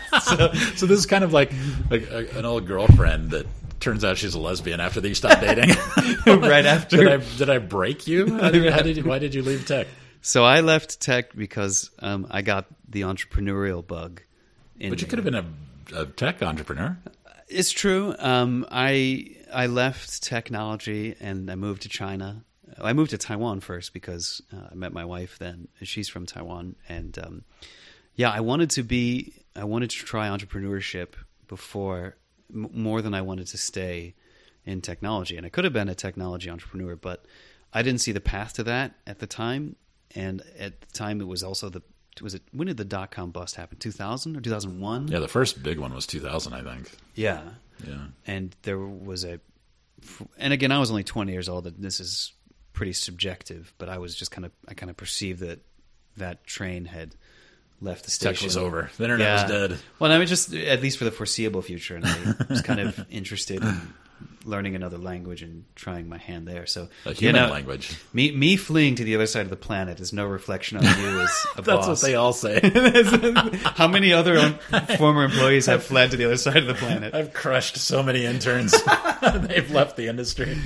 so, 0.23 0.53
so 0.77 0.87
this 0.87 0.99
is 0.99 1.07
kind 1.07 1.25
of 1.25 1.33
like, 1.33 1.53
like 1.91 2.11
a, 2.11 2.39
an 2.39 2.45
old 2.45 2.67
girlfriend 2.67 3.31
that 3.31 3.47
turns 3.81 4.05
out 4.05 4.19
she's 4.19 4.35
a 4.35 4.39
lesbian 4.39 4.81
after 4.81 5.01
you 5.07 5.15
stop 5.15 5.41
dating. 5.41 5.75
Right 6.27 6.67
after. 6.67 6.99
did 6.99 7.09
I 7.09 7.37
did 7.39 7.49
I 7.49 7.57
break 7.59 8.07
you? 8.07 8.37
How 8.39 8.51
did, 8.51 8.71
how 8.71 8.83
did 8.83 8.99
you? 8.99 9.05
Why 9.05 9.19
did 9.19 9.35
you 9.35 9.43
leave 9.43 9.67
tech? 9.67 9.87
So 10.21 10.45
I 10.45 10.61
left 10.61 11.01
tech 11.01 11.35
because 11.35 11.91
um, 12.01 12.27
I 12.31 12.43
got 12.43 12.67
the 12.89 13.03
entrepreneurial 13.03 13.87
bug. 13.87 14.23
In 14.79 14.91
But 14.91 15.01
you 15.01 15.07
me. 15.07 15.11
could 15.11 15.19
have 15.19 15.25
been 15.25 15.35
a, 15.35 16.03
a 16.03 16.07
tech 16.07 16.43
entrepreneur. 16.43 16.97
It's 17.49 17.71
true. 17.71 18.15
Um, 18.19 18.67
I 18.71 19.37
I 19.53 19.67
left 19.67 20.23
technology 20.23 21.15
and 21.21 21.51
I 21.51 21.55
moved 21.55 21.83
to 21.83 21.89
China. 21.89 22.45
I 22.81 22.93
moved 22.93 23.11
to 23.11 23.19
Taiwan 23.19 23.61
first 23.61 23.93
because 23.93 24.43
uh, 24.53 24.69
I 24.71 24.75
met 24.75 24.93
my 24.93 25.05
wife 25.05 25.39
then. 25.39 25.69
She's 25.83 26.09
from 26.09 26.27
Taiwan, 26.27 26.77
and 26.89 27.19
um, 27.19 27.45
yeah, 28.15 28.31
I 28.31 28.41
wanted 28.41 28.71
to 28.71 28.83
be. 28.83 29.33
I 29.57 29.65
wanted 29.65 29.91
to 29.91 30.05
try 30.05 30.29
entrepreneurship 30.29 31.15
before 31.49 32.17
m- 32.53 32.71
more 32.73 33.01
than 33.03 33.15
I 33.15 33.23
wanted 33.23 33.47
to 33.49 33.57
stay 33.59 34.15
in 34.65 34.81
technology. 34.83 35.37
And 35.37 35.47
I 35.47 35.49
could 35.49 35.65
have 35.65 35.73
been 35.73 35.89
a 35.89 35.95
technology 35.95 36.51
entrepreneur, 36.51 36.95
but 36.95 37.25
I 37.73 37.83
didn't 37.83 38.03
see 38.03 38.13
the 38.13 38.21
path 38.21 38.53
to 38.55 38.63
that 38.65 38.95
at 39.07 39.19
the 39.19 39.27
time. 39.27 39.77
And 40.15 40.43
at 40.59 40.81
the 40.81 40.87
time, 40.93 41.21
it 41.21 41.27
was 41.27 41.43
also 41.43 41.69
the 41.69 41.83
was 42.21 42.35
it 42.35 42.43
when 42.53 42.67
did 42.67 42.77
the 42.77 42.85
dot 42.85 43.11
com 43.13 43.31
bust 43.31 43.55
happen? 43.55 43.79
Two 43.79 43.93
thousand 43.93 44.37
or 44.37 44.41
two 44.41 44.51
thousand 44.51 44.81
one? 44.81 45.07
Yeah, 45.09 45.21
the 45.21 45.29
first 45.29 45.63
big 45.63 45.79
one 45.79 45.95
was 45.95 46.07
2000, 46.07 46.53
I 46.53 46.63
think. 46.63 46.91
Yeah 47.15 47.43
Yeah. 47.87 48.07
and 48.27 48.57
there 48.63 48.79
was 48.79 49.25
a 49.25 49.39
and 50.39 50.53
again 50.53 50.71
i 50.73 50.79
was 50.79 50.91
only 50.91 51.03
20 51.05 51.33
years 51.33 51.49
old 51.49 51.67
and 51.67 51.77
this 51.79 51.99
is 52.01 52.33
pretty 52.73 52.93
subjective 52.93 53.73
but 53.79 53.89
i 53.89 53.99
was 53.99 54.15
just 54.15 54.31
kind 54.31 54.45
of 54.45 54.53
i 54.69 54.75
kind 54.75 54.91
of 54.91 54.97
perceived 54.97 55.41
that 55.41 55.61
that 56.17 56.45
train 56.45 56.85
had 56.85 57.15
left 57.81 58.05
the 58.05 58.11
station 58.11 58.35
Tech 58.35 58.45
was 58.45 58.57
over. 58.57 58.91
The 58.97 59.05
internet 59.05 59.43
was 59.49 59.51
dead. 59.71 59.79
well 60.01 60.11
i 60.13 60.19
was 60.19 60.29
just 60.29 60.55
at 60.55 60.83
least 60.83 60.99
for 60.99 61.05
the 61.05 61.11
foreseeable 61.13 61.63
future 61.63 61.97
and 61.97 62.05
i 62.07 62.35
was 62.49 62.63
kind 62.63 62.81
of 62.81 63.05
interested 63.11 63.63
in 63.63 63.81
learning 64.49 64.75
another 64.75 64.99
language 64.99 65.43
and 65.43 65.65
trying 65.75 66.09
my 66.09 66.17
hand 66.19 66.49
there 66.49 66.65
so 66.67 66.89
A 67.05 67.11
you 67.11 67.15
human 67.17 67.43
know, 67.43 67.51
language. 67.51 67.97
me 68.13 68.33
me 68.33 68.57
fleeing 68.57 68.95
to 68.97 69.05
the 69.05 69.15
other 69.15 69.27
side 69.27 69.43
of 69.43 69.51
the 69.51 69.57
planet 69.57 70.01
is 70.01 70.13
no 70.13 70.27
reflection 70.27 70.79
on 70.79 70.85
you 70.85 71.21
as 71.21 71.31
a 71.57 71.63
That's 71.63 71.87
boss 71.87 71.89
what 71.89 72.01
they 72.01 72.15
all 72.15 72.33
say. 72.33 72.59
how 73.77 73.89
many 73.89 74.13
other 74.13 74.39
um, 74.39 74.59
former 74.97 75.25
employees 75.25 75.67
have 75.67 75.83
fled 75.85 76.11
to 76.13 76.17
the 76.17 76.25
other 76.25 76.37
side 76.37 76.57
of 76.59 76.67
the 76.67 76.75
planet 76.75 77.15
I've 77.15 77.33
crushed 77.33 77.77
so 77.77 78.03
many 78.03 78.25
interns. 78.25 78.73
they've 79.35 79.71
left 79.71 79.97
the 79.97 80.09
industry. 80.09 80.57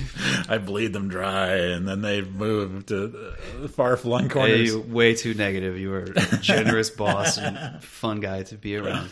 I 0.49 0.59
bleed 0.59 0.93
them 0.93 1.09
dry, 1.09 1.55
and 1.55 1.89
then 1.89 2.03
they 2.03 2.21
move 2.23 2.87
to 2.87 3.35
uh, 3.65 3.69
far-flung 3.69 4.29
corners. 4.29 4.69
you 4.73 4.81
way 4.81 5.15
too 5.15 5.35
negative. 5.35 5.79
You 5.79 5.91
were 5.91 6.07
a 6.15 6.37
generous 6.39 6.91
boss 6.91 7.39
and 7.39 7.83
fun 7.83 8.21
guy 8.21 8.43
to 8.45 8.57
be 8.57 8.77
around. 8.77 9.11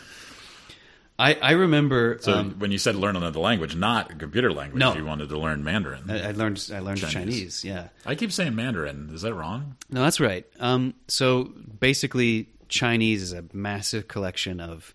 I, 1.21 1.33
I 1.41 1.51
remember 1.51 2.17
so 2.21 2.33
um, 2.33 2.55
when 2.59 2.71
you 2.71 2.77
said 2.77 2.95
learn 2.95 3.15
another 3.15 3.39
language, 3.39 3.75
not 3.75 4.17
computer 4.17 4.51
language, 4.51 4.79
No. 4.79 4.95
you 4.95 5.05
wanted 5.05 5.29
to 5.29 5.37
learn 5.39 5.63
Mandarin. 5.63 6.09
I, 6.09 6.29
I 6.29 6.31
learned 6.31 6.69
I 6.73 6.79
learned 6.79 6.99
Chinese. 6.99 7.13
Chinese. 7.13 7.65
Yeah, 7.65 7.87
I 8.05 8.15
keep 8.15 8.31
saying 8.31 8.55
Mandarin. 8.55 9.09
Is 9.13 9.21
that 9.21 9.33
wrong? 9.33 9.75
no, 9.89 10.01
that's 10.01 10.19
right. 10.19 10.45
Um, 10.59 10.93
so 11.07 11.43
basically, 11.79 12.47
Chinese 12.69 13.21
is 13.21 13.33
a 13.33 13.43
massive 13.53 14.07
collection 14.07 14.59
of 14.59 14.93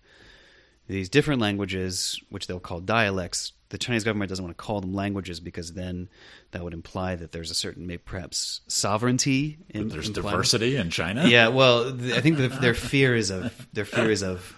these 0.87 1.09
different 1.09 1.41
languages, 1.41 2.19
which 2.29 2.47
they'll 2.47 2.59
call 2.59 2.79
dialects. 2.79 3.53
The 3.69 3.77
Chinese 3.77 4.05
government 4.05 4.29
doesn't 4.29 4.43
want 4.45 4.57
to 4.57 4.63
call 4.63 4.79
them 4.79 4.93
languages 4.93 5.41
because 5.41 5.73
then 5.73 6.07
that 6.51 6.63
would 6.63 6.73
imply 6.73 7.17
that 7.17 7.33
there's 7.33 7.51
a 7.51 7.53
certain, 7.53 7.85
maybe 7.85 8.01
perhaps 8.05 8.61
sovereignty. 8.67 9.57
In, 9.69 9.89
There's 9.89 10.07
implied. 10.07 10.31
diversity 10.31 10.77
in 10.77 10.89
China. 10.89 11.27
Yeah, 11.27 11.49
well, 11.49 11.91
th- 11.95 12.13
I 12.13 12.21
think 12.21 12.37
the, 12.37 12.47
their 12.47 12.73
fear 12.73 13.13
is 13.13 13.29
of 13.29 13.51
their 13.73 13.83
fear 13.83 14.09
is 14.09 14.23
of 14.23 14.55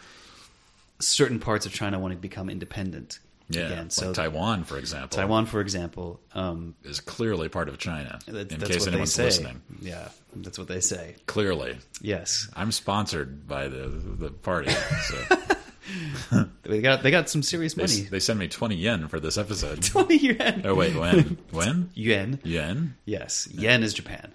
certain 0.99 1.39
parts 1.39 1.65
of 1.65 1.73
China 1.73 1.99
want 1.99 2.13
to 2.13 2.19
become 2.19 2.49
independent 2.49 3.19
Yeah, 3.49 3.67
again. 3.67 3.89
So 3.89 4.07
like 4.07 4.15
Taiwan, 4.15 4.63
for 4.63 4.77
example, 4.77 5.15
Taiwan, 5.17 5.45
for 5.45 5.61
example, 5.61 6.19
um, 6.33 6.75
is 6.83 6.99
clearly 6.99 7.49
part 7.49 7.69
of 7.69 7.77
China. 7.77 8.19
that- 8.27 8.51
in 8.51 8.59
that's 8.59 8.71
case 8.71 8.79
what 8.81 8.85
they 8.85 8.91
anyone's 8.91 9.17
listening, 9.17 9.61
Yeah, 9.81 10.09
that's 10.35 10.59
what 10.59 10.67
they 10.67 10.81
say. 10.81 11.15
clearly, 11.25 11.77
Yes, 12.01 12.47
I'm 12.55 12.71
sponsored 12.71 13.47
by 13.47 13.67
the 13.67 13.87
the 13.87 14.29
party. 14.29 14.71
So 14.71 16.45
they 16.63 16.81
got 16.81 17.01
they 17.01 17.09
got 17.11 17.29
some 17.29 17.41
serious 17.41 17.75
money. 17.75 18.01
they 18.01 18.19
send 18.19 18.37
me 18.39 18.47
20 18.47 18.75
yen 18.75 19.07
for 19.07 19.19
this 19.19 19.37
episode. 19.37 19.81
Twenty 19.83 20.17
yuan. 20.17 20.61
Oh 20.65 20.75
wait, 20.75 20.95
when? 20.95 21.37
When? 21.51 21.89
Yuan. 21.95 22.39
Yen? 22.43 22.95
Yes, 23.05 23.47
yen 23.51 23.81
is 23.83 23.93
Japan. 23.93 24.33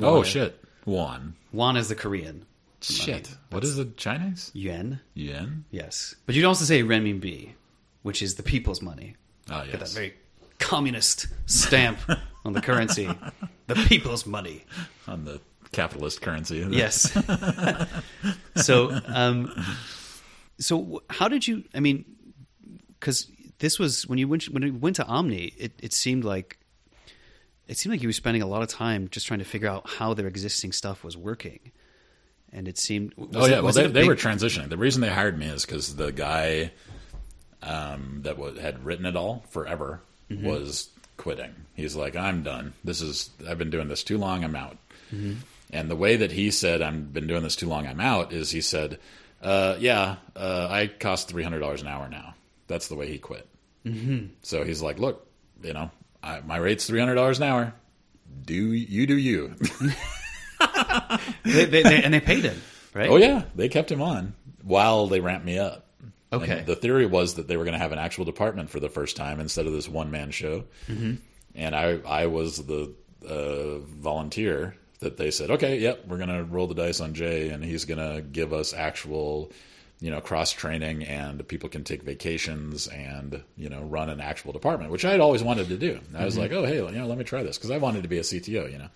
Oh 0.00 0.22
shit, 0.22 0.62
won. 0.84 1.34
Won 1.52 1.76
is 1.76 1.88
the 1.88 1.94
Korean. 1.94 2.44
Shit, 2.82 3.36
what 3.50 3.62
is 3.62 3.76
the 3.76 3.84
Chinese? 3.84 4.50
Yuan. 4.54 5.00
Yen? 5.14 5.64
Yes, 5.70 6.14
but 6.26 6.34
you'd 6.34 6.44
also 6.44 6.64
say 6.64 6.82
renminbi, 6.82 7.52
which 8.02 8.22
is 8.22 8.36
the 8.36 8.42
people's 8.42 8.80
money. 8.80 9.16
Oh 9.50 9.64
Get 9.66 9.80
that 9.80 9.88
very 9.90 10.14
communist 10.58 11.26
stamp 11.46 11.98
on 12.44 12.52
the 12.52 12.60
currency. 12.60 13.10
The 13.66 13.74
people's 13.74 14.26
money. 14.26 14.64
On 15.06 15.24
the 15.24 15.40
capitalist 15.72 16.22
currency. 16.22 16.66
Yes. 16.70 17.12
so, 18.56 18.98
um, 19.06 19.52
so 20.58 21.02
how 21.10 21.28
did 21.28 21.46
you? 21.46 21.64
I 21.74 21.80
mean, 21.80 22.04
because 22.98 23.30
this 23.58 23.78
was 23.78 24.06
when 24.06 24.18
you 24.18 24.28
went 24.28 24.44
when 24.44 24.62
you 24.62 24.74
went 24.74 24.96
to 24.96 25.06
Omni, 25.06 25.52
it, 25.56 25.72
it 25.82 25.92
seemed 25.92 26.24
like 26.24 26.58
it 27.68 27.78
seemed 27.78 27.92
like 27.92 28.02
you 28.02 28.08
were 28.08 28.12
spending 28.12 28.42
a 28.42 28.46
lot 28.46 28.62
of 28.62 28.68
time 28.68 29.08
just 29.10 29.26
trying 29.26 29.38
to 29.38 29.44
figure 29.44 29.68
out 29.68 29.88
how 29.88 30.14
their 30.14 30.26
existing 30.26 30.72
stuff 30.72 31.04
was 31.04 31.16
working, 31.16 31.72
and 32.52 32.66
it 32.68 32.78
seemed. 32.78 33.14
Oh 33.18 33.44
it- 33.46 33.50
yeah, 33.50 33.60
well 33.60 33.72
they, 33.72 33.84
it 33.84 33.92
they 33.94 34.06
were 34.06 34.16
transitioning. 34.16 34.68
The 34.68 34.76
reason 34.78 35.00
they 35.02 35.08
hired 35.10 35.38
me 35.38 35.46
is 35.46 35.64
because 35.66 35.96
the 35.96 36.12
guy 36.12 36.72
um, 37.62 38.20
that 38.22 38.38
wa 38.38 38.52
had 38.54 38.84
written 38.84 39.06
it 39.06 39.16
all 39.16 39.44
forever 39.50 40.00
Mm-hmm. 40.30 40.46
was 40.46 40.88
quitting. 41.16 41.52
He's 41.74 41.96
like, 41.96 42.14
I'm 42.14 42.44
done. 42.44 42.72
This 42.84 43.00
is 43.00 43.30
I've 43.48 43.58
been 43.58 43.70
doing 43.70 43.88
this 43.88 44.04
too 44.04 44.16
long. 44.16 44.44
I'm 44.44 44.54
out. 44.54 44.76
Mm-hmm. 45.12 45.40
And 45.72 45.90
the 45.90 45.96
way 45.96 46.14
that 46.18 46.30
he 46.30 46.52
said 46.52 46.80
I've 46.82 47.12
been 47.12 47.26
doing 47.26 47.42
this 47.42 47.56
too 47.56 47.66
long. 47.68 47.84
I'm 47.88 47.98
out 48.00 48.32
is 48.32 48.48
he 48.52 48.60
said, 48.60 49.00
uh, 49.42 49.74
Yeah, 49.80 50.16
uh, 50.36 50.68
I 50.70 50.86
cost 50.86 51.26
three 51.28 51.42
hundred 51.42 51.58
dollars 51.58 51.82
an 51.82 51.88
hour 51.88 52.08
now. 52.08 52.34
That's 52.68 52.86
the 52.86 52.94
way 52.94 53.08
he 53.08 53.18
quit. 53.18 53.44
Mm-hmm. 53.84 54.26
So 54.42 54.62
he's 54.62 54.82
like, 54.82 55.00
Look, 55.00 55.26
you 55.64 55.72
know, 55.72 55.90
I, 56.22 56.38
my 56.46 56.58
rate's 56.58 56.86
three 56.86 57.00
hundred 57.00 57.16
dollars 57.16 57.38
an 57.38 57.44
hour. 57.48 57.74
Do 58.44 58.54
you 58.54 59.08
do 59.08 59.16
you? 59.16 59.56
they, 61.44 61.64
they, 61.64 61.82
they, 61.82 62.02
and 62.02 62.12
they 62.14 62.20
paid 62.20 62.44
him, 62.44 62.60
right? 62.94 63.10
Oh 63.10 63.16
yeah, 63.16 63.44
they 63.54 63.68
kept 63.68 63.90
him 63.90 64.02
on 64.02 64.34
while 64.62 65.06
they 65.06 65.20
ramped 65.20 65.46
me 65.46 65.58
up. 65.58 65.86
Okay. 66.32 66.58
And 66.58 66.66
the 66.66 66.76
theory 66.76 67.06
was 67.06 67.34
that 67.34 67.48
they 67.48 67.56
were 67.56 67.64
going 67.64 67.74
to 67.74 67.78
have 67.78 67.92
an 67.92 67.98
actual 67.98 68.24
department 68.24 68.70
for 68.70 68.78
the 68.78 68.88
first 68.88 69.16
time 69.16 69.40
instead 69.40 69.66
of 69.66 69.72
this 69.72 69.88
one 69.88 70.10
man 70.10 70.30
show. 70.30 70.64
Mm-hmm. 70.86 71.14
And 71.56 71.74
I 71.74 71.98
I 72.06 72.26
was 72.26 72.64
the 72.64 72.94
uh, 73.26 73.78
volunteer 73.78 74.76
that 75.00 75.16
they 75.16 75.30
said, 75.30 75.50
okay, 75.50 75.78
yep, 75.78 76.06
we're 76.06 76.18
going 76.18 76.28
to 76.28 76.44
roll 76.44 76.66
the 76.66 76.74
dice 76.74 77.00
on 77.00 77.14
Jay, 77.14 77.48
and 77.48 77.64
he's 77.64 77.84
going 77.84 77.98
to 77.98 78.22
give 78.22 78.52
us 78.52 78.72
actual. 78.74 79.50
You 80.00 80.10
know, 80.10 80.20
cross 80.22 80.50
training, 80.50 81.04
and 81.04 81.46
people 81.46 81.68
can 81.68 81.84
take 81.84 82.02
vacations, 82.02 82.86
and 82.88 83.42
you 83.56 83.68
know, 83.68 83.82
run 83.82 84.08
an 84.08 84.20
actual 84.20 84.52
department, 84.52 84.90
which 84.90 85.04
I 85.04 85.10
had 85.10 85.20
always 85.20 85.42
wanted 85.42 85.68
to 85.68 85.76
do. 85.76 86.00
I 86.16 86.24
was 86.24 86.38
like, 86.38 86.52
oh, 86.52 86.64
hey, 86.64 86.76
you 86.76 86.90
know, 86.90 87.06
let 87.06 87.18
me 87.18 87.24
try 87.24 87.42
this 87.42 87.58
because 87.58 87.70
I 87.70 87.76
wanted 87.76 88.02
to 88.04 88.08
be 88.08 88.16
a 88.18 88.22
CTO. 88.22 88.72
You 88.72 88.78
know, 88.78 88.88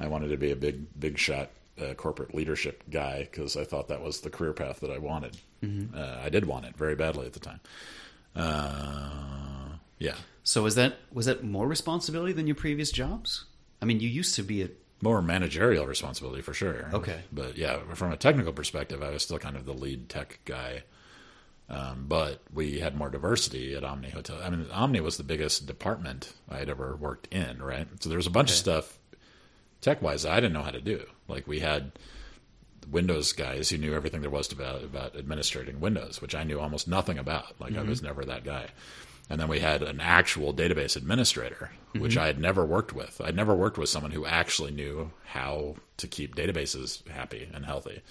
I 0.00 0.08
wanted 0.08 0.28
to 0.28 0.36
be 0.38 0.50
a 0.50 0.56
big, 0.56 0.86
big 0.98 1.18
shot 1.18 1.50
uh, 1.80 1.92
corporate 1.94 2.34
leadership 2.34 2.84
guy 2.90 3.28
because 3.30 3.56
I 3.56 3.64
thought 3.64 3.88
that 3.88 4.02
was 4.02 4.22
the 4.22 4.30
career 4.30 4.52
path 4.54 4.80
that 4.80 4.90
I 4.90 4.98
wanted. 4.98 5.36
Uh, 5.94 6.20
I 6.24 6.30
did 6.30 6.46
want 6.46 6.64
it 6.64 6.74
very 6.76 6.94
badly 6.94 7.26
at 7.26 7.34
the 7.34 7.40
time. 7.40 7.60
Uh, 8.34 9.76
yeah, 9.98 10.14
So 10.42 10.62
was 10.62 10.74
that 10.76 10.96
was 11.12 11.26
that 11.26 11.44
more 11.44 11.66
responsibility 11.68 12.32
than 12.32 12.46
your 12.46 12.56
previous 12.56 12.90
jobs? 12.90 13.44
I 13.82 13.84
mean, 13.84 14.00
you 14.00 14.08
used 14.08 14.34
to 14.36 14.42
be 14.42 14.62
a 14.62 14.68
more 15.02 15.22
managerial 15.22 15.86
responsibility 15.86 16.42
for 16.42 16.54
sure. 16.54 16.90
Okay. 16.92 17.20
but 17.32 17.56
yeah, 17.56 17.78
from 17.94 18.12
a 18.12 18.16
technical 18.16 18.52
perspective, 18.52 19.02
I 19.02 19.10
was 19.10 19.22
still 19.22 19.38
kind 19.38 19.56
of 19.56 19.64
the 19.66 19.72
lead 19.74 20.08
tech 20.08 20.40
guy. 20.44 20.82
Um, 21.68 22.06
but 22.08 22.42
we 22.52 22.80
had 22.80 22.96
more 22.96 23.10
diversity 23.10 23.76
at 23.76 23.84
Omni 23.84 24.10
Hotel. 24.10 24.40
I 24.42 24.50
mean, 24.50 24.66
Omni 24.72 25.00
was 25.00 25.18
the 25.18 25.22
biggest 25.22 25.66
department 25.66 26.32
I 26.48 26.58
had 26.58 26.68
ever 26.68 26.96
worked 26.96 27.32
in, 27.32 27.62
right? 27.62 27.86
So 28.00 28.08
there 28.08 28.18
was 28.18 28.26
a 28.26 28.30
bunch 28.30 28.50
of 28.50 28.56
stuff 28.56 28.98
tech 29.80 30.02
wise 30.02 30.26
I 30.26 30.36
didn't 30.36 30.52
know 30.52 30.62
how 30.62 30.70
to 30.70 30.80
do. 30.80 31.04
Like 31.28 31.46
we 31.46 31.60
had 31.60 31.92
Windows 32.90 33.32
guys 33.32 33.70
who 33.70 33.78
knew 33.78 33.94
everything 33.94 34.20
there 34.20 34.30
was 34.30 34.48
to 34.48 34.56
about 34.56 34.82
about 34.82 35.16
administrating 35.16 35.80
Windows, 35.80 36.20
which 36.20 36.34
I 36.34 36.44
knew 36.44 36.60
almost 36.60 36.88
nothing 36.88 37.18
about. 37.18 37.60
Like 37.60 37.76
I 37.76 37.82
was 37.82 38.02
never 38.02 38.24
that 38.24 38.44
guy. 38.44 38.68
And 39.30 39.40
then 39.40 39.46
we 39.48 39.60
had 39.60 39.82
an 39.82 40.00
actual 40.00 40.52
database 40.52 40.96
administrator, 40.96 41.70
which 42.02 42.16
I 42.18 42.26
had 42.26 42.40
never 42.40 42.66
worked 42.66 42.92
with. 42.92 43.20
I'd 43.24 43.36
never 43.36 43.54
worked 43.54 43.78
with 43.78 43.88
someone 43.88 44.10
who 44.10 44.26
actually 44.26 44.72
knew 44.72 45.12
how 45.24 45.76
to 45.98 46.08
keep 46.08 46.34
databases 46.34 47.06
happy 47.08 47.48
and 47.54 47.64
healthy. 47.64 48.02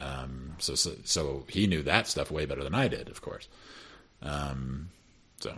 Um, 0.00 0.54
so, 0.58 0.76
so, 0.76 0.92
so 1.04 1.44
he 1.48 1.66
knew 1.66 1.82
that 1.82 2.06
stuff 2.06 2.30
way 2.30 2.46
better 2.46 2.62
than 2.62 2.74
I 2.74 2.86
did, 2.86 3.08
of 3.08 3.20
course. 3.20 3.48
Um, 4.22 4.90
so, 5.40 5.54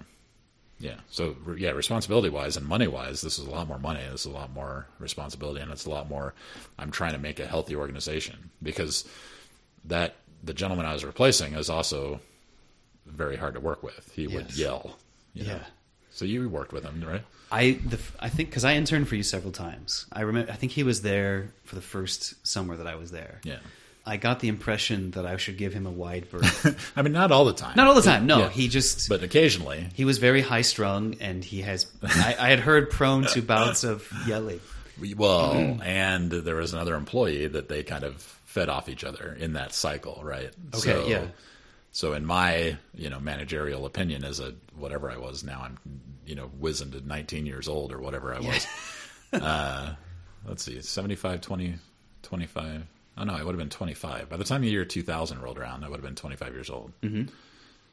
yeah. 0.79 1.01
So, 1.11 1.37
re- 1.45 1.61
yeah, 1.61 1.73
responsibility 1.73 2.31
wise 2.31 2.57
and 2.57 2.67
money 2.67 2.89
wise, 2.89 3.21
this 3.21 3.39
is 3.39 3.47
a 3.47 3.51
lot 3.51 3.69
more 3.69 3.79
money. 3.79 4.01
This 4.11 4.23
is 4.23 4.33
a 4.33 4.35
lot 4.35 4.51
more 4.55 4.87
responsibility, 4.99 5.61
and 5.61 5.71
it's 5.71 5.85
a 5.85 5.91
lot 5.91 6.09
more. 6.09 6.33
I'm 6.79 6.91
trying 6.91 7.13
to 7.13 7.19
make 7.19 7.39
a 7.39 7.47
healthy 7.47 7.77
organization 7.77 8.51
because 8.63 9.07
that 9.85 10.15
the 10.43 10.55
gentleman 10.55 10.87
I 10.87 10.95
was 10.95 11.05
replacing 11.05 11.53
is 11.53 11.69
also 11.69 12.21
very 13.11 13.37
hard 13.37 13.55
to 13.55 13.61
work 13.61 13.83
with. 13.83 14.11
He 14.15 14.27
would 14.27 14.47
Yes. 14.49 14.59
yell. 14.59 14.99
You 15.35 15.45
know? 15.45 15.53
Yeah. 15.55 15.65
So 16.11 16.25
you 16.25 16.49
worked 16.49 16.73
with 16.73 16.85
him, 16.85 17.03
right? 17.07 17.23
I 17.53 17.79
the 17.85 17.99
I 18.19 18.29
think 18.29 18.51
because 18.51 18.65
I 18.65 18.75
interned 18.75 19.09
for 19.09 19.17
you 19.17 19.23
several 19.23 19.53
times. 19.53 20.07
I 20.13 20.23
remember. 20.23 20.51
I 20.53 20.57
think 20.57 20.73
he 20.73 20.83
was 20.83 21.03
there 21.03 21.53
for 21.65 21.75
the 21.75 21.81
first 21.83 22.35
summer 22.47 22.77
that 22.77 22.87
I 22.87 22.95
was 22.97 23.11
there. 23.11 23.41
Yeah. 23.45 23.59
I 24.07 24.17
got 24.17 24.41
the 24.41 24.49
impression 24.49 25.11
that 25.13 25.27
I 25.27 25.37
should 25.37 25.59
give 25.59 25.73
him 25.75 25.87
a 25.87 25.91
wide 25.91 26.31
berth. 26.31 26.93
I 26.97 27.03
mean, 27.03 27.13
not 27.13 27.31
all 27.31 27.45
the 27.45 27.53
time. 27.53 27.75
Not 27.77 27.87
all 27.87 27.95
the 27.95 28.03
time. 28.03 28.27
No, 28.27 28.39
Yeah. 28.41 28.49
he 28.49 28.67
just 28.69 29.09
But 29.09 29.23
occasionally, 29.23 29.89
he 29.95 30.05
was 30.05 30.19
very 30.19 30.41
high 30.41 30.63
strung, 30.63 31.17
and 31.21 31.45
he 31.45 31.61
has. 31.63 31.87
I, 32.03 32.35
I 32.39 32.49
had 32.49 32.61
heard 32.61 32.91
prone 32.91 33.25
to 33.27 33.43
bouts 33.43 33.85
of 33.85 34.11
yelling. 34.27 34.61
We- 34.99 35.15
Well, 35.15 35.79
and 35.83 36.31
there 36.33 36.57
was 36.57 36.73
another 36.73 36.95
employee 36.95 37.47
that 37.49 37.69
they 37.69 37.83
kind 37.83 38.05
of 38.05 38.17
fed 38.47 38.69
off 38.69 38.89
each 38.89 39.05
other 39.05 39.37
in 39.39 39.53
that 39.53 39.75
cycle, 39.75 40.21
right? 40.25 40.51
Okay, 40.75 40.81
so, 40.93 41.07
yeah. 41.07 41.27
So 41.93 42.13
in 42.13 42.25
my, 42.25 42.77
you 42.95 43.11
know, 43.11 43.19
managerial 43.19 43.85
opinion 43.85 44.25
as 44.25 44.41
a 44.41 44.55
whatever 44.77 45.11
I 45.11 45.17
was 45.17 45.43
now, 45.43 45.63
I'm, 45.65 45.79
you 46.25 46.35
know, 46.35 46.51
wizened 46.59 46.95
at 46.95 47.05
19 47.05 47.47
years 47.47 47.69
old 47.69 47.93
or 47.93 47.99
whatever 47.99 48.33
I 48.35 48.41
was. 48.41 48.67
uh, 49.33 49.95
let's 50.47 50.63
see, 50.63 50.81
75, 50.81 51.41
20, 51.41 51.75
25. 52.23 52.87
Oh 53.19 53.25
no, 53.25 53.35
I 53.35 53.43
would 53.43 53.53
have 53.53 53.59
been 53.59 53.71
25. 53.71 54.29
By 54.29 54.37
the 54.37 54.45
time 54.45 54.63
the 54.63 54.69
year 54.69 54.85
2000 54.85 55.43
rolled 55.43 55.59
around, 55.59 55.85
I 55.85 55.89
would 55.89 55.97
have 55.97 56.05
been 56.05 56.15
25 56.15 56.55
years 56.55 56.71
old. 56.71 56.93
Mm-hmm. 57.03 57.25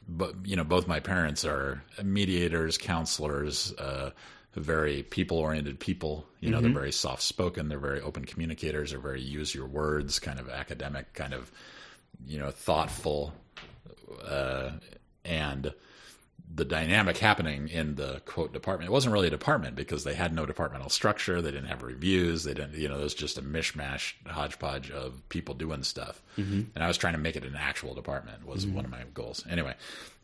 But 0.08 0.34
you 0.44 0.56
know, 0.56 0.64
both 0.64 0.86
my 0.86 1.00
parents 1.00 1.44
are 1.44 1.82
mediators, 2.02 2.78
counselors, 2.78 3.74
uh, 3.74 4.10
very 4.54 5.02
people-oriented 5.02 5.78
people. 5.78 6.24
You 6.40 6.50
know, 6.50 6.60
they're 6.60 6.72
very 6.72 6.92
soft-spoken. 6.92 7.68
They're 7.68 7.78
very 7.78 8.00
open 8.00 8.24
communicators. 8.24 8.90
They're 8.90 9.00
very 9.00 9.20
use 9.20 9.54
your 9.54 9.66
words, 9.66 10.18
kind 10.18 10.40
of 10.40 10.48
academic, 10.48 11.12
kind 11.12 11.34
of 11.34 11.52
you 12.26 12.38
know, 12.38 12.50
thoughtful, 12.50 13.32
uh, 14.26 14.70
and 15.24 15.72
the 16.54 16.64
dynamic 16.64 17.18
happening 17.18 17.68
in 17.68 17.94
the 17.96 18.20
quote 18.24 18.52
department. 18.52 18.88
It 18.88 18.92
wasn't 18.92 19.12
really 19.12 19.26
a 19.26 19.30
department 19.30 19.76
because 19.76 20.04
they 20.04 20.14
had 20.14 20.34
no 20.34 20.46
departmental 20.46 20.88
structure. 20.88 21.42
They 21.42 21.50
didn't 21.50 21.68
have 21.68 21.82
reviews. 21.82 22.44
They 22.44 22.54
didn't, 22.54 22.74
you 22.74 22.88
know, 22.88 22.98
it 22.98 23.02
was 23.02 23.14
just 23.14 23.38
a 23.38 23.42
mishmash, 23.42 24.14
hodgepodge 24.26 24.90
of 24.90 25.28
people 25.28 25.54
doing 25.54 25.82
stuff. 25.82 26.22
Mm-hmm. 26.38 26.62
And 26.74 26.84
I 26.84 26.88
was 26.88 26.96
trying 26.96 27.12
to 27.12 27.18
make 27.18 27.36
it 27.36 27.44
an 27.44 27.54
actual 27.56 27.94
department 27.94 28.46
was 28.46 28.64
mm-hmm. 28.64 28.76
one 28.76 28.84
of 28.84 28.90
my 28.90 29.02
goals. 29.12 29.44
Anyway, 29.48 29.74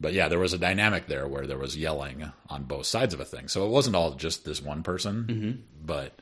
but 0.01 0.15
yeah, 0.15 0.29
there 0.29 0.39
was 0.39 0.55
a 0.55 0.59
dynamic 0.59 1.07
there 1.07 1.29
where 1.29 1.47
there 1.47 1.59
was 1.59 1.77
yelling 1.77 2.33
on 2.49 2.65
both 2.65 2.87
sides 2.87 3.13
of 3.13 3.21
a 3.21 3.25
thing. 3.25 3.49
So 3.49 3.67
it 3.67 3.71
wasn't 3.71 3.97
all 3.97 4.13
just 4.13 4.45
this 4.45 4.63
one 4.63 4.83
person, 4.83 5.25
mm-hmm. 5.29 5.53
but 5.85 6.19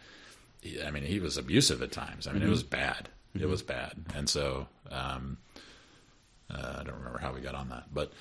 I 0.84 0.90
mean, 0.90 1.04
he 1.04 1.20
was 1.20 1.36
abusive 1.36 1.80
at 1.80 1.92
times. 1.92 2.26
I 2.26 2.32
mean, 2.32 2.42
it 2.42 2.48
was 2.48 2.62
bad. 2.62 3.08
It 3.38 3.46
was 3.46 3.62
bad. 3.62 3.92
And 4.14 4.28
so, 4.28 4.66
um, 4.90 5.38
uh, 6.52 6.76
I 6.80 6.84
don't 6.84 6.96
remember 6.98 7.18
how 7.18 7.32
we 7.32 7.40
got 7.40 7.54
on 7.54 7.68
that, 7.70 7.84
but 7.92 8.12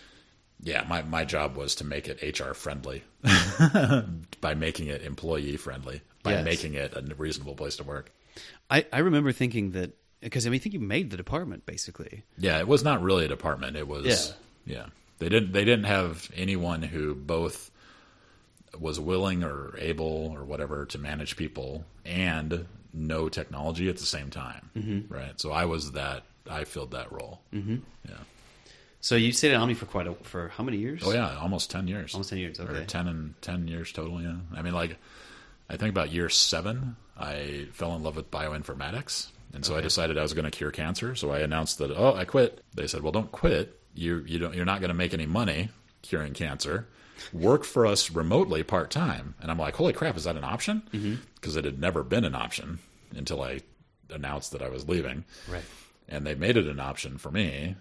yeah, 0.63 0.85
my, 0.87 1.01
my 1.01 1.25
job 1.25 1.55
was 1.57 1.75
to 1.75 1.83
make 1.85 2.07
it 2.07 2.39
HR 2.39 2.53
friendly 2.53 3.03
by 4.41 4.53
making 4.55 4.87
it 4.87 5.01
employee 5.03 5.57
friendly, 5.57 6.01
by 6.23 6.33
Yes. 6.33 6.45
making 6.45 6.73
it 6.75 6.93
a 6.95 7.01
reasonable 7.15 7.55
place 7.55 7.77
to 7.77 7.83
work. 7.83 8.11
I, 8.69 8.85
I 8.93 8.99
remember 8.99 9.31
thinking 9.31 9.71
that 9.71 9.91
because 10.21 10.45
I 10.45 10.49
mean, 10.51 10.59
I 10.59 10.63
think 10.63 10.73
you 10.73 10.79
made 10.79 11.09
the 11.09 11.17
department 11.17 11.65
basically. 11.65 12.23
Yeah, 12.37 12.59
it 12.59 12.67
was 12.67 12.83
not 12.83 13.01
really 13.01 13.25
a 13.25 13.27
department. 13.27 13.75
It 13.75 13.87
was 13.87 14.33
yeah. 14.65 14.85
They 15.17 15.29
didn't 15.29 15.51
they 15.51 15.65
didn't 15.65 15.85
have 15.85 16.29
anyone 16.35 16.81
who 16.83 17.13
both 17.15 17.71
was 18.79 18.99
willing 18.99 19.43
or 19.43 19.75
able 19.77 20.31
or 20.35 20.45
whatever 20.45 20.85
to 20.87 20.97
manage 20.97 21.35
people 21.37 21.83
and 22.05 22.65
know 22.93 23.29
technology 23.29 23.89
at 23.89 23.97
the 23.97 24.05
same 24.05 24.29
time. 24.29 24.69
Mm-hmm. 24.77 25.13
Right. 25.13 25.39
So 25.41 25.51
I 25.51 25.65
was 25.65 25.91
that 25.93 26.23
I 26.49 26.63
filled 26.63 26.91
that 26.91 27.11
role. 27.11 27.41
Mm-hmm. 27.53 27.77
Yeah. 28.07 28.15
So 28.99 29.15
you 29.15 29.31
stayed 29.31 29.51
at 29.53 29.59
Omni 29.59 29.73
for 29.73 29.85
quite 29.87 30.07
a 30.07 30.13
for 30.23 30.49
how 30.49 30.63
many 30.63 30.77
years? 30.77 31.01
Oh 31.05 31.11
yeah, 31.11 31.37
almost 31.39 31.71
ten 31.71 31.87
years. 31.87 32.13
almost 32.13 32.29
ten 32.29 32.39
years. 32.39 32.59
or 32.59 32.63
Okay. 32.69 32.85
ten 32.85 33.07
and 33.07 33.33
ten 33.41 33.67
years 33.67 33.91
total. 33.91 34.21
Yeah, 34.21 34.35
I 34.55 34.61
mean, 34.61 34.73
like, 34.73 34.97
I 35.69 35.77
think 35.77 35.89
about 35.89 36.11
year 36.11 36.29
seven, 36.29 36.95
I 37.17 37.67
fell 37.73 37.95
in 37.95 38.03
love 38.03 38.15
with 38.15 38.29
bioinformatics, 38.29 39.27
and 39.53 39.65
so 39.65 39.75
I 39.75 39.81
decided 39.81 40.17
I 40.17 40.21
was 40.21 40.33
going 40.33 40.45
to 40.45 40.51
cure 40.51 40.69
cancer. 40.71 41.15
So 41.15 41.31
I 41.31 41.39
announced 41.39 41.79
that, 41.79 41.89
oh, 41.91 42.13
I 42.13 42.25
quit. 42.25 42.63
They 42.75 42.85
said, 42.87 43.01
well, 43.01 43.11
don't 43.11 43.31
quit. 43.31 43.79
You 43.95 44.23
you 44.27 44.37
don't 44.39 44.53
you're 44.55 44.65
not 44.65 44.81
going 44.81 44.89
to 44.89 44.95
make 44.97 45.13
any 45.15 45.25
money 45.25 45.69
curing 46.03 46.33
cancer. 46.33 46.87
Work 47.33 47.63
for 47.63 47.85
us 47.85 48.09
remotely 48.11 48.63
part 48.63 48.89
time. 48.91 49.35
And 49.41 49.49
I'm 49.51 49.57
like, 49.59 49.75
holy 49.75 49.93
crap, 49.93 50.15
is 50.17 50.23
that 50.23 50.35
an 50.37 50.43
option? 50.43 50.81
Because 51.35 51.55
it 51.55 51.65
had 51.65 51.79
never 51.79 52.03
been 52.03 52.23
an 52.25 52.33
option 52.35 52.79
until 53.15 53.41
I 53.43 53.61
announced 54.09 54.51
that 54.53 54.61
I 54.61 54.69
was 54.69 54.87
leaving 54.89 55.23
Right. 55.47 55.63
And 56.11 56.27
they 56.27 56.35
made 56.35 56.57
it 56.57 56.67
an 56.67 56.79
option 56.79 57.17
for 57.17 57.31
me. 57.31 57.75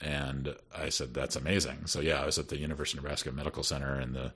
And 0.00 0.54
I 0.76 0.88
said, 0.88 1.14
"That's 1.14 1.36
amazing." 1.36 1.86
So 1.86 2.00
yeah, 2.00 2.20
I 2.20 2.26
was 2.26 2.38
at 2.38 2.48
the 2.48 2.58
University 2.58 2.98
of 2.98 3.04
Nebraska 3.04 3.30
Medical 3.32 3.62
Center 3.62 3.94
and 3.94 4.14
the 4.14 4.32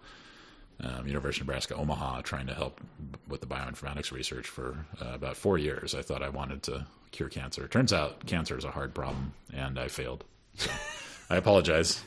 um, 0.81 1.07
University 1.07 1.43
of 1.43 1.49
Nebraska 1.49 1.75
Omaha 1.75 2.21
trying 2.23 2.47
to 2.47 2.55
help 2.55 2.81
with 3.29 3.41
the 3.41 3.47
bioinformatics 3.47 4.13
research 4.13 4.47
for 4.47 4.87
uh, 5.01 5.15
about 5.15 5.37
four 5.37 5.59
years. 5.59 5.95
I 5.95 6.03
thought 6.03 6.23
I 6.23 6.29
wanted 6.29 6.63
to 6.65 6.87
cure 7.11 7.29
cancer. 7.29 7.67
Turns 7.67 7.93
out 7.93 8.27
cancer 8.27 8.57
is 8.57 8.65
a 8.65 8.71
hard 8.71 8.95
problem, 8.95 9.33
and 9.53 9.79
I 9.79 9.89
failed. 9.89 10.25
So 10.55 10.71
I 11.31 11.37
apologize. 11.37 12.01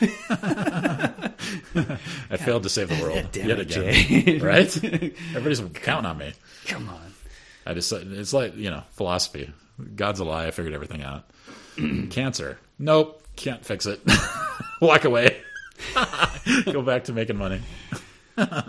I 0.00 1.30
failed 2.38 2.64
to 2.64 2.68
save 2.68 2.88
the 2.88 3.00
world 3.00 3.36
yet 3.36 3.60
again. 3.60 4.42
Right? 4.42 4.76
Everybody's 4.84 5.60
counting 5.74 6.10
on 6.10 6.18
me. 6.18 6.32
Come 6.66 6.88
on. 6.88 7.12
I 7.64 7.74
just 7.74 7.92
it's 7.92 8.32
like 8.32 8.56
you 8.56 8.70
know 8.70 8.82
philosophy. 8.92 9.52
God's 9.96 10.20
a 10.20 10.24
lie. 10.24 10.46
I 10.46 10.50
figured 10.50 10.74
everything 10.74 11.02
out. 11.02 11.24
Cancer. 12.10 12.58
Nope. 12.78 13.22
Can't 13.36 13.64
fix 13.64 13.86
it. 13.86 14.00
Walk 14.80 15.04
away. 15.04 15.40
Go 16.64 16.82
back 16.82 17.04
to 17.04 17.12
making 17.12 17.36
money. 17.36 17.60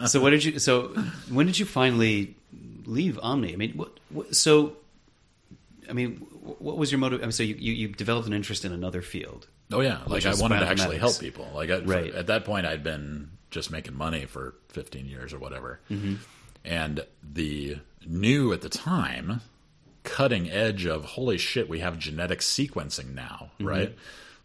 So 0.07 0.22
what 0.22 0.31
did 0.31 0.44
you? 0.44 0.60
So 0.60 0.90
when 1.31 1.45
did 1.45 1.57
you 1.57 1.65
finally 1.65 2.35
leave 2.85 3.18
Omni? 3.23 3.53
I 3.53 3.56
mean, 3.56 3.72
what? 3.77 3.98
what 4.10 4.35
so, 4.35 4.73
I 5.90 5.94
mean, 5.94 6.18
what 6.18 6.77
was 6.77 6.91
your 6.91 6.99
motive? 6.99 7.22
I 7.22 7.23
mean, 7.23 7.31
so 7.31 7.44
you, 7.44 7.56
you 7.56 7.72
you 7.72 7.88
developed 7.88 8.27
an 8.27 8.34
interest 8.34 8.65
in 8.65 8.73
another 8.73 9.02
field. 9.02 9.48
Oh 9.72 9.80
yeah, 9.80 9.99
like 10.06 10.26
I 10.26 10.35
wanted 10.35 10.60
to 10.60 10.68
actually 10.68 10.98
help 10.98 11.18
people. 11.18 11.48
Like 11.56 11.69
I, 11.69 11.80
Right. 11.80 12.14
at 12.14 12.27
that 12.27 12.44
point, 12.44 12.65
I'd 12.65 12.84
been 12.84 13.31
just 13.52 13.72
making 13.72 13.95
money 13.95 14.26
for 14.26 14.53
15 14.69 15.06
years 15.06 15.34
or 15.34 15.40
whatever, 15.40 15.80
mm-hmm. 15.90 16.15
and 16.65 17.06
the 17.23 17.77
new 18.06 18.52
at 18.52 18.61
the 18.61 18.69
time 18.69 19.40
cutting 20.03 20.49
edge 20.49 20.85
of 20.85 21.05
holy 21.05 21.38
shit, 21.38 21.69
we 21.69 21.80
have 21.80 21.97
genetic 21.97 22.39
sequencing 22.39 23.13
now, 23.13 23.51
right? 23.59 23.95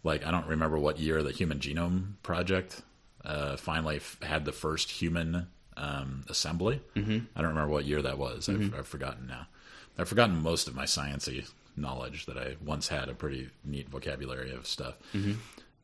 Like 0.04 0.24
I 0.26 0.30
don't 0.30 0.46
remember 0.46 0.78
what 0.78 0.98
year 0.98 1.22
the 1.22 1.32
Human 1.32 1.58
Genome 1.58 2.14
Project 2.22 2.82
uh, 3.24 3.56
finally 3.56 3.96
f- 3.96 4.16
had 4.22 4.44
the 4.44 4.52
first 4.52 4.90
human 4.90 5.48
um, 5.76 6.24
assembly. 6.28 6.80
Mm-hmm. 6.94 7.18
I 7.36 7.40
don't 7.40 7.50
remember 7.50 7.72
what 7.72 7.84
year 7.84 8.02
that 8.02 8.18
was. 8.18 8.48
I've, 8.48 8.74
I've 8.78 8.86
forgotten 8.88 9.26
now. 9.26 9.46
I've 9.98 10.08
forgotten 10.08 10.40
most 10.42 10.68
of 10.68 10.74
my 10.74 10.84
sciencey 10.84 11.48
knowledge 11.76 12.26
that 12.26 12.38
I 12.38 12.56
once 12.64 12.88
had 12.88 13.08
a 13.08 13.14
pretty 13.14 13.50
neat 13.64 13.88
vocabulary 13.88 14.52
of 14.52 14.66
stuff. 14.66 14.94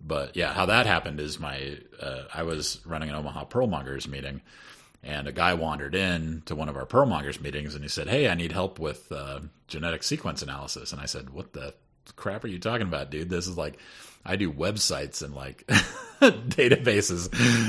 But 0.01 0.36
yeah, 0.36 0.52
how 0.52 0.66
that 0.66 0.86
happened 0.86 1.20
is 1.20 1.38
my 1.40 1.78
uh, 2.01 2.22
I 2.32 2.42
was 2.42 2.80
running 2.84 3.09
an 3.09 3.14
Omaha 3.14 3.44
Perl 3.44 3.66
Mongers 3.68 4.06
meeting, 4.09 4.40
and 5.05 5.28
a 5.28 5.32
guy 5.32 5.55
wandered 5.55 5.94
in 5.94 6.43
to 6.47 6.55
one 6.55 6.68
of 6.68 6.76
our 6.76 6.86
Perl 6.86 7.06
Mongers 7.06 7.40
meetings, 7.40 7.74
and 7.74 7.85
he 7.85 7.89
said, 7.89 8.09
"Hey, 8.09 8.28
I 8.28 8.35
need 8.35 8.52
help 8.52 8.78
with 8.78 9.10
uh, 9.12 9.40
genetic 9.68 10.02
sequence 10.02 10.43
analysis." 10.43 10.93
And 10.93 11.01
I 11.01 11.06
said, 11.06 11.31
"What 11.31 11.52
the 11.52 11.74
crap 12.16 12.44
are 12.44 12.48
you 12.48 12.59
talking 12.59 12.86
about, 12.86 13.10
dude? 13.10 13.31
This 13.31 13.47
is 13.47 13.56
like." 13.56 13.78
I 14.26 14.36
do 14.36 14.51
websites 14.51 15.22
and 15.22 15.35
like 15.35 15.66
databases. 16.20 17.28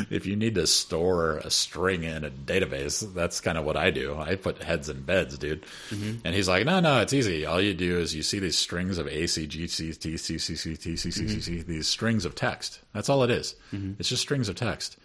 If 0.10 0.26
you 0.26 0.38
need 0.38 0.56
to 0.56 0.68
store 0.68 1.40
a 1.40 1.50
string 1.50 2.04
in 2.04 2.24
a 2.24 2.30
database, 2.30 3.14
that's 3.14 3.42
kind 3.42 3.58
of 3.58 3.66
what 3.66 3.76
I 3.76 3.92
do. 3.92 4.18
I 4.18 4.36
put 4.36 4.64
heads 4.64 4.88
in 4.88 5.02
beds, 5.02 5.38
dude. 5.38 5.64
Mm-hmm. 5.90 6.20
And 6.24 6.34
he's 6.34 6.48
like, 6.48 6.66
no, 6.66 6.80
no, 6.80 7.02
it's 7.02 7.12
easy. 7.12 7.46
All 7.46 7.60
you 7.60 7.74
do 7.74 8.00
is 8.00 8.16
you 8.16 8.24
see 8.24 8.40
these 8.40 8.58
strings 8.58 8.98
of 8.98 9.08
A, 9.08 9.28
C, 9.28 9.48
G, 9.48 9.68
C, 9.68 9.92
T, 9.92 10.16
C, 10.16 10.38
C, 10.38 10.56
C, 10.56 10.78
T, 10.78 10.96
C, 10.96 11.12
C, 11.12 11.28
C, 11.28 11.42
C, 11.42 11.52
mm-hmm. 11.52 11.72
these 11.72 11.88
strings 11.90 12.24
of 12.24 12.36
text. 12.36 12.80
That's 12.94 13.10
all 13.10 13.24
it 13.24 13.32
is. 13.32 13.56
Mm-hmm. 13.74 13.94
It's 14.00 14.08
just 14.08 14.22
strings 14.22 14.48
of 14.48 14.56
text. 14.56 14.98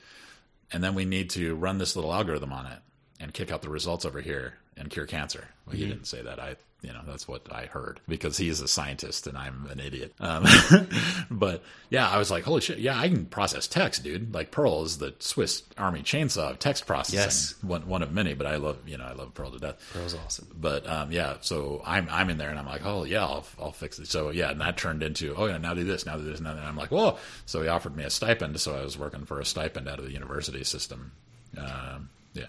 And 0.72 0.82
then 0.82 0.94
we 0.94 1.04
need 1.04 1.30
to 1.30 1.54
run 1.56 1.78
this 1.78 1.96
little 1.96 2.12
algorithm 2.12 2.52
on 2.52 2.66
it 2.66 2.78
and 3.20 3.34
kick 3.34 3.52
out 3.52 3.62
the 3.62 3.68
results 3.68 4.04
over 4.04 4.20
here 4.20 4.54
and 4.76 4.90
cure 4.90 5.06
cancer. 5.06 5.46
Well, 5.66 5.76
he 5.76 5.86
didn't 5.86 6.06
say 6.06 6.22
that. 6.22 6.40
I, 6.40 6.56
you 6.80 6.92
know, 6.92 7.02
that's 7.06 7.28
what 7.28 7.42
I 7.52 7.66
heard 7.66 8.00
because 8.08 8.38
he's 8.38 8.62
a 8.62 8.68
scientist 8.68 9.26
and 9.26 9.36
I'm 9.36 9.68
an 9.70 9.78
idiot. 9.78 10.14
Um, 10.18 10.46
but 11.30 11.62
yeah, 11.90 12.08
I 12.08 12.16
was 12.16 12.30
like, 12.30 12.44
holy 12.44 12.62
shit, 12.62 12.78
yeah, 12.78 12.98
I 12.98 13.08
can 13.08 13.26
process 13.26 13.66
text, 13.66 14.02
dude. 14.02 14.32
Like 14.32 14.50
Perl 14.50 14.82
is 14.84 14.96
the 14.96 15.14
Swiss 15.18 15.62
Army 15.76 16.00
chainsaw 16.00 16.52
of 16.52 16.58
text 16.58 16.86
processing. 16.86 17.18
Yes. 17.18 17.54
One, 17.62 17.86
one 17.86 18.02
of 18.02 18.12
many, 18.12 18.32
but 18.32 18.46
I 18.46 18.56
love, 18.56 18.78
you 18.86 18.96
know, 18.96 19.04
I 19.04 19.12
love 19.12 19.34
Perl 19.34 19.50
to 19.50 19.58
death. 19.58 19.94
Was 20.02 20.14
awesome. 20.14 20.48
But 20.58 20.88
um, 20.88 21.12
yeah, 21.12 21.36
so 21.42 21.82
I'm 21.84 22.08
I'm 22.10 22.30
in 22.30 22.38
there 22.38 22.48
and 22.48 22.58
I'm 22.58 22.66
like, 22.66 22.86
oh 22.86 23.04
yeah, 23.04 23.22
I'll 23.24 23.44
I'll 23.60 23.72
fix 23.72 23.98
it. 23.98 24.08
So 24.08 24.30
yeah, 24.30 24.50
and 24.50 24.60
that 24.62 24.78
turned 24.78 25.02
into 25.02 25.34
oh 25.36 25.44
yeah, 25.44 25.58
now 25.58 25.74
do 25.74 25.84
this, 25.84 26.06
now 26.06 26.16
do 26.16 26.24
this, 26.24 26.38
and 26.38 26.46
then 26.46 26.58
I'm 26.58 26.76
like, 26.76 26.90
whoa. 26.90 27.18
So 27.44 27.60
he 27.60 27.68
offered 27.68 27.94
me 27.96 28.04
a 28.04 28.10
stipend, 28.10 28.58
so 28.60 28.74
I 28.74 28.82
was 28.82 28.96
working 28.96 29.26
for 29.26 29.40
a 29.40 29.44
stipend 29.44 29.88
out 29.88 29.98
of 29.98 30.06
the 30.06 30.12
university 30.12 30.64
system. 30.64 31.12
Um, 31.58 32.08
yeah, 32.32 32.46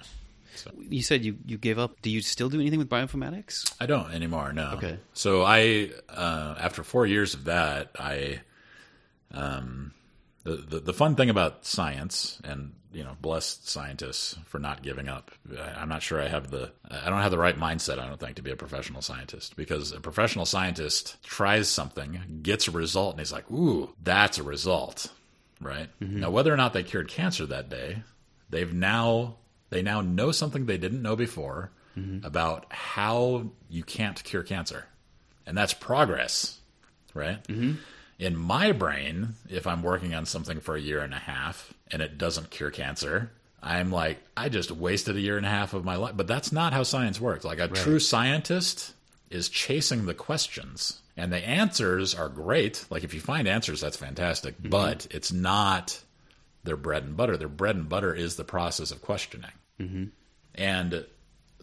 so 0.55 0.71
You 0.77 1.01
said 1.01 1.23
you 1.23 1.37
you 1.45 1.57
gave 1.57 1.79
up. 1.79 2.01
Do 2.01 2.09
you 2.09 2.21
still 2.21 2.49
do 2.49 2.59
anything 2.59 2.79
with 2.79 2.89
bioinformatics? 2.89 3.73
I 3.79 3.85
don't 3.85 4.11
anymore. 4.13 4.53
No. 4.53 4.71
Okay. 4.73 4.97
So 5.13 5.43
I 5.43 5.91
uh, 6.09 6.55
after 6.59 6.83
four 6.83 7.05
years 7.05 7.33
of 7.33 7.45
that, 7.45 7.91
I 7.99 8.41
um 9.33 9.93
the, 10.43 10.55
the 10.57 10.79
the 10.79 10.93
fun 10.93 11.15
thing 11.15 11.29
about 11.29 11.65
science 11.65 12.39
and 12.43 12.73
you 12.91 13.03
know 13.03 13.15
blessed 13.21 13.69
scientists 13.69 14.35
for 14.45 14.59
not 14.59 14.81
giving 14.81 15.07
up 15.07 15.31
I, 15.57 15.81
i'm 15.81 15.87
not 15.87 16.01
sure 16.01 16.21
i 16.21 16.27
have 16.27 16.51
the 16.51 16.71
i 16.89 17.09
don't 17.09 17.21
have 17.21 17.31
the 17.31 17.37
right 17.37 17.57
mindset 17.57 17.99
i 17.99 18.07
don't 18.07 18.19
think 18.19 18.35
to 18.35 18.41
be 18.41 18.51
a 18.51 18.55
professional 18.55 19.01
scientist 19.01 19.55
because 19.55 19.93
a 19.93 20.01
professional 20.01 20.45
scientist 20.45 21.15
tries 21.23 21.69
something 21.69 22.39
gets 22.41 22.67
a 22.67 22.71
result 22.71 23.13
and 23.13 23.21
he's 23.21 23.31
like 23.31 23.49
ooh 23.49 23.93
that's 24.03 24.39
a 24.39 24.43
result 24.43 25.09
right 25.61 25.87
now 26.01 26.29
whether 26.29 26.53
or 26.53 26.57
not 26.57 26.73
they 26.73 26.83
cured 26.83 27.07
cancer 27.07 27.45
that 27.45 27.69
day 27.69 28.03
they've 28.49 28.73
now 28.73 29.35
they 29.71 29.81
now 29.81 30.01
know 30.01 30.31
something 30.31 30.67
they 30.67 30.77
didn't 30.77 31.01
know 31.01 31.15
before 31.15 31.71
mm-hmm. 31.97 32.23
about 32.23 32.65
how 32.69 33.47
you 33.69 33.83
can't 33.83 34.23
cure 34.23 34.43
cancer 34.43 34.85
and 35.47 35.57
that's 35.57 35.73
progress 35.73 36.59
right 37.15 37.43
mm-hmm. 37.47 37.73
in 38.19 38.37
my 38.37 38.71
brain, 38.71 39.33
if 39.49 39.65
I'm 39.65 39.81
working 39.81 40.13
on 40.13 40.27
something 40.27 40.59
for 40.59 40.75
a 40.75 40.81
year 40.81 41.01
and 41.01 41.13
a 41.13 41.17
half 41.17 41.73
and 41.89 42.03
it 42.03 42.19
doesn't 42.19 42.51
cure 42.51 42.69
cancer, 42.69 43.31
I'm 43.63 43.91
like, 43.91 44.19
I 44.35 44.49
just 44.49 44.71
wasted 44.71 45.15
a 45.15 45.21
year 45.21 45.37
and 45.37 45.45
a 45.45 45.49
half 45.49 45.73
of 45.73 45.85
my 45.85 45.95
life. 45.95 46.17
But 46.17 46.27
that's 46.27 46.51
not 46.51 46.73
how 46.73 46.83
science 46.83 47.21
works. 47.21 47.45
Like 47.45 47.59
a 47.59 47.67
true 47.67 47.99
scientist 47.99 48.93
is 49.29 49.49
chasing 49.49 50.05
the 50.05 50.13
questions. 50.13 51.01
And 51.15 51.31
the 51.31 51.37
answers 51.37 52.15
are 52.15 52.29
great. 52.29 52.85
Like 52.89 53.03
if 53.03 53.13
you 53.13 53.19
find 53.19 53.47
answers, 53.47 53.81
that's 53.81 53.97
fantastic. 53.97 54.57
Mm-hmm. 54.57 54.69
But 54.69 55.07
it's 55.11 55.31
not 55.31 56.01
their 56.63 56.77
bread 56.77 57.03
and 57.03 57.15
butter. 57.15 57.37
Their 57.37 57.47
bread 57.47 57.75
and 57.75 57.87
butter 57.87 58.13
is 58.13 58.35
the 58.35 58.43
process 58.43 58.91
of 58.91 59.01
questioning. 59.01 59.51
Mm-hmm. 59.81 60.03
And 60.55 61.05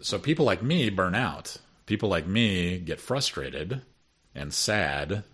so 0.00 0.18
people 0.18 0.44
like 0.44 0.62
me 0.62 0.90
burn 0.90 1.14
out. 1.14 1.56
People 1.86 2.08
like 2.08 2.26
me 2.26 2.78
get 2.78 3.00
frustrated 3.00 3.82
and 4.34 4.52
sad 4.52 5.24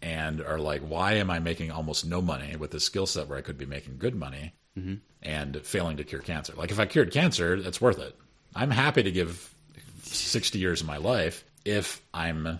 and 0.00 0.40
are 0.40 0.58
like, 0.58 0.82
why 0.82 1.14
am 1.14 1.30
I 1.30 1.38
making 1.38 1.70
almost 1.70 2.04
no 2.04 2.20
money 2.20 2.56
with 2.56 2.74
a 2.74 2.80
skill 2.80 3.06
set 3.06 3.28
where 3.28 3.38
I 3.38 3.42
could 3.42 3.56
be 3.56 3.66
making 3.66 3.98
good 3.98 4.16
money 4.16 4.52
mm-hmm. 4.76 4.94
and 5.22 5.56
failing 5.64 5.96
to 5.98 6.04
cure 6.04 6.20
cancer? 6.20 6.54
Like, 6.56 6.72
if 6.72 6.80
I 6.80 6.86
cured 6.86 7.12
cancer, 7.12 7.54
it's 7.54 7.80
worth 7.80 8.00
it. 8.00 8.16
I'm 8.54 8.70
happy 8.70 9.04
to 9.04 9.12
give 9.12 9.54
60 10.02 10.58
years 10.58 10.80
of 10.80 10.86
my 10.86 10.96
life 10.96 11.44
if 11.64 12.02
I'm 12.12 12.58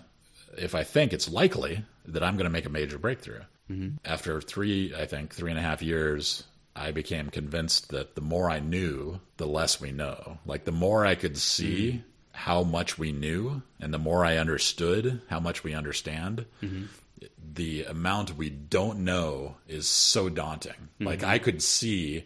if 0.57 0.75
I 0.75 0.83
think 0.83 1.13
it's 1.13 1.29
likely 1.29 1.83
that 2.05 2.23
I'm 2.23 2.35
going 2.35 2.45
to 2.45 2.51
make 2.51 2.65
a 2.65 2.69
major 2.69 2.97
breakthrough. 2.97 3.41
Mm-hmm. 3.69 3.97
After 4.05 4.39
three, 4.41 4.93
I 4.95 5.05
think 5.05 5.33
three 5.33 5.49
and 5.49 5.59
a 5.59 5.63
half 5.63 5.81
years, 5.81 6.43
I 6.75 6.91
became 6.91 7.29
convinced 7.29 7.89
that 7.89 8.15
the 8.15 8.21
more 8.21 8.49
I 8.49 8.59
knew, 8.59 9.19
the 9.37 9.45
less 9.45 9.79
we 9.79 9.91
know. 9.91 10.39
Like 10.45 10.65
the 10.65 10.71
more 10.71 11.05
I 11.05 11.15
could 11.15 11.37
see 11.37 11.89
mm-hmm. 11.89 12.01
how 12.31 12.63
much 12.63 12.97
we 12.97 13.11
knew, 13.11 13.61
and 13.79 13.93
the 13.93 13.99
more 13.99 14.25
I 14.25 14.37
understood 14.37 15.21
how 15.29 15.39
much 15.39 15.63
we 15.63 15.73
understand, 15.73 16.45
mm-hmm. 16.61 16.85
the 17.53 17.83
amount 17.83 18.37
we 18.37 18.49
don't 18.49 18.99
know 18.99 19.57
is 19.67 19.87
so 19.87 20.29
daunting. 20.29 20.89
Like 20.99 21.19
mm-hmm. 21.19 21.29
I 21.29 21.39
could 21.39 21.61
see 21.61 22.25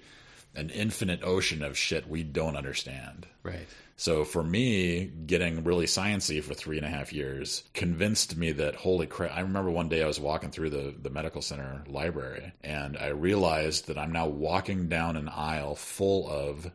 an 0.56 0.70
infinite 0.70 1.24
ocean 1.24 1.62
of 1.62 1.78
shit 1.78 2.10
we 2.10 2.24
don't 2.24 2.56
understand. 2.56 3.28
Right. 3.44 3.68
So 4.00 4.24
for 4.24 4.44
me, 4.44 5.06
getting 5.26 5.64
really 5.64 5.88
sciency 5.88 6.42
for 6.42 6.54
three 6.54 6.78
and 6.78 6.86
a 6.86 6.90
half 6.90 7.12
years 7.12 7.64
convinced 7.74 8.38
me 8.38 8.52
that 8.52 8.76
holy 8.76 9.08
crap! 9.08 9.36
I 9.36 9.42
remember 9.42 9.72
one 9.72 9.90
day 9.90 10.04
I 10.04 10.08
was 10.08 10.20
walking 10.20 10.52
through 10.52 10.70
the 10.70 10.94
the 11.02 11.10
medical 11.10 11.42
center 11.42 11.84
library, 11.88 12.54
and 12.64 12.96
I 12.96 13.08
realized 13.08 13.88
that 13.88 13.98
I'm 13.98 14.12
now 14.12 14.28
walking 14.28 14.88
down 14.88 15.18
an 15.18 15.28
aisle 15.28 15.76
full 15.76 16.30
of 16.30 16.72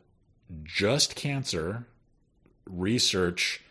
just 0.64 1.14
cancer 1.14 1.86
research 2.68 3.62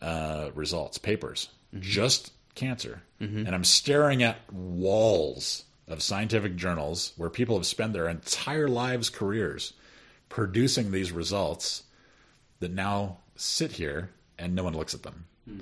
uh, 0.00 0.50
results, 0.54 0.98
papers, 0.98 1.48
just 1.80 2.32
cancer. 2.54 3.02
And 3.46 3.54
I'm 3.54 3.64
staring 3.64 4.22
at 4.22 4.38
walls 4.52 5.64
of 5.88 6.02
scientific 6.02 6.54
journals 6.54 7.12
where 7.16 7.30
people 7.30 7.56
have 7.56 7.66
spent 7.66 7.92
their 7.94 8.08
entire 8.08 8.68
lives, 8.68 9.10
careers 9.10 9.72
producing 10.28 10.90
these 10.90 11.12
results 11.12 11.82
that 12.60 12.72
now 12.72 13.18
sit 13.36 13.72
here 13.72 14.10
and 14.38 14.54
no 14.54 14.64
one 14.64 14.74
looks 14.74 14.94
at 14.94 15.02
them. 15.02 15.26
Hmm. 15.48 15.60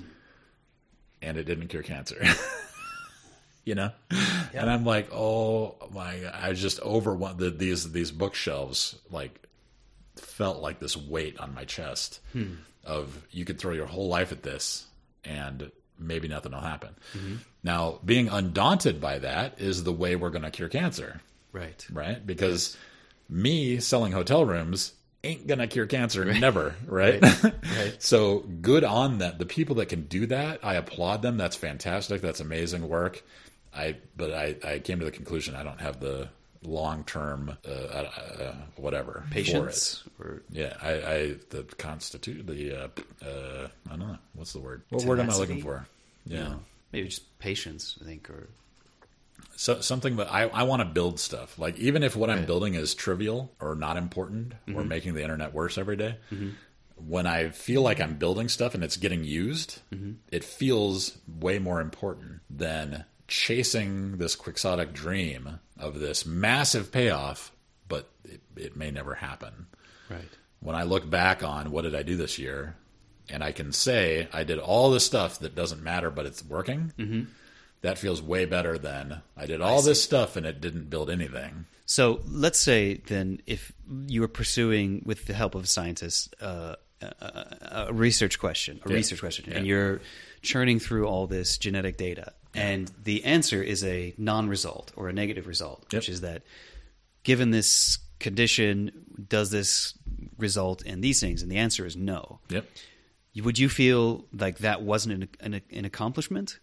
And 1.21 1.37
it 1.37 1.43
didn't 1.45 1.67
cure 1.67 1.83
cancer. 1.83 2.21
you 3.65 3.75
know? 3.75 3.91
And 4.53 4.69
I'm 4.69 4.85
like, 4.85 5.11
oh 5.11 5.75
my, 5.91 6.23
I 6.33 6.49
was 6.49 6.61
just 6.61 6.79
over 6.81 7.15
one, 7.15 7.37
the, 7.37 7.49
these, 7.49 7.91
these 7.91 8.11
bookshelves, 8.11 8.95
like, 9.11 9.39
felt 10.15 10.61
like 10.61 10.79
this 10.79 10.95
weight 10.95 11.39
on 11.39 11.53
my 11.53 11.65
chest 11.65 12.19
hmm. 12.31 12.53
of 12.83 13.25
you 13.31 13.43
could 13.43 13.59
throw 13.59 13.73
your 13.73 13.87
whole 13.87 14.07
life 14.07 14.31
at 14.31 14.43
this 14.43 14.85
and 15.25 15.71
maybe 15.99 16.27
nothing 16.27 16.51
will 16.51 16.59
happen. 16.59 16.95
Mm-hmm. 17.17 17.35
Now, 17.63 17.99
being 18.03 18.29
undaunted 18.29 19.01
by 19.01 19.19
that 19.19 19.59
is 19.59 19.83
the 19.83 19.91
way 19.93 20.15
we're 20.15 20.29
going 20.29 20.43
to 20.43 20.51
cure 20.51 20.69
cancer, 20.69 21.21
Right. 21.51 21.85
right? 21.91 22.25
Because 22.25 22.77
me 23.29 23.79
selling 23.79 24.11
hotel 24.11 24.45
rooms 24.45 24.93
ain't 25.25 25.47
to 25.47 25.67
cure 25.67 25.85
cancer, 25.85 26.25
never, 26.25 26.75
right? 26.87 27.21
Right. 27.21 27.95
so 27.99 28.39
good 28.39 28.83
on 28.83 29.19
that. 29.19 29.39
The 29.39 29.45
people 29.45 29.75
that 29.75 29.87
can 29.87 30.03
do 30.03 30.27
that, 30.27 30.59
I 30.63 30.75
applaud 30.75 31.21
them. 31.21 31.37
That's 31.37 31.55
fantastic. 31.55 32.21
That's 32.21 32.39
amazing 32.39 32.87
work. 32.87 33.23
I, 33.75 33.97
but 34.15 34.33
I, 34.33 34.55
I 34.63 34.79
came 34.79 34.99
to 34.99 35.05
the 35.05 35.11
conclusion 35.11 35.55
I 35.55 35.63
don't 35.63 35.81
have 35.81 35.99
the 35.99 36.29
long 36.63 37.03
term, 37.03 37.57
uh, 37.67 37.71
uh, 37.71 38.55
whatever. 38.75 39.23
Patience. 39.31 40.03
Or 40.19 40.41
Yeah, 40.51 40.73
I, 40.81 40.91
I 40.91 41.35
the 41.49 41.63
constitute 41.77 42.45
the 42.47 42.83
uh, 42.83 42.87
uh, 43.25 43.67
I 43.87 43.89
don't 43.89 43.99
know 43.99 44.17
what's 44.33 44.53
the 44.53 44.59
word. 44.59 44.83
What 44.89 45.03
word 45.05 45.19
am 45.19 45.29
I 45.29 45.35
looking 45.35 45.61
for? 45.61 45.85
Yeah, 46.25 46.43
no, 46.43 46.59
maybe 46.91 47.09
just 47.09 47.37
patience. 47.39 47.97
I 48.01 48.05
think, 48.05 48.29
or 48.29 48.47
so 49.55 49.81
something 49.81 50.17
that 50.17 50.31
I 50.31 50.43
I 50.43 50.63
want 50.63 50.81
to 50.81 50.85
build 50.85 51.19
stuff. 51.19 51.57
Like 51.57 51.77
even 51.79 52.03
if 52.03 52.15
what 52.15 52.29
I'm 52.29 52.45
building 52.45 52.75
is 52.75 52.93
trivial 52.93 53.51
or 53.59 53.75
not 53.75 53.97
important 53.97 54.53
or 54.67 54.73
mm-hmm. 54.73 54.87
making 54.87 55.13
the 55.13 55.21
internet 55.21 55.53
worse 55.53 55.77
every 55.77 55.95
day, 55.95 56.17
mm-hmm. 56.31 56.49
when 56.95 57.25
I 57.25 57.49
feel 57.49 57.81
like 57.81 57.99
I'm 57.99 58.15
building 58.15 58.49
stuff 58.49 58.75
and 58.75 58.83
it's 58.83 58.97
getting 58.97 59.23
used, 59.23 59.79
mm-hmm. 59.93 60.13
it 60.31 60.43
feels 60.43 61.17
way 61.39 61.59
more 61.59 61.81
important 61.81 62.41
than 62.49 63.05
chasing 63.27 64.17
this 64.17 64.35
quixotic 64.35 64.93
dream 64.93 65.59
of 65.79 65.99
this 65.99 66.25
massive 66.25 66.91
payoff, 66.91 67.51
but 67.87 68.09
it, 68.23 68.41
it 68.55 68.75
may 68.75 68.91
never 68.91 69.15
happen. 69.15 69.67
right. 70.09 70.29
when 70.59 70.75
I 70.75 70.83
look 70.83 71.09
back 71.09 71.43
on 71.43 71.71
what 71.71 71.83
did 71.83 71.95
I 71.95 72.03
do 72.03 72.15
this 72.15 72.37
year, 72.37 72.75
and 73.29 73.43
I 73.43 73.51
can 73.51 73.71
say 73.71 74.27
I 74.31 74.43
did 74.43 74.59
all 74.59 74.91
this 74.91 75.05
stuff 75.05 75.39
that 75.39 75.55
doesn't 75.55 75.81
matter, 75.81 76.11
but 76.11 76.25
it's 76.25 76.45
working. 76.45 76.93
That 77.81 77.97
feels 77.99 78.21
way 78.21 78.45
better 78.45 78.77
than 78.77 79.21
I 79.37 79.45
did 79.45 79.61
all 79.61 79.81
this 79.81 80.03
stuff 80.03 80.35
and 80.35 80.45
it 80.45 80.59
didn't 80.59 80.89
build 80.89 81.09
anything. 81.09 81.65
So 81.85 82.21
let's 82.27 82.59
say 82.59 82.95
then, 83.07 83.41
if 83.45 83.71
you 84.07 84.21
were 84.21 84.27
pursuing, 84.27 85.03
with 85.05 85.25
the 85.25 85.33
help 85.33 85.53
of 85.53 85.65
a 85.65 85.67
scientist, 85.67 86.35
uh, 86.41 86.75
a, 87.01 87.85
a 87.87 87.93
research 87.93 88.39
question, 88.39 88.79
a 88.85 88.89
Yeah. 88.89 88.95
research 88.95 89.19
question, 89.19 89.51
and 89.53 89.67
you're 89.67 90.01
churning 90.41 90.79
through 90.79 91.05
all 91.05 91.27
this 91.27 91.59
genetic 91.59 91.97
data, 91.97 92.33
and 92.55 92.91
the 93.03 93.23
answer 93.25 93.61
is 93.61 93.83
a 93.83 94.15
non-result 94.17 94.93
or 94.95 95.09
a 95.09 95.13
negative 95.13 95.45
result, 95.45 95.85
which 95.93 96.09
is 96.09 96.21
that 96.21 96.41
given 97.23 97.51
this 97.51 97.99
condition, 98.19 98.91
does 99.29 99.51
this 99.51 99.93
result 100.39 100.81
in 100.83 101.01
these 101.01 101.19
things? 101.19 101.43
And 101.43 101.51
the 101.51 101.57
answer 101.57 101.85
is 101.85 101.95
no. 101.95 102.39
Yep. 102.49 102.65
Would 103.43 103.59
you 103.59 103.69
feel 103.69 104.25
like 104.33 104.59
that 104.59 104.81
wasn't 104.81 105.23
an, 105.23 105.29
an, 105.53 105.61
an 105.71 105.85
accomplishment? 105.85 106.59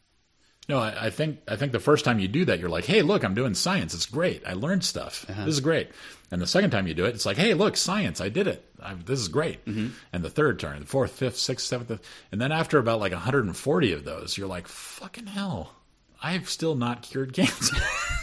No, 0.72 0.78
I, 0.78 1.06
I 1.06 1.10
think 1.10 1.40
I 1.46 1.56
think 1.56 1.72
the 1.72 1.80
first 1.80 2.02
time 2.02 2.18
you 2.18 2.28
do 2.28 2.46
that, 2.46 2.58
you're 2.58 2.70
like, 2.70 2.86
"Hey, 2.86 3.02
look, 3.02 3.24
I'm 3.24 3.34
doing 3.34 3.52
science. 3.52 3.92
It's 3.92 4.06
great. 4.06 4.42
I 4.46 4.54
learned 4.54 4.82
stuff. 4.82 5.26
Uh-huh. 5.28 5.44
This 5.44 5.52
is 5.52 5.60
great." 5.60 5.90
And 6.30 6.40
the 6.40 6.46
second 6.46 6.70
time 6.70 6.86
you 6.86 6.94
do 6.94 7.04
it, 7.04 7.14
it's 7.14 7.26
like, 7.26 7.36
"Hey, 7.36 7.52
look, 7.52 7.76
science. 7.76 8.22
I 8.22 8.30
did 8.30 8.46
it. 8.46 8.64
I, 8.82 8.94
this 8.94 9.20
is 9.20 9.28
great." 9.28 9.62
Mm-hmm. 9.66 9.88
And 10.14 10.24
the 10.24 10.30
third 10.30 10.58
turn, 10.58 10.80
the 10.80 10.86
fourth, 10.86 11.12
fifth, 11.12 11.36
sixth, 11.36 11.66
seventh, 11.66 12.00
and 12.32 12.40
then 12.40 12.52
after 12.52 12.78
about 12.78 13.00
like 13.00 13.12
140 13.12 13.92
of 13.92 14.04
those, 14.04 14.38
you're 14.38 14.46
like, 14.46 14.66
"Fucking 14.66 15.26
hell, 15.26 15.74
I've 16.22 16.48
still 16.48 16.74
not 16.74 17.02
cured 17.02 17.32
cancer." 17.34 17.76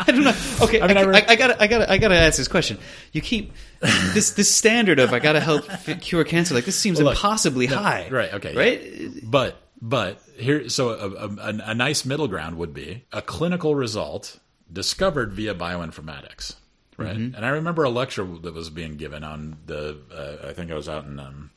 I 0.00 0.04
don't 0.08 0.24
know. 0.24 0.34
Okay, 0.62 0.80
I, 0.80 0.88
mean, 0.88 0.96
I 0.96 1.02
I, 1.02 1.24
I, 1.28 1.36
gotta, 1.36 1.62
I 1.62 1.66
gotta, 1.68 1.92
I 1.92 1.98
gotta 1.98 2.16
ask 2.16 2.36
this 2.36 2.48
question. 2.48 2.78
You 3.12 3.20
keep 3.20 3.52
this 3.80 4.32
this 4.32 4.52
standard 4.52 4.98
of 4.98 5.12
I 5.12 5.20
gotta 5.20 5.38
help 5.38 5.68
cure 6.00 6.24
cancer. 6.24 6.52
Like 6.52 6.64
this 6.64 6.76
seems 6.76 6.98
Well, 6.98 7.06
look, 7.06 7.14
impossibly 7.14 7.66
high. 7.66 8.08
Right. 8.10 8.34
Okay. 8.34 8.56
Right. 8.56 9.12
But 9.22 9.59
but 9.82 10.22
here, 10.36 10.68
so 10.68 10.90
a, 10.90 11.26
a, 11.26 11.58
a 11.70 11.74
nice 11.74 12.04
middle 12.04 12.28
ground 12.28 12.58
would 12.58 12.74
be 12.74 13.04
a 13.12 13.22
clinical 13.22 13.74
result 13.74 14.38
discovered 14.72 15.32
via 15.32 15.54
bioinformatics. 15.54 16.54
Right. 16.96 17.16
And 17.16 17.46
I 17.46 17.48
remember 17.48 17.84
a 17.84 17.88
lecture 17.90 18.24
that 18.42 18.52
was 18.52 18.68
being 18.68 18.96
given 18.96 19.24
on 19.24 19.56
the. 19.64 19.96
Uh, 20.12 20.48
I 20.48 20.52
think 20.52 20.70
I 20.70 20.74
was 20.74 20.86
out 20.86 21.06
in 21.06 21.18
um, 21.18 21.50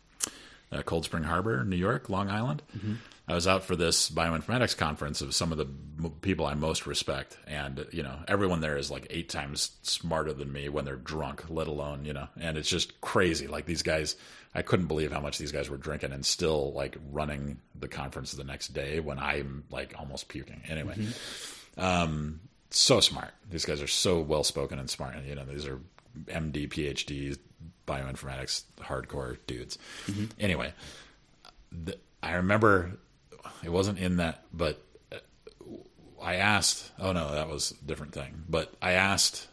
uh, 0.71 0.81
Cold 0.83 1.03
Spring 1.03 1.23
Harbor, 1.23 1.65
New 1.65 1.75
York, 1.75 2.09
Long 2.09 2.29
Island. 2.29 2.61
I 3.27 3.33
was 3.35 3.45
out 3.47 3.63
for 3.63 3.75
this 3.75 4.09
bioinformatics 4.09 4.77
conference 4.77 5.21
of 5.21 5.33
some 5.33 5.51
of 5.51 5.57
the 5.57 5.65
m- 5.65 6.11
people 6.21 6.45
I 6.45 6.53
most 6.53 6.85
respect, 6.87 7.37
and 7.45 7.85
you 7.91 8.03
know, 8.03 8.19
everyone 8.27 8.61
there 8.61 8.77
is 8.77 8.89
like 8.89 9.07
eight 9.09 9.27
times 9.29 9.71
smarter 9.81 10.31
than 10.33 10.51
me 10.51 10.69
when 10.69 10.85
they're 10.85 10.95
drunk, 10.95 11.43
let 11.49 11.67
alone 11.67 12.05
you 12.05 12.13
know, 12.13 12.27
and 12.39 12.57
it's 12.57 12.69
just 12.69 12.99
crazy. 13.01 13.47
Like 13.47 13.65
these 13.65 13.83
guys, 13.83 14.15
I 14.55 14.61
couldn't 14.61 14.87
believe 14.87 15.11
how 15.11 15.19
much 15.19 15.37
these 15.37 15.51
guys 15.51 15.69
were 15.69 15.77
drinking 15.77 16.11
and 16.11 16.25
still 16.25 16.73
like 16.73 16.97
running 17.11 17.59
the 17.77 17.87
conference 17.87 18.31
the 18.33 18.43
next 18.43 18.69
day 18.69 18.99
when 18.99 19.17
I'm 19.19 19.63
like 19.71 19.95
almost 19.97 20.27
puking. 20.27 20.61
Anyway, 20.69 20.95
um, 21.77 22.39
so 22.69 22.99
smart. 22.99 23.31
These 23.49 23.65
guys 23.65 23.81
are 23.81 23.87
so 23.87 24.19
well 24.19 24.43
spoken 24.43 24.79
and 24.79 24.89
smart. 24.89 25.15
And, 25.15 25.27
you 25.27 25.35
know, 25.35 25.45
these 25.45 25.65
are 25.65 25.79
MD, 26.27 26.69
PhD, 26.69 27.37
bioinformatics, 27.87 28.63
hardcore 28.79 29.37
dudes. 29.47 29.77
Anyway, 30.39 30.73
the, 31.71 31.97
I 32.21 32.33
remember 32.33 32.91
it 33.63 33.69
wasn't 33.71 33.99
in 33.99 34.17
that, 34.17 34.43
but 34.53 34.81
uh, 35.11 35.17
I 36.21 36.35
asked. 36.35 36.91
Oh 36.99 37.11
no, 37.11 37.33
that 37.33 37.49
was 37.49 37.71
a 37.71 37.85
different 37.85 38.13
thing. 38.13 38.43
But 38.47 38.73
I 38.81 38.93
asked 38.93 39.47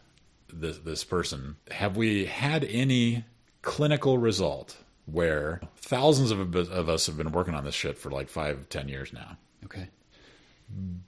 this 0.52 0.78
this 0.78 1.04
person, 1.04 1.56
have 1.70 1.96
we 1.96 2.26
had 2.26 2.64
any 2.64 3.24
clinical 3.62 4.18
result 4.18 4.76
where 5.12 5.60
thousands 5.76 6.30
of, 6.30 6.54
of 6.54 6.88
us 6.88 7.06
have 7.06 7.16
been 7.16 7.32
working 7.32 7.54
on 7.54 7.64
this 7.64 7.74
shit 7.74 7.98
for 7.98 8.10
like 8.10 8.28
five, 8.28 8.68
ten 8.68 8.88
years 8.88 9.12
now? 9.12 9.36
Okay. 9.64 9.88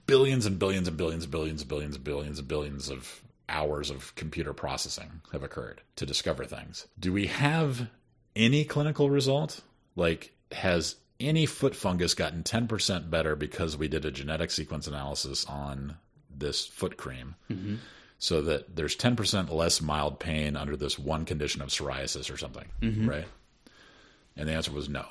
billions 0.06 0.46
and 0.46 0.58
billions 0.58 0.88
and 0.88 0.96
billions 0.96 1.24
and 1.24 1.30
billions 1.30 1.62
and 1.62 1.68
billions 1.68 1.94
and 1.96 2.04
billions 2.04 2.38
and 2.38 2.48
billions 2.48 2.90
of 2.90 3.22
hours 3.48 3.90
of 3.90 4.14
computer 4.14 4.52
processing 4.52 5.20
have 5.32 5.42
occurred 5.42 5.82
to 5.96 6.06
discover 6.06 6.44
things. 6.44 6.86
Do 6.98 7.12
we 7.12 7.26
have 7.26 7.88
any 8.34 8.64
clinical 8.64 9.10
result? 9.10 9.60
Like, 9.94 10.32
has 10.52 10.96
any 11.20 11.46
foot 11.46 11.76
fungus 11.76 12.14
gotten 12.14 12.42
10% 12.42 13.10
better 13.10 13.36
because 13.36 13.76
we 13.76 13.88
did 13.88 14.04
a 14.04 14.10
genetic 14.10 14.50
sequence 14.50 14.86
analysis 14.86 15.44
on 15.46 15.96
this 16.34 16.66
foot 16.66 16.96
cream? 16.96 17.36
Mm-hmm. 17.50 17.76
So 18.18 18.40
that 18.42 18.76
there's 18.76 18.96
10% 18.96 19.50
less 19.50 19.80
mild 19.80 20.20
pain 20.20 20.56
under 20.56 20.76
this 20.76 20.98
one 20.98 21.24
condition 21.24 21.60
of 21.60 21.68
psoriasis 21.68 22.32
or 22.32 22.36
something, 22.36 22.68
mm-hmm. 22.80 23.08
right? 23.08 23.24
And 24.36 24.48
the 24.48 24.52
answer 24.52 24.72
was 24.72 24.88
no. 24.88 25.04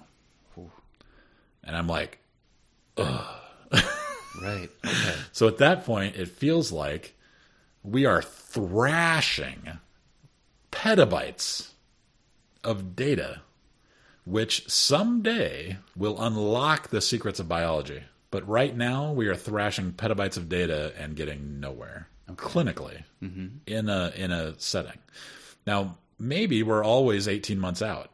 And 1.64 1.76
I'm 1.76 1.88
like, 1.88 2.20
Right. 4.42 4.70
Okay. 4.86 5.16
So 5.32 5.48
at 5.48 5.58
that 5.58 5.86
point, 5.86 6.16
it 6.16 6.28
feels 6.28 6.72
like 6.72 7.16
we 7.84 8.06
are 8.06 8.22
thrashing 8.22 9.80
petabytes 10.72 11.72
of 12.64 12.96
data, 12.96 13.42
which 14.26 14.68
someday 14.70 15.78
will 15.96 16.22
unlock 16.22 16.90
the 16.90 17.02
secrets 17.02 17.40
of 17.40 17.48
biology. 17.48 18.04
But 18.30 18.48
right 18.48 18.76
now, 18.76 19.12
we 19.12 19.28
are 19.28 19.36
thrashing 19.36 19.94
petabytes 19.94 20.38
of 20.38 20.50
data 20.50 20.94
and 20.98 21.16
getting 21.16 21.60
nowhere 21.60 22.08
clinically 22.36 23.04
mm-hmm. 23.22 23.48
in 23.68 23.90
a 23.90 24.12
in 24.16 24.32
a 24.32 24.58
setting. 24.58 24.98
Now, 25.68 25.98
maybe 26.18 26.64
we're 26.64 26.84
always 26.84 27.28
eighteen 27.28 27.60
months 27.60 27.82
out, 27.82 28.12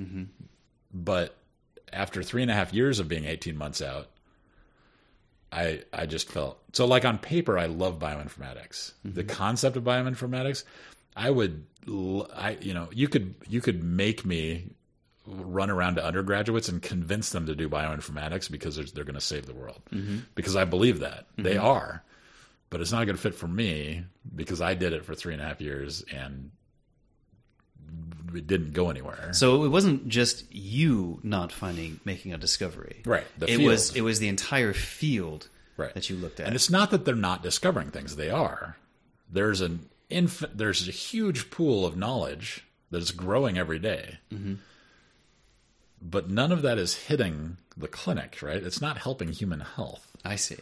mm-hmm. 0.00 0.24
But 0.92 1.36
after 1.92 2.22
three 2.22 2.42
and 2.42 2.50
a 2.50 2.54
half 2.54 2.72
years 2.72 2.98
of 2.98 3.08
being 3.08 3.24
eighteen 3.24 3.56
months 3.56 3.82
out, 3.82 4.08
I 5.52 5.82
I 5.92 6.06
just 6.06 6.30
felt 6.30 6.58
so 6.72 6.86
like 6.86 7.04
on 7.04 7.18
paper 7.18 7.58
I 7.58 7.66
love 7.66 7.98
bioinformatics. 7.98 8.92
The 9.04 9.22
mm-hmm. 9.22 9.30
concept 9.30 9.76
of 9.76 9.84
bioinformatics, 9.84 10.64
I 11.16 11.30
would 11.30 11.64
I 12.34 12.58
you 12.60 12.74
know, 12.74 12.88
you 12.92 13.08
could 13.08 13.34
you 13.48 13.60
could 13.60 13.82
make 13.82 14.24
me 14.24 14.70
run 15.26 15.70
around 15.70 15.96
to 15.96 16.04
undergraduates 16.04 16.68
and 16.68 16.80
convince 16.80 17.30
them 17.30 17.46
to 17.46 17.54
do 17.54 17.68
bioinformatics 17.68 18.50
because 18.50 18.76
they're, 18.76 18.86
they're 18.86 19.04
going 19.04 19.14
to 19.14 19.20
save 19.20 19.46
the 19.46 19.54
world. 19.54 19.80
Mm-hmm. 19.92 20.18
Because 20.34 20.56
I 20.56 20.64
believe 20.64 21.00
that. 21.00 21.26
Mm-hmm. 21.32 21.42
They 21.42 21.56
are. 21.56 22.02
But 22.70 22.80
it's 22.80 22.92
not 22.92 23.04
going 23.04 23.16
to 23.16 23.22
fit 23.22 23.34
for 23.34 23.48
me 23.48 24.04
because 24.34 24.60
I 24.60 24.74
did 24.74 24.92
it 24.92 25.04
for 25.04 25.14
three 25.14 25.32
and 25.32 25.42
a 25.42 25.44
half 25.44 25.60
years 25.60 26.04
and 26.12 26.50
it 28.34 28.46
didn't 28.46 28.72
go 28.72 28.90
anywhere. 28.90 29.32
So 29.32 29.64
it 29.64 29.68
wasn't 29.68 30.08
just 30.08 30.44
you 30.52 31.20
not 31.22 31.52
finding 31.52 32.00
making 32.04 32.32
a 32.32 32.38
discovery. 32.38 33.02
Right, 33.04 33.26
it 33.46 33.60
was 33.60 33.94
it 33.96 34.02
was 34.02 34.18
the 34.18 34.28
entire 34.28 34.72
field 34.72 35.48
right. 35.76 35.94
that 35.94 36.10
you 36.10 36.16
looked 36.16 36.40
at. 36.40 36.46
And 36.46 36.54
it's 36.54 36.70
not 36.70 36.90
that 36.90 37.04
they're 37.04 37.14
not 37.14 37.42
discovering 37.42 37.90
things; 37.90 38.16
they 38.16 38.30
are. 38.30 38.76
There's 39.30 39.60
an 39.60 39.88
inf- 40.10 40.44
There's 40.54 40.88
a 40.88 40.92
huge 40.92 41.50
pool 41.50 41.86
of 41.86 41.96
knowledge 41.96 42.64
that 42.90 42.98
is 42.98 43.10
growing 43.10 43.58
every 43.58 43.78
day. 43.78 44.18
Mm-hmm. 44.32 44.54
But 46.00 46.30
none 46.30 46.52
of 46.52 46.62
that 46.62 46.78
is 46.78 46.94
hitting 46.94 47.56
the 47.76 47.88
clinic, 47.88 48.38
right? 48.40 48.62
It's 48.62 48.80
not 48.80 48.98
helping 48.98 49.32
human 49.32 49.60
health. 49.60 50.16
I 50.24 50.36
see. 50.36 50.56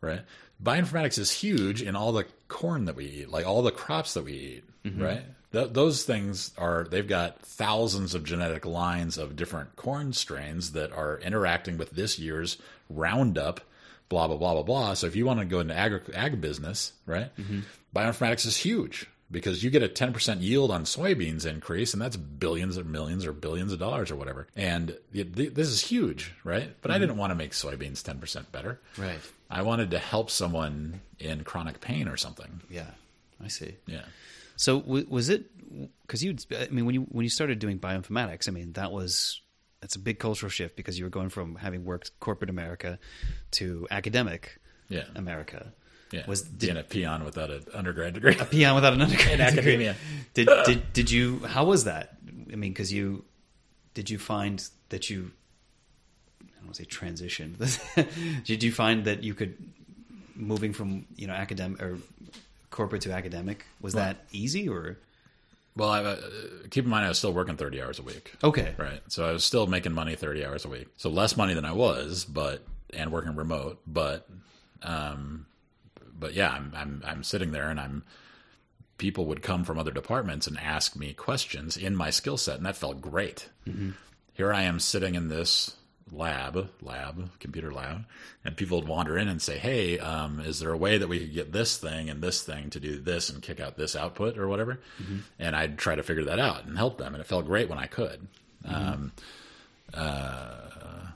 right? 0.00 0.20
Bioinformatics 0.62 1.18
is 1.18 1.30
huge 1.32 1.82
in 1.82 1.96
all 1.96 2.12
the 2.12 2.26
corn 2.48 2.84
that 2.84 2.94
we 2.94 3.06
eat, 3.06 3.30
like 3.30 3.46
all 3.46 3.62
the 3.62 3.70
crops 3.72 4.14
that 4.14 4.24
we 4.24 4.32
eat, 4.32 4.64
right? 4.96 5.22
Th- 5.54 5.72
those 5.72 6.02
things 6.02 6.50
are, 6.58 6.84
they've 6.90 7.06
got 7.06 7.40
thousands 7.40 8.14
of 8.14 8.24
genetic 8.24 8.66
lines 8.66 9.16
of 9.16 9.36
different 9.36 9.76
corn 9.76 10.12
strains 10.12 10.72
that 10.72 10.90
are 10.92 11.18
interacting 11.20 11.78
with 11.78 11.90
this 11.90 12.18
year's 12.18 12.58
Roundup, 12.90 13.60
blah, 14.08 14.26
blah, 14.26 14.36
blah, 14.36 14.54
blah, 14.54 14.62
blah. 14.64 14.94
So 14.94 15.06
if 15.06 15.14
you 15.14 15.24
want 15.24 15.38
to 15.38 15.46
go 15.46 15.60
into 15.60 15.74
ag, 15.74 16.02
ag 16.12 16.40
business, 16.40 16.92
right? 17.06 17.34
Mm-hmm. 17.36 17.60
Bioinformatics 17.94 18.46
is 18.46 18.56
huge 18.56 19.06
because 19.30 19.62
you 19.62 19.70
get 19.70 19.84
a 19.84 19.88
10% 19.88 20.42
yield 20.42 20.72
on 20.72 20.84
soybeans 20.84 21.46
increase, 21.46 21.92
and 21.92 22.02
that's 22.02 22.16
billions 22.16 22.76
or 22.76 22.84
millions 22.84 23.24
or 23.24 23.32
billions 23.32 23.72
of 23.72 23.78
dollars 23.78 24.10
or 24.10 24.16
whatever. 24.16 24.48
And 24.56 24.96
th- 25.12 25.34
th- 25.34 25.54
this 25.54 25.68
is 25.68 25.80
huge, 25.80 26.34
right? 26.42 26.74
But 26.82 26.90
I 26.90 26.94
mm-hmm. 26.94 27.00
didn't 27.02 27.16
want 27.16 27.30
to 27.30 27.36
make 27.36 27.52
soybeans 27.52 28.02
10% 28.02 28.50
better. 28.50 28.80
Right. 28.98 29.20
I 29.48 29.62
wanted 29.62 29.92
to 29.92 29.98
help 29.98 30.30
someone 30.30 31.00
in 31.20 31.44
chronic 31.44 31.80
pain 31.80 32.08
or 32.08 32.16
something. 32.16 32.60
Yeah. 32.68 32.90
I 33.42 33.48
see. 33.48 33.76
Yeah. 33.86 34.02
So 34.56 34.80
w- 34.80 35.06
was 35.08 35.28
it 35.28 35.46
because 36.06 36.22
you? 36.22 36.36
I 36.56 36.68
mean, 36.70 36.86
when 36.86 36.94
you 36.94 37.02
when 37.10 37.24
you 37.24 37.30
started 37.30 37.58
doing 37.58 37.78
bioinformatics, 37.78 38.48
I 38.48 38.52
mean 38.52 38.72
that 38.74 38.92
was 38.92 39.40
that's 39.80 39.96
a 39.96 39.98
big 39.98 40.18
cultural 40.18 40.50
shift 40.50 40.76
because 40.76 40.98
you 40.98 41.04
were 41.04 41.10
going 41.10 41.28
from 41.28 41.56
having 41.56 41.84
worked 41.84 42.18
corporate 42.20 42.50
America 42.50 42.98
to 43.52 43.86
academic 43.90 44.58
Yeah. 44.88 45.04
America. 45.14 45.72
Yeah. 46.12 46.24
Was 46.28 46.42
being 46.42 46.76
a 46.76 46.82
peon 46.84 47.24
without 47.24 47.50
an 47.50 47.64
undergrad 47.74 48.14
degree. 48.14 48.36
A 48.38 48.44
peon 48.44 48.74
without 48.76 48.92
an 48.92 49.00
undergrad 49.06 49.32
In 49.34 49.40
academia. 49.40 49.96
Did 50.34 50.48
did 50.64 50.92
did 50.92 51.10
you? 51.10 51.40
How 51.40 51.64
was 51.64 51.84
that? 51.84 52.16
I 52.52 52.56
mean, 52.56 52.72
because 52.72 52.92
you 52.92 53.24
did 53.94 54.08
you 54.10 54.18
find 54.18 54.62
that 54.90 55.10
you? 55.10 55.32
I 56.40 56.46
don't 56.56 56.66
want 56.66 56.76
to 56.76 56.82
say 56.82 56.86
transition. 56.86 57.56
did 58.44 58.62
you 58.62 58.70
find 58.70 59.04
that 59.06 59.22
you 59.24 59.34
could 59.34 59.56
moving 60.36 60.72
from 60.72 61.06
you 61.16 61.26
know 61.26 61.32
academic 61.34 61.82
or 61.82 61.98
corporate 62.74 63.02
to 63.02 63.12
academic 63.12 63.64
was 63.80 63.94
that 63.94 64.16
easy 64.32 64.68
or 64.68 64.98
well, 65.76 65.90
I, 65.90 66.02
uh, 66.02 66.16
keep 66.70 66.84
in 66.84 66.90
mind 66.90 67.04
I 67.04 67.08
was 67.08 67.18
still 67.18 67.32
working 67.32 67.56
30 67.56 67.80
hours 67.82 67.98
a 67.98 68.02
week. 68.02 68.34
okay? 68.42 68.74
Right. 68.76 69.00
So 69.08 69.24
I 69.24 69.32
was 69.32 69.44
still 69.44 69.66
making 69.66 69.92
money 69.92 70.14
30 70.14 70.44
hours 70.44 70.64
a 70.64 70.68
week. 70.68 70.88
So 70.96 71.08
less 71.08 71.36
money 71.36 71.54
than 71.54 71.64
I 71.64 71.72
was, 71.72 72.24
but, 72.24 72.62
and 72.92 73.10
working 73.10 73.34
remote. 73.34 73.80
But, 73.86 74.28
um, 74.82 75.46
but 76.16 76.34
yeah, 76.34 76.50
I'm, 76.50 76.72
I'm, 76.76 77.02
I'm 77.04 77.22
sitting 77.24 77.50
there 77.50 77.70
and 77.70 77.80
I'm, 77.80 78.04
people 78.98 79.26
would 79.26 79.42
come 79.42 79.64
from 79.64 79.78
other 79.78 79.90
departments 79.90 80.46
and 80.46 80.58
ask 80.58 80.94
me 80.94 81.12
questions 81.12 81.76
in 81.76 81.96
my 81.96 82.10
skill 82.10 82.36
set. 82.36 82.56
And 82.56 82.66
that 82.66 82.76
felt 82.76 83.00
great. 83.00 83.48
Here 84.34 84.52
I 84.52 84.62
am 84.62 84.78
sitting 84.78 85.16
in 85.16 85.28
this 85.28 85.74
lab, 86.16 86.68
lab, 86.80 87.30
computer 87.40 87.72
lab, 87.72 88.04
and 88.44 88.56
people 88.56 88.78
would 88.80 88.88
wander 88.88 89.18
in 89.18 89.28
and 89.28 89.42
say, 89.42 89.58
Hey, 89.58 89.98
um, 89.98 90.40
is 90.40 90.60
there 90.60 90.70
a 90.72 90.76
way 90.76 90.98
that 90.98 91.08
we 91.08 91.18
could 91.18 91.34
get 91.34 91.52
this 91.52 91.76
thing 91.76 92.08
and 92.10 92.22
this 92.22 92.42
thing 92.42 92.70
to 92.70 92.80
do 92.80 93.00
this 93.00 93.28
and 93.30 93.42
kick 93.42 93.60
out 93.60 93.76
this 93.76 93.96
output 93.96 94.38
or 94.38 94.48
whatever? 94.48 94.80
And 95.38 95.54
I'd 95.56 95.78
try 95.78 95.94
to 95.94 96.02
figure 96.02 96.24
that 96.24 96.38
out 96.38 96.64
and 96.66 96.76
help 96.78 96.98
them. 96.98 97.14
And 97.14 97.20
it 97.20 97.26
felt 97.26 97.46
great 97.46 97.68
when 97.68 97.78
I 97.78 97.86
could. 97.86 98.26
Um, 98.64 99.12
uh, 99.92 101.06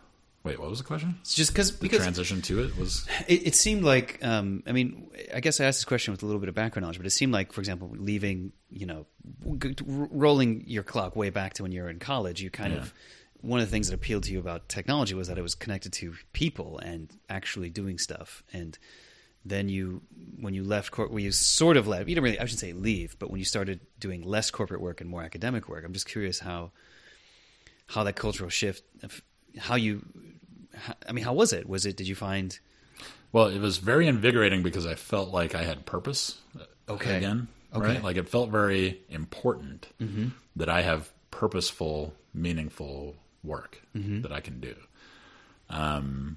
wait, 0.44 0.58
what 0.58 0.68
was 0.70 0.78
the 0.78 0.84
question? 0.84 1.16
It's 1.20 1.34
just 1.34 1.54
cause, 1.54 1.72
The 1.72 1.78
because 1.82 1.98
transition 2.00 2.42
to 2.42 2.62
it 2.64 2.76
was 2.76 3.06
it, 3.26 3.48
it 3.48 3.54
seemed 3.54 3.82
like 3.84 4.18
um, 4.22 4.62
I 4.66 4.72
mean 4.72 5.10
I 5.34 5.40
guess 5.40 5.60
I 5.60 5.64
asked 5.64 5.78
this 5.78 5.84
question 5.84 6.12
with 6.12 6.22
a 6.22 6.26
little 6.26 6.40
bit 6.40 6.48
of 6.48 6.54
background 6.54 6.82
knowledge, 6.84 6.98
but 6.98 7.06
it 7.06 7.10
seemed 7.10 7.32
like, 7.32 7.52
for 7.52 7.60
example, 7.60 7.90
leaving 7.96 8.52
you 8.70 8.86
know 8.86 9.06
rolling 9.86 10.64
your 10.66 10.82
clock 10.82 11.16
way 11.16 11.30
back 11.30 11.54
to 11.54 11.62
when 11.62 11.72
you 11.72 11.82
were 11.82 11.90
in 11.90 11.98
college, 11.98 12.40
you 12.42 12.50
kind 12.50 12.72
Yeah. 12.72 12.80
of 12.80 12.94
one 13.40 13.60
of 13.60 13.66
the 13.66 13.70
things 13.70 13.88
that 13.88 13.94
appealed 13.94 14.24
to 14.24 14.32
you 14.32 14.38
about 14.38 14.68
technology 14.68 15.14
was 15.14 15.28
that 15.28 15.38
it 15.38 15.42
was 15.42 15.54
connected 15.54 15.92
to 15.92 16.14
people 16.32 16.78
and 16.80 17.10
actually 17.28 17.70
doing 17.70 17.98
stuff 17.98 18.42
and 18.52 18.78
then 19.44 19.68
you 19.68 20.02
when 20.40 20.54
you 20.54 20.64
left 20.64 20.90
court 20.90 21.10
well 21.10 21.20
you 21.20 21.30
sort 21.32 21.76
of 21.76 21.86
left 21.86 22.08
you 22.08 22.14
didn't 22.14 22.24
really 22.24 22.38
i 22.40 22.44
shouldn't 22.44 22.58
say 22.58 22.72
leave 22.72 23.16
but 23.18 23.30
when 23.30 23.38
you 23.38 23.44
started 23.44 23.80
doing 24.00 24.22
less 24.22 24.50
corporate 24.50 24.80
work 24.80 25.00
and 25.00 25.08
more 25.08 25.22
academic 25.22 25.68
work 25.68 25.84
i'm 25.84 25.92
just 25.92 26.08
curious 26.08 26.40
how 26.40 26.70
how 27.86 28.02
that 28.02 28.16
cultural 28.16 28.50
shift 28.50 28.82
how 29.56 29.76
you 29.76 30.04
how, 30.74 30.94
i 31.08 31.12
mean 31.12 31.24
how 31.24 31.32
was 31.32 31.52
it 31.52 31.68
was 31.68 31.86
it 31.86 31.96
did 31.96 32.08
you 32.08 32.14
find 32.16 32.58
Well, 33.30 33.46
it 33.46 33.60
was 33.60 33.76
very 33.78 34.06
invigorating 34.08 34.62
because 34.62 34.86
I 34.86 34.94
felt 34.94 35.28
like 35.30 35.54
I 35.54 35.62
had 35.62 35.84
purpose 35.84 36.40
uh, 36.58 36.64
Okay. 36.94 37.16
again. 37.18 37.48
Okay. 37.74 37.86
Right? 37.86 38.02
Like 38.02 38.16
it 38.16 38.26
felt 38.28 38.48
very 38.50 39.00
important 39.10 39.86
that 40.56 40.70
I 40.70 40.80
have 40.80 41.12
purposeful, 41.30 42.14
meaningful 42.32 43.16
work 43.48 43.82
mm-hmm. 43.96 44.22
that 44.22 44.32
I 44.32 44.40
can 44.40 44.60
do. 44.60 44.74
Um, 45.70 46.36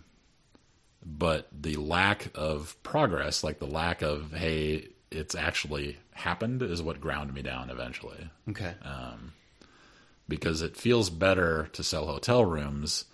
but 1.06 1.48
the 1.52 1.76
lack 1.76 2.30
of 2.36 2.76
progress, 2.84 3.44
like 3.44 3.60
the 3.60 3.66
lack 3.66 4.02
of, 4.02 4.34
hey, 4.34 4.90
it's 5.10 5.36
actually 5.36 5.98
happened, 6.14 6.62
is 6.62 6.82
what 6.82 7.02
ground 7.02 7.34
me 7.34 7.42
down 7.42 7.70
eventually. 7.70 8.30
okay 8.50 8.74
um, 8.84 9.34
Because 10.28 10.62
it 10.62 10.78
feels 10.78 11.10
better 11.10 11.70
to 11.74 11.84
sell 11.84 12.08
hotel 12.08 12.46
rooms 12.46 13.06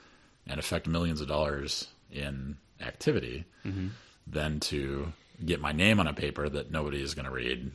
and 0.45 0.59
affect 0.59 0.87
millions 0.87 1.21
of 1.21 1.27
dollars 1.27 1.87
in 2.11 2.57
activity 2.81 3.45
mm-hmm. 3.65 3.87
than 4.25 4.59
to 4.59 5.11
get 5.45 5.61
my 5.61 5.71
name 5.71 5.99
on 5.99 6.07
a 6.07 6.13
paper 6.13 6.47
that 6.49 6.71
nobody 6.71 7.01
is 7.01 7.13
going 7.13 7.25
to 7.25 7.31
read 7.31 7.71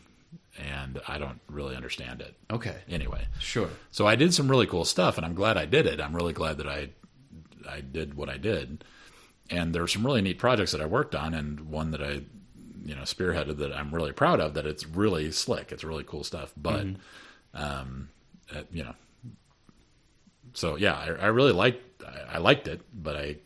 and 0.59 1.01
I 1.09 1.19
don't 1.19 1.41
really 1.49 1.75
understand 1.77 2.21
it 2.21 2.37
okay 2.51 2.77
anyway. 2.89 3.27
sure 3.39 3.71
So 3.91 4.07
I 4.07 4.17
did 4.17 4.35
some 4.35 4.49
really 4.49 4.67
cool 4.67 4.85
stuff, 4.85 5.17
and 5.17 5.25
I'm 5.25 5.35
glad 5.35 5.57
I 5.57 5.65
did 5.65 5.87
it. 5.87 6.01
I'm 6.01 6.15
really 6.15 6.33
glad 6.33 6.59
that 6.59 6.69
I 6.69 6.91
I 7.69 7.81
did 7.81 8.15
what 8.15 8.29
I 8.29 8.37
did. 8.37 8.85
And 9.51 9.75
there 9.75 9.83
were 9.83 9.89
some 9.89 10.05
really 10.05 10.23
neat 10.23 10.39
projects 10.39 10.73
that 10.73 10.81
I 10.81 10.87
worked 10.87 11.15
on, 11.15 11.35
and 11.35 11.69
one 11.69 11.91
that 11.91 12.03
I 12.03 12.23
you 12.85 12.95
know 12.95 13.03
spearheaded 13.03 13.59
that 13.59 13.73
I'm 13.73 13.95
really 13.95 14.13
proud 14.13 14.41
of. 14.41 14.55
That 14.55 14.67
it's 14.67 14.87
really 14.87 15.31
slick. 15.33 15.73
It's 15.73 15.85
really 15.85 16.05
cool 16.05 16.25
stuff. 16.25 16.53
But 16.57 16.87
um, 17.55 18.09
uh, 18.55 18.63
you 18.71 18.85
know, 18.85 18.95
so 20.55 20.77
yeah, 20.77 20.95
I, 20.95 21.07
I 21.07 21.27
really 21.27 21.53
liked 21.53 22.03
I, 22.03 22.37
I 22.37 22.39
liked 22.39 22.69
it, 22.69 22.81
but 22.93 23.17
I 23.17 23.37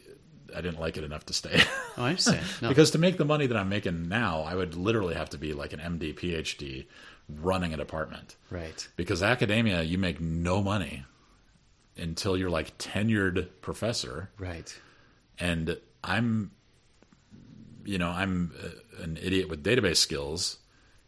I 0.57 0.61
didn't 0.61 0.81
like 0.81 0.97
it 0.97 1.05
enough 1.05 1.27
to 1.27 1.33
stay. 1.33 1.61
oh 1.99 2.03
i 2.05 2.09
understand 2.11 2.45
no. 2.63 2.69
Because 2.69 2.91
to 2.93 2.99
make 2.99 3.19
the 3.19 3.25
money 3.25 3.47
that 3.47 3.57
I'm 3.57 3.69
making 3.69 4.09
now, 4.09 4.43
I 4.43 4.55
would 4.55 4.75
literally 4.75 5.15
have 5.15 5.31
to 5.31 5.39
be 5.39 5.53
like 5.53 5.73
an 5.73 5.81
MD, 5.81 6.15
PhD, 6.15 6.87
running 7.29 7.75
a 7.75 7.77
department 7.77 8.37
right. 8.51 8.89
Because 8.97 9.23
academia 9.23 9.83
you 9.83 9.99
make 9.99 10.21
no 10.21 10.63
money 10.63 11.05
until 11.97 12.37
you're 12.37 12.51
like 12.51 12.77
tenured 12.79 13.49
professor. 13.61 14.31
Right. 14.39 14.75
And 15.39 15.77
i'm 16.05 16.53
you 17.85 17.99
know 17.99 18.11
i'm 18.11 18.53
uh, 18.63 19.03
an 19.03 19.19
idiot 19.21 19.49
with 19.49 19.65
database 19.65 19.97
skills 19.97 20.59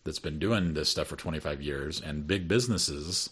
that's 0.04 0.18
been 0.18 0.38
doing 0.38 0.74
this 0.74 0.88
stuff 0.88 1.06
for 1.06 1.16
25 1.16 1.60
years 1.62 2.00
and 2.00 2.26
big 2.26 2.48
businesses 2.48 3.30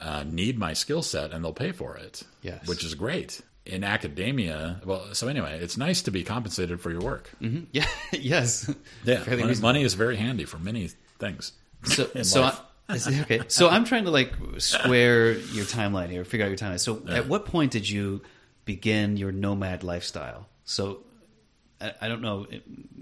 uh, 0.00 0.24
need 0.26 0.58
my 0.58 0.72
skill 0.72 1.02
set 1.02 1.30
and 1.32 1.44
they'll 1.44 1.52
pay 1.52 1.72
for 1.72 1.96
it. 1.96 2.22
Yes. 2.42 2.66
which 2.66 2.84
is 2.84 2.94
great 2.94 3.40
in 3.66 3.82
academia 3.82 4.80
well 4.84 5.14
so 5.14 5.26
anyway 5.28 5.58
it's 5.60 5.76
nice 5.78 6.02
to 6.02 6.10
be 6.10 6.22
compensated 6.22 6.80
for 6.80 6.90
your 6.90 7.00
work 7.00 7.30
Mhm. 7.40 7.66
yeah 7.72 7.86
yes 8.12 8.70
yeah 9.04 9.24
money, 9.60 9.82
is 9.82 9.94
very 9.94 10.16
handy 10.16 10.44
for 10.44 10.58
many 10.58 10.90
things 11.18 11.52
So, 11.84 12.06
so. 12.22 12.42
I, 12.88 12.98
okay. 13.22 13.40
So 13.48 13.70
I'm 13.70 13.84
trying 13.86 14.04
to 14.04 14.10
like 14.10 14.34
square 14.58 15.32
your 15.32 15.64
timeline 15.64 16.10
here, 16.10 16.22
figure 16.24 16.44
out 16.44 16.50
your 16.50 16.58
timeline. 16.58 16.78
So, 16.80 17.02
at 17.08 17.26
what 17.28 17.46
point 17.46 17.72
did 17.72 17.88
you 17.88 18.20
begin 18.66 19.16
your 19.16 19.32
nomad 19.32 19.82
lifestyle? 19.82 20.46
So, 20.66 21.00
I, 21.80 21.92
I 22.02 22.08
don't 22.08 22.20
know. 22.20 22.46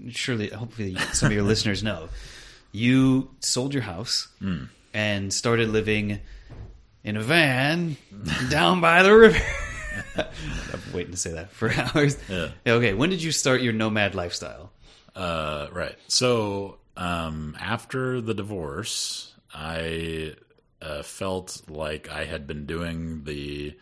Surely, 0.09 0.47
hopefully, 0.49 0.95
some 1.11 1.27
of 1.27 1.33
your 1.33 1.43
listeners 1.43 1.83
know. 1.83 2.07
You 2.71 3.29
sold 3.41 3.73
your 3.73 3.83
house 3.83 4.29
Hmm. 4.39 4.65
and 4.93 5.33
started 5.33 5.67
living 5.69 6.19
in 7.03 7.17
a 7.17 7.21
van 7.21 7.97
down 8.49 8.79
by 8.79 9.03
the 9.03 9.13
river. 9.13 9.39
I'm 10.15 10.93
waiting 10.93 11.11
to 11.11 11.17
say 11.17 11.31
that 11.33 11.51
for 11.51 11.71
hours. 11.95 12.17
Yeah. 12.29 12.49
Okay. 12.65 12.93
When 12.93 13.09
did 13.09 13.21
you 13.21 13.31
start 13.31 13.61
your 13.61 13.73
nomad 13.73 14.15
lifestyle? 14.15 14.71
Uh, 15.15 15.67
right. 15.71 15.95
So 16.07 16.77
um, 16.97 17.55
after 17.59 18.21
the 18.21 18.33
divorce, 18.33 19.33
I 19.53 20.35
uh, 20.81 21.03
felt 21.03 21.61
like 21.69 22.09
I 22.09 22.25
had 22.25 22.47
been 22.47 22.65
doing 22.65 23.23
the 23.23 23.77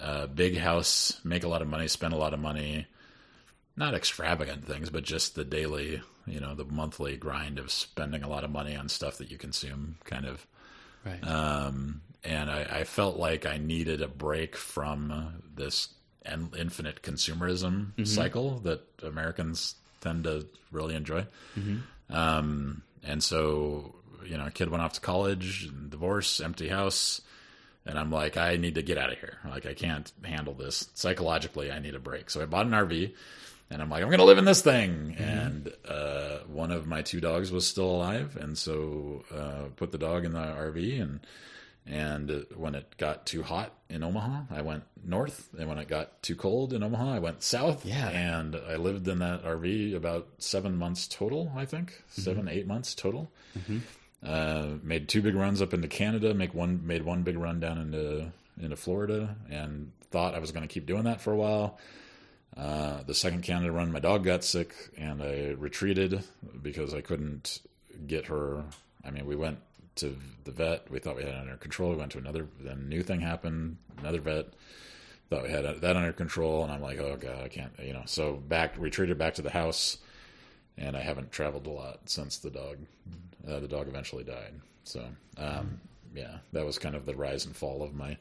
uh, 0.00 0.26
big 0.26 0.56
house, 0.58 1.20
make 1.24 1.44
a 1.44 1.48
lot 1.48 1.62
of 1.62 1.68
money, 1.68 1.88
spend 1.88 2.12
a 2.14 2.18
lot 2.18 2.34
of 2.34 2.40
money, 2.40 2.86
not 3.76 3.94
extravagant 3.94 4.64
things, 4.66 4.90
but 4.90 5.04
just 5.04 5.34
the 5.34 5.44
daily, 5.44 6.02
you 6.26 6.40
know, 6.40 6.54
the 6.54 6.64
monthly 6.64 7.16
grind 7.16 7.58
of 7.58 7.70
spending 7.70 8.22
a 8.22 8.28
lot 8.28 8.44
of 8.44 8.50
money 8.50 8.74
on 8.76 8.88
stuff 8.88 9.18
that 9.18 9.30
you 9.30 9.38
consume 9.38 9.96
kind 10.04 10.26
of 10.26 10.46
Right. 11.06 11.24
um, 11.26 12.02
and 12.24 12.50
I, 12.50 12.80
I 12.80 12.84
felt 12.84 13.16
like 13.16 13.46
I 13.46 13.58
needed 13.58 14.02
a 14.02 14.08
break 14.08 14.56
from 14.56 15.42
this 15.54 15.88
en- 16.24 16.50
infinite 16.58 17.02
consumerism 17.02 18.06
cycle 18.06 18.58
that 18.60 18.82
Americans 19.02 19.74
tend 20.00 20.24
to 20.24 20.46
really 20.72 20.94
enjoy. 20.94 21.26
Um, 22.10 22.82
and 23.04 23.22
so, 23.22 23.94
you 24.26 24.36
know, 24.36 24.46
a 24.46 24.50
kid 24.50 24.70
went 24.70 24.82
off 24.82 24.94
to 24.94 25.00
college, 25.00 25.70
divorce, 25.88 26.40
empty 26.40 26.68
house, 26.68 27.20
and 27.86 27.98
I'm 27.98 28.10
like, 28.10 28.36
I 28.36 28.56
need 28.56 28.74
to 28.74 28.82
get 28.82 28.98
out 28.98 29.12
of 29.12 29.18
here. 29.18 29.38
Like, 29.48 29.64
I 29.66 29.72
can't 29.74 30.10
handle 30.22 30.54
this 30.54 30.88
psychologically. 30.94 31.70
I 31.72 31.78
need 31.78 31.94
a 31.94 31.98
break. 32.00 32.28
So 32.30 32.42
I 32.42 32.44
bought 32.44 32.66
an 32.66 32.72
RV. 32.72 33.14
And 33.70 33.82
I'm 33.82 33.90
like, 33.90 34.02
I'm 34.02 34.08
going 34.08 34.18
to 34.18 34.24
live 34.24 34.38
in 34.38 34.46
this 34.46 34.62
thing. 34.62 35.14
And 35.18 35.70
uh, 35.86 36.38
one 36.46 36.70
of 36.70 36.86
my 36.86 37.02
two 37.02 37.20
dogs 37.20 37.52
was 37.52 37.66
still 37.66 37.90
alive, 37.90 38.36
and 38.40 38.56
so 38.56 39.24
uh, 39.34 39.68
put 39.76 39.92
the 39.92 39.98
dog 39.98 40.24
in 40.24 40.32
the 40.32 40.38
RV. 40.38 41.02
And 41.02 41.20
and 41.90 42.44
when 42.54 42.74
it 42.74 42.96
got 42.98 43.24
too 43.24 43.42
hot 43.42 43.72
in 43.88 44.02
Omaha, 44.02 44.42
I 44.50 44.60
went 44.60 44.84
north. 45.04 45.48
And 45.58 45.68
when 45.68 45.78
it 45.78 45.88
got 45.88 46.22
too 46.22 46.36
cold 46.36 46.72
in 46.74 46.82
Omaha, 46.82 47.14
I 47.14 47.18
went 47.18 47.42
south. 47.42 47.86
Yeah. 47.86 48.08
And 48.10 48.54
I 48.56 48.76
lived 48.76 49.08
in 49.08 49.20
that 49.20 49.42
RV 49.42 49.94
about 49.94 50.28
seven 50.38 50.76
months 50.76 51.08
total, 51.08 51.50
I 51.56 51.64
think, 51.64 52.02
7 52.10 52.46
eight 52.48 52.66
months 52.66 52.94
total. 52.94 53.30
Uh, 54.22 54.74
made 54.82 55.08
two 55.08 55.22
big 55.22 55.34
runs 55.34 55.62
up 55.62 55.72
into 55.72 55.88
Canada. 55.88 56.34
Make 56.34 56.52
one 56.52 56.86
made 56.86 57.04
one 57.04 57.22
big 57.22 57.38
run 57.38 57.60
down 57.60 57.78
into 57.78 58.32
into 58.60 58.76
Florida, 58.76 59.36
and 59.48 59.92
thought 60.10 60.34
I 60.34 60.40
was 60.40 60.50
going 60.50 60.66
to 60.66 60.72
keep 60.72 60.86
doing 60.86 61.04
that 61.04 61.20
for 61.20 61.32
a 61.32 61.36
while. 61.36 61.78
Uh, 62.56 63.02
the 63.04 63.14
second 63.14 63.42
Canada 63.42 63.70
run, 63.70 63.92
my 63.92 64.00
dog 64.00 64.24
got 64.24 64.42
sick, 64.42 64.74
and 64.96 65.22
I 65.22 65.54
retreated 65.56 66.24
because 66.60 66.92
I 66.92 67.00
couldn't 67.00 67.60
get 68.06 68.26
her. 68.26 68.64
I 69.04 69.10
mean, 69.10 69.26
we 69.26 69.36
went 69.36 69.58
to 69.98 70.16
the 70.44 70.50
vet. 70.50 70.90
We 70.90 70.98
thought 70.98 71.16
we 71.16 71.22
had 71.24 71.34
it 71.34 71.40
under 71.40 71.56
control. 71.56 71.90
We 71.90 71.96
went 71.96 72.12
to 72.12 72.18
another. 72.18 72.46
Then 72.60 72.78
a 72.78 72.82
new 72.88 73.02
thing 73.02 73.20
happened. 73.20 73.76
Another 73.98 74.20
vet 74.20 74.46
thought 75.30 75.42
we 75.42 75.50
had 75.50 75.64
that 75.82 75.96
under 75.96 76.12
control, 76.12 76.62
and 76.64 76.72
I'm 76.72 76.80
like, 76.82 76.98
oh 76.98 77.16
god, 77.20 77.44
I 77.44 77.48
can't. 77.48 77.72
You 77.82 77.92
know, 77.92 78.02
so 78.06 78.34
back 78.34 78.74
retreated 78.78 79.18
back 79.18 79.34
to 79.34 79.42
the 79.42 79.50
house, 79.50 79.98
and 80.76 80.96
I 80.96 81.00
haven't 81.00 81.32
traveled 81.32 81.66
a 81.66 81.70
lot 81.70 82.00
since 82.06 82.38
the 82.38 82.50
dog. 82.50 82.78
Uh, 83.46 83.60
the 83.60 83.68
dog 83.68 83.88
eventually 83.88 84.24
died. 84.24 84.54
So 84.84 85.04
um, 85.36 85.80
yeah, 86.14 86.38
that 86.52 86.64
was 86.64 86.78
kind 86.78 86.94
of 86.94 87.04
the 87.06 87.14
rise 87.14 87.44
and 87.46 87.54
fall 87.54 87.82
of 87.82 87.94
my 87.94 88.16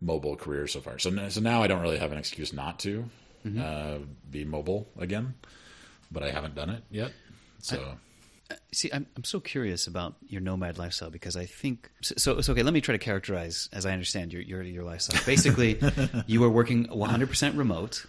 mobile 0.00 0.36
career 0.36 0.66
so 0.66 0.80
far. 0.80 0.98
So 0.98 1.10
n- 1.10 1.30
so 1.30 1.40
now 1.40 1.62
I 1.62 1.66
don't 1.66 1.80
really 1.82 1.98
have 1.98 2.12
an 2.12 2.18
excuse 2.18 2.52
not 2.52 2.78
to 2.80 3.04
uh, 3.60 3.98
be 4.30 4.44
mobile 4.44 4.88
again, 4.98 5.34
but 6.10 6.22
I 6.22 6.30
haven't 6.30 6.54
done 6.54 6.70
it 6.70 6.82
yet. 6.90 7.12
So 7.60 7.96
See, 8.72 8.90
I'm 8.92 9.06
I'm 9.16 9.24
so 9.24 9.40
curious 9.40 9.86
about 9.86 10.14
your 10.28 10.40
nomad 10.40 10.78
lifestyle 10.78 11.10
because 11.10 11.36
I 11.36 11.46
think 11.46 11.90
so. 12.02 12.40
So, 12.40 12.52
okay, 12.52 12.62
let 12.62 12.74
me 12.74 12.80
try 12.80 12.92
to 12.92 12.98
characterize, 12.98 13.68
as 13.72 13.86
I 13.86 13.92
understand 13.92 14.32
your 14.32 14.42
your 14.42 14.62
your 14.62 14.84
lifestyle. 14.84 15.20
Basically, 15.26 15.78
you 16.26 16.42
are 16.44 16.50
working 16.50 16.84
100 16.84 17.28
percent 17.28 17.56
remote 17.56 18.06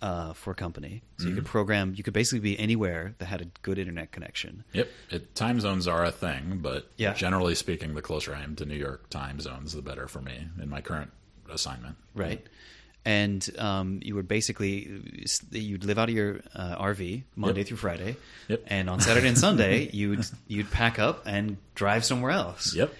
uh, 0.00 0.32
for 0.32 0.52
a 0.52 0.54
company, 0.54 1.02
so 1.18 1.28
you 1.28 1.34
could 1.34 1.44
program. 1.46 1.92
You 1.96 2.02
could 2.04 2.14
basically 2.14 2.40
be 2.40 2.58
anywhere 2.58 3.14
that 3.18 3.26
had 3.26 3.40
a 3.40 3.46
good 3.62 3.78
internet 3.78 4.12
connection. 4.12 4.64
Yep, 4.72 4.88
it, 5.10 5.34
time 5.34 5.58
zones 5.60 5.88
are 5.88 6.04
a 6.04 6.12
thing, 6.12 6.60
but 6.62 6.90
Yeah. 6.96 7.14
generally 7.14 7.54
speaking, 7.56 7.94
the 7.94 8.02
closer 8.02 8.34
I 8.34 8.42
am 8.42 8.54
to 8.56 8.64
New 8.64 8.76
York 8.76 9.10
time 9.10 9.40
zones, 9.40 9.72
the 9.72 9.82
better 9.82 10.06
for 10.06 10.20
me 10.20 10.48
in 10.62 10.68
my 10.68 10.80
current 10.80 11.10
assignment. 11.50 11.96
right? 12.14 12.46
And 13.04 13.48
um, 13.58 14.00
you 14.02 14.14
would 14.16 14.28
basically 14.28 15.02
you'd 15.50 15.84
live 15.84 15.98
out 15.98 16.08
of 16.10 16.14
your 16.14 16.40
uh, 16.54 16.76
RV 16.76 17.22
Monday 17.36 17.60
Yep. 17.60 17.68
through 17.68 17.76
Friday, 17.78 18.16
Yep. 18.48 18.64
and 18.66 18.90
on 18.90 19.00
Saturday 19.00 19.28
and 19.28 19.38
Sunday 19.38 19.88
you'd 19.92 20.26
you'd 20.46 20.70
pack 20.70 20.98
up 20.98 21.22
and 21.26 21.56
drive 21.74 22.04
somewhere 22.04 22.32
else. 22.32 22.74
Yep. 22.74 22.92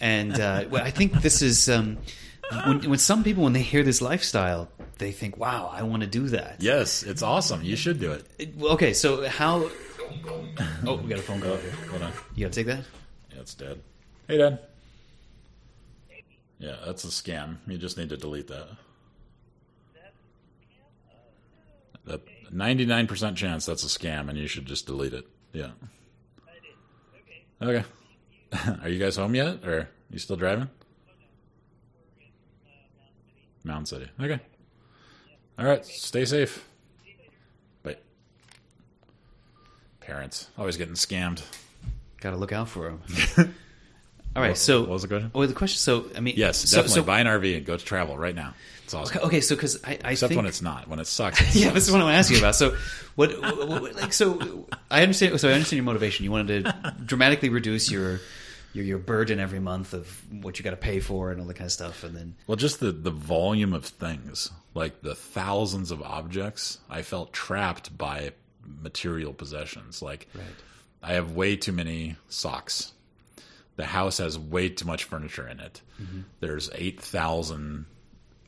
And 0.00 0.38
uh, 0.40 0.64
well, 0.70 0.82
I 0.82 0.90
think 0.90 1.20
this 1.20 1.42
is 1.42 1.68
um, 1.68 1.98
when 2.64 2.88
when 2.88 2.98
some 2.98 3.24
people 3.24 3.42
when 3.44 3.52
they 3.52 3.62
hear 3.62 3.82
this 3.82 4.00
lifestyle, 4.00 4.68
they 4.98 5.12
think, 5.12 5.36
"Wow, 5.36 5.70
I 5.72 5.82
want 5.82 6.00
to 6.02 6.06
do 6.08 6.28
that." 6.28 6.56
yes, 6.62 7.02
it's 7.02 7.22
awesome. 7.22 7.62
You 7.62 7.76
should 7.76 8.00
do 8.00 8.12
it. 8.12 8.24
It- 8.38 8.56
well, 8.56 8.72
okay, 8.72 8.94
so 8.94 9.28
how? 9.28 9.68
Oh, 10.86 10.96
we 10.96 11.08
got 11.10 11.18
a 11.18 11.22
phone 11.22 11.40
call. 11.42 11.56
here. 11.56 11.72
Hold 11.90 12.02
on. 12.02 12.12
You 12.34 12.46
got 12.46 12.52
to 12.52 12.64
take 12.64 12.66
that. 12.68 12.84
Yeah, 13.34 13.40
it's 13.40 13.54
dead. 13.54 13.80
Hey, 14.28 14.38
Dad. 14.38 14.60
Yeah, 16.58 16.76
that's 16.86 17.04
a 17.04 17.08
scam. 17.08 17.56
You 17.66 17.76
just 17.76 17.98
need 17.98 18.08
to 18.10 18.16
delete 18.16 18.48
that. 18.48 18.68
Ninety-nine 22.50 23.06
percent 23.06 23.36
chance 23.36 23.66
that's 23.66 23.84
a 23.84 23.88
scam, 23.98 24.28
and 24.28 24.38
you 24.38 24.46
should 24.46 24.66
just 24.66 24.86
delete 24.86 25.12
it. 25.12 25.26
Yeah. 25.52 25.70
Okay. 27.60 27.84
Are 28.82 28.88
you 28.88 28.98
guys 28.98 29.16
home 29.16 29.34
yet, 29.34 29.64
or 29.64 29.88
you 30.10 30.18
still 30.18 30.36
driving? 30.36 30.68
Mountain 33.64 33.86
City. 33.86 34.08
Okay. 34.20 34.38
All 35.58 35.66
right. 35.66 35.84
Stay 35.84 36.24
safe. 36.24 36.64
Bye. 37.82 37.96
Parents 40.00 40.48
always 40.56 40.76
getting 40.76 40.94
scammed. 40.94 41.42
Got 42.20 42.30
to 42.30 42.36
look 42.36 42.52
out 42.52 42.68
for 42.68 42.96
them. 43.36 43.54
All 44.36 44.42
right, 44.42 44.56
so 44.56 44.80
What 44.80 44.90
was 44.90 45.02
the 45.02 45.08
question? 45.08 45.30
Oh, 45.34 45.46
the 45.46 45.54
question. 45.54 45.78
So, 45.78 46.06
I 46.16 46.20
mean, 46.20 46.34
Yes, 46.36 46.58
so, 46.58 46.76
definitely 46.76 47.00
So, 47.00 47.06
buy 47.06 47.20
an 47.20 47.26
RV 47.26 47.56
and 47.56 47.66
go 47.66 47.76
to 47.76 47.84
travel 47.84 48.16
right 48.18 48.34
now. 48.34 48.54
It's 48.84 48.94
awesome. 48.94 49.22
okay, 49.24 49.40
so 49.40 49.56
because 49.56 49.82
I, 49.82 49.98
I 50.04 50.12
Except 50.12 50.28
think, 50.28 50.36
when 50.36 50.46
it's 50.46 50.62
not. 50.62 50.86
When 50.88 51.00
it 51.00 51.06
sucks. 51.08 51.40
It 51.40 51.46
yeah, 51.58 51.62
sucks. 51.64 51.74
this 51.74 51.86
is 51.86 51.90
what 51.92 52.00
I 52.02 52.04
want 52.04 52.14
to 52.14 52.18
ask 52.18 52.30
you 52.30 52.38
about. 52.38 52.54
So, 52.54 52.76
what, 53.16 53.32
what, 53.40 53.68
what- 53.68 53.94
like, 53.96 54.12
so 54.12 54.68
I 54.90 55.02
understand. 55.02 55.40
So 55.40 55.48
I 55.48 55.52
understand 55.52 55.78
your 55.78 55.84
motivation. 55.84 56.24
You 56.24 56.30
wanted 56.30 56.64
to 56.66 56.94
dramatically 57.04 57.48
reduce 57.48 57.90
your 57.90 58.20
your 58.74 58.84
your 58.84 58.98
burden 58.98 59.40
every 59.40 59.58
month 59.58 59.92
of 59.94 60.22
what 60.42 60.58
you 60.58 60.62
got 60.62 60.70
to 60.70 60.76
pay 60.76 61.00
for 61.00 61.32
and 61.32 61.40
all 61.40 61.46
that 61.48 61.54
kind 61.54 61.66
of 61.66 61.72
stuff, 61.72 62.04
and 62.04 62.14
then 62.14 62.34
Well, 62.46 62.56
just 62.56 62.78
the, 62.78 62.92
the 62.92 63.10
volume 63.10 63.72
of 63.72 63.86
things, 63.86 64.50
like 64.74 65.00
the 65.02 65.14
thousands 65.16 65.90
of 65.90 66.02
objects, 66.02 66.78
I 66.90 67.00
felt 67.02 67.32
trapped 67.32 67.96
by 67.96 68.32
material 68.82 69.32
possessions. 69.32 70.02
Like, 70.02 70.28
Right. 70.34 70.44
I 71.02 71.12
have 71.14 71.32
way 71.32 71.56
too 71.56 71.72
many 71.72 72.16
socks. 72.28 72.92
The 73.76 73.84
house 73.86 74.18
has 74.18 74.38
way 74.38 74.68
too 74.70 74.86
much 74.86 75.04
furniture 75.04 75.46
in 75.46 75.60
it. 75.60 75.82
There's 76.40 76.70
8,000 76.74 77.86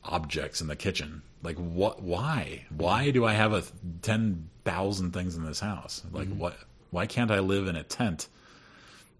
objects 0.03 0.61
in 0.61 0.67
the 0.67 0.75
kitchen. 0.75 1.21
Like, 1.43 1.57
what? 1.57 2.01
Why? 2.01 2.65
Why 2.69 3.11
do 3.11 3.25
I 3.25 3.33
have 3.33 3.53
a 3.53 3.63
10,000 4.01 5.11
things 5.13 5.35
in 5.35 5.45
this 5.45 5.59
house? 5.59 6.03
Like, 6.11 6.27
what? 6.29 6.57
Why 6.91 7.05
can't 7.05 7.31
I 7.31 7.39
live 7.39 7.67
in 7.67 7.75
a 7.75 7.83
tent? 7.83 8.27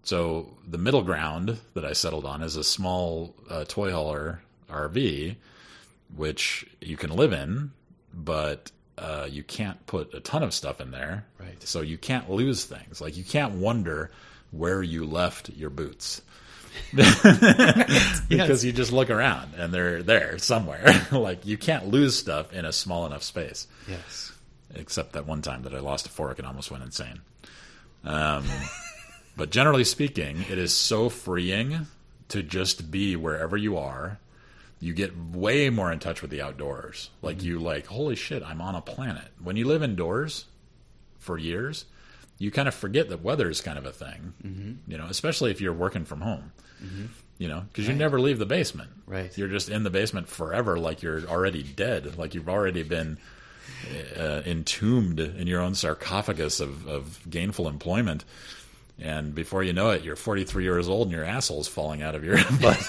So 0.02 0.48
the 0.66 0.78
middle 0.78 1.02
ground 1.02 1.58
that 1.74 1.84
I 1.84 1.92
settled 1.92 2.24
on 2.24 2.42
is 2.42 2.56
a 2.56 2.64
small 2.64 3.34
uh, 3.48 3.64
toy 3.64 3.92
hauler 3.92 4.40
RV, 4.68 5.36
which 6.16 6.66
you 6.80 6.96
can 6.96 7.10
live 7.10 7.32
in, 7.32 7.70
but 8.12 8.70
uh, 8.98 9.26
you 9.30 9.42
can't 9.42 9.84
put 9.86 10.12
a 10.14 10.20
ton 10.20 10.42
of 10.42 10.52
stuff 10.52 10.80
in 10.80 10.90
there. 10.90 11.26
Right. 11.38 11.62
So 11.62 11.80
you 11.80 11.98
can't 11.98 12.30
lose 12.30 12.64
things. 12.64 13.00
Like 13.00 13.16
you 13.16 13.24
can't 13.24 13.54
wonder 13.54 14.10
where 14.50 14.82
you 14.82 15.04
left 15.04 15.50
your 15.50 15.70
boots. 15.70 16.22
because 16.94 18.64
you 18.64 18.72
just 18.72 18.92
look 18.92 19.10
around 19.10 19.54
and 19.56 19.72
they're 19.72 20.02
there 20.02 20.38
somewhere. 20.38 21.06
like 21.12 21.44
you 21.46 21.58
can't 21.58 21.88
lose 21.88 22.16
stuff 22.16 22.52
in 22.52 22.64
a 22.64 22.72
small 22.72 23.06
enough 23.06 23.22
space 23.22 23.66
yes, 23.88 24.32
except 24.74 25.12
that 25.12 25.26
one 25.26 25.42
time 25.42 25.62
that 25.62 25.74
I 25.74 25.80
lost 25.80 26.06
a 26.06 26.10
fork 26.10 26.38
and 26.38 26.46
almost 26.46 26.70
went 26.70 26.84
insane. 26.84 27.20
Um, 28.04 28.44
but 29.36 29.50
generally 29.50 29.84
speaking, 29.84 30.44
it 30.48 30.58
is 30.58 30.74
so 30.74 31.08
freeing 31.08 31.86
to 32.28 32.42
just 32.42 32.90
be 32.90 33.16
wherever 33.16 33.56
you 33.56 33.76
are. 33.76 34.18
You 34.78 34.94
get 34.94 35.16
way 35.16 35.68
more 35.68 35.92
in 35.92 35.98
touch 35.98 36.22
with 36.22 36.30
the 36.30 36.40
outdoors. 36.40 37.10
Like 37.20 37.42
you 37.42 37.58
like, 37.58 37.86
holy 37.86 38.16
shit, 38.16 38.42
I'm 38.42 38.62
on 38.62 38.74
a 38.74 38.80
planet. 38.80 39.28
When 39.42 39.56
you 39.56 39.66
live 39.66 39.82
indoors 39.82 40.46
for 41.18 41.36
years, 41.36 41.84
you 42.40 42.50
kind 42.50 42.66
of 42.66 42.74
forget 42.74 43.10
that 43.10 43.22
weather 43.22 43.48
is 43.50 43.60
kind 43.60 43.78
of 43.78 43.84
a 43.84 43.92
thing. 43.92 44.32
Mm-hmm. 44.42 44.90
You 44.90 44.98
know, 44.98 45.06
especially 45.08 45.50
if 45.50 45.60
you're 45.60 45.74
working 45.74 46.06
from 46.06 46.22
home. 46.22 46.52
You 47.36 47.48
know, 47.48 47.64
because 47.68 47.86
you 47.86 47.94
never 47.94 48.18
leave 48.18 48.38
the 48.38 48.46
basement. 48.46 48.90
Right. 49.06 49.36
You're 49.36 49.48
just 49.48 49.68
in 49.68 49.82
the 49.82 49.90
basement 49.90 50.28
forever, 50.28 50.78
like 50.78 51.02
you're 51.02 51.22
already 51.26 51.62
dead. 51.62 52.18
Like 52.18 52.34
you've 52.34 52.48
already 52.48 52.82
been 52.82 53.18
uh, 54.18 54.42
entombed 54.46 55.20
in 55.20 55.46
your 55.46 55.60
own 55.60 55.74
sarcophagus 55.74 56.60
of, 56.60 56.86
of 56.86 57.20
gainful 57.28 57.68
employment. 57.68 58.24
And 58.98 59.34
before 59.34 59.62
you 59.62 59.72
know 59.72 59.90
it, 59.90 60.02
you're 60.02 60.16
43 60.16 60.64
years 60.64 60.88
old 60.88 61.08
and 61.08 61.16
your 61.16 61.24
asshole's 61.24 61.68
falling 61.68 62.02
out 62.02 62.14
of 62.14 62.24
your 62.24 62.38
butt. 62.60 62.86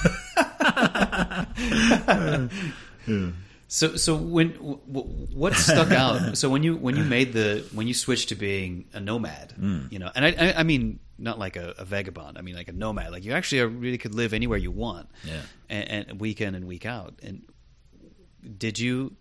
So, 3.73 3.95
so 3.95 4.17
when 4.17 4.49
what 4.49 5.53
stuck 5.53 5.91
out? 6.03 6.37
So 6.37 6.49
when 6.49 6.61
you 6.61 6.75
when 6.75 6.97
you 6.97 7.05
made 7.05 7.31
the 7.31 7.65
when 7.71 7.87
you 7.87 7.93
switched 7.93 8.27
to 8.29 8.35
being 8.35 8.83
a 8.91 8.99
nomad, 8.99 9.53
hmm. 9.53 9.83
you 9.89 9.97
know, 9.97 10.11
and 10.13 10.25
I, 10.25 10.35
I, 10.37 10.59
I 10.59 10.63
mean 10.63 10.99
not 11.17 11.39
like 11.39 11.55
a, 11.55 11.73
a 11.77 11.85
vagabond. 11.85 12.37
I 12.37 12.41
mean 12.41 12.53
like 12.53 12.67
a 12.67 12.73
nomad. 12.73 13.13
Like 13.13 13.23
you 13.23 13.31
actually 13.31 13.61
really 13.61 13.97
could 13.97 14.13
live 14.13 14.33
anywhere 14.33 14.57
you 14.57 14.71
want, 14.71 15.07
Yeah. 15.23 15.43
and, 15.69 16.09
and 16.09 16.19
week 16.19 16.41
in 16.41 16.53
and 16.53 16.67
week 16.67 16.85
out. 16.85 17.13
And 17.23 17.43
did 18.57 18.77
you 18.77 19.15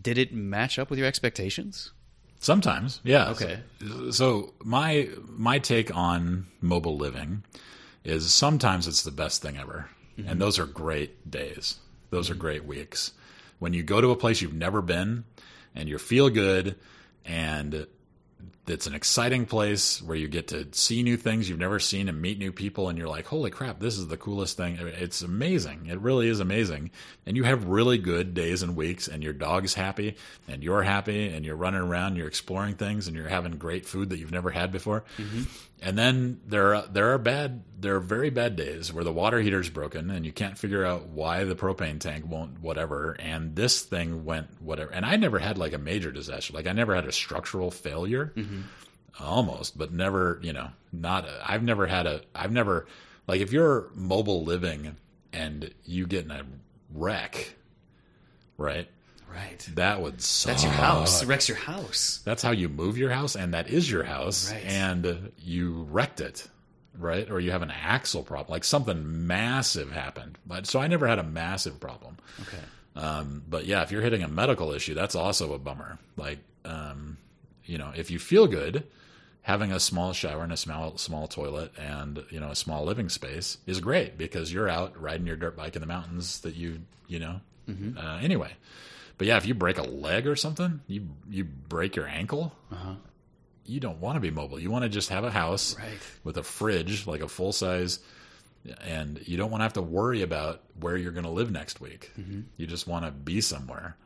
did 0.00 0.16
it 0.16 0.32
match 0.32 0.78
up 0.78 0.88
with 0.88 0.98
your 0.98 1.06
expectations? 1.06 1.92
Sometimes, 2.38 3.02
yeah. 3.04 3.28
Okay. 3.32 3.60
So, 3.86 4.10
so 4.12 4.54
my 4.64 5.10
my 5.26 5.58
take 5.58 5.94
on 5.94 6.46
mobile 6.62 6.96
living 6.96 7.44
is 8.02 8.32
sometimes 8.32 8.88
it's 8.88 9.02
the 9.02 9.10
best 9.10 9.42
thing 9.42 9.58
ever. 9.58 9.90
And 10.16 10.26
mm-hmm. 10.26 10.38
those 10.38 10.58
are 10.58 10.64
great 10.64 11.30
days. 11.30 11.76
Those 12.08 12.30
are 12.30 12.34
great 12.34 12.64
weeks. 12.64 13.12
When 13.58 13.72
you 13.72 13.82
go 13.82 14.00
to 14.00 14.10
a 14.10 14.16
place 14.16 14.40
you've 14.40 14.54
never 14.54 14.82
been 14.82 15.24
and 15.74 15.88
you 15.88 15.98
feel 15.98 16.30
good 16.30 16.76
and 17.24 17.86
it's 18.66 18.86
an 18.86 18.94
exciting 18.94 19.46
place 19.46 20.02
where 20.02 20.16
you 20.16 20.28
get 20.28 20.48
to 20.48 20.68
see 20.72 21.02
new 21.02 21.16
things 21.16 21.48
you've 21.48 21.58
never 21.58 21.78
seen 21.78 22.08
and 22.08 22.20
meet 22.20 22.38
new 22.38 22.52
people 22.52 22.88
and 22.88 22.98
you're 22.98 23.08
like 23.08 23.26
holy 23.26 23.50
crap 23.50 23.80
this 23.80 23.96
is 23.96 24.08
the 24.08 24.16
coolest 24.16 24.56
thing. 24.56 24.78
It's 24.78 25.22
amazing. 25.22 25.86
It 25.86 26.00
really 26.00 26.28
is 26.28 26.40
amazing. 26.40 26.90
And 27.26 27.36
you 27.36 27.44
have 27.44 27.64
really 27.64 27.98
good 27.98 28.34
days 28.34 28.62
and 28.62 28.76
weeks 28.76 29.08
and 29.08 29.22
your 29.22 29.32
dog's 29.32 29.74
happy 29.74 30.16
and 30.46 30.62
you're 30.62 30.82
happy 30.82 31.28
and 31.28 31.44
you're 31.44 31.56
running 31.56 31.80
around 31.80 32.16
you're 32.16 32.28
exploring 32.28 32.74
things 32.74 33.06
and 33.06 33.16
you're 33.16 33.28
having 33.28 33.52
great 33.52 33.86
food 33.86 34.10
that 34.10 34.18
you've 34.18 34.32
never 34.32 34.50
had 34.50 34.70
before 34.70 35.04
mm-hmm. 35.16 35.42
And 35.80 35.96
then 35.96 36.40
there 36.46 36.74
are, 36.74 36.86
there 36.86 37.12
are 37.12 37.18
bad 37.18 37.62
there 37.78 37.94
are 37.94 38.00
very 38.00 38.30
bad 38.30 38.56
days 38.56 38.92
where 38.92 39.04
the 39.04 39.12
water 39.12 39.40
heater's 39.40 39.70
broken 39.70 40.10
and 40.10 40.26
you 40.26 40.32
can't 40.32 40.58
figure 40.58 40.84
out 40.84 41.06
why 41.06 41.44
the 41.44 41.54
propane 41.54 42.00
tank 42.00 42.28
won't 42.28 42.60
whatever. 42.60 43.12
And 43.20 43.54
this 43.54 43.82
thing 43.82 44.24
went 44.24 44.60
whatever. 44.60 44.90
And 44.90 45.06
I 45.06 45.14
never 45.16 45.38
had 45.38 45.58
like 45.58 45.72
a 45.72 45.78
major 45.78 46.10
disaster. 46.10 46.52
Like 46.52 46.66
I 46.66 46.72
never 46.72 46.94
had 46.94 47.06
a 47.06 47.12
structural 47.12 47.70
failure. 47.70 48.32
Mm-hmm. 48.36 48.62
Almost 49.20 49.76
but 49.76 49.92
never 49.92 50.38
you 50.42 50.52
know 50.52 50.68
not 50.92 51.28
I've 51.44 51.62
never 51.62 51.86
had 51.86 52.06
a 52.06 52.22
I've 52.34 52.52
never 52.52 52.86
like 53.26 53.40
if 53.40 53.52
you're 53.52 53.90
mobile 53.94 54.44
living 54.44 54.96
and 55.32 55.72
you 55.84 56.06
get 56.06 56.24
in 56.24 56.30
a 56.30 56.44
wreck 56.92 57.54
right 58.56 58.88
Right. 59.38 59.68
that 59.74 60.00
would 60.02 60.20
suck. 60.20 60.50
That's 60.52 60.64
your 60.64 60.72
house. 60.72 61.22
It 61.22 61.26
wrecks 61.26 61.48
your 61.48 61.58
house. 61.58 62.20
That's 62.24 62.42
how 62.42 62.50
you 62.50 62.68
move 62.68 62.98
your 62.98 63.10
house, 63.10 63.36
and 63.36 63.54
that 63.54 63.68
is 63.68 63.90
your 63.90 64.02
house, 64.04 64.50
Right. 64.52 64.64
and 64.64 65.32
you 65.38 65.86
wrecked 65.90 66.20
it, 66.20 66.46
right? 66.98 67.30
Or 67.30 67.38
you 67.40 67.50
have 67.52 67.62
an 67.62 67.70
axle 67.70 68.22
problem, 68.22 68.50
like 68.52 68.64
something 68.64 69.26
massive 69.26 69.92
happened. 69.92 70.38
But 70.46 70.66
so 70.66 70.80
I 70.80 70.86
never 70.88 71.06
had 71.06 71.18
a 71.18 71.24
massive 71.24 71.78
problem. 71.80 72.16
Okay. 72.42 72.58
Um, 72.96 73.42
but 73.48 73.64
yeah, 73.66 73.82
if 73.82 73.92
you're 73.92 74.02
hitting 74.02 74.22
a 74.24 74.28
medical 74.28 74.72
issue, 74.72 74.94
that's 74.94 75.14
also 75.14 75.52
a 75.54 75.58
bummer. 75.58 75.98
Like, 76.16 76.38
um, 76.64 77.16
you 77.64 77.78
know, 77.78 77.92
if 77.96 78.10
you 78.10 78.18
feel 78.18 78.46
good, 78.48 78.82
having 79.42 79.70
a 79.72 79.78
small 79.80 80.12
shower 80.12 80.42
and 80.42 80.52
a 80.52 80.56
small 80.56 80.98
small 80.98 81.26
toilet 81.28 81.72
and 81.78 82.22
you 82.30 82.38
know 82.40 82.50
a 82.50 82.56
small 82.56 82.84
living 82.84 83.08
space 83.08 83.56
is 83.66 83.80
great 83.80 84.18
because 84.18 84.52
you're 84.52 84.68
out 84.68 85.00
riding 85.00 85.26
your 85.26 85.36
dirt 85.36 85.56
bike 85.56 85.74
in 85.76 85.80
the 85.80 85.86
mountains 85.86 86.40
that 86.40 86.54
you 86.54 86.80
you 87.06 87.18
know 87.18 87.40
uh, 87.98 88.18
anyway. 88.20 88.50
But 89.18 89.26
yeah, 89.26 89.36
if 89.36 89.46
you 89.46 89.54
break 89.54 89.78
a 89.78 89.82
leg 89.82 90.26
or 90.26 90.36
something, 90.36 90.80
you 90.86 91.08
you 91.28 91.44
break 91.44 91.96
your 91.96 92.06
ankle. 92.06 92.54
You 93.66 93.80
don't 93.80 94.00
want 94.00 94.16
to 94.16 94.20
be 94.20 94.30
mobile. 94.30 94.58
You 94.58 94.70
want 94.70 94.84
to 94.84 94.88
just 94.88 95.10
have 95.10 95.24
a 95.24 95.30
house 95.30 95.76
Right. 95.78 95.98
with 96.24 96.38
a 96.38 96.42
fridge, 96.42 97.06
like 97.06 97.20
a 97.20 97.28
full 97.28 97.52
size, 97.52 97.98
and 98.80 99.20
you 99.28 99.36
don't 99.36 99.50
want 99.50 99.60
to 99.60 99.64
have 99.64 99.74
to 99.74 99.82
worry 99.82 100.22
about 100.22 100.62
where 100.80 100.96
you're 100.96 101.12
going 101.12 101.24
to 101.24 101.30
live 101.30 101.50
next 101.50 101.78
week. 101.80 102.10
Mm-hmm. 102.18 102.42
You 102.56 102.66
just 102.66 102.86
want 102.86 103.04
to 103.04 103.10
be 103.10 103.40
somewhere. 103.42 103.96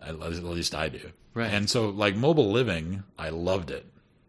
At 0.00 0.14
at 0.14 0.42
least 0.44 0.74
I 0.74 0.88
do. 0.88 1.10
Right. 1.34 1.52
And 1.52 1.68
so, 1.68 1.90
like 1.90 2.16
mobile 2.16 2.50
living, 2.50 3.02
I 3.18 3.28
loved 3.30 3.70
it. 3.70 3.84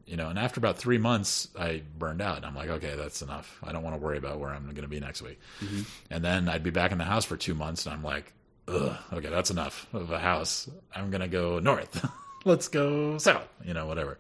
You 0.06 0.18
know, 0.18 0.28
and 0.30 0.40
after 0.40 0.60
about 0.60 0.78
three 0.80 0.98
months, 0.98 1.48
I 1.58 1.84
burned 2.00 2.20
out. 2.22 2.44
I'm 2.44 2.56
like, 2.56 2.70
okay, 2.70 2.96
that's 2.96 3.22
enough. 3.22 3.60
I 3.64 3.72
don't 3.72 3.84
want 3.84 3.96
to 3.96 4.02
worry 4.02 4.18
about 4.18 4.40
where 4.40 4.50
I'm 4.50 4.64
going 4.64 4.82
to 4.82 4.88
be 4.88 5.00
next 5.00 5.22
week. 5.22 5.40
Mm-hmm. 5.62 5.82
And 6.10 6.24
then 6.26 6.50
I'd 6.50 6.64
be 6.64 6.72
back 6.72 6.92
in 6.92 6.98
the 6.98 7.04
house 7.04 7.26
for 7.26 7.38
two 7.38 7.54
months, 7.54 7.86
and 7.86 7.94
I'm 7.94 8.04
like, 8.04 8.34
ugh, 8.70 8.98
okay, 9.14 9.30
that's 9.30 9.52
enough 9.52 9.88
of 9.94 10.12
a 10.12 10.20
house. 10.20 10.70
I'm 10.96 11.10
going 11.12 11.22
to 11.22 11.28
go 11.28 11.60
north. 11.60 12.06
Let's 12.46 12.68
go 12.68 13.18
south. 13.18 13.48
You 13.66 13.74
know, 13.74 13.86
whatever. 13.88 14.18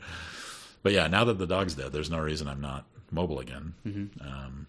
But 0.84 0.94
yeah, 0.94 1.08
now 1.08 1.24
that 1.26 1.38
the 1.38 1.48
dog's 1.48 1.76
dead, 1.76 1.92
there's 1.92 2.10
no 2.10 2.20
reason 2.20 2.48
I'm 2.48 2.62
not 2.62 2.86
mobile 3.12 3.40
again. 3.40 3.74
Um, 4.22 4.68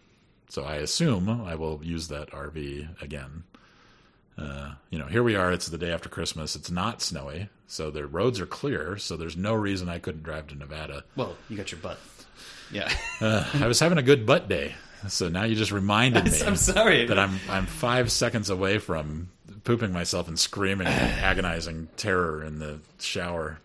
so 0.48 0.64
I 0.64 0.76
assume 0.76 1.28
I 1.28 1.54
will 1.54 1.80
use 1.82 2.08
that 2.08 2.30
RV 2.30 3.02
again. 3.02 3.44
Uh, 4.38 4.72
you 4.90 4.98
know, 4.98 5.06
here 5.06 5.22
we 5.22 5.36
are. 5.36 5.52
It's 5.52 5.68
the 5.68 5.78
day 5.78 5.92
after 5.92 6.08
Christmas. 6.08 6.56
It's 6.56 6.70
not 6.70 7.02
snowy, 7.02 7.48
so 7.66 7.90
the 7.90 8.06
roads 8.06 8.40
are 8.40 8.46
clear. 8.46 8.96
So 8.96 9.16
there's 9.16 9.36
no 9.36 9.52
reason 9.54 9.88
I 9.88 9.98
couldn't 9.98 10.22
drive 10.22 10.46
to 10.48 10.54
Nevada. 10.54 11.04
Well, 11.14 11.36
you 11.48 11.56
got 11.56 11.70
your 11.72 11.80
butt. 11.80 11.98
Yeah. 12.72 12.90
Uh, 13.20 13.44
I 13.54 13.66
was 13.66 13.78
having 13.78 13.98
a 13.98 14.02
good 14.02 14.24
butt 14.24 14.48
day, 14.48 14.74
so 15.06 15.28
now 15.28 15.42
you 15.44 15.54
just 15.54 15.72
reminded 15.72 16.24
me 16.32 16.40
I'm 16.40 16.56
sorry. 16.56 17.04
that 17.04 17.18
I'm 17.18 17.38
I'm 17.50 17.66
five 17.66 18.10
seconds 18.10 18.48
away 18.48 18.78
from 18.78 19.28
pooping 19.64 19.92
myself 19.92 20.28
and 20.28 20.38
screaming 20.38 20.86
in 20.86 20.92
agonizing 20.92 21.88
terror 21.96 22.42
in 22.44 22.58
the 22.58 22.80
shower. 22.98 23.58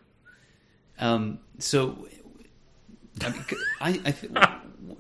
Um, 1.00 1.40
so, 1.60 2.08
I, 3.22 3.30
mean, 3.30 3.46
I, 3.82 3.90
I 4.06 4.12
th- 4.12 4.32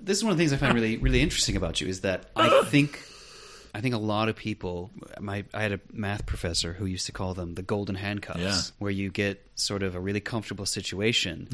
this 0.02 0.18
is 0.18 0.24
one 0.24 0.32
of 0.32 0.38
the 0.38 0.42
things 0.42 0.54
I 0.54 0.58
find 0.58 0.74
really, 0.74 0.98
really 0.98 1.22
interesting 1.22 1.56
about 1.56 1.80
you 1.82 1.88
is 1.88 2.02
that 2.02 2.26
I 2.36 2.64
think, 2.68 3.02
I 3.74 3.82
think 3.82 3.94
a 3.96 4.00
lot 4.00 4.30
of 4.30 4.36
people. 4.36 4.90
My, 5.20 5.46
I 5.54 5.62
had 5.62 5.72
a 5.74 5.80
math 5.94 6.26
professor 6.26 6.74
who 6.74 6.86
used 6.86 7.06
to 7.08 7.12
call 7.12 7.34
them 7.34 7.56
the 7.56 7.62
golden 7.62 7.96
handcuffs, 7.96 8.40
Yeah. 8.40 8.60
where 8.80 8.92
you 8.92 9.10
get 9.10 9.46
sort 9.56 9.84
of 9.84 9.96
a 9.96 10.00
really 10.00 10.20
comfortable 10.22 10.66
situation, 10.66 11.48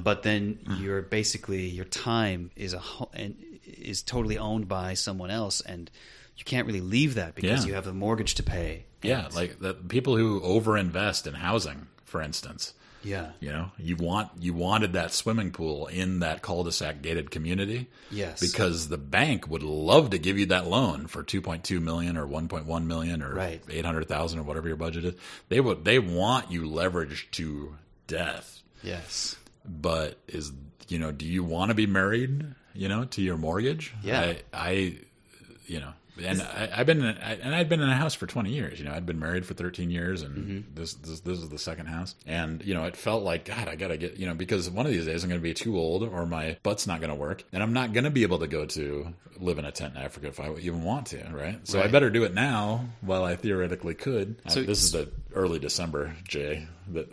but 0.04 0.22
then 0.22 0.58
you're 0.80 1.02
basically 1.02 1.66
your 1.66 1.84
time 1.86 2.50
is 2.56 2.74
a 2.74 2.82
and 3.14 3.36
is 3.64 4.02
totally 4.02 4.38
owned 4.38 4.66
by 4.68 4.94
someone 4.94 5.30
else, 5.30 5.60
and 5.60 5.90
you 6.38 6.44
can't 6.44 6.66
really 6.66 6.80
leave 6.80 7.14
that 7.16 7.34
because 7.34 7.64
Yeah. 7.64 7.68
you 7.68 7.74
have 7.74 7.86
a 7.86 7.92
mortgage 7.92 8.34
to 8.36 8.42
pay. 8.42 8.84
Yeah, 9.02 9.26
And- 9.26 9.34
like 9.34 9.58
the 9.58 9.74
people 9.74 10.16
who 10.16 10.40
overinvest 10.40 11.26
in 11.26 11.34
housing, 11.34 11.88
for 12.04 12.22
instance. 12.22 12.72
yeah, 13.04 13.30
You 13.40 13.50
know, 13.50 13.70
you 13.78 13.94
want 13.96 14.30
you 14.40 14.52
wanted 14.54 14.92
that 14.94 15.12
swimming 15.12 15.50
pool 15.52 15.86
in 15.86 16.18
that 16.20 16.42
cul-de-sac 16.42 17.00
gated 17.02 17.30
community. 17.30 17.86
Yes. 18.10 18.40
Because 18.40 18.88
the 18.88 18.98
bank 18.98 19.46
would 19.48 19.62
love 19.62 20.10
to 20.10 20.18
give 20.18 20.36
you 20.38 20.46
that 20.46 20.66
loan 20.66 21.06
for 21.06 21.22
2.2 21.22 21.80
million 21.80 22.16
or 22.16 22.26
1.1 22.26 22.86
million 22.88 23.22
or 23.22 23.34
Right. 23.34 23.62
800,000 23.68 24.38
or 24.40 24.42
whatever 24.42 24.66
your 24.68 24.76
budget 24.76 25.04
is. 25.04 25.14
They 25.48 25.60
would 25.60 25.84
they 25.84 25.98
want 26.00 26.50
you 26.50 26.62
leveraged 26.62 27.30
to 27.32 27.76
death. 28.08 28.62
yes, 28.82 29.36
But 29.64 30.18
is 30.28 30.52
you 30.88 30.98
know, 30.98 31.12
do 31.12 31.26
you 31.26 31.44
want 31.44 31.68
to 31.68 31.74
be 31.74 31.86
married, 31.86 32.46
you 32.74 32.88
know, 32.88 33.04
to 33.04 33.20
your 33.22 33.36
mortgage? 33.36 33.92
Yeah. 34.02 34.20
I, 34.20 34.42
I 34.52 34.70
you 35.66 35.78
know, 35.80 35.92
and 36.24 36.42
I, 36.42 36.70
I've 36.76 36.86
been 36.86 37.04
in, 37.04 37.16
I, 37.18 37.32
and 37.34 37.54
I'd 37.54 37.68
been 37.68 37.80
in 37.80 37.88
a 37.88 37.94
house 37.94 38.14
for 38.14 38.26
20 38.26 38.50
years. 38.50 38.78
You 38.78 38.84
know, 38.86 38.92
I'd 38.92 39.06
been 39.06 39.18
married 39.18 39.46
for 39.46 39.54
13 39.54 39.90
years, 39.90 40.22
and 40.22 40.36
Mm-hmm. 40.36 40.74
this, 40.74 40.94
this 40.94 41.20
this 41.20 41.38
is 41.38 41.48
the 41.48 41.58
second 41.58 41.86
house. 41.86 42.14
And 42.26 42.64
you 42.64 42.74
know, 42.74 42.84
it 42.84 42.96
felt 42.96 43.22
like 43.22 43.44
God, 43.44 43.68
I 43.68 43.76
gotta 43.76 43.96
get 43.96 44.16
you 44.18 44.26
know 44.26 44.34
because 44.34 44.68
one 44.70 44.86
of 44.86 44.92
these 44.92 45.06
days 45.06 45.22
I'm 45.24 45.28
going 45.30 45.40
to 45.40 45.42
be 45.42 45.54
too 45.54 45.76
old, 45.78 46.02
or 46.02 46.26
my 46.26 46.56
butt's 46.62 46.86
not 46.86 47.00
going 47.00 47.10
to 47.10 47.16
work, 47.16 47.44
and 47.52 47.62
I'm 47.62 47.72
not 47.72 47.92
going 47.92 48.04
to 48.04 48.10
be 48.10 48.22
able 48.22 48.38
to 48.40 48.46
go 48.48 48.66
to 48.66 49.14
live 49.40 49.58
in 49.58 49.64
a 49.64 49.70
tent 49.72 49.94
in 49.96 50.02
Africa 50.02 50.26
if 50.28 50.40
I 50.40 50.52
even 50.54 50.82
want 50.82 51.06
to, 51.08 51.22
right? 51.32 51.60
So 51.66 51.80
I 51.80 51.86
better 51.86 52.10
do 52.10 52.24
it 52.24 52.34
now 52.34 52.86
while 53.02 53.22
I 53.24 53.36
theoretically 53.36 53.94
could. 53.94 54.36
So- 54.48 54.62
Uh, 54.62 54.64
this 54.66 54.82
is 54.82 54.92
the 54.92 55.08
early 55.32 55.58
December, 55.60 56.14
Jay, 56.24 56.66
that 56.92 57.06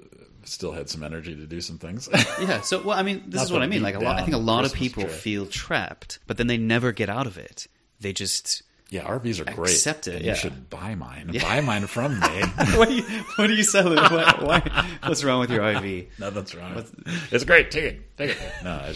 still 0.44 0.72
had 0.72 0.90
some 0.90 1.04
energy 1.04 1.36
to 1.36 1.46
do 1.46 1.62
some 1.62 1.78
things. 1.78 2.08
Yeah. 2.42 2.62
So, 2.62 2.82
well, 2.82 2.98
I 2.98 3.04
mean, 3.04 3.24
this 3.28 3.36
Not 3.36 3.44
is 3.46 3.52
what 3.52 3.62
I 3.62 3.68
mean. 3.68 3.82
Like 3.84 3.96
a 3.96 4.00
lot, 4.00 4.18
I 4.20 4.24
think 4.24 4.34
a 4.36 4.40
lot 4.40 4.66
of 4.66 4.74
people 4.74 5.08
feel 5.08 5.46
trapped, 5.46 6.20
but 6.28 6.38
then 6.38 6.48
they 6.48 6.58
never 6.58 6.92
get 6.92 7.10
out 7.10 7.28
of 7.28 7.38
it. 7.38 7.68
They 8.00 8.12
just. 8.14 8.62
Yeah, 8.90 9.04
RVs 9.04 9.40
are 9.40 9.52
great. 9.54 9.72
Accept 9.72 10.08
it, 10.08 10.22
yeah. 10.22 10.32
You 10.32 10.36
should 10.36 10.70
buy 10.70 10.96
mine. 10.96 11.32
Buy 11.42 11.62
mine 11.62 11.88
from 11.88 12.20
me. 12.20 12.28
what, 12.76 12.88
are 12.88 12.92
you, 12.92 13.04
what 13.36 13.50
are 13.50 13.54
you 13.54 13.64
selling? 13.64 13.98
Why, 13.98 14.36
why, 14.40 14.88
what's 15.06 15.24
wrong 15.24 15.40
with 15.40 15.50
your 15.50 15.62
RV? 15.62 16.08
Nothing's 16.20 16.54
wrong. 16.56 16.86
It's 17.32 17.44
great. 17.44 17.72
Take 17.72 17.84
it. 17.86 18.18
Take 18.18 18.30
it. 18.32 18.38
No, 18.64 18.72
I, 18.72 18.94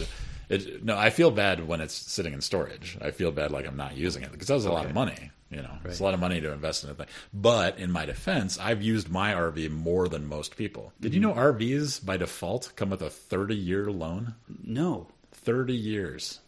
it, 0.49 0.84
no. 0.84 0.95
I 0.98 1.10
feel 1.10 1.32
bad 1.32 1.68
when 1.68 1.82
it's 1.82 1.94
sitting 1.95 2.34
in 2.34 2.41
storage. 2.41 2.98
I 3.02 3.11
feel 3.11 3.32
bad 3.32 3.52
like 3.52 3.68
I'm 3.68 3.78
not 3.78 3.98
using 3.98 4.24
it 4.24 4.32
because 4.32 4.48
that 4.48 4.53
was 4.56 4.66
a 4.66 4.72
lot 4.72 4.86
of 4.86 4.94
money. 4.94 5.32
You 5.49 5.64
know, 5.64 5.72
it's 5.84 5.99
a 5.99 6.03
lot 6.03 6.14
of 6.14 6.20
money 6.20 6.40
to 6.40 6.52
invest 6.52 6.84
in 6.84 6.91
a 6.91 6.94
thing. 6.94 7.07
But 7.34 7.80
in 7.80 7.91
my 7.91 8.06
defense, 8.06 8.60
I've 8.60 8.84
used 8.84 9.10
my 9.10 9.34
RV 9.34 9.72
more 9.72 10.07
than 10.07 10.28
most 10.28 10.56
people. 10.56 10.94
Did 11.02 11.16
you 11.16 11.20
know 11.20 11.32
Mm-hmm. 11.34 11.64
RVs 11.64 12.06
by 12.06 12.18
default 12.18 12.72
come 12.76 12.91
with 12.91 13.02
a 13.02 13.10
30 13.10 13.56
year 13.56 13.91
loan? 13.91 14.36
No, 14.64 15.07
30 15.32 15.74
years. 15.74 16.40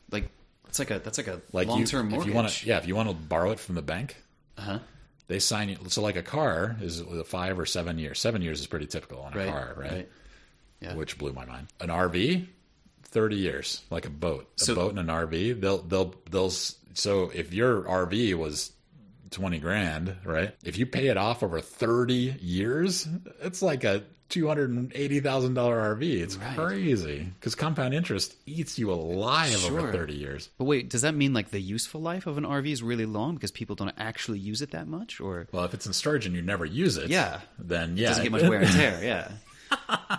It's 0.72 0.80
like 0.80 0.90
a 0.92 1.00
that's 1.00 1.18
like 1.18 1.28
a 1.28 1.42
Like 1.52 1.68
long 1.68 1.80
you, 1.82 1.86
term 1.86 2.08
if 2.08 2.12
mortgage. 2.14 2.28
you 2.30 2.34
want 2.34 2.50
to, 2.50 2.66
yeah, 2.66 2.78
if 2.78 2.88
you 2.88 2.96
want 2.96 3.10
to 3.10 3.16
borrow 3.16 3.52
it 3.52 3.60
from 3.60 3.76
the 3.76 3.82
bank, 3.82 4.16
uh-huh. 4.58 4.80
they 5.28 5.38
sign 5.40 5.68
you. 5.70 5.78
So 5.90 6.02
like 6.02 6.16
a 6.16 6.24
car 6.24 6.78
is 6.82 7.02
a 7.02 7.24
five 7.26 7.60
or 7.60 7.66
seven 7.66 7.98
years. 8.00 8.20
Seven 8.20 8.42
years 8.42 8.60
is 8.62 8.68
pretty 8.68 8.88
typical 8.88 9.22
on 9.22 9.34
a 9.34 9.38
Right. 9.38 9.50
car, 9.50 9.74
right? 9.78 9.92
Right. 9.92 10.10
Yeah. 10.80 10.96
Which 10.96 11.18
blew 11.18 11.34
my 11.34 11.46
mind. 11.46 11.68
An 11.82 11.90
RV, 11.90 12.48
thirty 13.04 13.36
years, 13.36 13.82
like 13.92 14.06
a 14.06 14.10
boat. 14.10 14.50
A 14.62 14.64
So- 14.64 14.76
boat 14.76 14.92
and 14.92 15.00
an 15.00 15.08
RV. 15.10 15.60
They'll 15.60 15.80
they'll 15.80 16.16
they'll. 16.30 16.50
So 16.94 17.32
if 17.34 17.54
your 17.54 17.84
RV 17.84 18.34
was 18.36 18.72
twenty 19.30 19.60
grand, 19.60 20.16
right? 20.24 20.56
If 20.64 20.78
you 20.78 20.86
pay 20.86 21.08
it 21.08 21.18
off 21.18 21.44
over 21.44 21.60
thirty 21.62 22.36
years, 22.42 23.08
it's 23.42 23.62
like 23.62 23.84
a 23.84 24.04
two 24.32 24.48
hundred 24.48 24.72
and 24.72 24.92
eighty 24.96 25.20
thousand 25.20 25.54
dollar 25.54 25.80
RV. 25.96 26.02
It's 26.22 26.36
Right. 26.38 26.56
crazy 26.58 27.28
because 27.40 27.54
compound 27.54 27.94
interest 27.94 28.34
eats 28.48 28.80
you 28.80 28.92
alive 28.92 29.52
Sure. 29.52 29.80
over 29.80 29.92
thirty 29.92 30.16
years. 30.16 30.50
But 30.58 30.64
wait, 30.66 30.90
does 30.90 31.04
that 31.04 31.14
mean 31.14 31.34
like 31.34 31.52
the 31.52 31.60
useful 31.62 32.02
life 32.02 32.26
of 32.26 32.38
an 32.40 32.46
RV 32.46 32.72
is 32.72 32.82
really 32.82 33.06
long 33.06 33.36
because 33.36 33.52
people 33.52 33.76
don't 33.76 33.94
actually 33.98 34.40
use 34.40 34.62
it 34.64 34.72
that 34.72 34.88
much, 34.88 35.20
or 35.22 35.48
Well, 35.52 35.64
if 35.66 35.74
it's 35.76 35.86
in 35.86 35.94
storage 35.94 36.26
and 36.26 36.36
you 36.36 36.42
never 36.42 36.66
use 36.66 36.98
it, 36.98 37.10
Yeah. 37.12 37.42
then 37.60 37.92
it 37.92 38.00
yeah, 38.00 38.08
doesn't 38.10 38.24
get 38.24 38.32
much 38.32 38.42
wear 38.44 38.62
and 38.62 38.72
tear? 38.72 39.00
Yeah. 39.04 39.32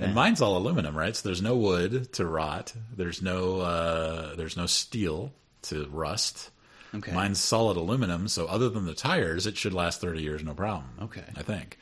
And 0.00 0.14
mine's 0.14 0.40
all 0.40 0.56
aluminum, 0.56 0.96
right? 0.96 1.14
So 1.14 1.28
there's 1.28 1.42
no 1.42 1.56
wood 1.56 2.12
to 2.14 2.24
rot. 2.26 2.72
There's 2.96 3.20
no 3.20 3.60
uh, 3.60 4.34
there's 4.36 4.56
no 4.56 4.66
steel. 4.66 5.32
to 5.62 5.86
rust. 5.90 6.50
Okay. 6.94 7.12
Mine's 7.12 7.38
solid 7.38 7.76
aluminum, 7.76 8.26
so 8.28 8.46
other 8.46 8.70
than 8.70 8.86
the 8.86 8.94
tires, 8.94 9.46
it 9.46 9.56
should 9.58 9.74
last 9.74 10.00
30 10.00 10.22
years 10.22 10.42
no 10.42 10.54
problem. 10.54 10.86
Okay. 11.02 11.22
I 11.36 11.42
think. 11.42 11.78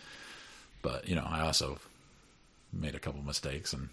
But, 0.82 1.08
you 1.08 1.14
know, 1.16 1.26
I 1.26 1.40
also 1.40 1.78
made 2.72 2.94
a 2.94 2.98
couple 2.98 3.22
mistakes 3.22 3.72
and 3.72 3.88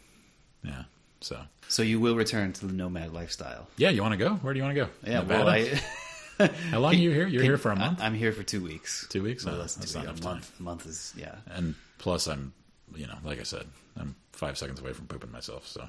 yeah. 0.63 0.83
So, 1.21 1.39
So 1.69 1.81
you 1.81 1.99
will 1.99 2.15
return 2.15 2.53
to 2.53 2.67
the 2.67 2.73
nomad 2.73 3.13
lifestyle. 3.13 3.67
yeah, 3.77 3.89
you 3.89 4.01
want 4.01 4.11
to 4.13 4.17
go? 4.17 4.35
Where 4.35 4.53
do 4.53 4.59
you 4.59 4.63
want 4.63 4.75
to 4.77 4.85
go? 4.85 4.89
Yeah, 5.03 5.19
Nevada? 5.21 5.45
well, 5.45 5.49
I, 5.49 6.47
How 6.69 6.79
long 6.79 6.93
are 6.93 6.97
you 6.97 7.11
here? 7.11 7.27
You're 7.27 7.43
here 7.43 7.57
for 7.57 7.71
a 7.71 7.75
month? 7.75 8.01
I, 8.01 8.07
am 8.07 8.13
here 8.13 8.33
for 8.33 8.43
two 8.43 8.61
weeks. 8.61 9.07
Two 9.09 9.23
weeks? 9.23 9.45
No, 9.45 9.57
that's 9.57 9.75
that's 9.75 9.95
not 9.95 10.03
enough 10.03 10.19
A 10.19 10.23
month. 10.23 10.51
A 10.59 10.63
month 10.63 10.85
is 10.85 11.13
yeah. 11.17 11.35
and 11.47 11.75
plus 11.97 12.27
I'm, 12.27 12.53
you 12.93 13.07
know, 13.07 13.15
like 13.23 13.39
I 13.39 13.43
said, 13.43 13.65
I'm 13.97 14.15
5 14.33 14.57
seconds 14.57 14.81
away 14.81 14.91
from 14.93 15.07
pooping 15.07 15.31
myself, 15.31 15.65
so 15.65 15.87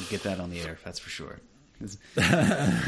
You 0.00 0.06
get 0.08 0.22
that 0.22 0.40
on 0.40 0.50
the 0.50 0.60
air, 0.60 0.78
that's 0.84 0.98
for 0.98 1.10
sure. 1.10 1.38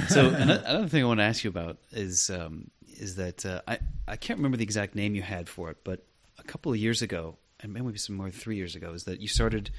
so 0.08 0.28
another 0.30 0.88
thing 0.88 1.02
I 1.02 1.06
want 1.06 1.20
to 1.20 1.24
ask 1.24 1.44
you 1.44 1.50
about 1.50 1.76
is 1.92 2.28
um, 2.30 2.70
is 2.98 3.16
that 3.16 3.46
uh, 3.46 3.60
I 3.68 3.78
I 4.08 4.16
can't 4.16 4.38
remember 4.38 4.56
the 4.56 4.64
exact 4.64 4.94
name 4.96 5.14
you 5.14 5.22
had 5.22 5.48
for 5.48 5.70
it, 5.70 5.76
but 5.84 6.04
couple 6.50 6.72
of 6.72 6.78
years 6.78 7.00
ago, 7.00 7.36
and 7.60 7.72
maybe 7.72 7.96
some 7.98 8.16
more 8.16 8.26
than 8.26 8.38
three 8.38 8.56
years 8.56 8.74
ago, 8.74 8.92
is 8.92 9.04
that 9.04 9.20
you 9.20 9.28
started 9.28 9.70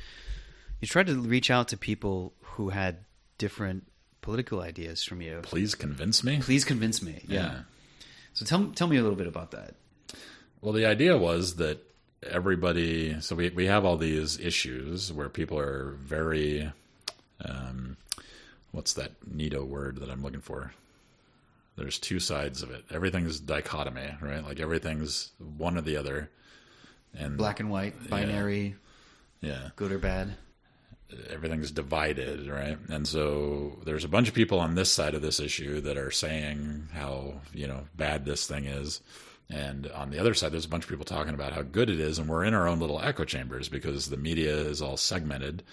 you 0.80 0.88
tried 0.88 1.08
to 1.08 1.20
reach 1.20 1.52
out 1.52 1.68
to 1.70 1.78
people 1.78 2.34
who 2.42 2.70
had 2.70 3.06
different 3.38 3.88
political 4.22 4.62
ideas 4.62 5.04
from 5.04 5.22
you. 5.22 5.40
please 5.44 5.76
convince 5.76 6.24
me. 6.24 6.40
Please 6.42 6.66
convince 6.66 7.02
me. 7.02 7.24
Yeah. 7.28 7.62
So 8.34 8.46
tell 8.46 8.68
tell 8.72 8.88
me 8.88 8.98
a 8.98 9.02
little 9.02 9.18
bit 9.18 9.28
about 9.28 9.52
that. 9.52 9.76
Well, 10.62 10.74
the 10.74 10.86
idea 10.86 11.18
was 11.18 11.56
that 11.58 11.80
everybody. 12.24 13.20
So 13.22 13.36
we 13.36 13.50
we 13.50 13.66
have 13.68 13.86
all 13.86 13.98
these 13.98 14.40
issues 14.40 15.12
where 15.12 15.30
people 15.30 15.60
are 15.60 15.92
very, 16.00 16.72
um, 17.44 17.98
what's 18.72 18.94
that 18.94 19.12
neato 19.26 19.66
word 19.66 19.98
that 20.00 20.10
I'm 20.10 20.24
looking 20.24 20.42
for? 20.42 20.74
There's 21.78 22.00
two 22.00 22.20
sides 22.20 22.62
of 22.64 22.72
it. 22.72 22.86
Everything's 22.92 23.40
dichotomy, 23.40 24.16
right? 24.22 24.44
Like 24.44 24.60
everything's 24.60 25.32
one 25.58 25.78
or 25.78 25.82
the 25.82 25.98
other. 25.98 26.30
And 27.18 27.38
Black 27.38 27.60
and 27.60 27.70
white, 27.70 28.10
binary, 28.10 28.76
yeah, 29.42 29.70
good 29.76 29.92
or 29.92 29.98
bad. 30.00 30.36
everything's 31.30 31.72
divided, 31.72 32.48
right? 32.48 32.78
And 32.90 33.08
so 33.08 33.80
there's 33.86 34.04
a 34.04 34.10
bunch 34.10 34.30
of 34.30 34.34
people 34.34 34.60
on 34.60 34.76
this 34.76 34.92
side 34.92 35.14
of 35.14 35.22
this 35.22 35.40
issue 35.40 35.82
that 35.82 35.98
are 35.98 36.12
saying 36.12 36.88
how, 36.94 37.42
you 37.54 37.68
know, 37.68 37.82
bad 37.96 38.26
this 38.26 38.48
thing 38.48 38.66
is. 38.66 39.02
And 39.50 39.88
on 39.88 40.12
the 40.12 40.20
other 40.20 40.34
side, 40.34 40.54
there's 40.54 40.66
a 40.66 40.70
bunch 40.70 40.84
of 40.86 40.90
people 40.90 41.06
talking 41.06 41.34
about 41.34 41.54
how 41.54 41.62
good 41.62 41.90
it 41.90 42.00
is. 42.00 42.20
And 42.20 42.30
we're 42.30 42.46
in 42.46 42.54
our 42.54 42.68
own 42.68 42.80
little 42.80 43.02
echo 43.02 43.26
chambers 43.26 43.68
because 43.68 44.10
the 44.10 44.18
media 44.18 44.56
is 44.56 44.82
all 44.82 44.96
segmented 44.98 45.64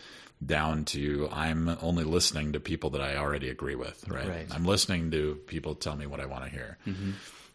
down 0.44 0.84
to 0.86 1.28
I'm 1.32 1.68
only 1.82 2.04
listening 2.04 2.52
to 2.52 2.60
people 2.60 2.90
that 2.90 3.00
I 3.00 3.16
already 3.16 3.48
agree 3.48 3.74
with, 3.74 4.08
right? 4.08 4.28
Right. 4.28 4.46
I'm 4.50 4.64
listening 4.64 5.10
to 5.12 5.36
people 5.46 5.74
tell 5.74 5.96
me 5.96 6.06
what 6.06 6.20
I 6.20 6.26
want 6.26 6.44
to 6.44 6.50
hear. 6.50 6.78
Mm-hmm. 6.86 7.10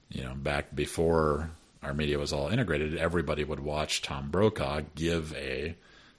You 0.10 0.24
know, 0.24 0.36
back 0.36 0.74
before 0.76 1.50
our 1.84 1.94
media 1.94 2.20
was 2.20 2.34
all 2.34 2.50
integrated, 2.50 2.98
everybody 2.98 3.44
would 3.44 3.60
watch 3.60 4.02
Tom 4.02 4.30
Brokaw 4.30 4.82
give 4.96 5.34
a 5.36 5.76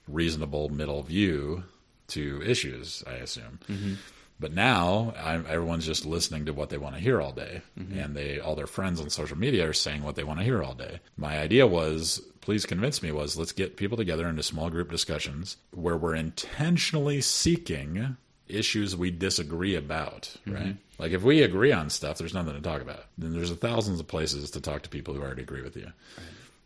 reasonable 0.08 0.68
middle 0.68 1.02
view 1.02 1.64
to 2.08 2.42
issues, 2.44 3.02
I 3.06 3.14
assume. 3.14 3.60
Mm-hmm. 3.68 3.94
But 4.40 4.52
now 4.52 5.14
I'm, 5.22 5.46
everyone's 5.48 5.86
just 5.86 6.04
listening 6.04 6.46
to 6.46 6.52
what 6.52 6.68
they 6.68 6.76
want 6.76 6.96
to 6.96 7.00
hear 7.00 7.20
all 7.20 7.32
day, 7.32 7.62
mm-hmm. 7.78 7.98
and 7.98 8.16
they 8.16 8.40
all 8.40 8.56
their 8.56 8.66
friends 8.66 9.00
on 9.00 9.08
social 9.08 9.38
media 9.38 9.68
are 9.68 9.72
saying 9.72 10.02
what 10.02 10.16
they 10.16 10.24
want 10.24 10.40
to 10.40 10.44
hear 10.44 10.62
all 10.62 10.74
day. 10.74 11.00
My 11.16 11.38
idea 11.38 11.66
was, 11.66 12.20
please 12.40 12.66
convince 12.66 13.02
me, 13.02 13.12
was 13.12 13.38
let's 13.38 13.52
get 13.52 13.76
people 13.76 13.96
together 13.96 14.28
into 14.28 14.42
small 14.42 14.70
group 14.70 14.90
discussions 14.90 15.56
where 15.70 15.96
we're 15.96 16.16
intentionally 16.16 17.20
seeking 17.20 18.16
issues 18.48 18.96
we 18.96 19.10
disagree 19.10 19.74
about, 19.74 20.34
right? 20.46 20.76
Like 20.98 21.12
if 21.12 21.22
we 21.22 21.42
agree 21.42 21.72
on 21.72 21.90
stuff, 21.90 22.18
there's 22.18 22.34
nothing 22.34 22.54
to 22.54 22.60
talk 22.60 22.82
about. 22.82 23.04
Then 23.18 23.32
there's 23.32 23.50
thousands 23.52 24.00
of 24.00 24.06
places 24.06 24.50
to 24.52 24.60
talk 24.60 24.82
to 24.82 24.88
people 24.88 25.14
who 25.14 25.22
already 25.22 25.42
agree 25.42 25.62
with 25.62 25.76
you. 25.76 25.92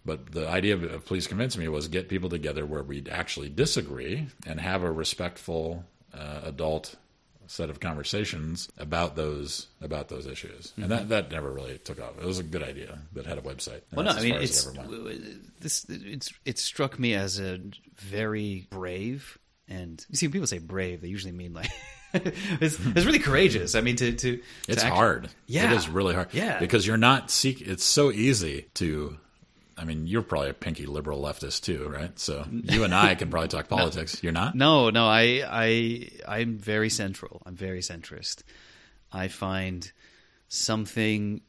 But 0.05 0.33
the 0.33 0.49
idea 0.49 0.75
of, 0.75 1.05
please 1.05 1.27
convince 1.27 1.57
me 1.57 1.69
was 1.69 1.89
get 1.89 2.09
people 2.09 2.31
together 2.31 2.65
where 2.65 2.83
we'd 2.83 3.09
actually 3.09 3.49
disagree 3.49 4.29
and 4.47 4.61
have 4.61 4.83
a 4.83 4.91
respectful 4.91 5.85
uh, 6.15 6.41
adult 6.45 6.97
set 7.47 7.71
of 7.71 7.81
conversations 7.81 8.69
about 8.79 9.17
those 9.17 9.69
about 9.81 10.09
those 10.09 10.27
issues. 10.27 10.73
And 10.77 10.91
that 10.91 11.09
that 11.09 11.31
never 11.31 11.51
really 11.51 11.79
took 11.79 12.01
off. 12.01 12.19
It 12.19 12.25
was 12.25 12.39
a 12.39 12.43
good 12.43 12.63
idea 12.63 12.99
that 13.15 13.27
had 13.27 13.39
a 13.39 13.43
website. 13.43 13.81
Well, 13.93 14.05
no, 14.05 14.13
I 14.13 14.23
mean 14.23 14.35
it's 14.35 14.67
it 14.67 15.61
this. 15.61 15.87
It's 15.89 16.33
it 16.45 16.59
struck 16.59 16.99
me 16.99 17.15
as 17.15 17.41
a 17.41 17.61
very 17.97 18.67
brave 18.71 19.38
and 19.69 20.05
you 20.09 20.17
see 20.17 20.27
when 20.27 20.33
people 20.33 20.47
say 20.47 20.59
brave, 20.59 21.01
they 21.01 21.09
usually 21.09 21.33
mean 21.33 21.53
like 21.53 21.71
it's, 22.15 22.79
it's 22.79 23.05
really 23.05 23.19
courageous. 23.19 23.75
I 23.75 23.81
mean 23.81 23.97
to 23.97 24.13
to 24.13 24.37
to 24.37 24.43
It's 24.69 24.83
hard. 24.83 25.29
Yeah. 25.47 25.71
It 25.71 25.77
is 25.77 25.89
really 25.89 26.15
hard. 26.15 26.29
Yeah. 26.33 26.59
Because 26.59 26.87
you're 26.87 26.97
not 26.97 27.31
seek 27.31 27.61
it's 27.61 27.85
so 27.85 28.11
easy 28.11 28.69
to 28.75 29.19
I 29.79 29.85
mean, 29.85 30.09
you're 30.09 30.23
probably 30.23 30.51
a 30.51 30.55
pinky 30.55 30.87
liberal 30.87 31.23
leftist 31.23 31.63
too, 31.63 31.89
right? 31.89 32.19
So 32.19 32.45
you 32.51 32.83
and 32.83 32.93
I 32.93 33.15
can 33.15 33.31
probably 33.31 33.49
talk 33.49 33.69
politics. 33.69 34.23
You're 34.25 34.33
not? 34.33 34.57
No, 34.57 34.91
no, 34.91 35.07
I 35.07 35.45
I 35.47 36.09
I'm 36.27 36.59
very 36.59 36.91
central. 36.91 37.43
I'm 37.47 37.55
very 37.55 37.81
centrist. 37.81 38.43
I 39.13 39.29
find 39.29 39.91
something 40.49 41.43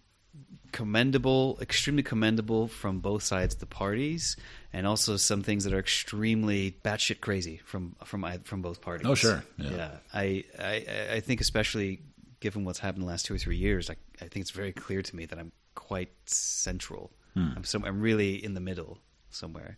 commendable, 0.72 1.58
extremely 1.62 2.04
commendable 2.04 2.68
from 2.68 3.00
both 3.00 3.24
sides 3.24 3.56
of 3.56 3.60
the 3.60 3.66
parties, 3.66 4.38
and 4.72 4.86
also 4.86 5.18
some 5.18 5.42
things 5.42 5.64
that 5.64 5.74
are 5.74 5.80
extremely 5.80 6.76
batshit 6.84 7.22
crazy 7.22 7.62
from 7.66 7.96
from 8.06 8.26
from 8.44 8.62
both 8.62 8.82
parties. 8.82 9.08
Oh, 9.08 9.16
sure. 9.16 9.44
Yeah. 9.58 9.92
I, 10.14 10.44
I 10.58 10.86
I 11.14 11.20
think 11.22 11.42
especially 11.42 12.02
given 12.40 12.64
what's 12.66 12.80
happened 12.80 13.04
the 13.04 13.08
last 13.08 13.26
two 13.26 13.36
or 13.36 13.38
three 13.38 13.58
years, 13.58 13.90
I, 13.90 13.96
I 14.22 14.28
think 14.28 14.44
it's 14.44 14.52
very 14.52 14.72
clear 14.72 15.02
to 15.02 15.16
me 15.16 15.26
that 15.26 15.38
I'm 15.38 15.52
quite 15.76 16.10
central. 16.26 17.12
Hmm. 17.34 17.50
I'm 17.58 17.64
some 17.64 17.84
I'm 17.84 18.02
really 18.02 18.44
in 18.44 18.54
the 18.54 18.62
middle 18.62 19.00
somewhere. 19.30 19.78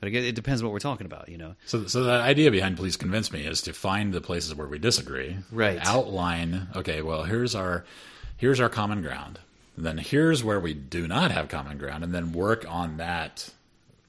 But 0.00 0.06
again, 0.06 0.22
it 0.22 0.36
depends 0.36 0.62
what 0.62 0.72
we're 0.72 0.78
talking 0.78 1.06
about, 1.06 1.28
you 1.28 1.38
know. 1.38 1.56
So, 1.66 1.86
so 1.88 2.04
the 2.04 2.12
idea 2.12 2.52
behind 2.52 2.76
"Please 2.76 2.96
Convince 2.96 3.32
Me" 3.32 3.44
is 3.44 3.62
to 3.62 3.72
find 3.72 4.12
the 4.12 4.20
places 4.20 4.54
where 4.54 4.68
we 4.68 4.78
disagree, 4.78 5.36
Right. 5.50 5.80
Outline, 5.82 6.68
okay, 6.76 7.02
well, 7.02 7.24
here's 7.24 7.56
our 7.56 7.84
here's 8.36 8.60
our 8.60 8.68
common 8.68 9.02
ground. 9.02 9.40
Then 9.82 9.98
here's 9.98 10.42
where 10.42 10.60
we 10.60 10.74
do 10.74 11.06
not 11.06 11.30
have 11.30 11.48
common 11.48 11.78
ground, 11.78 12.04
and 12.04 12.14
then 12.14 12.32
work 12.32 12.64
on 12.68 12.98
that 12.98 13.50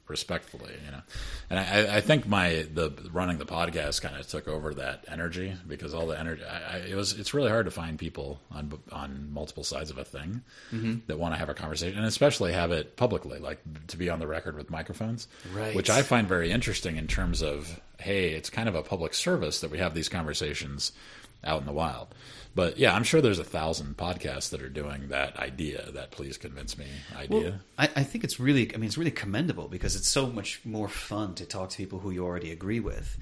respectfully, 0.09 0.73
you 0.83 0.91
know. 0.91 1.01
And 1.49 1.59
I, 1.59 1.97
I 1.97 2.01
think 2.01 2.27
my 2.27 2.67
the 2.73 2.91
running 3.13 3.37
the 3.37 3.45
podcast 3.45 4.01
kind 4.01 4.17
of 4.17 4.27
took 4.27 4.47
over 4.47 4.73
that 4.73 5.05
energy 5.07 5.55
because 5.67 5.93
all 5.93 6.07
the 6.07 6.19
energy. 6.19 6.43
I, 6.43 6.77
I, 6.77 6.77
it 6.79 6.95
was 6.95 7.13
it's 7.13 7.33
really 7.33 7.49
hard 7.49 7.65
to 7.65 7.71
find 7.71 7.97
people 7.97 8.39
on 8.51 8.73
on 8.91 9.31
multiple 9.31 9.63
sides 9.63 9.91
of 9.91 9.97
a 9.97 10.03
thing 10.03 10.41
mm-hmm. 10.73 10.97
that 11.07 11.17
want 11.19 11.33
to 11.35 11.39
have 11.39 11.49
a 11.49 11.53
conversation, 11.53 11.97
and 11.97 12.07
especially 12.07 12.51
have 12.51 12.71
it 12.71 12.97
publicly, 12.97 13.39
like 13.39 13.59
to 13.87 13.97
be 13.97 14.09
on 14.09 14.19
the 14.19 14.27
record 14.27 14.57
with 14.57 14.69
microphones, 14.69 15.27
Right. 15.53 15.75
Which 15.75 15.89
I 15.89 16.01
find 16.01 16.27
very 16.27 16.51
interesting 16.51 16.97
in 16.97 17.07
terms 17.07 17.41
of 17.41 17.79
hey, 17.99 18.29
it's 18.29 18.49
kind 18.49 18.67
of 18.69 18.75
a 18.75 18.81
public 18.81 19.13
service 19.13 19.59
that 19.61 19.71
we 19.71 19.77
have 19.77 19.93
these 19.93 20.09
conversations 20.09 20.93
out 21.43 21.59
in 21.61 21.65
the 21.65 21.73
wild. 21.73 22.13
But 22.55 22.77
yeah, 22.77 22.93
I'm 22.93 23.03
sure 23.03 23.21
there's 23.21 23.39
a 23.39 23.43
thousand 23.43 23.95
podcasts 23.97 24.49
that 24.49 24.61
are 24.61 24.69
doing 24.69 25.09
that 25.09 25.37
idea, 25.37 25.91
that 25.91 26.11
please 26.11 26.37
convince 26.37 26.77
me 26.77 26.87
idea. 27.15 27.61
I, 27.77 27.83
I 27.95 28.03
think 28.03 28.23
it's 28.23 28.39
really, 28.39 28.73
I 28.73 28.77
mean, 28.77 28.87
it's 28.87 28.97
really 28.97 29.11
commendable 29.11 29.67
because 29.67 29.95
it's 29.95 30.09
so 30.09 30.27
much 30.27 30.61
more 30.65 30.89
fun 30.89 31.35
to 31.35 31.45
talk 31.45 31.69
to 31.69 31.77
people 31.77 31.99
who 31.99 32.11
you 32.11 32.25
already 32.25 32.51
agree 32.51 32.79
with, 32.79 33.17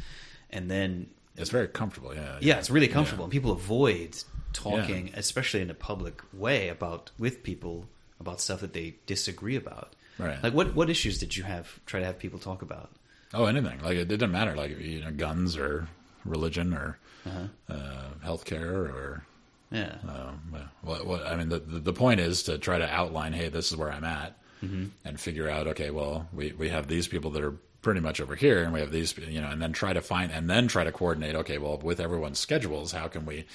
and 0.50 0.72
then 0.72 1.08
it's 1.36 1.50
very 1.52 1.68
comfortable, 1.68 2.16
yeah. 2.16 2.38
yeah, 2.42 2.58
it's 2.58 2.70
really 2.70 2.88
comfortable, 2.88 3.26
and 3.26 3.32
people 3.32 3.52
avoid 3.52 4.18
talking, 4.54 5.12
especially 5.16 5.62
in 5.62 5.70
a 5.70 5.76
public 5.76 6.22
way, 6.34 6.70
about 6.70 7.12
with 7.20 7.44
people 7.44 7.86
about 8.20 8.42
stuff 8.42 8.62
that 8.62 8.74
they 8.74 8.96
disagree 9.06 9.56
about. 9.56 9.94
Right. 10.18 10.42
Like, 10.42 10.54
what 10.54 10.74
what 10.74 10.90
issues 10.90 11.20
did 11.20 11.38
you 11.38 11.44
have 11.44 11.80
try 11.86 12.00
to 12.00 12.06
have 12.06 12.18
people 12.18 12.40
talk 12.40 12.62
about? 12.64 12.90
Oh, 13.34 13.46
anything. 13.46 13.82
Like 13.82 13.98
it 13.98 14.08
didn't 14.08 14.32
matter. 14.32 14.56
Like 14.56 14.80
you 14.80 15.02
know, 15.02 15.12
guns 15.12 15.58
or 15.58 15.88
religion 16.26 16.74
or 16.74 16.98
Uh-huh. 17.28 17.74
uh, 17.74 18.10
healthcare 18.26 18.72
or 18.94 19.24
Yeah, 19.72 19.96
um, 20.08 20.56
what, 20.82 21.06
what 21.06 21.28
I 21.28 21.36
mean. 21.36 21.50
The, 21.50 21.60
the 21.60 21.94
point 21.94 22.20
is 22.20 22.44
to 22.44 22.58
try 22.58 22.78
to 22.80 22.90
outline. 22.90 23.34
Hey, 23.34 23.50
this 23.50 23.72
is 23.72 23.78
where 23.78 23.92
I'm 23.92 24.04
at, 24.06 24.38
Mm-hmm. 24.64 24.86
and 25.06 25.20
figure 25.20 25.50
out. 25.50 25.68
Okay, 25.68 25.92
well, 25.92 26.28
we 26.34 26.52
we 26.54 26.70
have 26.70 26.88
these 26.88 27.08
people 27.08 27.32
that 27.32 27.44
are 27.44 27.54
pretty 27.82 28.00
much 28.00 28.20
over 28.20 28.36
here, 28.36 28.64
and 28.64 28.74
we 28.74 28.80
have 28.80 28.92
these, 28.92 29.16
you 29.18 29.40
know, 29.42 29.48
and 29.50 29.62
then 29.62 29.72
try 29.74 29.94
to 29.94 30.02
find 30.02 30.32
and 30.32 30.50
then 30.50 30.68
try 30.68 30.84
to 30.84 30.92
coordinate. 30.92 31.36
Okay, 31.36 31.58
well, 31.58 31.78
with 31.78 32.00
everyone's 32.00 32.40
schedules, 32.40 32.92
how 32.92 33.08
can 33.08 33.26
we? 33.26 33.46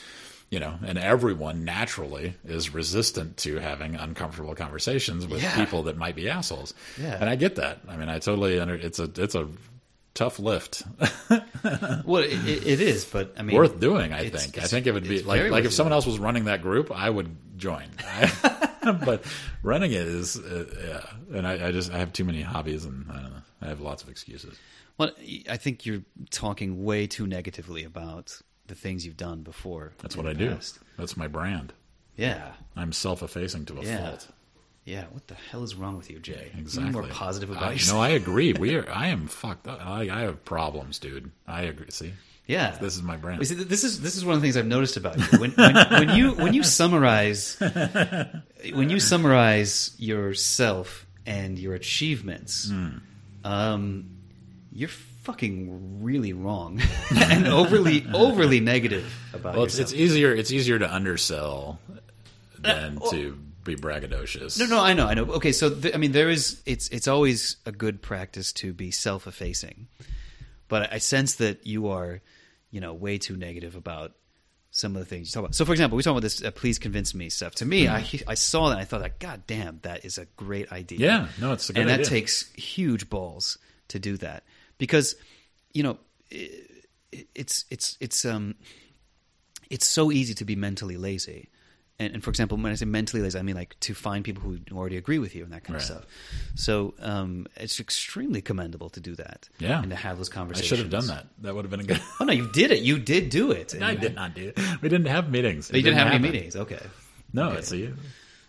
You 0.50 0.60
know, 0.60 0.74
and 0.84 0.98
everyone 0.98 1.64
naturally 1.64 2.34
is 2.44 2.74
resistant 2.74 3.38
to 3.38 3.56
having 3.58 3.94
uncomfortable 3.96 4.54
conversations 4.54 5.26
with 5.26 5.42
Yeah. 5.42 5.56
people 5.56 5.84
that 5.84 5.96
might 5.96 6.14
be 6.14 6.28
assholes. 6.28 6.74
Yeah. 7.00 7.16
and 7.18 7.28
I 7.30 7.36
get 7.36 7.56
that. 7.56 7.80
I 7.88 7.96
mean, 7.96 8.10
I 8.10 8.18
totally 8.18 8.60
under. 8.60 8.74
It's 8.74 8.98
a 8.98 9.10
it's 9.16 9.34
a 9.34 9.48
tough 10.14 10.38
lift. 10.38 10.82
well, 12.04 12.22
it, 12.22 12.32
it, 12.46 12.80
is, 12.80 13.04
but 13.04 13.34
I 13.38 13.42
mean, 13.42 13.56
worth 13.56 13.78
doing. 13.80 14.12
I 14.12 14.24
it's- 14.24 14.44
think. 14.44 14.58
I 14.62 14.66
think 14.66 14.86
it 14.86 14.92
would 14.92 15.04
be 15.08 15.22
like 15.22 15.50
like 15.50 15.64
if 15.64 15.72
someone 15.72 15.92
else 15.92 16.06
was 16.06 16.18
running 16.18 16.44
that 16.44 16.62
group, 16.62 16.90
I 16.90 17.08
would 17.08 17.34
join. 17.56 17.88
but 19.04 19.24
running 19.62 19.92
it 19.92 20.06
is, 20.06 20.36
uh, 20.36 20.66
yeah. 21.30 21.36
And 21.38 21.46
I, 21.46 21.68
I 21.68 21.72
just 21.72 21.92
I 21.92 21.98
have 21.98 22.12
too 22.12 22.24
many 22.24 22.42
hobbies, 22.42 22.84
and 22.84 23.06
I 23.10 23.14
don't 23.14 23.30
know. 23.30 23.42
I 23.60 23.66
have 23.68 23.80
lots 23.80 24.02
of 24.02 24.08
excuses. 24.08 24.58
Well, 24.98 25.10
I 25.48 25.56
think 25.56 25.86
you're 25.86 26.02
talking 26.30 26.84
way 26.84 27.06
too 27.06 27.26
negatively 27.26 27.84
about 27.84 28.36
the 28.66 28.74
things 28.74 29.06
you've 29.06 29.16
done 29.16 29.42
before. 29.42 29.92
That's 29.98 30.16
what 30.16 30.26
I 30.26 30.32
the 30.32 30.38
do. 30.38 30.58
That's 30.98 31.16
my 31.16 31.28
brand. 31.28 31.72
Yeah, 32.16 32.52
I'm 32.76 32.92
self-effacing 32.92 33.64
to 33.66 33.78
a 33.78 33.84
Yeah. 33.84 34.10
fault. 34.10 34.28
Yeah. 34.84 35.04
What 35.12 35.26
the 35.28 35.34
hell 35.34 35.62
is 35.62 35.74
wrong 35.74 35.96
with 35.96 36.10
you, 36.10 36.18
Jay? 36.18 36.50
Be 36.54 36.60
Exactly. 36.60 36.92
more 36.92 37.02
positive 37.04 37.50
about 37.50 37.62
I, 37.64 37.72
yourself. 37.72 37.96
No, 37.98 38.02
I 38.02 38.08
agree. 38.10 38.52
We 38.52 38.74
are. 38.76 38.88
I 38.94 39.08
am 39.08 39.26
fucked 39.28 39.66
up. 39.68 39.84
I, 39.84 40.08
I 40.10 40.20
have 40.22 40.44
problems, 40.44 40.98
dude. 40.98 41.30
I 41.46 41.62
agree. 41.62 41.86
See, 41.90 42.12
yeah, 42.46 42.72
this 42.80 42.96
is 42.96 43.02
my 43.02 43.16
brand. 43.16 43.46
See, 43.46 43.54
this 43.54 43.84
is 43.84 44.00
this 44.00 44.16
is 44.16 44.24
one 44.24 44.34
of 44.34 44.40
the 44.42 44.44
things 44.46 44.56
I've 44.56 44.66
noticed 44.66 44.96
about 44.96 45.16
you. 45.18 45.38
When, 45.38 45.52
when, 45.52 45.74
when 45.90 46.16
you 46.16 46.32
when 46.32 46.52
you 46.54 46.62
summarize 46.64 47.56
when 48.72 48.90
you 48.90 48.98
summarize 49.00 49.94
yourself 49.98 51.06
and 51.26 51.58
your 51.58 51.74
achievements, 51.74 52.68
Hmm. 52.68 52.88
um, 53.44 54.10
you're 54.72 54.88
fucking 55.22 56.02
really 56.02 56.32
wrong 56.32 56.80
and 57.14 57.46
overly 57.46 58.04
overly 58.12 58.58
negative 58.58 59.04
about 59.32 59.54
yourself. 59.54 59.56
Well, 59.56 59.64
it's, 59.66 59.78
it's 59.78 59.92
easier. 59.92 60.34
It's 60.34 60.50
easier 60.50 60.78
to 60.80 60.92
undersell 60.92 61.78
than 62.58 62.98
to 63.10 63.38
be 63.64 63.76
braggadocious. 63.76 64.58
no, 64.58 64.66
no, 64.66 64.80
I 64.80 64.94
know, 64.94 65.06
I 65.06 65.14
know. 65.14 65.24
Okay, 65.24 65.52
so 65.52 65.70
th- 65.70 65.94
I 65.94 65.98
mean, 65.98 66.12
there 66.12 66.30
is. 66.30 66.60
It's 66.66 66.88
it's 66.88 67.08
always 67.08 67.56
a 67.66 67.72
good 67.72 68.02
practice 68.02 68.52
to 68.54 68.72
be 68.72 68.90
self-effacing, 68.90 69.88
but 70.68 70.82
I, 70.92 70.96
I 70.96 70.98
sense 70.98 71.36
that 71.36 71.66
you 71.66 71.88
are, 71.88 72.20
you 72.70 72.80
know, 72.80 72.92
way 72.94 73.18
too 73.18 73.36
negative 73.36 73.74
about 73.76 74.12
some 74.70 74.96
of 74.96 75.00
the 75.00 75.06
things 75.06 75.28
you 75.28 75.32
talk 75.34 75.44
about. 75.44 75.54
So, 75.54 75.64
for 75.64 75.72
example, 75.72 75.96
we 75.96 76.02
talk 76.02 76.12
about 76.12 76.22
this. 76.22 76.42
Uh, 76.42 76.50
Please 76.50 76.78
convince 76.78 77.14
me 77.14 77.28
stuff. 77.28 77.54
To 77.56 77.66
me, 77.66 77.88
I 77.88 78.04
I 78.26 78.34
saw 78.34 78.68
that 78.68 78.72
and 78.74 78.80
I 78.80 78.84
thought, 78.84 79.02
like, 79.02 79.18
God 79.18 79.42
damn, 79.46 79.80
that 79.82 80.04
is 80.04 80.18
a 80.18 80.26
great 80.36 80.72
idea. 80.72 80.98
Yeah, 80.98 81.28
no, 81.40 81.52
it's 81.52 81.68
a 81.70 81.72
good 81.72 81.80
idea. 81.80 81.92
and 81.92 82.00
that 82.00 82.06
idea. 82.06 82.20
takes 82.20 82.50
huge 82.54 83.08
balls 83.10 83.58
to 83.88 83.98
do 83.98 84.16
that 84.18 84.44
because, 84.78 85.14
you 85.72 85.82
know, 85.82 85.98
i 86.32 86.48
it's 87.34 87.66
it's 87.70 87.98
it's 88.00 88.24
um 88.24 88.54
it's 89.68 89.86
so 89.86 90.10
easy 90.10 90.32
to 90.34 90.44
be 90.46 90.56
mentally 90.56 90.96
lazy. 90.96 91.50
And, 91.98 92.14
and 92.14 92.24
for 92.24 92.30
example, 92.30 92.56
when 92.58 92.72
I 92.72 92.74
say 92.74 92.84
mentally 92.86 93.22
lazy, 93.22 93.38
I 93.38 93.42
mean 93.42 93.54
like 93.54 93.78
to 93.80 93.94
find 93.94 94.24
people 94.24 94.42
who 94.42 94.58
already 94.72 94.96
agree 94.96 95.18
with 95.18 95.34
you 95.34 95.44
and 95.44 95.52
that 95.52 95.62
kind 95.64 95.76
of 95.76 95.82
stuff. 95.82 96.04
So 96.54 96.94
um, 97.00 97.46
it's 97.56 97.78
extremely 97.80 98.40
commendable 98.40 98.90
to 98.90 99.00
do 99.00 99.14
that. 99.16 99.48
Yeah. 99.58 99.80
and 99.82 99.90
to 99.90 99.96
have 99.96 100.16
those 100.18 100.28
conversations. 100.28 100.72
I 100.72 100.76
should 100.76 100.78
have 100.78 100.90
done 100.90 101.06
that. 101.08 101.26
That 101.42 101.54
would 101.54 101.64
have 101.64 101.70
been 101.70 101.80
a 101.80 101.84
good. 101.84 102.00
Oh 102.20 102.24
no, 102.24 102.32
you 102.32 102.50
did 102.52 102.70
it. 102.72 102.80
You 102.80 102.98
did 102.98 103.28
do 103.30 103.50
it. 103.52 103.74
And 103.74 103.84
I 103.84 103.94
did 103.94 104.14
not 104.14 104.34
do 104.34 104.48
it. 104.48 104.58
We 104.80 104.88
didn't 104.88 105.06
have 105.08 105.30
meetings. 105.30 105.70
You 105.72 105.82
didn't 105.82 105.98
have 105.98 106.08
any 106.08 106.18
meetings. 106.18 106.56
Okay. 106.56 106.80
No, 107.32 107.48
Okay. 107.50 107.58
it's 107.58 107.72
a. 107.72 107.92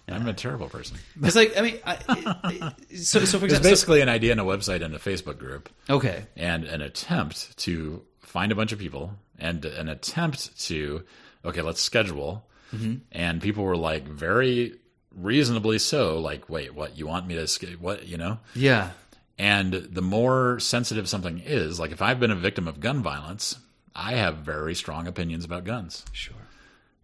I'm 0.10 0.28
a 0.28 0.34
terrible 0.34 0.68
person. 0.68 0.98
It's 1.24 1.36
like 1.36 1.58
I 1.58 1.62
mean, 1.62 1.80
I, 1.86 2.74
it- 2.90 3.00
so 3.00 3.24
so 3.26 3.40
for 3.40 3.46
It's 3.46 3.54
example, 3.56 3.70
basically 3.72 4.02
an 4.02 4.10
idea 4.10 4.32
and 4.32 4.42
a 4.42 4.44
website 4.44 4.84
and 4.84 4.94
a 4.96 5.00
Facebook 5.00 5.38
group, 5.38 5.70
okay, 5.90 6.26
and 6.36 6.66
an 6.66 6.82
attempt 6.82 7.56
to 7.60 8.02
find 8.22 8.52
a 8.52 8.56
bunch 8.56 8.72
of 8.74 8.80
people, 8.80 9.14
and 9.40 9.64
an 9.64 9.88
attempt 9.90 10.60
to 10.68 11.04
okay, 11.46 11.62
let's 11.62 11.82
schedule. 11.82 12.46
Mm-hmm. 12.74 12.96
And 13.12 13.42
people 13.42 13.64
were 13.64 13.78
like 13.78 14.08
very 14.08 14.76
reasonably 15.16 15.78
so, 15.80 16.20
like, 16.20 16.50
wait, 16.50 16.74
what? 16.74 16.98
You 16.98 17.08
want 17.08 17.28
me 17.28 17.36
to? 17.36 17.46
sch- 17.48 17.78
What? 17.80 18.08
You 18.08 18.18
know? 18.18 18.40
yeah, 18.56 18.92
And 19.38 19.74
the 19.74 20.02
more 20.02 20.60
sensitive 20.60 21.08
something 21.08 21.40
is, 21.40 21.80
like 21.80 21.92
if 21.92 22.02
I've 22.02 22.20
been 22.20 22.32
a 22.32 22.36
victim 22.36 22.68
of 22.68 22.80
gun 22.80 23.02
violence, 23.04 23.58
I 23.96 24.14
have 24.14 24.38
very 24.38 24.74
strong 24.76 25.06
opinions 25.08 25.46
about 25.46 25.66
guns. 25.66 26.04
sure, 26.12 26.34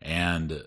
And 0.01 0.63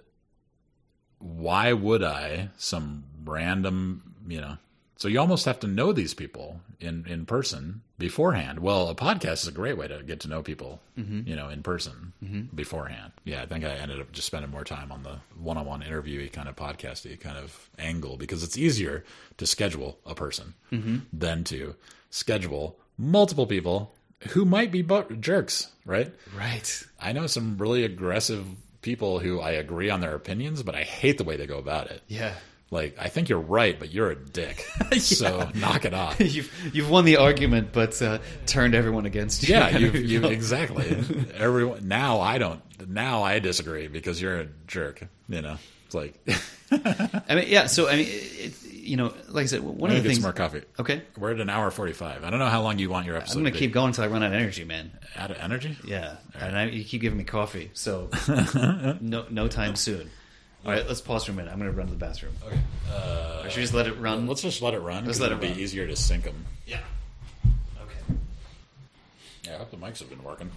why 1.18 1.72
would 1.72 2.02
I, 2.02 2.48
some 2.58 3.04
random, 3.24 4.14
you 4.26 4.40
know, 4.40 4.56
so 5.02 5.08
you 5.08 5.18
almost 5.18 5.46
have 5.46 5.58
to 5.58 5.66
know 5.66 5.92
these 5.92 6.14
people 6.14 6.60
in, 6.78 7.04
in 7.08 7.26
person 7.26 7.82
beforehand. 7.98 8.60
Well, 8.60 8.88
a 8.88 8.94
podcast 8.94 9.42
is 9.42 9.48
a 9.48 9.50
great 9.50 9.76
way 9.76 9.88
to 9.88 10.00
get 10.04 10.20
to 10.20 10.28
know 10.28 10.44
people, 10.44 10.80
mm-hmm. 10.96 11.28
you 11.28 11.34
know, 11.34 11.48
in 11.48 11.64
person 11.64 12.12
mm-hmm. 12.22 12.54
beforehand. 12.54 13.10
Yeah, 13.24 13.42
I 13.42 13.46
think 13.46 13.64
I 13.64 13.70
ended 13.70 14.00
up 14.00 14.12
just 14.12 14.28
spending 14.28 14.52
more 14.52 14.62
time 14.62 14.92
on 14.92 15.02
the 15.02 15.16
one 15.36 15.56
on 15.56 15.66
one 15.66 15.82
interviewee 15.82 16.32
kind 16.32 16.48
of 16.48 16.54
podcasty 16.54 17.18
kind 17.18 17.36
of 17.36 17.68
angle 17.80 18.16
because 18.16 18.44
it's 18.44 18.56
easier 18.56 19.04
to 19.38 19.44
schedule 19.44 19.98
a 20.06 20.14
person 20.14 20.54
mm-hmm. 20.70 20.98
than 21.12 21.42
to 21.42 21.74
schedule 22.10 22.78
multiple 22.96 23.48
people 23.48 23.96
who 24.28 24.44
might 24.44 24.70
be 24.70 24.82
bu- 24.82 25.16
jerks, 25.16 25.72
right? 25.84 26.14
right. 26.38 26.84
I 27.00 27.10
know 27.10 27.26
some 27.26 27.58
really 27.58 27.82
aggressive 27.82 28.46
people 28.82 29.18
who 29.18 29.40
I 29.40 29.50
agree 29.50 29.90
on 29.90 30.00
their 30.00 30.14
opinions, 30.14 30.62
but 30.62 30.76
I 30.76 30.84
hate 30.84 31.18
the 31.18 31.24
way 31.24 31.34
they 31.34 31.48
go 31.48 31.58
about 31.58 31.90
it. 31.90 32.02
Yeah. 32.06 32.34
Like, 32.72 32.96
I 32.98 33.08
think 33.08 33.28
you're 33.28 33.38
right, 33.38 33.78
but 33.78 33.92
you're 33.92 34.10
a 34.10 34.16
dick. 34.16 34.66
So 34.98 35.48
knock 35.54 35.84
it 35.84 35.94
off. 35.94 36.20
You've 36.20 36.52
you've 36.72 36.88
won 36.90 37.04
the 37.04 37.16
argument, 37.16 37.72
but 37.72 38.00
uh, 38.02 38.18
turned 38.46 38.74
everyone 38.74 39.04
against 39.06 39.46
you. 39.46 39.54
Yeah, 39.54 39.68
you, 39.78 39.90
you 39.90 40.26
exactly. 40.26 40.96
Everyone 41.34 41.86
now 41.88 42.20
I 42.20 42.38
don't. 42.38 42.60
Now 42.88 43.22
I 43.22 43.38
disagree 43.38 43.88
because 43.88 44.20
you're 44.20 44.40
a 44.40 44.46
jerk. 44.66 45.02
You 45.28 45.42
know, 45.42 45.56
it's 45.86 45.94
like 45.94 46.14
I 46.70 47.34
mean, 47.34 47.46
yeah. 47.48 47.66
So 47.66 47.88
I 47.88 47.96
mean, 47.96 48.06
it, 48.08 48.62
you 48.64 48.96
know, 48.96 49.14
like 49.28 49.44
I 49.44 49.46
said, 49.46 49.62
one 49.62 49.90
I 49.90 49.94
of 49.94 50.02
the 50.02 50.08
get 50.08 50.08
things. 50.08 50.16
some 50.16 50.22
more 50.22 50.32
coffee. 50.32 50.62
Okay, 50.78 51.02
We're 51.16 51.32
at 51.32 51.40
an 51.40 51.48
hour 51.50 51.70
forty-five. 51.70 52.24
I 52.24 52.30
don't 52.30 52.38
know 52.38 52.48
how 52.48 52.62
long 52.62 52.78
you 52.78 52.90
want 52.90 53.06
your 53.06 53.16
episode. 53.16 53.38
I'm 53.38 53.42
going 53.44 53.52
to 53.54 53.58
keep 53.58 53.72
going 53.72 53.88
until 53.88 54.04
I 54.04 54.08
run 54.08 54.22
out 54.22 54.32
of 54.32 54.38
energy, 54.38 54.64
man. 54.64 54.92
Out 55.16 55.30
of 55.30 55.38
energy. 55.38 55.76
Yeah, 55.84 56.16
and 56.38 56.56
I, 56.56 56.64
you 56.66 56.84
keep 56.84 57.00
giving 57.00 57.18
me 57.18 57.24
coffee, 57.24 57.70
so 57.74 58.10
no 59.00 59.26
no 59.30 59.48
time 59.48 59.76
soon. 59.76 60.10
All 60.64 60.70
right, 60.72 60.86
let's 60.86 61.00
pause 61.00 61.24
for 61.24 61.32
a 61.32 61.34
minute. 61.34 61.50
I'm 61.52 61.58
going 61.58 61.70
to 61.70 61.76
run 61.76 61.86
to 61.88 61.92
the 61.92 61.98
bathroom. 61.98 62.34
Okay. 62.46 62.58
Uh, 62.90 63.42
Or 63.44 63.50
should 63.50 63.56
we 63.56 63.62
just 63.62 63.74
let 63.74 63.86
it 63.88 63.98
run? 63.98 64.26
let's 64.28 64.42
just 64.42 64.62
let 64.62 64.74
it 64.74 64.78
run. 64.80 65.04
Let's 65.04 65.18
'cause 65.18 65.20
let 65.20 65.32
it'll 65.32 65.38
it 65.42 65.48
be 65.48 65.52
run. 65.52 65.58
easier 65.58 65.86
to 65.88 65.96
sync 65.96 66.24
them. 66.24 66.44
Yeah. 66.66 66.78
Okay. 67.82 68.18
Yeah, 69.44 69.54
I 69.54 69.58
hope 69.58 69.70
the 69.72 69.76
mics 69.76 69.98
have 69.98 70.08
been 70.08 70.22
working. 70.22 70.50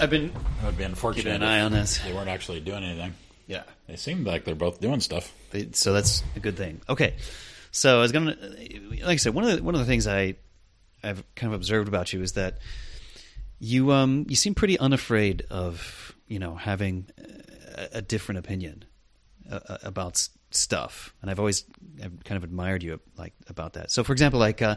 I've 0.00 0.10
been 0.10 0.26
It 0.26 0.64
would 0.64 0.78
be 0.78 0.84
unfortunate. 0.84 1.22
keeping 1.24 1.36
an 1.36 1.42
eye 1.42 1.60
on 1.60 1.70
this. 1.72 1.98
They 1.98 2.12
weren't 2.12 2.28
actually 2.30 2.60
doing 2.60 2.82
anything. 2.82 3.14
Yeah. 3.46 3.62
They 3.86 3.96
seemed 3.96 4.26
like 4.26 4.44
they're 4.44 4.54
both 4.54 4.80
doing 4.80 5.00
stuff. 5.00 5.32
They- 5.50 5.68
so 5.72 5.92
that's 5.92 6.22
a 6.34 6.40
good 6.40 6.56
thing. 6.56 6.80
Okay, 6.88 7.14
so 7.70 7.98
I 7.98 8.00
was 8.00 8.10
gonna, 8.12 8.36
like 9.02 9.04
I 9.04 9.16
said, 9.16 9.34
one 9.34 9.44
of 9.44 9.56
the 9.56 9.62
one 9.62 9.74
of 9.74 9.80
the 9.80 9.86
things 9.86 10.06
I 10.06 10.34
I've 11.02 11.22
kind 11.36 11.52
of 11.52 11.56
observed 11.58 11.86
about 11.88 12.12
you 12.12 12.22
is 12.22 12.32
that 12.32 12.58
you 13.60 13.92
um 13.92 14.24
you 14.28 14.34
seem 14.36 14.54
pretty 14.54 14.78
unafraid 14.78 15.42
of 15.50 16.14
you 16.26 16.38
know 16.38 16.56
having 16.56 17.06
a, 17.92 18.02
different 18.02 18.38
opinion 18.38 18.84
uh, 19.50 19.78
about 19.82 20.12
s- 20.12 20.30
stuff, 20.50 21.14
and 21.20 21.30
I've 21.30 21.38
always 21.38 21.64
I've 22.02 22.24
kind 22.24 22.36
of 22.36 22.44
admired 22.44 22.82
you 22.82 23.00
like 23.16 23.32
about 23.48 23.74
that. 23.74 23.90
So, 23.90 24.04
for 24.04 24.12
example, 24.12 24.40
like 24.40 24.62
uh, 24.62 24.76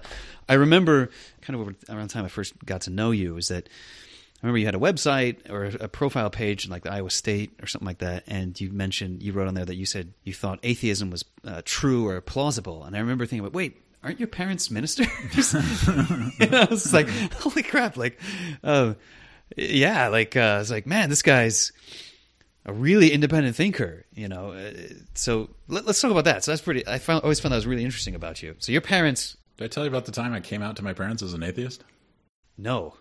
I 0.49 0.55
remember 0.55 1.09
kind 1.41 1.55
of 1.55 1.61
over, 1.61 1.75
around 1.89 2.09
the 2.09 2.13
time 2.13 2.25
I 2.25 2.29
first 2.29 2.53
got 2.65 2.81
to 2.81 2.89
know 2.89 3.11
you 3.11 3.37
is 3.37 3.49
that. 3.49 3.67
I 4.43 4.47
remember 4.47 4.57
you 4.57 4.65
had 4.65 4.73
a 4.73 4.79
website 4.79 5.51
or 5.51 5.65
a 5.65 5.87
profile 5.87 6.31
page 6.31 6.65
in 6.65 6.71
like 6.71 6.81
the 6.81 6.91
Iowa 6.91 7.11
State 7.11 7.51
or 7.61 7.67
something 7.67 7.85
like 7.85 7.99
that, 7.99 8.23
and 8.25 8.59
you 8.59 8.71
mentioned 8.71 9.21
you 9.21 9.33
wrote 9.33 9.47
on 9.47 9.53
there 9.53 9.65
that 9.65 9.75
you 9.75 9.85
said 9.85 10.15
you 10.23 10.33
thought 10.33 10.57
atheism 10.63 11.11
was 11.11 11.23
uh, 11.45 11.61
true 11.63 12.07
or 12.07 12.19
plausible, 12.21 12.83
and 12.83 12.95
I 12.95 13.01
remember 13.01 13.27
thinking, 13.27 13.47
wait, 13.51 13.77
aren't 14.03 14.19
your 14.19 14.27
parents 14.27 14.71
ministers? 14.71 15.07
you 16.39 16.47
know, 16.47 16.61
I 16.61 16.67
was 16.69 16.91
like, 16.91 17.07
holy 17.33 17.63
crap, 17.63 17.97
like, 17.97 18.19
uh, 18.63 18.95
yeah, 19.55 20.07
like 20.07 20.35
uh, 20.35 20.39
I 20.39 20.57
was 20.57 20.71
like, 20.71 20.85
man, 20.85 21.09
this 21.09 21.21
guy's 21.21 21.71
a 22.65 22.73
really 22.73 23.11
independent 23.11 23.55
thinker, 23.55 24.05
you 24.13 24.27
know. 24.27 24.51
Uh, 24.51 24.71
so 25.15 25.49
let, 25.67 25.87
us 25.87 25.99
talk 26.01 26.11
about 26.11 26.25
that. 26.25 26.43
So 26.43 26.51
that's 26.51 26.61
pretty. 26.61 26.87
I 26.87 26.99
found 26.99 27.23
always 27.23 27.39
found 27.39 27.51
that 27.53 27.57
was 27.57 27.67
really 27.67 27.83
interesting 27.85 28.15
about 28.15 28.41
you. 28.43 28.55
So 28.59 28.71
your 28.71 28.81
parents, 28.81 29.37
Did 29.57 29.65
I 29.65 29.67
tell 29.67 29.83
you 29.83 29.89
about 29.89 30.05
the 30.05 30.11
time 30.11 30.33
I 30.33 30.39
came 30.39 30.61
out 30.61 30.75
to 30.77 30.83
my 30.83 30.93
parents 30.93 31.23
as 31.23 31.33
an 31.33 31.43
atheist? 31.43 31.83
no, 32.57 32.95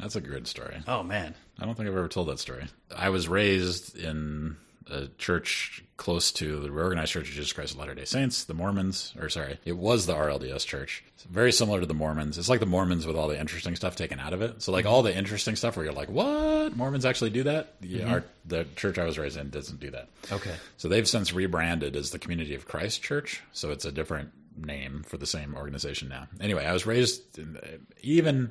That's 0.00 0.16
a 0.16 0.20
good 0.20 0.46
story. 0.48 0.82
oh 0.88 1.02
man, 1.02 1.34
I 1.58 1.64
don't 1.64 1.74
think 1.76 1.88
I've 1.88 1.96
ever 1.96 2.08
told 2.08 2.28
that 2.28 2.40
story. 2.40 2.66
I 2.96 3.10
was 3.10 3.28
raised 3.28 3.96
in 3.96 4.56
a 4.90 5.08
church 5.18 5.84
close 5.96 6.32
to 6.32 6.60
the 6.60 6.70
Reorganized 6.70 7.12
Church 7.12 7.28
of 7.28 7.34
Jesus 7.34 7.52
Christ 7.52 7.72
of 7.72 7.78
Latter 7.78 7.94
day 7.94 8.04
Saints, 8.04 8.44
the 8.44 8.54
Mormons, 8.54 9.14
or 9.18 9.28
sorry, 9.28 9.58
it 9.64 9.76
was 9.76 10.06
the 10.06 10.14
RLDS 10.14 10.66
church. 10.66 11.04
It's 11.14 11.24
very 11.24 11.52
similar 11.52 11.80
to 11.80 11.86
the 11.86 11.94
Mormons. 11.94 12.36
It's 12.36 12.48
like 12.48 12.60
the 12.60 12.66
Mormons 12.66 13.06
with 13.06 13.16
all 13.16 13.28
the 13.28 13.38
interesting 13.38 13.76
stuff 13.76 13.96
taken 13.96 14.20
out 14.20 14.32
of 14.32 14.42
it. 14.42 14.62
So, 14.62 14.72
like, 14.72 14.86
all 14.86 15.02
the 15.02 15.16
interesting 15.16 15.56
stuff 15.56 15.76
where 15.76 15.86
you're 15.86 15.94
like, 15.94 16.08
what? 16.08 16.76
Mormons 16.76 17.04
actually 17.04 17.30
do 17.30 17.44
that? 17.44 17.74
Yeah, 17.80 18.02
mm-hmm. 18.02 18.12
our, 18.12 18.24
the 18.44 18.66
church 18.76 18.98
I 18.98 19.04
was 19.04 19.18
raised 19.18 19.36
in 19.36 19.50
doesn't 19.50 19.80
do 19.80 19.90
that. 19.90 20.08
okay, 20.32 20.54
So 20.76 20.88
they've 20.88 21.08
since 21.08 21.32
rebranded 21.32 21.96
as 21.96 22.10
the 22.10 22.18
Community 22.18 22.54
of 22.54 22.66
Christ 22.66 23.02
Church. 23.02 23.42
So 23.52 23.70
it's 23.70 23.84
a 23.84 23.92
different 23.92 24.30
name 24.56 25.02
for 25.06 25.16
the 25.16 25.26
same 25.26 25.54
organization 25.54 26.08
now. 26.08 26.28
Anyway, 26.40 26.64
I 26.64 26.72
was 26.72 26.86
raised, 26.86 27.38
in, 27.38 27.58
even 28.02 28.50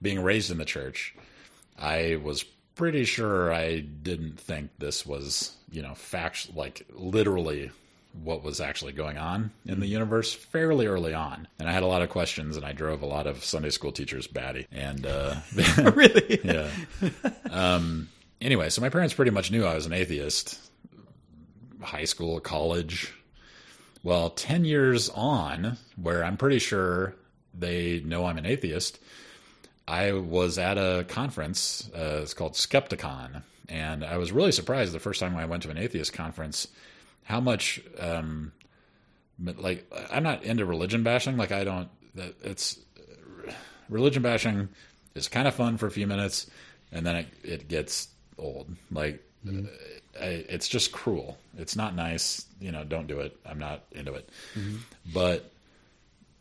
being 0.00 0.22
raised 0.22 0.50
in 0.50 0.58
the 0.58 0.64
church, 0.64 1.14
I 1.78 2.20
was 2.22 2.44
pretty 2.74 3.04
sure 3.04 3.52
I 3.52 3.80
didn't 3.80 4.38
think 4.38 4.70
this 4.78 5.06
was, 5.06 5.52
you 5.70 5.82
know, 5.82 5.94
fact, 5.94 6.54
like 6.54 6.86
literally 6.92 7.70
what 8.22 8.44
was 8.44 8.60
actually 8.60 8.92
going 8.92 9.18
on 9.18 9.50
in 9.66 9.80
the 9.80 9.86
universe 9.86 10.32
fairly 10.32 10.86
early 10.86 11.14
on. 11.14 11.48
And 11.58 11.68
I 11.68 11.72
had 11.72 11.82
a 11.82 11.86
lot 11.86 12.02
of 12.02 12.10
questions 12.10 12.56
and 12.56 12.64
I 12.64 12.72
drove 12.72 13.02
a 13.02 13.06
lot 13.06 13.26
of 13.26 13.44
Sunday 13.44 13.70
school 13.70 13.92
teachers 13.92 14.26
batty. 14.26 14.66
And, 14.70 15.04
uh, 15.04 15.34
really, 15.94 16.40
yeah. 16.44 16.70
Um, 17.50 18.08
anyway, 18.40 18.70
so 18.70 18.80
my 18.80 18.88
parents 18.88 19.14
pretty 19.14 19.32
much 19.32 19.50
knew 19.50 19.64
I 19.64 19.74
was 19.74 19.86
an 19.86 19.92
atheist. 19.92 20.60
High 21.80 22.04
school, 22.04 22.40
college. 22.40 23.12
Well, 24.02 24.30
10 24.30 24.64
years 24.64 25.08
on, 25.10 25.76
where 26.00 26.24
I'm 26.24 26.36
pretty 26.36 26.58
sure 26.58 27.14
they 27.52 28.00
know 28.04 28.26
I'm 28.26 28.38
an 28.38 28.46
atheist, 28.46 28.98
I 29.86 30.12
was 30.12 30.58
at 30.58 30.78
a 30.78 31.04
conference. 31.08 31.90
Uh, 31.94 32.20
it's 32.22 32.34
called 32.34 32.54
Skepticon, 32.54 33.42
and 33.68 34.04
I 34.04 34.16
was 34.16 34.32
really 34.32 34.52
surprised 34.52 34.92
the 34.92 34.98
first 34.98 35.20
time 35.20 35.36
I 35.36 35.44
went 35.44 35.62
to 35.64 35.70
an 35.70 35.78
atheist 35.78 36.12
conference 36.12 36.68
how 37.24 37.40
much 37.40 37.80
um, 37.98 38.52
like 39.42 39.90
I'm 40.10 40.22
not 40.22 40.44
into 40.44 40.64
religion 40.64 41.02
bashing. 41.02 41.36
Like 41.36 41.52
I 41.52 41.64
don't. 41.64 41.88
It's 42.42 42.78
religion 43.88 44.22
bashing 44.22 44.68
is 45.14 45.28
kind 45.28 45.48
of 45.48 45.54
fun 45.54 45.76
for 45.76 45.86
a 45.86 45.90
few 45.90 46.06
minutes, 46.06 46.48
and 46.92 47.04
then 47.04 47.16
it, 47.16 47.28
it 47.42 47.68
gets 47.68 48.08
old. 48.38 48.68
Like 48.90 49.24
mm-hmm. 49.44 49.66
I, 50.20 50.44
it's 50.48 50.68
just 50.68 50.92
cruel. 50.92 51.38
It's 51.56 51.76
not 51.76 51.94
nice. 51.94 52.46
You 52.60 52.72
know, 52.72 52.84
don't 52.84 53.06
do 53.06 53.20
it. 53.20 53.36
I'm 53.44 53.58
not 53.58 53.84
into 53.92 54.14
it. 54.14 54.30
Mm-hmm. 54.54 54.76
But 55.12 55.50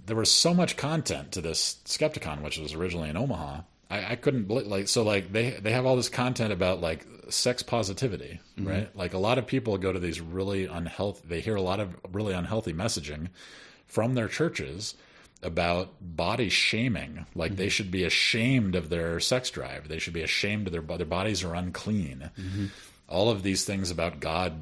there 0.05 0.15
was 0.15 0.31
so 0.31 0.53
much 0.53 0.77
content 0.77 1.31
to 1.33 1.41
this 1.41 1.77
Skepticon, 1.85 2.41
which 2.41 2.57
was 2.57 2.73
originally 2.73 3.09
in 3.09 3.17
Omaha. 3.17 3.61
I, 3.89 4.11
I 4.11 4.15
couldn't 4.15 4.49
like 4.49 4.87
so 4.87 5.03
like 5.03 5.31
they 5.31 5.51
they 5.51 5.71
have 5.71 5.85
all 5.85 5.95
this 5.95 6.09
content 6.09 6.51
about 6.51 6.81
like 6.81 7.05
sex 7.29 7.63
positivity, 7.63 8.39
mm-hmm. 8.57 8.67
right? 8.67 8.95
Like 8.95 9.13
a 9.13 9.17
lot 9.19 9.37
of 9.37 9.47
people 9.47 9.77
go 9.77 9.93
to 9.93 9.99
these 9.99 10.19
really 10.19 10.65
unhealthy. 10.65 11.21
They 11.27 11.39
hear 11.39 11.55
a 11.55 11.61
lot 11.61 11.79
of 11.79 11.95
really 12.11 12.33
unhealthy 12.33 12.73
messaging 12.73 13.29
from 13.85 14.15
their 14.15 14.27
churches 14.27 14.95
about 15.41 15.93
body 16.01 16.49
shaming. 16.49 17.25
Like 17.35 17.51
mm-hmm. 17.51 17.57
they 17.57 17.69
should 17.69 17.91
be 17.91 18.03
ashamed 18.03 18.75
of 18.75 18.89
their 18.89 19.19
sex 19.19 19.49
drive. 19.49 19.87
They 19.87 19.99
should 19.99 20.13
be 20.13 20.23
ashamed 20.23 20.67
of 20.67 20.73
their 20.73 20.97
their 20.97 21.05
bodies 21.05 21.43
are 21.43 21.53
unclean. 21.53 22.31
Mm-hmm. 22.37 22.65
All 23.07 23.29
of 23.29 23.43
these 23.43 23.63
things 23.65 23.91
about 23.91 24.19
God 24.19 24.53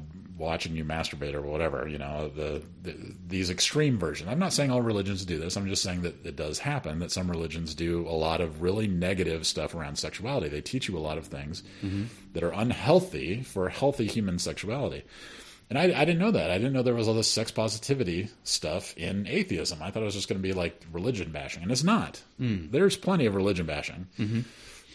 watching 0.42 0.74
you 0.74 0.84
masturbate 0.84 1.34
or 1.34 1.40
whatever, 1.40 1.88
you 1.88 1.96
know, 1.96 2.28
the, 2.28 2.62
the, 2.82 2.94
these 3.28 3.48
extreme 3.48 3.96
versions. 3.96 4.28
I'm 4.28 4.40
not 4.40 4.52
saying 4.52 4.70
all 4.70 4.82
religions 4.82 5.24
do 5.24 5.38
this. 5.38 5.56
I'm 5.56 5.68
just 5.68 5.82
saying 5.82 6.02
that 6.02 6.26
it 6.26 6.36
does 6.36 6.58
happen 6.58 6.98
that 6.98 7.12
some 7.12 7.30
religions 7.30 7.74
do 7.74 8.06
a 8.06 8.10
lot 8.10 8.40
of 8.40 8.60
really 8.60 8.88
negative 8.88 9.46
stuff 9.46 9.74
around 9.74 9.96
sexuality. 9.96 10.48
They 10.48 10.60
teach 10.60 10.88
you 10.88 10.98
a 10.98 11.00
lot 11.00 11.16
of 11.16 11.26
things 11.26 11.62
mm-hmm. 11.82 12.04
that 12.32 12.42
are 12.42 12.52
unhealthy 12.52 13.42
for 13.42 13.68
healthy 13.68 14.06
human 14.06 14.38
sexuality. 14.38 15.04
And 15.70 15.78
I, 15.78 15.84
I, 15.84 16.04
didn't 16.04 16.18
know 16.18 16.32
that. 16.32 16.50
I 16.50 16.58
didn't 16.58 16.74
know 16.74 16.82
there 16.82 16.94
was 16.94 17.08
all 17.08 17.14
this 17.14 17.28
sex 17.28 17.50
positivity 17.50 18.28
stuff 18.42 18.94
in 18.98 19.26
atheism. 19.26 19.80
I 19.80 19.90
thought 19.90 20.02
it 20.02 20.06
was 20.06 20.14
just 20.14 20.28
going 20.28 20.38
to 20.38 20.46
be 20.46 20.52
like 20.52 20.82
religion 20.92 21.30
bashing, 21.30 21.62
and 21.62 21.72
it's 21.72 21.84
not. 21.84 22.20
Mm. 22.38 22.70
There's 22.70 22.96
plenty 22.96 23.24
of 23.24 23.34
religion 23.34 23.64
bashing, 23.64 24.08
mm-hmm. 24.18 24.40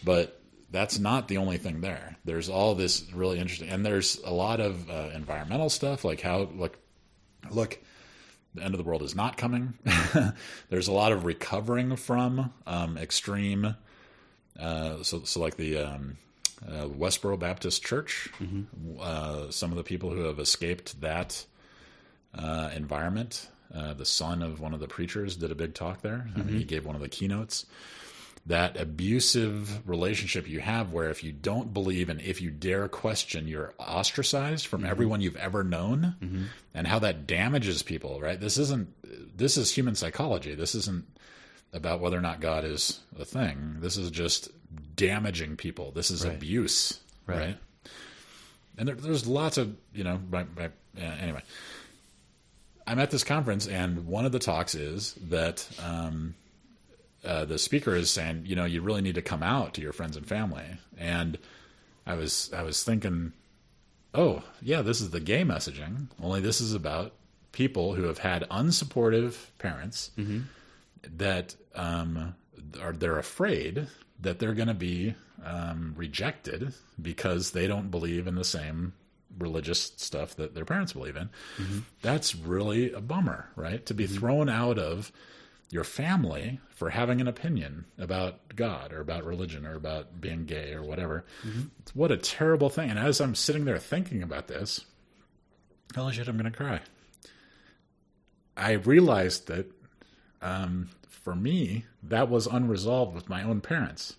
but 0.03 0.39
that's 0.71 0.99
not 0.99 1.27
the 1.27 1.37
only 1.37 1.57
thing 1.57 1.81
there. 1.81 2.17
There's 2.25 2.49
all 2.49 2.75
this 2.75 3.05
really 3.13 3.39
interesting, 3.39 3.69
and 3.69 3.85
there's 3.85 4.19
a 4.23 4.31
lot 4.31 4.59
of 4.59 4.89
uh, 4.89 5.09
environmental 5.13 5.69
stuff, 5.69 6.03
like 6.03 6.21
how 6.21 6.49
look, 6.53 6.77
look, 7.49 7.79
the 8.53 8.63
end 8.63 8.73
of 8.73 8.77
the 8.77 8.83
world 8.83 9.01
is 9.01 9.15
not 9.15 9.37
coming. 9.37 9.75
there's 10.69 10.87
a 10.87 10.93
lot 10.93 11.11
of 11.11 11.25
recovering 11.25 11.95
from 11.95 12.53
um, 12.65 12.97
extreme. 12.97 13.75
Uh, 14.59 15.03
so, 15.03 15.21
so 15.23 15.39
like 15.39 15.55
the 15.55 15.77
um, 15.77 16.17
uh, 16.67 16.85
Westboro 16.85 17.39
Baptist 17.39 17.83
Church, 17.83 18.29
mm-hmm. 18.39 18.63
Uh, 18.99 19.51
some 19.51 19.71
of 19.71 19.77
the 19.77 19.83
people 19.83 20.09
who 20.09 20.21
have 20.21 20.39
escaped 20.39 20.99
that 21.01 21.45
uh, 22.33 22.71
environment. 22.75 23.47
Uh, 23.73 23.93
the 23.93 24.05
son 24.05 24.41
of 24.41 24.61
one 24.61 24.73
of 24.73 24.79
the 24.79 24.87
preachers 24.87 25.35
did 25.35 25.51
a 25.51 25.55
big 25.55 25.73
talk 25.73 26.01
there. 26.01 26.25
Mm-hmm. 26.29 26.39
I 26.39 26.43
mean, 26.43 26.57
he 26.57 26.63
gave 26.63 26.85
one 26.85 26.95
of 26.95 27.01
the 27.01 27.09
keynotes 27.09 27.65
that 28.47 28.79
abusive 28.79 29.87
relationship 29.87 30.47
you 30.47 30.59
have 30.61 30.93
where 30.93 31.09
if 31.09 31.23
you 31.23 31.31
don't 31.33 31.73
believe 31.73 32.07
and 32.07 32.21
if 32.21 32.41
you 32.41 32.49
dare 32.49 32.87
question 32.87 33.47
you're 33.47 33.73
ostracized 33.77 34.67
from 34.67 34.81
mm-hmm. 34.81 34.89
everyone 34.89 35.21
you've 35.21 35.35
ever 35.35 35.63
known 35.63 36.15
mm-hmm. 36.21 36.43
and 36.73 36.87
how 36.87 36.97
that 36.97 37.27
damages 37.27 37.83
people 37.83 38.21
right 38.21 38.39
this 38.39 38.57
isn't 38.57 38.87
this 39.37 39.57
is 39.57 39.71
human 39.71 39.95
psychology 39.95 40.55
this 40.55 40.75
isn't 40.75 41.05
about 41.73 41.99
whether 41.99 42.17
or 42.17 42.21
not 42.21 42.39
god 42.39 42.63
is 42.63 43.01
a 43.19 43.25
thing 43.25 43.77
this 43.79 43.97
is 43.97 44.09
just 44.09 44.49
damaging 44.95 45.57
people 45.57 45.91
this 45.91 46.09
is 46.09 46.25
right. 46.25 46.33
abuse 46.33 46.99
right, 47.25 47.37
right? 47.39 47.57
and 48.77 48.87
there, 48.87 48.95
there's 48.95 49.27
lots 49.27 49.57
of 49.57 49.75
you 49.93 50.05
know 50.05 50.17
by, 50.17 50.43
by, 50.43 50.69
anyway 50.97 51.41
i'm 52.85 52.99
at 52.99 53.11
this 53.11 53.25
conference 53.25 53.67
and 53.67 54.07
one 54.07 54.25
of 54.25 54.31
the 54.31 54.39
talks 54.39 54.73
is 54.73 55.15
that 55.29 55.67
um, 55.83 56.33
uh, 57.23 57.45
the 57.45 57.57
speaker 57.57 57.95
is 57.95 58.09
saying, 58.09 58.43
you 58.45 58.55
know, 58.55 58.65
you 58.65 58.81
really 58.81 59.01
need 59.01 59.15
to 59.15 59.21
come 59.21 59.43
out 59.43 59.73
to 59.73 59.81
your 59.81 59.93
friends 59.93 60.17
and 60.17 60.25
family. 60.25 60.65
And 60.97 61.37
I 62.05 62.15
was 62.15 62.51
I 62.55 62.63
was 62.63 62.83
thinking, 62.83 63.33
oh 64.13 64.43
yeah, 64.61 64.81
this 64.81 65.01
is 65.01 65.09
the 65.09 65.19
gay 65.19 65.43
messaging. 65.43 66.07
Only 66.21 66.41
this 66.41 66.61
is 66.61 66.73
about 66.73 67.13
people 67.51 67.95
who 67.95 68.03
have 68.03 68.19
had 68.19 68.43
unsupportive 68.49 69.35
parents 69.57 70.11
mm-hmm. 70.17 70.41
that 71.17 71.55
um, 71.75 72.35
are 72.81 72.93
they're 72.93 73.17
afraid 73.17 73.87
that 74.19 74.39
they're 74.39 74.53
going 74.53 74.67
to 74.67 74.73
be 74.73 75.15
um, 75.43 75.93
rejected 75.95 76.73
because 77.01 77.51
they 77.51 77.67
don't 77.67 77.91
believe 77.91 78.27
in 78.27 78.35
the 78.35 78.43
same 78.43 78.93
religious 79.37 79.91
stuff 79.97 80.35
that 80.35 80.55
their 80.55 80.65
parents 80.65 80.93
believe 80.93 81.15
in. 81.15 81.29
Mm-hmm. 81.57 81.79
That's 82.01 82.35
really 82.35 82.91
a 82.91 83.01
bummer, 83.01 83.49
right? 83.55 83.85
To 83.85 83.93
be 83.93 84.05
mm-hmm. 84.05 84.15
thrown 84.15 84.49
out 84.49 84.79
of 84.79 85.11
your 85.69 85.83
family 85.83 86.59
for 86.69 86.89
having 86.89 87.19
an 87.19 87.27
opinion 87.27 87.85
about 87.97 88.55
God 88.55 88.93
or 88.93 89.01
about 89.01 89.25
religion 89.25 89.65
or 89.65 89.75
about 89.75 90.21
being 90.21 90.45
gay 90.45 90.73
or 90.73 90.81
whatever. 90.81 91.25
Mm-hmm. 91.45 91.63
What 91.93 92.11
a 92.11 92.17
terrible 92.17 92.69
thing. 92.69 92.89
And 92.89 92.99
as 92.99 93.19
I'm 93.19 93.35
sitting 93.35 93.65
there 93.65 93.77
thinking 93.77 94.23
about 94.23 94.47
this, 94.47 94.85
holy 95.95 96.13
shit, 96.13 96.27
I'm 96.27 96.37
going 96.37 96.51
to 96.51 96.57
cry. 96.57 96.79
I 98.55 98.73
realized 98.73 99.47
that 99.47 99.69
um, 100.41 100.89
for 101.09 101.35
me, 101.35 101.85
that 102.03 102.29
was 102.29 102.47
unresolved 102.47 103.13
with 103.13 103.27
my 103.27 103.43
own 103.43 103.59
parents. 103.61 104.15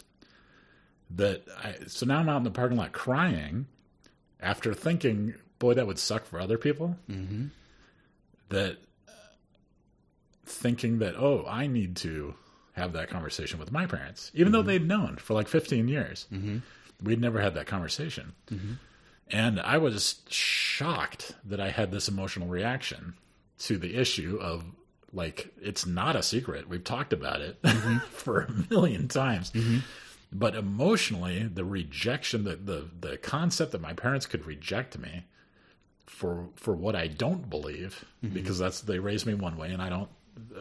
That 1.10 1.44
I, 1.56 1.76
so 1.86 2.04
now 2.04 2.18
I'm 2.18 2.28
out 2.28 2.36
in 2.38 2.44
the 2.44 2.50
parking 2.50 2.76
lot 2.76 2.92
crying 2.92 3.66
after 4.40 4.74
thinking, 4.74 5.34
boy, 5.58 5.74
that 5.74 5.86
would 5.86 5.98
suck 5.98 6.26
for 6.26 6.38
other 6.38 6.58
people. 6.58 6.96
Mm-hmm. 7.10 7.46
That 8.50 8.76
thinking 10.48 10.98
that 10.98 11.14
oh 11.16 11.44
i 11.48 11.66
need 11.66 11.96
to 11.96 12.34
have 12.72 12.92
that 12.92 13.08
conversation 13.08 13.58
with 13.58 13.72
my 13.72 13.86
parents 13.86 14.30
even 14.34 14.46
mm-hmm. 14.46 14.52
though 14.52 14.62
they'd 14.62 14.86
known 14.86 15.16
for 15.16 15.34
like 15.34 15.48
15 15.48 15.88
years 15.88 16.26
mm-hmm. 16.32 16.58
we'd 17.02 17.20
never 17.20 17.40
had 17.40 17.54
that 17.54 17.66
conversation 17.66 18.32
mm-hmm. 18.50 18.74
and 19.30 19.60
i 19.60 19.78
was 19.78 20.22
shocked 20.28 21.34
that 21.44 21.60
i 21.60 21.70
had 21.70 21.90
this 21.90 22.08
emotional 22.08 22.48
reaction 22.48 23.14
to 23.58 23.76
the 23.76 23.96
issue 23.96 24.38
of 24.40 24.64
like 25.12 25.52
it's 25.60 25.86
not 25.86 26.16
a 26.16 26.22
secret 26.22 26.68
we've 26.68 26.84
talked 26.84 27.12
about 27.12 27.40
it 27.40 27.60
mm-hmm. 27.62 27.98
for 28.10 28.42
a 28.42 28.50
million 28.70 29.08
times 29.08 29.50
mm-hmm. 29.50 29.78
but 30.32 30.54
emotionally 30.54 31.42
the 31.42 31.64
rejection 31.64 32.44
the, 32.44 32.56
the 32.56 32.88
the 33.00 33.16
concept 33.18 33.72
that 33.72 33.80
my 33.80 33.92
parents 33.92 34.26
could 34.26 34.44
reject 34.46 34.98
me 34.98 35.24
for 36.18 36.48
for 36.56 36.74
what 36.74 36.96
I 36.96 37.06
don't 37.06 37.48
believe 37.48 38.04
mm-hmm. 38.24 38.34
because 38.34 38.58
that's 38.58 38.80
they 38.80 38.98
raised 38.98 39.26
me 39.26 39.34
one 39.34 39.56
way 39.56 39.70
and 39.70 39.80
I 39.80 39.88
don't 39.88 40.08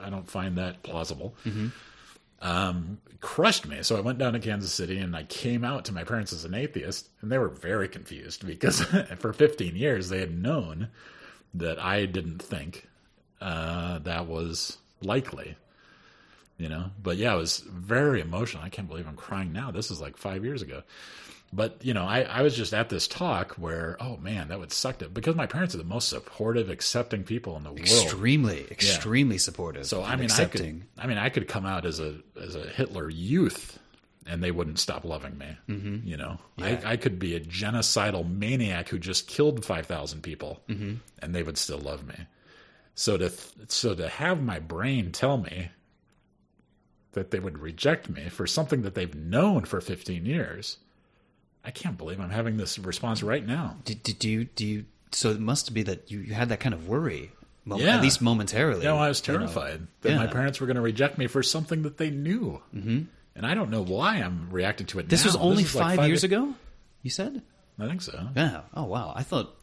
I 0.02 0.10
don't 0.10 0.30
find 0.30 0.58
that 0.58 0.84
plausible. 0.84 1.36
Mm-hmm. 1.46 1.68
Um, 2.42 3.00
crushed 3.20 3.68
me. 3.68 3.82
So 3.82 3.98
I 3.98 4.02
went 4.02 4.20
down 4.20 4.34
to 4.34 4.40
Kansas 4.40 4.72
City 4.72 5.00
and 5.00 5.16
I 5.16 5.24
came 5.24 5.64
out 5.64 5.86
to 5.86 5.94
my 5.94 6.04
parents 6.04 6.34
as 6.34 6.46
an 6.46 6.54
atheist, 6.54 7.10
and 7.22 7.32
they 7.32 7.38
were 7.38 7.50
very 7.50 7.88
confused 7.88 8.46
because 8.46 8.82
for 9.20 9.34
15 9.34 9.76
years 9.76 10.10
they 10.10 10.20
had 10.20 10.38
known 10.38 10.90
that 11.54 11.80
I 11.84 12.06
didn't 12.06 12.42
think 12.42 12.88
uh, 13.42 14.00
that 14.00 14.28
was 14.28 14.78
likely. 15.02 15.56
You 16.58 16.70
know, 16.70 16.90
but 17.02 17.18
yeah, 17.18 17.36
it 17.36 17.38
was 17.38 17.60
very 17.60 18.20
emotional. 18.20 18.64
I 18.64 18.70
can't 18.70 18.88
believe 18.88 19.08
I'm 19.08 19.16
crying 19.16 19.54
now. 19.54 19.70
This 19.70 19.92
is 19.92 20.02
like 20.02 20.18
five 20.18 20.44
years 20.44 20.64
ago. 20.64 20.82
But 21.54 21.78
you 21.82 21.94
know, 21.94 22.06
I, 22.06 22.22
I 22.22 22.42
was 22.42 22.56
just 22.56 22.74
at 22.74 22.90
this 22.90 23.08
talk 23.08 23.54
where, 23.54 23.96
oh 24.02 24.18
man, 24.18 24.50
that 24.50 24.60
would 24.60 24.74
suck 24.74 24.98
to 25.00 25.08
because 25.08 25.36
my 25.36 25.48
parents 25.48 25.74
are 25.74 25.78
the 25.78 25.86
most 25.86 26.10
supportive, 26.10 26.70
accepting 26.70 27.24
people 27.24 27.56
in 27.56 27.64
the 27.64 27.70
world. 27.70 27.80
Extremely, 27.80 28.68
extremely 28.70 29.36
yeah. 29.36 29.42
supportive. 29.42 29.86
So 29.86 30.04
I 30.04 30.16
mean, 30.18 30.26
accepting. 30.26 30.84
I 30.98 31.02
could, 31.02 31.06
I 31.06 31.08
mean, 31.08 31.18
I 31.18 31.30
could 31.30 31.48
come 31.48 31.66
out 31.66 31.86
as 31.86 32.00
a 32.02 32.16
as 32.42 32.56
a 32.56 32.68
Hitler 32.68 33.10
youth, 33.10 33.80
and 34.28 34.44
they 34.44 34.52
wouldn't 34.52 34.78
stop 34.78 35.06
loving 35.06 35.38
me. 35.38 35.58
Mm-hmm. 35.70 36.06
You 36.06 36.18
know, 36.18 36.38
yeah. 36.58 36.82
I, 36.84 36.92
I, 36.92 36.98
could 36.98 37.18
be 37.18 37.36
a 37.36 37.40
genocidal 37.40 38.30
maniac 38.30 38.90
who 38.90 39.00
just 39.00 39.28
killed 39.28 39.64
five 39.64 39.86
thousand 39.86 40.24
people, 40.24 40.62
mm-hmm. 40.68 40.96
and 41.22 41.34
they 41.34 41.44
would 41.44 41.58
still 41.58 41.80
love 41.80 42.06
me. 42.06 42.16
So 42.94 43.16
to 43.16 43.32
so 43.68 43.96
to 43.96 44.10
have 44.10 44.44
my 44.44 44.60
brain 44.60 45.14
tell 45.14 45.38
me 45.38 45.70
that 47.14 47.32
they 47.32 47.40
would 47.40 47.58
reject 47.58 48.10
me 48.10 48.28
for 48.28 48.46
something 48.46 48.82
that 48.82 48.96
they've 48.96 49.16
known 49.16 49.64
for 49.64 49.80
fifteen 49.80 50.26
years 50.26 50.80
I 51.68 51.72
can't 51.72 51.98
believe 51.98 52.22
I'm 52.22 52.30
having 52.30 52.56
this 52.56 52.80
response 52.80 53.22
right 53.22 53.46
now. 53.46 53.76
Do 53.84 53.94
you 54.30 54.46
do 54.46 54.66
you? 54.66 54.86
So 55.12 55.32
it 55.32 55.40
must 55.40 55.74
be 55.74 55.84
that 55.84 56.10
you, 56.10 56.20
you 56.20 56.34
had 56.34 56.50
that 56.50 56.62
kind 56.62 56.74
of 56.74 56.88
worry, 56.88 57.32
yeah. 57.66 57.98
at 57.98 58.02
least 58.02 58.22
momentarily. 58.22 58.82
You 58.82 58.88
know, 58.88 58.98
I 58.98 59.10
was 59.10 59.20
terrified 59.20 59.74
you 59.74 59.80
know. 59.80 59.88
that 60.02 60.12
yeah. 60.12 60.18
my 60.18 60.28
parents 60.28 60.62
were 60.62 60.68
going 60.68 60.76
to 60.76 60.82
reject 60.82 61.18
me 61.18 61.28
for 61.28 61.44
something 61.44 61.84
that 61.84 61.98
they 61.98 62.10
knew, 62.10 62.62
mm-hmm. 62.74 63.02
and 63.36 63.46
I 63.46 63.54
don't 63.54 63.70
know 63.70 63.84
why 63.84 64.16
I'm 64.16 64.50
reacting 64.50 64.88
to 64.88 65.00
it. 65.00 65.10
This 65.10 65.26
now. 65.26 65.28
was 65.28 65.36
only 65.36 65.64
this 65.64 65.74
five, 65.74 65.98
five, 65.98 66.08
years 66.08 66.24
ago. 66.24 66.54
You 67.04 67.10
said? 67.10 67.42
I 67.78 67.88
think 67.88 68.02
so. 68.02 68.28
Yeah. 68.36 68.62
Oh 68.74 68.86
wow. 68.86 69.12
I 69.14 69.24
thought. 69.24 69.54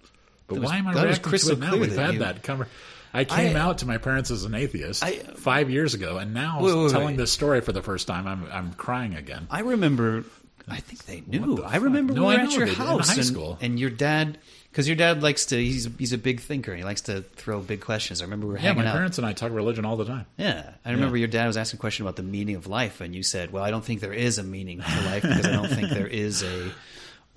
But 0.46 0.60
why 0.60 0.76
am 0.76 0.86
I 0.86 0.92
reacting 0.92 1.32
to 1.32 1.52
it 1.52 1.58
now? 1.58 1.76
We've 1.76 1.96
had 1.96 2.14
you... 2.14 2.18
that 2.20 2.42
conversation. 2.42 2.76
I 3.14 3.24
came 3.24 3.56
I- 3.56 3.60
out 3.60 3.78
to 3.78 3.86
my 3.86 3.96
parents 3.96 4.30
as 4.30 4.44
an 4.44 4.54
atheist 4.54 5.02
I- 5.02 5.20
five 5.36 5.70
years 5.70 5.94
ago, 5.94 6.18
and 6.18 6.34
now 6.34 6.60
Wait, 6.60 6.74
wait, 6.74 6.90
telling 6.90 7.06
wait. 7.06 7.16
this 7.16 7.32
story 7.32 7.62
for 7.62 7.72
the 7.72 7.82
first 7.82 8.06
time, 8.06 8.26
I'm 8.26 8.46
I'm 8.52 8.72
crying 8.74 9.14
again. 9.14 9.46
I 9.50 9.60
remember. 9.60 10.24
I 10.68 10.80
think 10.80 11.04
they 11.04 11.22
knew. 11.26 11.62
I 11.62 11.76
remember 11.76 12.14
No, 12.14 12.22
we 12.26 12.34
were 12.34 12.40
I 12.40 12.44
at 12.44 12.52
your 12.52 12.66
in 12.66 12.74
house 12.74 13.08
high 13.08 13.14
and, 13.16 13.24
school. 13.24 13.58
and 13.60 13.78
your 13.78 13.90
dad, 13.90 14.38
because 14.70 14.88
your 14.88 14.96
dad 14.96 15.22
likes 15.22 15.46
to. 15.46 15.56
He's 15.62 15.88
he's 15.98 16.12
a 16.14 16.18
big 16.18 16.40
thinker. 16.40 16.74
He 16.74 16.82
likes 16.84 17.02
to 17.02 17.20
throw 17.22 17.60
big 17.60 17.80
questions. 17.82 18.20
I 18.22 18.24
remember 18.24 18.46
we 18.46 18.52
were 18.54 18.58
having. 18.58 18.68
Yeah, 18.78 18.82
hanging 18.82 18.88
my 18.92 18.96
parents 18.96 19.18
and 19.18 19.26
I 19.26 19.32
talk 19.34 19.52
religion 19.52 19.84
all 19.84 19.96
the 19.96 20.06
time. 20.06 20.26
Yeah, 20.38 20.70
I 20.84 20.92
remember 20.92 21.16
your 21.16 21.28
dad 21.28 21.46
was 21.46 21.56
asking 21.56 21.78
a 21.78 21.80
question 21.80 22.04
about 22.06 22.16
the 22.16 22.22
meaning 22.22 22.56
of 22.56 22.66
life, 22.66 23.00
and 23.00 23.14
you 23.14 23.22
said, 23.22 23.52
"Well, 23.52 23.62
I 23.62 23.70
don't 23.70 23.84
think 23.84 24.00
there 24.00 24.12
is 24.14 24.38
a 24.38 24.42
meaning 24.42 24.80
to 24.80 25.00
life 25.02 25.22
because 25.22 25.46
I 25.46 25.52
don't 25.52 25.68
think 25.68 25.90
there 25.90 26.06
is 26.26 26.42
a 26.42 26.70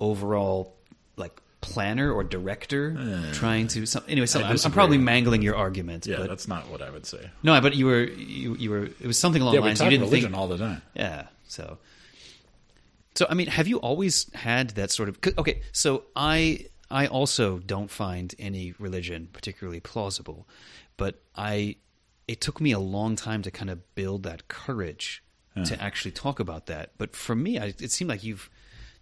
overall 0.00 0.74
like 1.16 1.40
planner 1.60 2.12
or 2.12 2.24
director 2.24 3.30
trying 3.34 3.68
to." 3.68 3.86
Some, 3.86 4.04
anyway, 4.08 4.26
so 4.26 4.40
I'm, 4.40 4.56
I'm 4.64 4.72
probably 4.72 4.98
mangling 4.98 5.42
your 5.42 5.56
argument. 5.56 6.06
Yeah, 6.06 6.16
but, 6.18 6.28
that's 6.28 6.48
not 6.48 6.68
what 6.70 6.82
I 6.82 6.90
would 6.90 7.06
say. 7.06 7.30
no, 7.42 7.60
but 7.60 7.74
you 7.76 7.86
were 7.86 8.04
you 8.04 8.54
you 8.56 8.70
were 8.70 8.84
it 8.84 9.06
was 9.06 9.18
something 9.18 9.42
along 9.42 9.54
Yeah, 9.54 9.60
the 9.60 9.64
we 9.64 9.68
lines 9.70 9.78
talk 9.80 9.86
you 9.86 9.90
didn't 9.90 10.04
religion 10.06 10.30
think. 10.30 10.40
all 10.40 10.48
the 10.48 10.58
time. 10.58 10.82
Yeah, 10.94 11.26
so 11.46 11.78
so 13.18 13.26
I 13.28 13.34
mean, 13.34 13.48
have 13.48 13.66
you 13.66 13.78
always 13.78 14.32
had 14.32 14.70
that 14.70 14.92
sort 14.92 15.08
of 15.08 15.18
okay? 15.38 15.62
So 15.72 16.04
I 16.14 16.66
I 16.88 17.08
also 17.08 17.58
don't 17.58 17.90
find 17.90 18.32
any 18.38 18.74
religion 18.78 19.28
particularly 19.32 19.80
plausible, 19.80 20.46
but 20.96 21.20
I 21.34 21.78
it 22.28 22.40
took 22.40 22.60
me 22.60 22.70
a 22.70 22.78
long 22.78 23.16
time 23.16 23.42
to 23.42 23.50
kind 23.50 23.70
of 23.70 23.92
build 23.96 24.22
that 24.22 24.46
courage 24.46 25.24
to 25.64 25.82
actually 25.82 26.12
talk 26.12 26.38
about 26.38 26.66
that. 26.66 26.92
But 26.98 27.16
for 27.16 27.34
me, 27.34 27.58
I, 27.58 27.74
it 27.80 27.90
seemed 27.90 28.08
like 28.08 28.22
you've 28.22 28.48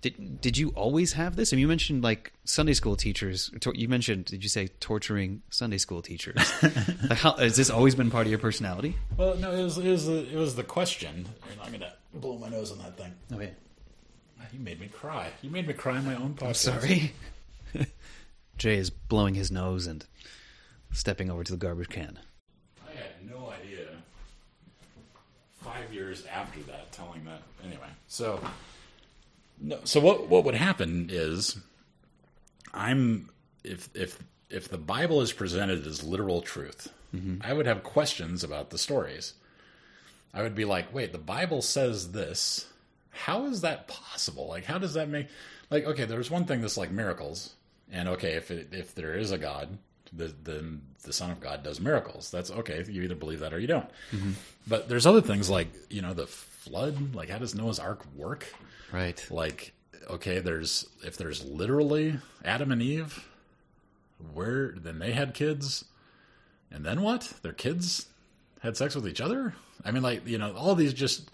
did 0.01 0.41
did 0.41 0.57
you 0.57 0.71
always 0.71 1.13
have 1.13 1.37
this? 1.37 1.53
I 1.53 1.57
mean, 1.57 1.61
you 1.61 1.69
mentioned 1.69 2.03
like 2.03 2.33
Sunday 2.45 2.73
school 2.73 2.97
teachers. 2.97 3.51
tor- 3.61 3.75
You 3.75 3.87
mentioned 3.87 4.25
did 4.25 4.43
you 4.43 4.49
say 4.49 4.69
torturing 4.81 5.43
Sunday 5.51 5.77
school 5.77 6.01
teachers? 6.01 6.37
like 6.63 7.19
how, 7.19 7.33
has 7.35 7.57
this 7.57 7.69
always 7.69 7.95
been 7.95 8.11
part 8.11 8.25
of 8.27 8.31
your 8.31 8.39
personality? 8.39 8.97
Well, 9.19 9.37
no, 9.37 9.53
it 9.53 9.63
was 9.63 9.77
it 9.77 9.91
was 9.91 10.07
the, 10.07 10.27
it 10.27 10.37
was 10.37 10.57
the 10.57 10.65
question. 10.65 11.29
And 11.51 11.61
I'm 11.63 11.73
gonna 11.73 11.93
blow 12.15 12.39
my 12.39 12.49
nose 12.49 12.73
on 12.73 12.79
that 12.79 12.97
thing. 12.97 13.13
Okay, 13.31 13.53
You 14.53 14.61
made 14.61 14.81
me 14.81 14.89
cry. 14.89 15.29
You 15.43 15.51
made 15.51 15.67
me 15.67 15.75
cry 15.75 15.99
in 15.99 16.05
my 16.05 16.15
own 16.15 16.35
podcast. 16.35 16.57
sorry. 16.57 17.13
Jay 18.59 18.77
is 18.77 18.91
blowing 18.91 19.35
his 19.35 19.51
nose 19.51 19.87
and 19.87 20.05
stepping 20.93 21.31
over 21.31 21.45
to 21.45 21.53
the 21.53 21.59
garbage 21.59 21.89
can. 21.89 22.19
I 22.87 22.97
had 22.97 23.31
no 23.31 23.51
idea. 23.51 23.89
Five 25.61 25.93
years 25.93 26.25
after 26.27 26.61
that, 26.63 26.93
telling 26.93 27.25
that 27.25 27.43
anyway. 27.65 27.89
So, 28.07 28.41
no. 29.61 29.81
So 29.85 30.01
what 30.01 30.29
what 30.29 30.45
would 30.45 30.55
happen 30.55 31.09
is, 31.11 31.59
I'm 32.73 33.29
if 33.65 33.91
if 33.95 34.19
if 34.49 34.69
the 34.69 34.79
Bible 34.79 35.21
is 35.21 35.33
presented 35.33 35.87
as 35.87 36.05
literal 36.05 36.41
truth, 36.41 36.93
mm-hmm. 37.15 37.39
I 37.43 37.53
would 37.53 37.67
have 37.67 37.83
questions 37.83 38.45
about 38.45 38.71
the 38.71 38.79
stories. 38.79 39.35
I 40.33 40.43
would 40.43 40.55
be 40.55 40.65
like, 40.65 40.95
wait, 40.95 41.13
the 41.13 41.19
Bible 41.19 41.63
says 41.63 42.13
this. 42.13 42.67
How 43.17 43.47
is 43.47 43.63
that 43.63 43.89
possible? 43.89 44.47
Like, 44.47 44.65
how 44.65 44.79
does 44.79 44.95
that 44.95 45.09
make? 45.09 45.29
Like, 45.71 45.85
okay, 45.85 46.05
there's 46.05 46.31
one 46.31 46.45
thing 46.45 46.61
that's 46.61 46.77
like 46.77 46.91
miracles, 46.91 47.55
and 47.91 48.09
okay, 48.11 48.33
if 48.33 48.51
it, 48.51 48.69
if 48.73 48.95
there 48.95 49.15
is 49.15 49.33
a 49.33 49.39
God, 49.39 49.79
the, 50.13 50.33
then 50.45 50.83
the 51.03 51.13
Son 51.13 51.31
of 51.31 51.41
God 51.41 51.63
does 51.63 51.81
miracles. 51.81 52.31
That's 52.31 52.51
okay. 52.51 52.85
You 52.89 53.03
either 53.03 53.15
believe 53.15 53.41
that 53.41 53.53
or 53.53 53.59
you 53.59 53.67
don't. 53.67 53.89
Mm-hmm. 54.13 54.33
But 54.67 54.89
there's 54.89 55.07
other 55.07 55.21
things 55.21 55.51
like 55.51 55.69
you 55.91 56.03
know 56.03 56.15
the 56.15 56.27
flood. 56.27 57.15
Like, 57.15 57.31
how 57.31 57.39
does 57.39 57.55
Noah's 57.55 57.79
Ark 57.79 58.05
work? 58.15 58.47
Right. 58.93 59.25
Like, 59.31 59.73
okay, 60.11 60.39
there's 60.41 60.87
if 61.05 61.17
there's 61.17 61.45
literally 61.45 62.19
Adam 62.45 62.71
and 62.71 62.83
Eve, 62.83 63.27
where 64.33 64.73
then 64.77 64.99
they 64.99 65.13
had 65.13 65.35
kids, 65.35 65.85
and 66.71 66.85
then 66.85 67.03
what? 67.03 67.33
Their 67.43 67.53
kids 67.53 68.07
had 68.61 68.77
sex 68.77 68.95
with 68.95 69.09
each 69.09 69.21
other. 69.21 69.55
I 69.85 69.91
mean, 69.91 70.03
like 70.03 70.27
you 70.27 70.39
know, 70.39 70.55
all 70.55 70.75
these 70.75 70.95
just 70.95 71.31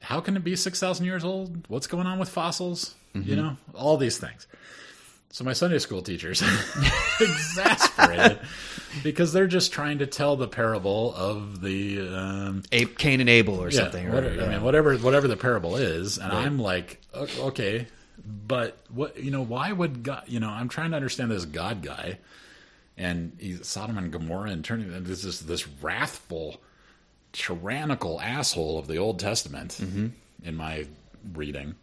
how 0.00 0.20
can 0.20 0.36
it 0.36 0.44
be 0.44 0.56
six 0.56 0.78
thousand 0.80 1.06
years 1.06 1.24
old? 1.24 1.64
What's 1.68 1.86
going 1.86 2.06
on 2.06 2.18
with 2.18 2.28
fossils? 2.28 2.94
You 3.14 3.34
know, 3.34 3.56
all 3.74 3.96
these 3.96 4.18
things. 4.18 4.46
So 5.30 5.42
my 5.44 5.54
Sunday 5.54 5.78
school 5.78 6.02
teachers 6.02 6.42
exasperated 7.20 8.38
because 9.02 9.32
they're 9.32 9.46
just 9.46 9.72
trying 9.72 9.98
to 9.98 10.06
tell 10.06 10.36
the 10.36 10.48
parable 10.48 11.14
of 11.14 11.60
the 11.60 12.00
um, 12.08 12.62
Ape, 12.72 12.98
Cain 12.98 13.20
and 13.20 13.28
Abel 13.28 13.58
or 13.62 13.70
yeah, 13.70 13.80
something. 13.80 14.12
what- 14.12 14.24
or, 14.24 14.42
I 14.42 14.48
mean, 14.48 14.62
whatever 14.62 14.96
whatever 14.96 15.28
the 15.28 15.36
parable 15.36 15.76
is, 15.76 16.18
and 16.18 16.32
I'm 16.32 16.58
like, 16.58 17.00
okay, 17.14 17.86
but 18.26 18.78
what 18.90 19.18
you 19.22 19.30
know? 19.30 19.42
Why 19.42 19.72
would 19.72 20.02
God? 20.02 20.24
You 20.26 20.40
know, 20.40 20.48
I'm 20.48 20.68
trying 20.68 20.90
to 20.90 20.96
understand 20.96 21.30
this 21.30 21.44
God 21.44 21.82
guy, 21.82 22.18
and 22.96 23.32
he's 23.38 23.66
Sodom 23.66 23.98
and 23.98 24.10
Gomorrah, 24.12 24.50
and 24.50 24.64
turning 24.64 24.90
this 25.04 25.22
this, 25.22 25.40
this 25.40 25.68
wrathful, 25.68 26.60
tyrannical 27.36 28.20
asshole 28.20 28.78
of 28.78 28.86
the 28.86 28.96
Old 28.96 29.18
Testament 29.18 29.78
Mm-hmm. 29.80 30.06
in 30.44 30.56
my 30.56 30.86
reading. 31.34 31.74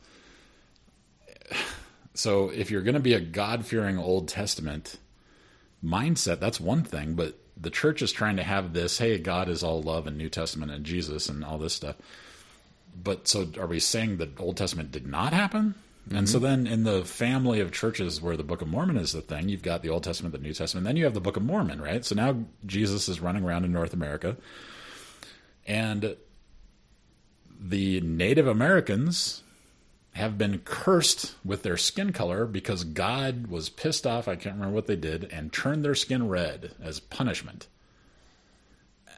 So, 2.16 2.50
if 2.50 2.70
you're 2.70 2.82
going 2.82 2.94
to 2.94 3.00
be 3.00 3.14
a 3.16 3.20
God 3.20 3.66
fearing 3.66 3.98
Old 3.98 4.28
Testament 4.28 4.98
mindset, 5.84 6.40
that's 6.40 6.60
one 6.60 6.84
thing, 6.84 7.16
but 7.16 7.36
the 7.60 7.70
church 7.72 8.02
is 8.02 8.12
trying 8.12 8.38
to 8.38 8.44
have 8.44 8.74
this 8.74 8.98
hey, 9.00 9.18
God 9.18 9.50
is 9.50 9.64
all 9.64 9.82
love 9.82 10.06
and 10.08 10.18
New 10.18 10.30
Testament 10.30 10.72
and 10.72 10.86
Jesus 10.86 11.28
and 11.28 11.44
all 11.44 11.58
this 11.58 11.74
stuff. 11.74 11.96
But 13.02 13.28
so 13.28 13.48
are 13.60 13.66
we 13.68 13.80
saying 13.80 14.18
the 14.18 14.30
Old 14.40 14.58
Testament 14.58 14.92
did 14.92 15.08
not 15.08 15.34
happen? 15.34 15.76
And 16.14 16.28
so 16.30 16.38
then 16.38 16.68
in 16.68 16.84
the 16.84 17.06
family 17.06 17.62
of 17.62 17.72
churches 17.72 18.22
where 18.22 18.36
the 18.36 18.44
Book 18.44 18.62
of 18.62 18.68
Mormon 18.68 18.98
is 18.98 19.14
the 19.14 19.22
thing, 19.22 19.48
you've 19.48 19.64
got 19.64 19.82
the 19.84 19.90
Old 19.90 20.04
Testament, 20.04 20.34
the 20.34 20.42
New 20.42 20.54
Testament, 20.54 20.86
then 20.86 20.98
you 20.98 21.06
have 21.06 21.14
the 21.14 21.22
Book 21.22 21.38
of 21.38 21.44
Mormon, 21.44 21.82
right? 21.82 22.04
So 22.04 22.14
now 22.14 22.44
Jesus 22.66 23.08
is 23.08 23.22
running 23.22 23.44
around 23.46 23.64
in 23.64 23.72
North 23.72 23.94
America. 23.94 24.36
And 25.66 26.16
the 27.60 28.02
Native 28.02 28.48
Americans 28.48 29.44
have 30.14 30.38
been 30.38 30.60
cursed 30.60 31.34
with 31.44 31.64
their 31.64 31.78
skin 31.78 32.14
color 32.14 32.46
because 32.46 32.84
God 32.84 33.48
was 33.48 33.70
pissed 33.70 34.06
off, 34.06 34.28
I 34.28 34.36
can't 34.36 34.56
remember 34.56 34.76
what 34.76 34.88
they 34.88 34.96
did, 34.96 35.32
and 35.32 35.52
turned 35.52 35.84
their 35.84 35.96
skin 35.96 36.28
red 36.28 36.72
as 36.82 37.00
punishment. 37.00 37.68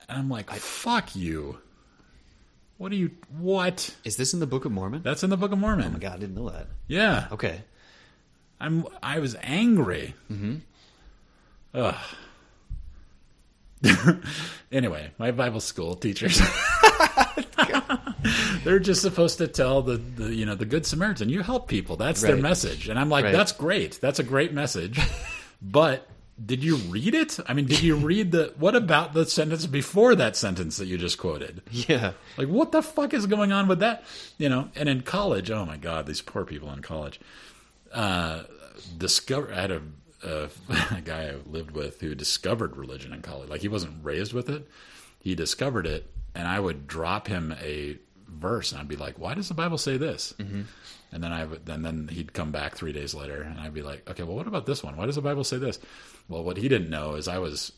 And 0.07 0.19
I'm 0.19 0.29
like, 0.29 0.49
fuck 0.51 1.15
you. 1.15 1.59
What 2.77 2.91
are 2.91 2.95
you, 2.95 3.11
what? 3.37 3.95
Is 4.03 4.17
this 4.17 4.33
in 4.33 4.39
the 4.39 4.47
Book 4.47 4.65
of 4.65 4.71
Mormon? 4.71 5.01
That's 5.01 5.23
in 5.23 5.29
the 5.29 5.37
Book 5.37 5.51
of 5.51 5.59
Mormon. 5.59 5.87
oh 5.87 5.91
my 5.91 5.99
god, 5.99 6.13
I 6.13 6.17
didn't 6.17 6.35
know 6.35 6.49
that. 6.49 6.67
Yeah. 6.87 7.27
Okay. 7.31 7.61
I'm, 8.59 8.85
I 9.01 9.19
was 9.19 9.35
angry. 9.41 10.13
Mm-hmm. 10.31 10.55
Ugh. 11.73 11.95
anyway, 14.71 15.11
my 15.17 15.31
Bible 15.31 15.59
school 15.59 15.95
teachers. 15.95 16.41
They're 18.63 18.79
just 18.79 19.01
supposed 19.01 19.37
to 19.37 19.47
tell 19.47 19.81
the, 19.83 19.97
the 19.97 20.33
you 20.33 20.45
know 20.45 20.55
the 20.55 20.65
good 20.65 20.85
Samaritan. 20.85 21.29
You 21.29 21.41
help 21.43 21.67
people. 21.67 21.95
That's 21.95 22.21
their 22.21 22.37
message. 22.37 22.89
And 22.89 22.97
I'm 22.97 23.09
like, 23.09 23.25
Right. 23.25 23.31
that's 23.31 23.51
great. 23.51 23.99
That's 24.01 24.19
a 24.19 24.23
great 24.23 24.53
message. 24.53 24.99
but 25.61 26.07
did 26.43 26.63
you 26.63 26.77
read 26.77 27.13
it? 27.13 27.37
I 27.47 27.53
mean, 27.53 27.65
did 27.65 27.81
you 27.83 27.95
read 27.95 28.31
the? 28.31 28.53
What 28.57 28.75
about 28.75 29.13
the 29.13 29.25
sentence 29.25 29.65
before 29.67 30.15
that 30.15 30.35
sentence 30.35 30.77
that 30.77 30.87
you 30.87 30.97
just 30.97 31.17
quoted? 31.17 31.61
Yeah. 31.71 32.13
Like, 32.37 32.47
what 32.47 32.71
the 32.71 32.81
fuck 32.81 33.13
is 33.13 33.27
going 33.27 33.51
on 33.51 33.67
with 33.67 33.79
that? 33.79 34.03
You 34.37 34.49
know, 34.49 34.69
and 34.75 34.89
in 34.89 35.01
college, 35.01 35.51
oh 35.51 35.65
my 35.65 35.77
god, 35.77 36.07
these 36.07 36.21
poor 36.21 36.43
people 36.45 36.71
in 36.71 36.81
college. 36.81 37.19
Uh, 37.93 38.43
discover. 38.97 39.53
I 39.53 39.61
had 39.61 39.71
a, 39.71 39.81
a, 40.25 40.49
a 40.95 41.01
guy 41.01 41.29
I 41.29 41.35
lived 41.45 41.71
with 41.71 42.01
who 42.01 42.15
discovered 42.15 42.75
religion 42.75 43.13
in 43.13 43.21
college. 43.21 43.49
Like, 43.49 43.61
he 43.61 43.67
wasn't 43.67 44.03
raised 44.03 44.33
with 44.33 44.49
it. 44.49 44.67
He 45.19 45.35
discovered 45.35 45.87
it, 45.87 46.09
and 46.33 46.47
I 46.47 46.59
would 46.59 46.87
drop 46.87 47.27
him 47.27 47.55
a 47.61 47.97
verse, 48.27 48.71
and 48.71 48.81
I'd 48.81 48.87
be 48.87 48.95
like, 48.95 49.17
"Why 49.17 49.33
does 49.33 49.47
the 49.47 49.53
Bible 49.53 49.77
say 49.77 49.97
this?" 49.97 50.33
Mm-hmm. 50.37 50.63
And 51.11 51.23
then 51.23 51.31
I 51.31 51.45
would, 51.45 51.67
and 51.67 51.83
then 51.85 52.09
he'd 52.09 52.33
come 52.33 52.51
back 52.51 52.75
three 52.75 52.91
days 52.91 53.15
later, 53.15 53.41
and 53.41 53.59
I'd 53.59 53.73
be 53.73 53.81
like, 53.81 54.07
"Okay, 54.09 54.23
well, 54.23 54.35
what 54.35 54.47
about 54.47 54.65
this 54.65 54.83
one? 54.83 54.97
Why 54.97 55.05
does 55.05 55.15
the 55.15 55.21
Bible 55.21 55.43
say 55.43 55.57
this?" 55.57 55.79
Well, 56.27 56.43
what 56.43 56.57
he 56.57 56.67
didn't 56.67 56.89
know 56.89 57.15
is 57.15 57.27
I 57.27 57.39
was 57.39 57.71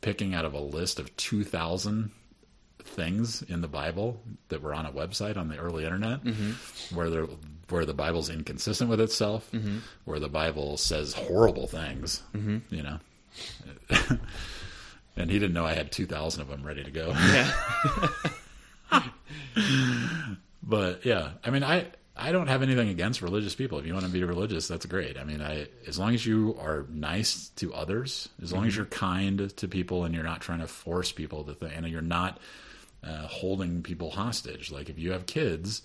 picking 0.00 0.34
out 0.34 0.44
of 0.44 0.54
a 0.54 0.60
list 0.60 1.00
of 1.00 1.16
two 1.16 1.42
thousand 1.42 2.12
things 2.84 3.42
in 3.42 3.62
the 3.62 3.68
Bible 3.68 4.20
that 4.48 4.62
were 4.62 4.74
on 4.74 4.86
a 4.86 4.92
website 4.92 5.36
on 5.36 5.48
the 5.48 5.56
early 5.56 5.84
internet 5.84 6.20
where 6.94 7.10
there 7.10 7.26
where 7.74 7.84
the 7.84 7.92
Bible's 7.92 8.30
inconsistent 8.30 8.88
with 8.88 9.00
itself, 9.00 9.50
mm-hmm. 9.52 9.78
where 10.04 10.20
the 10.20 10.28
Bible 10.28 10.76
says 10.76 11.12
horrible 11.12 11.66
things, 11.66 12.22
mm-hmm. 12.32 12.58
you 12.72 12.84
know. 12.84 13.00
and 15.16 15.28
he 15.28 15.40
didn't 15.40 15.54
know 15.54 15.66
I 15.66 15.74
had 15.74 15.90
2000 15.90 16.40
of 16.40 16.48
them 16.48 16.62
ready 16.62 16.84
to 16.84 16.90
go. 16.92 17.08
Yeah. 17.10 17.52
but 20.62 21.04
yeah, 21.04 21.30
I 21.42 21.50
mean 21.50 21.64
I 21.64 21.88
I 22.16 22.30
don't 22.30 22.46
have 22.46 22.62
anything 22.62 22.90
against 22.90 23.22
religious 23.22 23.56
people. 23.56 23.80
If 23.80 23.86
you 23.86 23.92
want 23.92 24.06
to 24.06 24.12
be 24.12 24.22
religious, 24.22 24.68
that's 24.68 24.86
great. 24.86 25.18
I 25.18 25.24
mean, 25.24 25.42
I 25.42 25.66
as 25.88 25.98
long 25.98 26.14
as 26.14 26.24
you 26.24 26.56
are 26.60 26.86
nice 26.88 27.48
to 27.56 27.74
others, 27.74 28.28
as 28.40 28.52
long 28.52 28.66
as 28.66 28.74
mm-hmm. 28.74 28.82
you're 28.82 28.86
kind 28.86 29.56
to 29.56 29.66
people 29.66 30.04
and 30.04 30.14
you're 30.14 30.22
not 30.22 30.42
trying 30.42 30.60
to 30.60 30.68
force 30.68 31.10
people 31.10 31.42
to 31.42 31.54
think 31.54 31.72
and 31.74 31.88
you're 31.88 32.02
not 32.02 32.38
uh, 33.02 33.26
holding 33.26 33.82
people 33.82 34.12
hostage. 34.12 34.70
Like 34.70 34.88
if 34.88 34.96
you 34.96 35.10
have 35.10 35.26
kids, 35.26 35.82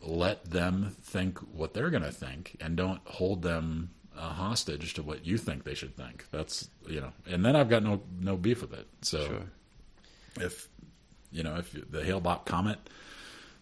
let 0.00 0.44
them 0.50 0.94
think 1.02 1.38
what 1.38 1.74
they're 1.74 1.90
going 1.90 2.02
to 2.02 2.12
think 2.12 2.56
and 2.60 2.76
don't 2.76 3.00
hold 3.06 3.42
them 3.42 3.90
a 4.16 4.28
hostage 4.28 4.94
to 4.94 5.02
what 5.02 5.26
you 5.26 5.36
think 5.38 5.64
they 5.64 5.74
should 5.74 5.96
think. 5.96 6.26
That's 6.30 6.68
you 6.86 7.00
know, 7.00 7.12
and 7.26 7.44
then 7.44 7.56
I've 7.56 7.68
got 7.68 7.82
no 7.82 8.02
no 8.20 8.36
beef 8.36 8.60
with 8.60 8.72
it. 8.72 8.86
So 9.02 9.26
Sure. 9.26 9.42
if 10.46 10.68
you 11.32 11.42
know 11.42 11.56
if 11.56 11.74
the 11.90 12.04
Hale-Bopp 12.04 12.44
comet 12.44 12.78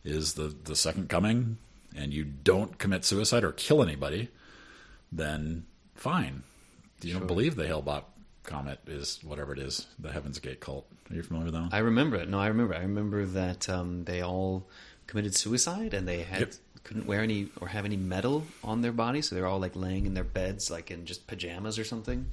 is 0.04 0.34
the 0.34 0.54
the 0.64 0.76
second 0.76 1.09
coming, 1.09 1.56
and 1.96 2.12
you 2.12 2.24
don't 2.24 2.76
commit 2.78 3.04
suicide 3.04 3.44
or 3.44 3.52
kill 3.52 3.82
anybody, 3.82 4.28
then 5.10 5.64
fine. 5.94 6.42
You 7.02 7.14
don't 7.14 7.26
believe 7.26 7.56
the 7.56 7.66
Hale-Bopp 7.66 8.04
comet 8.42 8.80
is 8.86 9.20
whatever 9.24 9.52
it 9.52 9.59
is, 9.59 9.86
the 9.98 10.12
Heaven's 10.12 10.38
Gate 10.38 10.60
cult. 10.60 10.86
Are 11.10 11.14
you 11.16 11.22
familiar 11.22 11.46
with 11.46 11.54
that? 11.54 11.60
One? 11.62 11.70
I 11.72 11.78
remember 11.78 12.16
it. 12.16 12.28
No, 12.28 12.38
I 12.38 12.48
remember. 12.48 12.74
I 12.74 12.80
remember 12.80 13.24
that 13.26 13.68
um, 13.68 14.04
they 14.04 14.22
all 14.22 14.68
committed 15.06 15.34
suicide 15.34 15.94
and 15.94 16.06
they 16.08 16.22
had 16.22 16.40
Yep. 16.40 16.52
couldn't 16.84 17.06
wear 17.06 17.20
any 17.22 17.48
or 17.60 17.68
have 17.68 17.84
any 17.84 17.96
metal 17.96 18.44
on 18.64 18.80
their 18.82 18.92
body, 18.92 19.22
so 19.22 19.34
they're 19.34 19.46
all 19.46 19.60
like 19.60 19.76
laying 19.76 20.06
in 20.06 20.14
their 20.14 20.24
beds, 20.24 20.70
like 20.70 20.90
in 20.90 21.04
just 21.06 21.26
pajamas 21.26 21.78
or 21.78 21.84
something. 21.84 22.26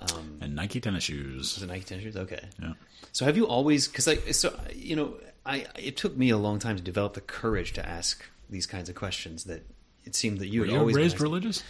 Um, 0.00 0.38
and 0.42 0.54
Nike 0.54 0.80
tennis 0.80 1.04
shoes. 1.04 1.54
was 1.54 1.62
it 1.62 1.66
Nike 1.66 1.84
tennis? 1.84 2.04
shoes? 2.04 2.16
Okay. 2.16 2.42
Yeah. 2.60 2.74
So 3.12 3.24
have 3.24 3.36
you 3.36 3.46
always? 3.46 3.88
Because 3.88 4.06
I 4.08 4.16
so 4.32 4.58
you 4.74 4.96
know 4.96 5.14
I 5.46 5.66
it 5.78 5.96
took 5.96 6.16
me 6.16 6.30
a 6.30 6.36
long 6.38 6.58
time 6.58 6.76
to 6.76 6.82
develop 6.82 7.14
the 7.14 7.20
courage 7.20 7.72
to 7.74 7.88
ask 7.88 8.24
these 8.50 8.66
kinds 8.66 8.88
of 8.88 8.94
questions 8.94 9.44
that 9.44 9.64
it 10.04 10.14
seemed 10.14 10.38
that 10.38 10.48
you 10.48 10.60
Were 10.60 10.66
had 10.66 10.72
you 10.74 10.78
always 10.80 10.96
raised 10.96 11.20
religious? 11.20 11.62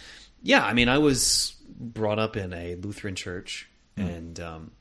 Yeah, 0.43 0.63
I 0.65 0.73
mean, 0.73 0.89
I 0.89 0.97
was 0.97 1.55
brought 1.79 2.19
up 2.19 2.35
in 2.37 2.53
a 2.53 2.75
Lutheran 2.75 3.15
church, 3.15 3.67
Hmm. 3.97 4.01
and 4.03 4.39
um, 4.39 4.71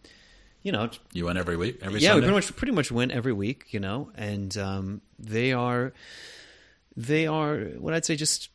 you 0.65 0.73
know, 0.73 0.91
You 1.13 1.27
went 1.27 1.39
every 1.39 1.57
week, 1.57 1.79
every 1.83 2.01
yeah, 2.01 2.09
Sunday. 2.09 2.27
we 2.27 2.33
pretty 2.33 2.35
much 2.35 2.57
pretty 2.57 2.73
much 2.73 2.91
went 2.91 3.13
every 3.13 3.33
week, 3.33 3.67
you 3.73 3.79
know, 3.79 4.11
and 4.17 4.57
um, 4.59 5.03
they 5.19 5.53
are 5.53 5.93
they 6.97 7.29
are 7.29 7.59
what 7.79 7.95
I'd 7.95 8.05
say 8.05 8.17
just. 8.17 8.49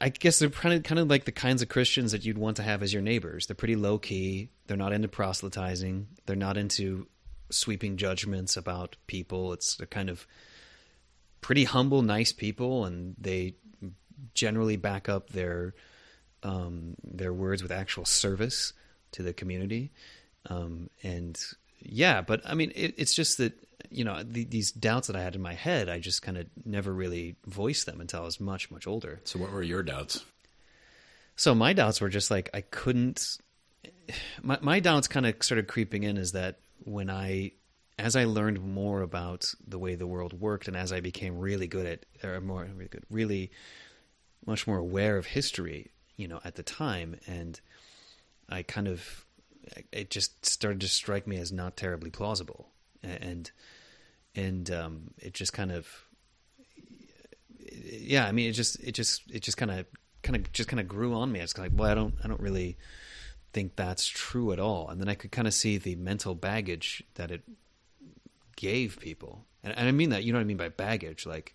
I 0.00 0.08
guess 0.08 0.38
they're 0.38 0.48
kind 0.48 0.74
of 0.74 0.82
kind 0.82 0.98
of 0.98 1.08
like 1.08 1.24
the 1.24 1.32
kinds 1.32 1.60
of 1.60 1.68
Christians 1.68 2.12
that 2.12 2.24
you'd 2.24 2.38
want 2.38 2.56
to 2.56 2.62
have 2.62 2.82
as 2.82 2.92
your 2.92 3.02
neighbors. 3.02 3.46
They're 3.46 3.54
pretty 3.54 3.76
low 3.76 3.98
key. 3.98 4.48
They're 4.66 4.78
not 4.78 4.94
into 4.94 5.08
proselytizing. 5.08 6.06
They're 6.24 6.36
not 6.36 6.56
into 6.56 7.06
sweeping 7.50 7.98
judgments 7.98 8.56
about 8.56 8.96
people. 9.06 9.52
It's 9.52 9.76
they're 9.76 9.86
kind 9.86 10.08
of 10.08 10.26
pretty 11.42 11.64
humble, 11.64 12.00
nice 12.00 12.32
people, 12.32 12.86
and 12.86 13.14
they 13.20 13.56
generally 14.32 14.76
back 14.76 15.08
up 15.08 15.30
their 15.30 15.74
um, 16.42 16.96
their 17.04 17.32
words 17.32 17.62
with 17.62 17.72
actual 17.72 18.04
service 18.06 18.72
to 19.12 19.22
the 19.22 19.32
community. 19.34 19.92
Um, 20.48 20.90
and 21.02 21.40
yeah, 21.80 22.20
but 22.20 22.42
I 22.44 22.54
mean, 22.54 22.72
it, 22.74 22.94
it's 22.96 23.14
just 23.14 23.38
that 23.38 23.52
you 23.90 24.04
know 24.04 24.22
the, 24.22 24.44
these 24.44 24.70
doubts 24.72 25.06
that 25.06 25.16
I 25.16 25.22
had 25.22 25.34
in 25.34 25.42
my 25.42 25.54
head, 25.54 25.88
I 25.88 25.98
just 25.98 26.22
kind 26.22 26.36
of 26.36 26.46
never 26.64 26.92
really 26.92 27.36
voiced 27.46 27.86
them 27.86 28.00
until 28.00 28.22
I 28.22 28.24
was 28.24 28.40
much 28.40 28.70
much 28.70 28.86
older. 28.86 29.20
So, 29.24 29.38
what 29.38 29.52
were 29.52 29.62
your 29.62 29.82
doubts? 29.82 30.24
So 31.36 31.54
my 31.54 31.72
doubts 31.72 32.00
were 32.00 32.08
just 32.08 32.30
like 32.30 32.50
I 32.54 32.60
couldn't. 32.60 33.38
My 34.42 34.58
my 34.60 34.80
doubts 34.80 35.08
kind 35.08 35.26
of 35.26 35.36
started 35.40 35.66
creeping 35.66 36.04
in 36.04 36.16
is 36.16 36.32
that 36.32 36.58
when 36.84 37.10
I, 37.10 37.52
as 37.98 38.16
I 38.16 38.24
learned 38.24 38.62
more 38.62 39.02
about 39.02 39.52
the 39.66 39.78
way 39.78 39.94
the 39.94 40.06
world 40.06 40.38
worked, 40.38 40.68
and 40.68 40.76
as 40.76 40.92
I 40.92 41.00
became 41.00 41.38
really 41.38 41.66
good 41.66 41.86
at, 41.86 42.24
or 42.24 42.40
more 42.40 42.64
really 42.74 42.88
good, 42.88 43.04
really 43.10 43.50
much 44.46 44.66
more 44.66 44.78
aware 44.78 45.16
of 45.16 45.26
history, 45.26 45.90
you 46.16 46.28
know, 46.28 46.40
at 46.44 46.54
the 46.54 46.62
time, 46.62 47.16
and 47.26 47.58
I 48.48 48.62
kind 48.62 48.86
of, 48.86 49.23
it 49.92 50.10
just 50.10 50.44
started 50.44 50.80
to 50.80 50.88
strike 50.88 51.26
me 51.26 51.38
as 51.38 51.52
not 51.52 51.76
terribly 51.76 52.10
plausible, 52.10 52.68
and 53.02 53.50
and 54.34 54.70
um, 54.70 55.10
it 55.18 55.34
just 55.34 55.52
kind 55.52 55.72
of 55.72 56.04
yeah, 57.82 58.26
I 58.26 58.32
mean, 58.32 58.48
it 58.48 58.52
just, 58.52 58.80
it 58.80 58.92
just, 58.92 59.22
it 59.30 59.42
just 59.42 59.56
kind 59.56 59.70
of, 59.70 59.86
kind 60.22 60.36
of, 60.36 60.52
just 60.52 60.68
kind 60.68 60.80
of 60.80 60.88
grew 60.88 61.14
on 61.14 61.32
me. 61.32 61.40
It's 61.40 61.56
like, 61.56 61.72
well, 61.74 61.90
I 61.90 61.94
don't, 61.94 62.14
I 62.22 62.28
don't 62.28 62.40
really 62.40 62.76
think 63.52 63.76
that's 63.76 64.06
true 64.06 64.52
at 64.52 64.60
all. 64.60 64.88
And 64.88 65.00
then 65.00 65.08
I 65.08 65.14
could 65.14 65.32
kind 65.32 65.46
of 65.46 65.54
see 65.54 65.78
the 65.78 65.96
mental 65.96 66.34
baggage 66.34 67.02
that 67.14 67.30
it 67.30 67.42
gave 68.56 68.98
people, 69.00 69.44
and, 69.62 69.76
and 69.76 69.88
I 69.88 69.92
mean 69.92 70.10
that, 70.10 70.24
you 70.24 70.32
know 70.32 70.38
what 70.38 70.44
I 70.44 70.46
mean 70.46 70.56
by 70.56 70.68
baggage, 70.68 71.26
like 71.26 71.54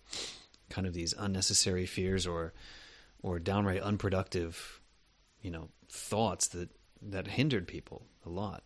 kind 0.68 0.86
of 0.86 0.92
these 0.92 1.14
unnecessary 1.18 1.86
fears 1.86 2.26
or, 2.26 2.52
or 3.22 3.38
downright 3.38 3.82
unproductive, 3.82 4.80
you 5.42 5.50
know, 5.50 5.68
thoughts 5.90 6.48
that 6.48 6.68
that 7.02 7.26
hindered 7.26 7.66
people 7.66 8.06
a 8.24 8.28
lot. 8.28 8.62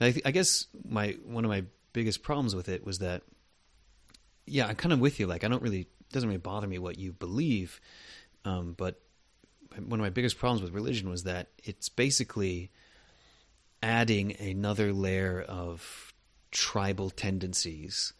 And 0.00 0.08
I, 0.08 0.12
th- 0.12 0.26
I 0.26 0.30
guess 0.30 0.66
my 0.88 1.16
one 1.24 1.44
of 1.44 1.50
my 1.50 1.64
biggest 1.92 2.22
problems 2.22 2.54
with 2.54 2.68
it 2.68 2.84
was 2.84 2.98
that 2.98 3.22
yeah, 4.46 4.66
I'm 4.66 4.76
kind 4.76 4.92
of 4.92 5.00
with 5.00 5.18
you. 5.18 5.26
Like, 5.26 5.44
I 5.44 5.48
don't 5.48 5.62
really 5.62 5.80
it 5.80 6.12
doesn't 6.12 6.28
really 6.28 6.38
bother 6.38 6.66
me 6.66 6.78
what 6.78 6.98
you 6.98 7.12
believe, 7.12 7.80
um, 8.44 8.74
but 8.76 9.00
one 9.74 9.98
of 9.98 10.04
my 10.04 10.10
biggest 10.10 10.38
problems 10.38 10.62
with 10.62 10.72
religion 10.72 11.10
was 11.10 11.24
that 11.24 11.48
it's 11.64 11.88
basically 11.88 12.70
adding 13.82 14.36
another 14.40 14.92
layer 14.92 15.44
of 15.46 16.14
tribal 16.50 17.10
tendencies 17.10 18.12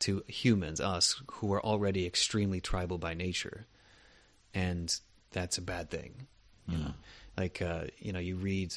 to 0.00 0.22
humans, 0.28 0.80
us, 0.80 1.20
who 1.32 1.52
are 1.52 1.64
already 1.64 2.06
extremely 2.06 2.60
tribal 2.60 2.98
by 2.98 3.14
nature, 3.14 3.66
and 4.54 4.98
that's 5.32 5.58
a 5.58 5.62
bad 5.62 5.90
thing. 5.90 6.26
You 6.68 6.78
know, 6.78 6.92
like 7.36 7.60
uh, 7.60 7.84
you 7.98 8.12
know, 8.12 8.20
you 8.20 8.36
read, 8.36 8.74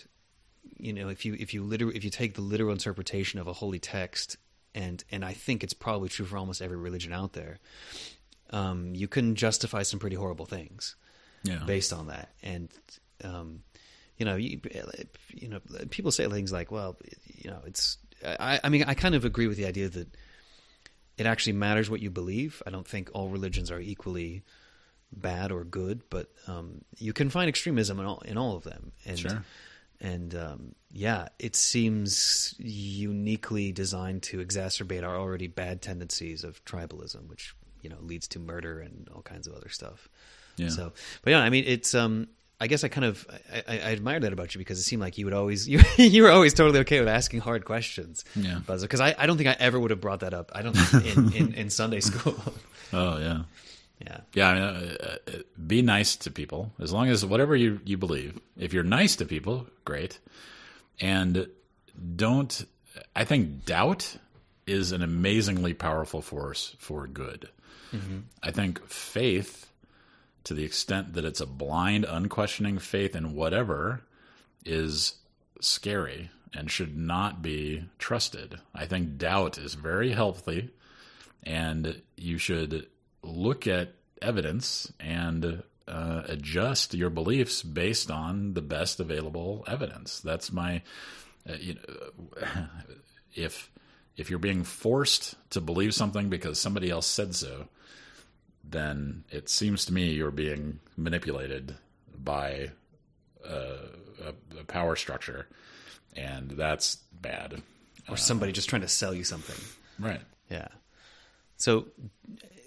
you 0.80 0.94
know, 0.94 1.10
if 1.10 1.26
you 1.26 1.36
if 1.40 1.54
you 1.54 1.64
liter- 1.64 1.92
if 1.92 2.04
you 2.04 2.10
take 2.10 2.34
the 2.36 2.42
literal 2.42 2.72
interpretation 2.72 3.40
of 3.40 3.48
a 3.48 3.54
holy 3.54 3.80
text, 3.80 4.38
and 4.76 5.04
and 5.12 5.24
I 5.24 5.34
think 5.34 5.64
it's 5.64 5.74
probably 5.74 6.10
true 6.10 6.26
for 6.26 6.38
almost 6.38 6.62
every 6.62 6.78
religion 6.78 7.14
out 7.14 7.34
there, 7.34 7.60
um, 8.52 8.94
you 8.96 9.08
can 9.08 9.36
justify 9.36 9.84
some 9.84 10.00
pretty 10.00 10.16
horrible 10.16 10.46
things 10.46 10.96
Yeah. 11.44 11.64
based 11.66 11.94
on 11.94 12.08
that. 12.08 12.34
And 12.42 12.70
um, 13.24 13.64
you 14.18 14.26
know, 14.26 14.36
you, 14.36 14.60
you 15.34 15.50
know, 15.50 15.60
people 15.90 16.12
say 16.12 16.28
things 16.28 16.52
like, 16.52 16.72
"Well, 16.72 16.98
you 17.28 17.50
know, 17.50 17.62
it's." 17.66 17.98
I, 18.26 18.60
I 18.64 18.70
mean, 18.70 18.86
I 18.88 18.94
kind 18.94 19.16
of 19.16 19.26
agree 19.26 19.48
with 19.48 19.58
the 19.58 19.66
idea 19.66 19.90
that 19.90 20.08
it 21.18 21.26
actually 21.26 21.54
matters 21.54 21.90
what 21.90 22.00
you 22.00 22.10
believe. 22.10 22.62
I 22.66 22.70
don't 22.70 22.88
think 22.88 23.10
all 23.14 23.28
religions 23.30 23.70
are 23.70 23.80
equally 23.82 24.44
bad 25.12 25.52
or 25.52 25.64
good, 25.64 26.02
but 26.10 26.30
um, 26.48 26.84
you 26.98 27.12
can 27.14 27.30
find 27.30 27.50
extremism 27.50 28.00
in 28.00 28.06
all 28.06 28.22
in 28.22 28.38
all 28.38 28.56
of 28.56 28.64
them. 28.64 28.94
And 29.06 29.20
Sure. 29.20 29.46
And 30.04 30.36
um, 30.36 30.76
yeah, 30.92 31.30
it 31.40 31.56
seems 31.56 32.54
uniquely 32.60 33.72
designed 33.72 34.22
to 34.24 34.46
exacerbate 34.46 35.04
our 35.04 35.18
already 35.18 35.48
bad 35.48 35.82
tendencies 35.82 36.44
of 36.44 36.64
tribalism, 36.66 37.28
which 37.30 37.56
you 37.82 37.90
know 37.90 37.98
leads 38.02 38.28
to 38.30 38.40
murder 38.40 38.82
and 38.82 39.10
all 39.16 39.22
kinds 39.22 39.48
of 39.48 39.54
other 39.54 39.70
stuff. 39.70 40.10
Yeah. 40.58 40.70
So, 40.70 40.92
but 41.24 41.32
yeah, 41.32 41.40
I 41.40 41.50
mean, 41.50 41.64
it's. 41.66 41.96
Um, 41.96 42.28
I 42.62 42.68
guess 42.68 42.86
I 42.86 42.88
kind 42.88 43.04
of 43.04 43.28
I, 43.52 43.64
I 43.68 43.80
I 43.80 43.92
admire 43.92 44.22
that 44.22 44.32
about 44.32 44.56
you 44.56 44.60
because 44.60 44.80
it 44.80 44.84
seemed 44.84 45.02
like 45.02 45.18
you 45.18 45.26
would 45.26 45.34
always 45.34 45.68
you 45.72 45.82
you 45.98 46.24
were 46.24 46.32
always 46.32 46.54
totally 46.54 46.80
okay 46.82 47.00
with 47.00 47.10
asking 47.10 47.40
hard 47.42 47.66
questions. 47.66 48.24
Yeah. 48.36 48.60
because 48.66 49.02
I, 49.02 49.16
I 49.18 49.26
don't 49.26 49.38
think 49.38 49.50
I 49.50 49.56
ever 49.60 49.80
would 49.80 49.90
have 49.90 50.00
brought 50.00 50.22
that 50.22 50.34
up. 50.34 50.52
I 50.54 50.62
don't 50.62 50.74
think 50.74 51.18
in, 51.18 51.34
in, 51.34 51.54
in 51.56 51.70
Sunday 51.70 52.00
school. 52.10 52.36
Oh 52.94 53.18
yeah. 53.18 53.44
Yeah, 54.06 54.20
Yeah, 54.34 54.50
I 54.50 54.54
mean, 54.54 54.64
uh, 54.64 55.16
uh, 55.28 55.32
be 55.68 55.82
nice 55.82 56.16
to 56.18 56.32
people 56.32 56.72
as 56.80 56.92
long 56.92 57.10
as 57.10 57.26
whatever 57.26 57.56
you 57.56 57.80
you 57.86 57.98
believe. 57.98 58.40
If 58.58 58.74
you're 58.74 58.84
nice 58.84 59.16
to 59.18 59.26
people, 59.26 59.68
great, 59.86 60.20
and 61.00 61.48
don't. 62.16 62.66
I 63.16 63.24
think 63.24 63.66
doubt 63.66 64.18
is 64.68 64.92
an 64.92 65.02
amazingly 65.02 65.74
powerful 65.74 66.22
force 66.22 66.76
for 66.80 67.08
good. 67.08 67.50
I 68.42 68.52
think 68.52 68.88
faith, 68.88 69.72
to 70.46 70.54
the 70.54 70.64
extent 70.64 71.14
that 71.14 71.26
it's 71.26 71.42
a 71.42 71.46
blind, 71.46 72.06
unquestioning 72.06 72.80
faith 72.80 73.16
in 73.16 73.36
whatever, 73.36 74.02
is 74.66 75.16
scary 75.60 76.32
and 76.56 76.72
should 76.72 76.98
not 76.98 77.42
be 77.42 77.84
trusted. 78.00 78.60
I 78.74 78.86
think 78.86 79.18
doubt 79.18 79.58
is 79.58 79.76
very 79.76 80.12
healthy 80.12 80.70
and 81.44 82.02
you 82.16 82.38
should 82.38 82.88
look 83.24 83.68
at 83.68 83.94
evidence 84.22 84.92
and 85.00 85.64
uh, 85.88 86.24
adjust 86.28 86.94
your 86.94 87.10
beliefs 87.10 87.64
based 87.64 88.10
on 88.12 88.54
the 88.54 88.62
best 88.62 89.00
available 89.00 89.64
evidence. 89.68 90.20
That's 90.20 90.52
my, 90.52 90.82
uh, 91.50 91.54
you 91.60 91.76
know, 91.76 92.66
if 93.34 93.70
if 94.16 94.30
you're 94.30 94.40
being 94.40 94.64
forced 94.64 95.36
to 95.50 95.60
believe 95.60 95.94
something 95.94 96.30
because 96.30 96.60
somebody 96.60 96.90
else 96.90 97.08
said 97.08 97.34
so, 97.34 97.68
then 98.64 99.24
it 99.32 99.50
seems 99.50 99.86
to 99.86 99.94
me 99.94 100.12
you're 100.12 100.32
being 100.32 100.80
manipulated 100.98 101.76
by 102.24 102.70
uh, 103.48 103.78
a, 104.24 104.60
a 104.60 104.64
power 104.66 104.96
structure, 104.96 105.48
and 106.16 106.52
that's 106.52 106.98
bad. 107.12 107.62
or 108.08 108.18
somebody 108.18 108.52
just 108.52 108.70
trying 108.70 108.84
to 108.84 108.88
sell 108.88 109.14
you 109.14 109.24
something. 109.24 109.56
Right. 110.00 110.22
Yeah. 110.50 110.68
So, 111.58 111.88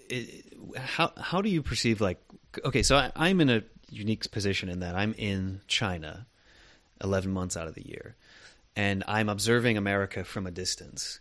it, 0.09 0.53
how 0.77 1.11
how 1.17 1.41
do 1.41 1.49
you 1.49 1.61
perceive 1.61 2.01
like? 2.01 2.19
Okay, 2.63 2.83
so 2.83 2.97
I, 2.97 3.11
I'm 3.15 3.41
in 3.41 3.49
a 3.49 3.63
unique 3.89 4.29
position 4.31 4.69
in 4.69 4.79
that 4.79 4.95
I'm 4.95 5.13
in 5.17 5.61
China, 5.67 6.27
eleven 7.03 7.31
months 7.31 7.55
out 7.57 7.67
of 7.67 7.75
the 7.75 7.87
year, 7.87 8.15
and 8.75 9.03
I'm 9.07 9.29
observing 9.29 9.77
America 9.77 10.23
from 10.23 10.47
a 10.47 10.51
distance, 10.51 11.19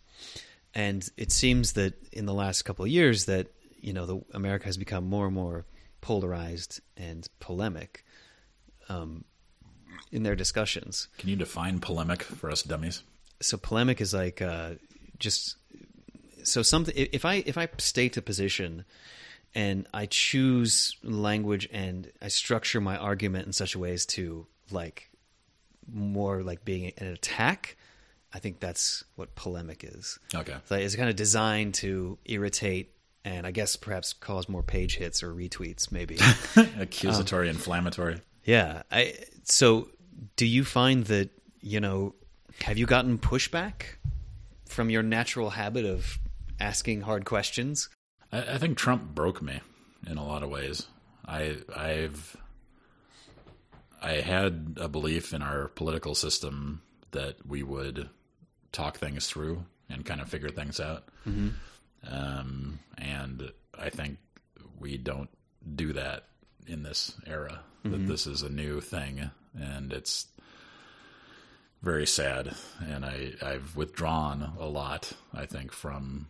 and 0.75 1.09
it 1.17 1.33
seems 1.33 1.73
that 1.75 1.95
in 2.13 2.27
the 2.27 2.35
last 2.35 2.63
couple 2.63 2.85
of 2.85 2.91
years 2.91 3.27
that 3.27 3.49
you 3.81 3.93
know 3.93 4.07
the 4.07 4.21
America 4.35 4.67
has 4.67 4.77
become 4.77 5.09
more 5.09 5.27
and 5.27 5.35
more 5.35 5.65
polarized 6.01 6.81
and 6.97 7.29
polemic. 7.41 8.05
Um, 8.89 9.25
in 10.13 10.23
their 10.23 10.37
discussions. 10.37 11.09
Can 11.19 11.29
you 11.29 11.37
define 11.37 11.81
polemic 11.81 12.23
for 12.23 12.51
us 12.51 12.63
dummies? 12.63 13.03
So 13.41 13.57
polemic 13.57 14.01
is 14.01 14.15
like 14.15 14.41
uh, 14.41 14.75
just 15.19 15.57
so 16.47 16.63
something. 16.63 16.95
If 16.97 17.25
I 17.25 17.43
if 17.47 17.59
I 17.59 17.69
state 17.79 18.17
a 18.17 18.23
position 18.23 18.85
and 19.55 19.87
I 19.93 20.07
choose 20.07 20.97
language 21.03 21.69
and 21.73 22.11
I 22.21 22.29
structure 22.29 22.81
my 22.81 22.97
argument 22.97 23.47
in 23.47 23.53
such 23.53 23.75
a 23.75 23.79
way 23.79 23.93
as 23.93 24.07
to 24.07 24.47
like 24.71 25.11
more 25.93 26.43
like 26.43 26.65
being 26.65 26.93
an 26.99 27.07
attack. 27.09 27.77
I 28.35 28.39
think 28.39 28.61
that's 28.61 29.03
what 29.15 29.35
polemic 29.35 29.83
is. 29.83 30.19
Okay. 30.35 30.57
So 30.67 30.75
it's 30.75 30.97
kind 30.97 31.09
of 31.09 31.17
designed 31.17 31.75
to 31.75 32.19
irritate 32.27 32.93
and 33.25 33.47
I 33.47 33.51
guess 33.51 33.77
perhaps 33.77 34.13
cause 34.13 34.49
more 34.49 34.63
page 34.63 34.97
hits 34.97 35.23
or 35.23 35.35
retweets, 35.35 35.91
maybe. 35.91 36.19
Accusatory, 36.79 37.49
um, 37.49 37.57
inflammatory. 37.57 38.21
yeah. 38.45 38.83
I 38.93 39.15
so 39.45 39.89
do 40.37 40.47
you 40.47 40.65
find 40.65 41.05
that 41.07 41.31
you 41.61 41.81
know 41.81 42.15
have 42.61 42.79
you 42.79 42.87
gotten 42.87 43.19
pushback 43.19 43.97
from 44.67 44.91
your 44.91 45.03
natural 45.03 45.51
habit 45.51 45.85
of 45.85 46.19
asking 46.61 47.03
hard 47.03 47.25
questions? 47.25 47.89
I, 48.33 48.55
I 48.55 48.59
think 48.59 48.77
Trump 48.79 49.15
broke 49.15 49.43
me 49.43 49.61
in 50.07 50.19
a 50.19 50.27
lot 50.27 50.43
of 50.43 50.51
ways. 50.51 50.87
I 51.27 51.57
I've 51.75 52.37
I 54.03 54.21
had 54.21 54.77
a 54.81 54.89
belief 54.89 55.33
in 55.33 55.43
our 55.43 55.69
political 55.69 56.15
system 56.15 56.83
that 57.13 57.37
we 57.47 57.63
would 57.63 58.09
talk 58.73 58.99
things 58.99 59.27
through 59.27 59.65
and 59.89 60.05
kind 60.05 60.21
of 60.21 60.29
figure 60.29 60.51
things 60.51 60.81
out. 60.81 61.09
Um, 62.09 62.79
and 62.99 63.51
I 63.79 63.91
think 63.91 64.19
we 64.79 64.97
don't 64.99 65.31
do 65.75 65.93
that 65.95 66.25
in 66.67 66.83
this 66.83 67.15
era. 67.27 67.61
That 67.85 68.07
this 68.09 68.27
is 68.27 68.43
a 68.43 68.49
new 68.49 68.81
thing, 68.81 69.31
and 69.57 69.93
it's 69.93 70.27
very 71.83 72.07
sad. 72.07 72.55
And 72.81 73.05
I 73.05 73.33
I've 73.41 73.77
withdrawn 73.77 74.53
a 74.59 74.67
lot. 74.67 75.13
I 75.33 75.47
think 75.47 75.71
from 75.73 76.27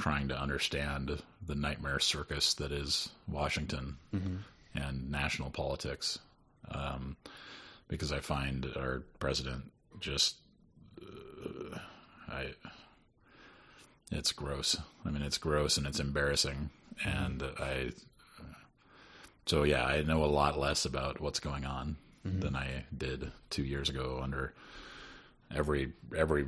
trying 0.00 0.28
to 0.28 0.40
understand 0.40 1.22
the 1.46 1.54
nightmare 1.54 2.00
circus 2.00 2.54
that 2.54 2.72
is 2.72 3.10
Washington 3.28 3.96
and 4.74 5.10
national 5.10 5.50
politics, 5.50 6.18
um, 6.70 7.16
because 7.88 8.10
I 8.12 8.20
find 8.20 8.66
our 8.76 9.02
president 9.18 9.70
just 10.00 10.36
uh, 11.02 11.78
I 12.28 12.54
it's 14.10 14.32
gross. 14.32 14.76
I 15.04 15.10
mean, 15.10 15.22
it's 15.22 15.38
gross 15.38 15.76
and 15.76 15.86
it's 15.86 16.00
embarrassing, 16.00 16.70
and 17.04 17.42
I. 17.58 17.92
So 19.46 19.64
yeah, 19.64 19.84
I 19.84 20.02
know 20.02 20.24
a 20.24 20.26
lot 20.26 20.58
less 20.58 20.84
about 20.84 21.20
what's 21.20 21.40
going 21.40 21.64
on 21.64 21.96
than 22.40 22.54
I 22.56 22.84
did 22.96 23.32
two 23.50 23.64
years 23.64 23.88
ago. 23.88 24.20
Under 24.22 24.52
every 25.54 25.92
every, 26.16 26.46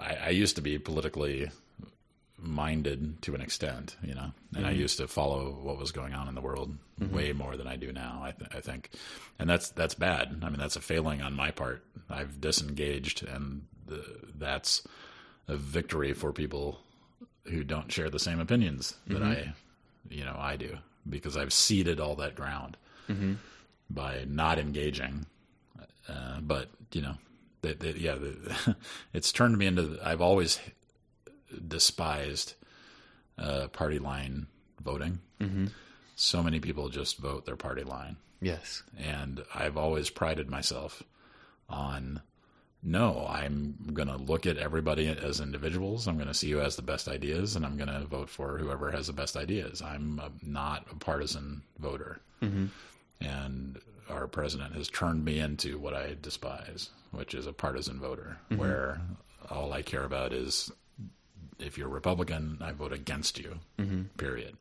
I, 0.00 0.16
I 0.16 0.28
used 0.30 0.56
to 0.56 0.62
be 0.62 0.78
politically 0.78 1.50
minded 2.42 3.22
to 3.22 3.34
an 3.34 3.40
extent, 3.40 3.96
you 4.02 4.14
know, 4.14 4.32
and 4.54 4.66
I 4.66 4.70
mm-hmm. 4.70 4.80
used 4.80 4.98
to 4.98 5.08
follow 5.08 5.50
what 5.62 5.78
was 5.78 5.92
going 5.92 6.14
on 6.14 6.28
in 6.28 6.34
the 6.34 6.40
world 6.40 6.76
mm-hmm. 7.00 7.14
way 7.14 7.32
more 7.32 7.56
than 7.56 7.66
I 7.66 7.76
do 7.76 7.92
now. 7.92 8.20
I, 8.22 8.32
th- 8.32 8.50
I 8.54 8.60
think, 8.60 8.90
and 9.38 9.48
that's 9.48 9.70
that's 9.70 9.94
bad. 9.94 10.40
I 10.42 10.48
mean, 10.48 10.58
that's 10.58 10.76
a 10.76 10.80
failing 10.80 11.22
on 11.22 11.34
my 11.34 11.50
part. 11.50 11.84
I've 12.08 12.40
disengaged, 12.40 13.22
and 13.26 13.62
the, 13.86 14.04
that's 14.38 14.86
a 15.48 15.56
victory 15.56 16.12
for 16.12 16.32
people 16.32 16.80
who 17.44 17.64
don't 17.64 17.90
share 17.90 18.10
the 18.10 18.18
same 18.18 18.40
opinions 18.40 18.94
that 19.06 19.22
mm-hmm. 19.22 19.50
I, 19.50 19.54
you 20.08 20.24
know, 20.24 20.36
I 20.38 20.56
do 20.56 20.78
because 21.08 21.36
I've 21.36 21.52
ceded 21.52 22.00
all 22.00 22.16
that 22.16 22.34
ground 22.34 22.76
by 23.90 24.24
not 24.28 24.58
engaging. 24.58 25.26
Uh, 26.08 26.40
but 26.40 26.68
you 26.92 27.02
know, 27.02 27.14
that, 27.62 27.80
that 27.80 27.96
yeah, 27.96 28.14
the, 28.14 28.76
it's 29.12 29.32
turned 29.32 29.58
me 29.58 29.66
into. 29.66 29.98
I've 30.02 30.20
always 30.20 30.58
despised 31.68 32.54
uh, 33.38 33.68
party 33.68 33.98
line 33.98 34.46
voting. 34.82 35.18
Mm-hmm. 35.40 35.66
So 36.16 36.42
many 36.42 36.60
people 36.60 36.88
just 36.88 37.18
vote 37.18 37.46
their 37.46 37.56
party 37.56 37.82
line, 37.82 38.16
Yes. 38.42 38.82
and 38.98 39.42
I've 39.54 39.76
always 39.76 40.10
prided 40.10 40.50
myself 40.50 41.02
on 41.68 42.20
no, 42.82 43.26
I'm 43.28 43.74
going 43.92 44.08
to 44.08 44.16
look 44.16 44.46
at 44.46 44.56
everybody 44.56 45.06
as 45.06 45.38
individuals. 45.40 46.06
I'm 46.08 46.16
going 46.16 46.28
to 46.28 46.34
see 46.34 46.50
who 46.50 46.56
has 46.58 46.76
the 46.76 46.82
best 46.82 47.08
ideas, 47.08 47.54
and 47.54 47.66
I'm 47.66 47.76
going 47.76 47.90
to 47.90 48.06
vote 48.06 48.30
for 48.30 48.56
whoever 48.56 48.90
has 48.90 49.06
the 49.08 49.12
best 49.12 49.36
ideas. 49.36 49.82
I'm 49.82 50.18
a, 50.18 50.30
not 50.42 50.86
a 50.90 50.94
partisan 50.94 51.60
voter. 51.78 52.20
And 53.20 53.78
our 54.08 54.26
president 54.26 54.74
has 54.74 54.88
turned 54.88 55.24
me 55.26 55.40
into 55.40 55.78
what 55.78 55.92
I 55.92 56.16
despise, 56.22 56.88
which 57.10 57.34
is 57.34 57.46
a 57.46 57.52
partisan 57.52 58.00
voter, 58.00 58.38
where 58.56 59.00
all 59.50 59.74
I 59.74 59.82
care 59.82 60.04
about 60.04 60.32
is 60.32 60.72
if 61.60 61.78
you're 61.78 61.88
Republican, 61.88 62.58
I 62.60 62.72
vote 62.72 62.92
against 62.92 63.38
you, 63.38 63.58
mm-hmm. 63.78 64.02
period. 64.16 64.56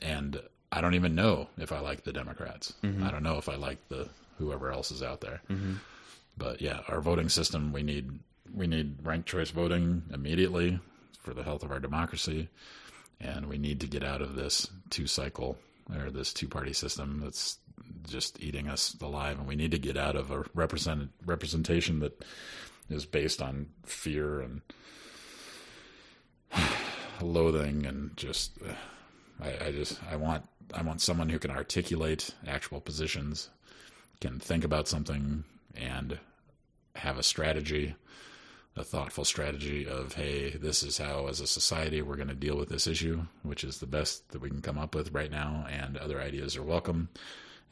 And 0.00 0.40
I 0.70 0.80
don't 0.80 0.94
even 0.94 1.14
know 1.14 1.48
if 1.58 1.72
I 1.72 1.80
like 1.80 2.04
the 2.04 2.12
Democrats. 2.12 2.74
Mm-hmm. 2.82 3.04
I 3.04 3.10
don't 3.10 3.22
know 3.22 3.38
if 3.38 3.48
I 3.48 3.56
like 3.56 3.88
the 3.88 4.08
whoever 4.38 4.72
else 4.72 4.90
is 4.90 5.02
out 5.02 5.20
there. 5.20 5.40
Mm-hmm. 5.50 5.74
But 6.36 6.60
yeah, 6.60 6.80
our 6.88 7.00
voting 7.00 7.28
system 7.28 7.72
we 7.72 7.82
need 7.82 8.18
we 8.54 8.66
need 8.66 8.96
ranked 9.02 9.28
choice 9.28 9.50
voting 9.50 10.02
immediately 10.12 10.80
for 11.20 11.34
the 11.34 11.42
health 11.42 11.62
of 11.62 11.70
our 11.70 11.78
democracy, 11.78 12.48
and 13.20 13.46
we 13.46 13.58
need 13.58 13.80
to 13.80 13.86
get 13.86 14.02
out 14.02 14.22
of 14.22 14.34
this 14.34 14.68
two 14.90 15.06
cycle 15.06 15.58
or 15.94 16.10
this 16.10 16.32
two 16.32 16.48
party 16.48 16.72
system 16.72 17.20
that's 17.22 17.58
just 18.08 18.42
eating 18.42 18.68
us 18.68 18.96
alive, 19.00 19.38
and 19.38 19.46
we 19.46 19.56
need 19.56 19.70
to 19.70 19.78
get 19.78 19.96
out 19.96 20.16
of 20.16 20.30
a 20.30 20.44
represent 20.54 21.10
representation 21.24 22.00
that 22.00 22.24
is 22.88 23.06
based 23.06 23.40
on 23.40 23.66
fear 23.84 24.40
and 24.40 24.62
loathing 27.22 27.86
and 27.86 28.16
just 28.16 28.52
uh, 28.66 28.74
I, 29.42 29.66
I 29.66 29.72
just 29.72 29.98
I 30.10 30.16
want 30.16 30.44
I 30.74 30.82
want 30.82 31.00
someone 31.00 31.28
who 31.28 31.38
can 31.38 31.50
articulate 31.50 32.34
actual 32.46 32.80
positions, 32.80 33.50
can 34.20 34.38
think 34.38 34.64
about 34.64 34.88
something 34.88 35.44
and 35.74 36.18
have 36.96 37.18
a 37.18 37.22
strategy, 37.22 37.94
a 38.76 38.84
thoughtful 38.84 39.24
strategy 39.24 39.86
of 39.86 40.14
hey, 40.14 40.50
this 40.50 40.82
is 40.82 40.98
how 40.98 41.26
as 41.26 41.40
a 41.40 41.46
society 41.46 42.02
we're 42.02 42.16
going 42.16 42.28
to 42.28 42.34
deal 42.34 42.56
with 42.56 42.68
this 42.68 42.86
issue, 42.86 43.22
which 43.42 43.64
is 43.64 43.78
the 43.78 43.86
best 43.86 44.30
that 44.30 44.40
we 44.40 44.48
can 44.48 44.62
come 44.62 44.78
up 44.78 44.94
with 44.94 45.12
right 45.12 45.30
now, 45.30 45.66
and 45.70 45.96
other 45.96 46.20
ideas 46.20 46.56
are 46.56 46.62
welcome, 46.62 47.08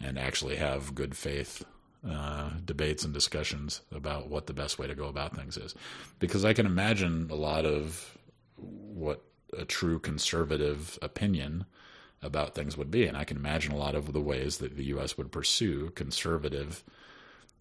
and 0.01 0.19
actually 0.19 0.57
have 0.57 0.95
good 0.95 1.17
faith 1.17 1.65
uh, 2.09 2.51
debates 2.65 3.05
and 3.05 3.13
discussions 3.13 3.83
about 3.93 4.29
what 4.29 4.47
the 4.47 4.55
best 4.55 4.79
way 4.79 4.87
to 4.87 4.95
go 4.95 5.07
about 5.07 5.37
things 5.37 5.57
is, 5.57 5.75
because 6.19 6.45
I 6.45 6.53
can 6.53 6.67
imagine 6.67 7.29
a 7.31 7.35
lot 7.35 7.65
of 7.67 8.19
what 8.61 9.23
a 9.57 9.65
true 9.65 9.99
conservative 9.99 10.99
opinion 11.03 11.65
about 12.23 12.55
things 12.55 12.77
would 12.77 12.91
be. 12.91 13.07
And 13.07 13.17
I 13.17 13.25
can 13.25 13.37
imagine 13.37 13.73
a 13.73 13.77
lot 13.79 13.95
of 13.95 14.13
the 14.13 14.21
ways 14.21 14.59
that 14.59 14.77
the 14.77 14.85
U.S. 14.85 15.17
would 15.17 15.33
pursue 15.33 15.91
conservative 15.91 16.85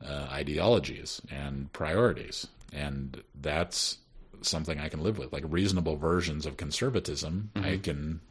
uh, 0.06 0.28
ideologies 0.32 1.22
and 1.32 1.72
priorities. 1.74 2.48
And 2.74 3.24
that's 3.40 3.98
something 4.42 4.80
I 4.80 4.90
can 4.90 5.02
live 5.02 5.18
with, 5.18 5.34
like 5.34 5.44
reasonable 5.48 5.96
versions 5.98 6.46
of 6.46 6.58
conservatism. 6.58 7.52
I 7.56 7.78
can, 7.78 8.22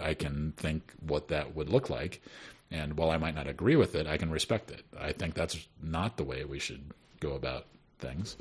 I 0.00 0.14
can 0.14 0.52
think 0.56 0.92
what 1.06 1.28
that 1.28 1.54
would 1.54 1.68
look 1.68 1.88
like. 1.90 2.22
And 2.70 2.96
while 2.96 3.10
I 3.10 3.18
might 3.18 3.34
not 3.34 3.46
agree 3.46 3.76
with 3.76 3.94
it, 3.94 4.06
I 4.06 4.16
can 4.16 4.30
respect 4.30 4.70
it. 4.70 4.84
I 4.98 5.12
think 5.12 5.34
that's 5.34 5.66
not 5.82 6.16
the 6.16 6.24
way 6.24 6.44
we 6.44 6.58
should 6.58 6.82
go 7.20 7.32
about 7.32 7.66
things. 7.98 8.36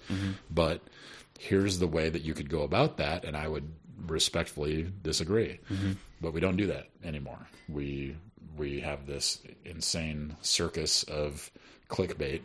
But 0.50 0.82
here's 1.40 1.80
the 1.80 1.88
way 1.88 2.10
that 2.10 2.22
you 2.22 2.34
could 2.34 2.50
go 2.50 2.62
about 2.64 2.98
that, 2.98 3.26
and 3.26 3.36
I 3.36 3.48
would 3.48 3.72
respectfully 4.08 4.92
disagree. 5.04 5.60
But 6.22 6.34
we 6.34 6.40
don't 6.40 6.58
do 6.58 6.68
that 6.68 6.90
anymore. 7.04 7.40
We 7.70 8.16
we 8.58 8.80
have 8.82 9.06
this 9.08 9.40
insane 9.66 10.36
circus 10.42 11.04
of 11.04 11.50
clickbait, 11.90 12.42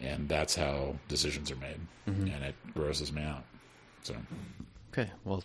and 0.00 0.28
that's 0.28 0.54
how 0.54 0.96
decisions 1.08 1.50
are 1.50 1.56
made, 1.56 1.80
and 2.06 2.28
it 2.44 2.54
grosses 2.74 3.12
me 3.12 3.22
out. 3.22 3.44
So 4.02 4.14
Okay. 4.92 5.10
Well, 5.24 5.42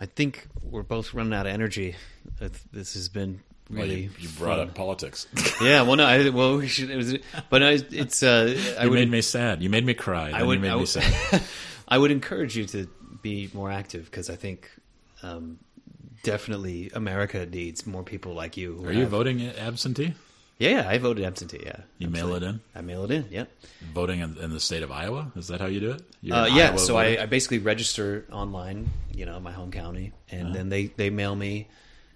I 0.00 0.06
think 0.06 0.46
we're 0.62 0.82
both 0.82 1.14
running 1.14 1.32
out 1.32 1.46
of 1.46 1.52
energy. 1.52 1.96
Uh, 2.40 2.50
This 2.72 2.94
has 2.94 3.08
been 3.08 3.40
well, 3.70 3.82
really 3.82 4.02
you, 4.02 4.10
you 4.18 4.28
brought 4.36 4.58
fun. 4.58 4.68
up 4.68 4.74
politics. 4.74 5.26
Yeah. 5.62 5.82
Well, 5.82 5.96
no. 5.96 6.04
I, 6.04 6.28
well, 6.28 6.58
we 6.58 6.68
should. 6.68 6.90
It 6.90 6.96
was, 6.96 7.16
but 7.48 7.62
I, 7.62 7.70
it's. 7.90 8.22
Uh, 8.22 8.54
I 8.78 8.84
you 8.84 8.90
would. 8.90 8.96
made 8.98 9.10
me 9.10 9.22
sad. 9.22 9.62
You 9.62 9.70
made 9.70 9.86
me 9.86 9.94
cry. 9.94 10.30
I 10.34 10.42
would. 10.42 10.54
you 10.56 10.60
made 10.60 10.70
I 10.72 10.76
me 10.76 10.84
sad. 10.86 11.42
I 11.88 11.98
would 11.98 12.10
encourage 12.10 12.56
you 12.56 12.64
to 12.66 12.86
be 13.22 13.50
more 13.54 13.70
active 13.70 14.04
because 14.06 14.30
I 14.30 14.36
think 14.36 14.70
um, 15.22 15.58
definitely 16.22 16.90
America 16.94 17.46
needs 17.46 17.86
more 17.86 18.02
people 18.02 18.32
like 18.34 18.56
you. 18.56 18.74
who 18.76 18.88
Are 18.88 18.92
you 18.92 19.06
voting 19.06 19.46
absentee? 19.48 20.14
Yeah, 20.58 20.70
yeah, 20.70 20.88
I 20.88 20.98
voted 20.98 21.24
absentee. 21.24 21.62
Yeah, 21.66 21.80
You 21.98 22.08
mail 22.08 22.32
it 22.34 22.42
in. 22.44 22.60
I 22.76 22.80
mail 22.80 23.04
it 23.04 23.10
in. 23.10 23.26
Yeah. 23.28 23.44
Voting 23.92 24.20
in, 24.20 24.36
in 24.38 24.50
the 24.50 24.60
state 24.60 24.84
of 24.84 24.92
Iowa? 24.92 25.32
Is 25.34 25.48
that 25.48 25.60
how 25.60 25.66
you 25.66 25.80
do 25.80 25.90
it? 25.92 26.00
Uh, 26.32 26.48
yeah, 26.52 26.68
Iowa 26.68 26.78
so? 26.78 26.96
I, 26.96 27.22
I 27.22 27.26
basically 27.26 27.58
register 27.58 28.24
online, 28.30 28.88
you 29.12 29.26
know, 29.26 29.36
in 29.36 29.42
my 29.42 29.50
home 29.52 29.72
county, 29.72 30.12
and 30.30 30.44
Uh-huh. 30.46 30.54
then 30.54 30.68
they, 30.68 30.86
they 30.86 31.10
mail 31.10 31.34
me 31.34 31.66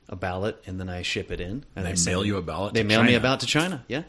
a 0.09 0.16
ballot, 0.16 0.62
and 0.66 0.80
then 0.80 0.89
I 0.89 1.02
ship 1.02 1.30
it 1.30 1.40
in. 1.40 1.64
And 1.76 1.85
They 1.86 1.93
I 1.93 1.97
mail 2.06 2.24
you 2.24 2.36
a 2.36 2.43
ballot 2.43 2.74
They 2.74 2.82
mail 2.82 3.02
me 3.02 3.14
a 3.14 3.20
ballot 3.20 3.40
to 3.40 3.47
China. 3.47 3.85
Yeah. 3.89 4.02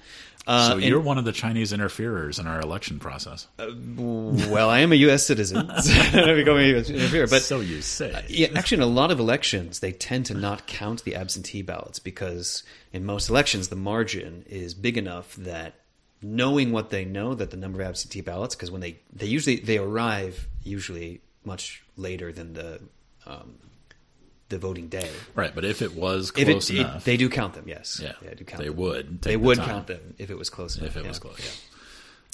Uh, 0.47 0.69
So 0.69 0.77
you're 0.77 0.99
one 0.99 1.17
of 1.17 1.25
the 1.25 1.31
Chinese 1.31 1.73
interferers 1.73 2.39
in 2.39 2.47
our 2.47 2.59
election 2.61 2.99
process. 2.99 3.47
well, 3.59 4.69
I 4.69 4.79
am 4.79 4.91
a 4.91 4.95
U.S. 4.95 5.25
citizen, 5.25 5.69
so 5.81 5.93
I'm 5.93 6.35
becoming 6.35 6.65
a 6.65 6.69
U.S. 6.69 6.89
interferer. 6.89 7.27
But 7.27 7.41
so 7.43 7.59
you 7.59 7.81
say. 7.81 8.25
yeah, 8.29 8.47
actually, 8.55 8.77
in 8.77 8.83
a 8.83 8.87
lot 8.87 9.11
of 9.11 9.19
elections, 9.19 9.79
they 9.79 9.91
tend 9.91 10.25
to 10.27 10.33
not 10.33 10.65
count 10.65 11.03
the 11.03 11.15
absentee 11.15 11.61
ballots 11.61 11.99
because 11.99 12.63
in 12.93 13.05
most 13.05 13.29
elections, 13.29 13.67
the 13.67 13.75
margin 13.75 14.45
is 14.47 14.73
big 14.73 14.97
enough 14.97 15.35
that 15.35 15.75
knowing 16.21 16.71
what 16.71 16.89
they 16.89 17.05
know 17.05 17.33
that 17.33 17.51
the 17.51 17.57
number 17.57 17.81
of 17.81 17.87
absentee 17.87 18.21
ballots, 18.21 18.55
because 18.55 18.71
when 18.71 18.81
they 18.81 18.99
they 19.13 19.25
usually 19.27 19.57
they 19.57 19.77
arrive 19.77 20.47
usually 20.63 21.21
much 21.45 21.83
later 21.95 22.31
than 22.31 22.53
the 22.53 22.81
um, 23.25 23.55
the 24.49 24.57
voting 24.57 24.87
day. 24.87 25.09
Right, 25.35 25.53
but 25.53 25.63
if 25.65 25.81
it 25.81 25.95
was 25.95 26.31
close 26.31 26.69
it, 26.69 26.75
it- 26.75 26.79
enough, 26.79 27.03
they 27.05 27.17
do 27.17 27.29
count 27.29 27.53
them, 27.53 27.65
yes. 27.67 27.99
yeah, 28.03 28.13
they 28.21 28.35
do 28.35 28.43
count. 28.43 28.61
they 28.61 28.69
them. 28.69 28.77
would. 28.77 29.05
take 29.07 29.21
They 29.21 29.35
the 29.35 29.39
would 29.39 29.57
time. 29.57 29.67
count 29.67 29.87
them 29.87 30.15
if 30.17 30.29
it 30.29 30.37
was 30.37 30.49
close 30.49 30.77
enough. 30.77 30.89
if 30.89 30.97
it 30.97 31.03
yeah. 31.03 31.09
was 31.09 31.19
close. 31.19 31.39
Yeah. 31.39 31.51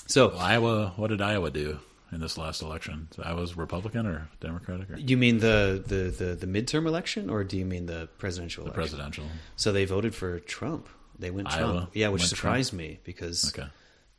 So, 0.08 0.30
Iowa, 0.30 0.94
what 0.98 1.08
did 1.08 1.22
Iowa 1.22 1.50
do 1.52 1.80
in 2.12 2.20
this 2.22 2.38
last 2.38 2.62
election? 2.62 3.08
So 3.12 3.24
Iowa's 3.24 3.58
Republican 3.58 4.06
or 4.06 4.30
Democratic 4.40 4.92
or 4.92 4.98
you 4.98 5.18
mean 5.18 5.40
the, 5.40 5.84
the, 5.86 5.96
the, 6.26 6.36
the 6.36 6.48
midterm 6.48 6.86
election, 6.86 7.30
or 7.30 7.44
do 7.44 7.58
you 7.58 7.66
mean 7.66 7.88
the 7.88 8.08
presidential 8.20 8.66
election? 8.66 8.82
presidential? 8.82 9.26
So 9.56 9.72
they 9.72 9.86
voted 9.86 10.14
for 10.14 10.40
Trump. 10.42 10.88
They 11.18 11.32
went 11.32 11.48
Iowa 11.52 11.72
Trump. 11.74 11.90
Yeah, 11.94 12.10
which 12.10 12.28
surprised 12.28 12.74
me 12.74 13.00
because 13.04 13.54
Okay, 13.58 13.68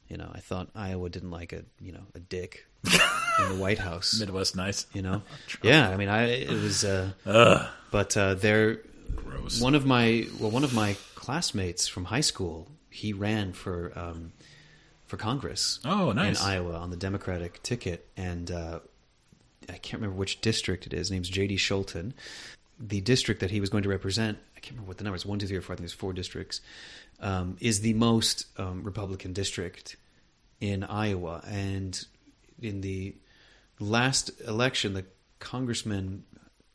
you 0.09 0.17
know 0.17 0.31
I 0.35 0.41
thought 0.41 0.69
Iowa 0.75 1.09
didn't 1.11 1.31
like 1.31 1.53
a 1.53 1.63
you 1.79 1.93
know 1.93 2.03
a 2.15 2.21
dick 2.21 2.67
in 2.85 3.49
the 3.51 3.55
White 3.61 3.79
House. 3.79 4.19
Midwest 4.19 4.57
nice. 4.57 4.87
You 4.95 5.03
know, 5.03 5.23
yeah. 5.63 5.89
I 5.91 5.97
mean, 5.99 6.09
I 6.09 6.25
it 6.31 6.51
was, 6.51 6.85
uh, 6.85 7.11
but 7.97 8.15
uh, 8.15 8.35
they're 8.35 8.83
gross. 9.15 9.59
one 9.59 9.75
of 9.75 9.87
my 9.87 10.27
well, 10.39 10.51
one 10.51 10.65
of 10.65 10.75
my 10.75 10.99
classmates 11.15 11.89
from 11.89 12.05
high 12.05 12.21
school. 12.21 12.69
He 12.91 13.15
ran 13.15 13.55
for 13.55 13.91
um, 13.97 14.33
for 15.07 15.17
Congress. 15.17 15.81
Oh, 15.83 16.13
nice. 16.13 16.39
in 16.39 16.47
Iowa 16.47 16.75
on 16.75 16.91
the 16.91 16.99
Democratic 16.99 17.63
ticket, 17.63 18.07
and 18.15 18.51
uh, 18.51 18.81
I 19.71 19.79
can't 19.79 20.03
remember 20.03 20.17
which 20.17 20.43
district 20.43 20.87
it 20.87 20.93
is. 20.93 20.99
His 20.99 21.11
name's 21.11 21.31
J.D. 21.31 21.57
Scholten. 21.57 22.13
The 22.79 23.01
district 23.01 23.41
that 23.41 23.51
he 23.51 23.61
was 23.61 23.71
going 23.71 23.85
to 23.85 23.89
represent, 23.89 24.37
I 24.55 24.61
can't 24.61 24.73
remember 24.73 24.89
what 24.89 24.99
the 24.99 25.05
numbers 25.05 25.25
one, 25.25 25.39
two, 25.39 25.47
three, 25.47 25.57
or 25.57 25.63
four. 25.63 25.73
I 25.73 25.77
think 25.77 25.89
there's 25.89 25.95
four 25.95 26.13
districts. 26.13 26.61
Um, 27.21 27.57
is 27.61 27.81
the 27.81 27.95
most 27.95 28.45
um, 28.59 28.85
Republican 28.85 29.33
district 29.33 29.97
in 30.61 30.85
Iowa, 30.85 31.43
and 31.49 31.99
in 32.61 32.83
the 32.83 33.15
last 33.81 34.33
election, 34.47 34.93
the 34.93 35.07
congressman 35.39 36.25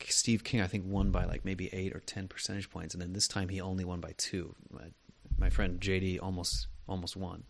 Steve 0.08 0.44
King, 0.44 0.60
I 0.60 0.66
think, 0.66 0.84
won 0.86 1.10
by 1.10 1.24
like 1.24 1.44
maybe 1.44 1.68
eight 1.72 1.94
or 1.94 2.00
ten 2.00 2.28
percentage 2.28 2.70
points, 2.70 2.94
and 2.94 3.00
then 3.02 3.12
this 3.12 3.28
time 3.28 3.48
he 3.48 3.60
only 3.60 3.84
won 3.84 4.00
by 4.00 4.12
two. 4.16 4.54
My, 4.72 4.84
my 5.38 5.50
friend 5.50 5.80
JD 5.80 6.18
almost 6.22 6.66
almost 6.88 7.16
won. 7.16 7.44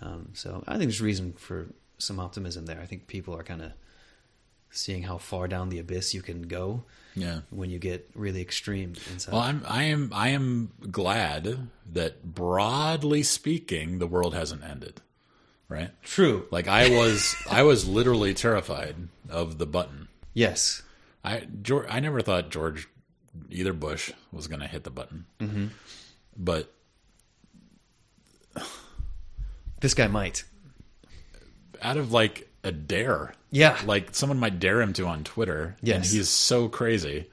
Um, 0.00 0.30
so 0.32 0.64
I 0.66 0.72
think 0.72 0.84
there's 0.84 1.00
reason 1.02 1.32
for 1.34 1.66
some 1.98 2.18
optimism 2.18 2.66
there. 2.66 2.80
I 2.80 2.86
think 2.86 3.06
people 3.06 3.34
are 3.36 3.42
kind 3.42 3.60
of 3.62 3.72
seeing 4.70 5.02
how 5.02 5.18
far 5.18 5.48
down 5.48 5.68
the 5.68 5.78
abyss 5.78 6.14
you 6.14 6.22
can 6.22 6.42
go 6.42 6.84
Yeah. 7.16 7.40
when 7.50 7.70
you 7.70 7.78
get 7.78 8.08
really 8.14 8.40
extreme 8.40 8.94
inside. 9.12 9.32
Well, 9.32 9.42
I'm 9.42 9.62
I 9.68 9.82
am 9.84 10.10
I 10.14 10.28
am 10.28 10.70
glad 10.90 11.68
that 11.92 12.34
broadly 12.34 13.22
speaking, 13.22 13.98
the 13.98 14.06
world 14.06 14.32
hasn't 14.34 14.62
ended. 14.64 15.00
Right? 15.68 15.90
True. 16.02 16.46
Like 16.50 16.66
I 16.66 16.88
was 16.96 17.34
I 17.50 17.62
was 17.62 17.86
literally 17.88 18.32
terrified 18.34 18.96
of 19.28 19.58
the 19.58 19.66
button. 19.66 20.08
Yes. 20.34 20.82
I 21.24 21.46
George, 21.62 21.86
I 21.90 22.00
never 22.00 22.20
thought 22.22 22.50
George 22.50 22.88
either 23.50 23.72
Bush 23.72 24.12
was 24.32 24.46
going 24.48 24.60
to 24.60 24.66
hit 24.66 24.84
the 24.84 24.90
button. 24.90 25.26
Mm-hmm. 25.38 25.66
But 26.36 26.72
This 29.80 29.94
guy 29.94 30.08
might. 30.08 30.44
out 31.80 31.96
of 31.96 32.12
like 32.12 32.48
a 32.64 32.72
dare. 32.72 33.34
Yeah. 33.50 33.78
Like 33.86 34.14
someone 34.14 34.38
might 34.38 34.58
dare 34.60 34.80
him 34.82 34.92
to 34.94 35.06
on 35.06 35.24
Twitter. 35.24 35.76
And 35.80 35.88
Yes. 35.88 36.10
he's 36.12 36.28
so 36.28 36.68
crazy. 36.68 37.30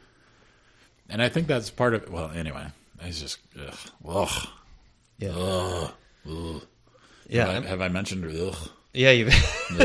And 1.09 1.21
I 1.21 1.29
think 1.29 1.47
that's 1.47 1.69
part 1.69 1.93
of 1.93 2.09
well, 2.09 2.31
anyway. 2.31 2.67
It's 3.01 3.19
just 3.21 3.39
ugh. 3.59 3.77
Ugh. 4.07 4.47
Yeah. 5.19 5.29
Ugh. 5.35 5.91
Ugh. 6.29 6.61
yeah. 7.29 7.47
Have 7.51 7.65
I, 7.65 7.67
have 7.67 7.81
I 7.81 7.87
mentioned 7.89 8.25
ugh? 8.25 8.69
Yeah, 8.93 9.11
you. 9.11 9.29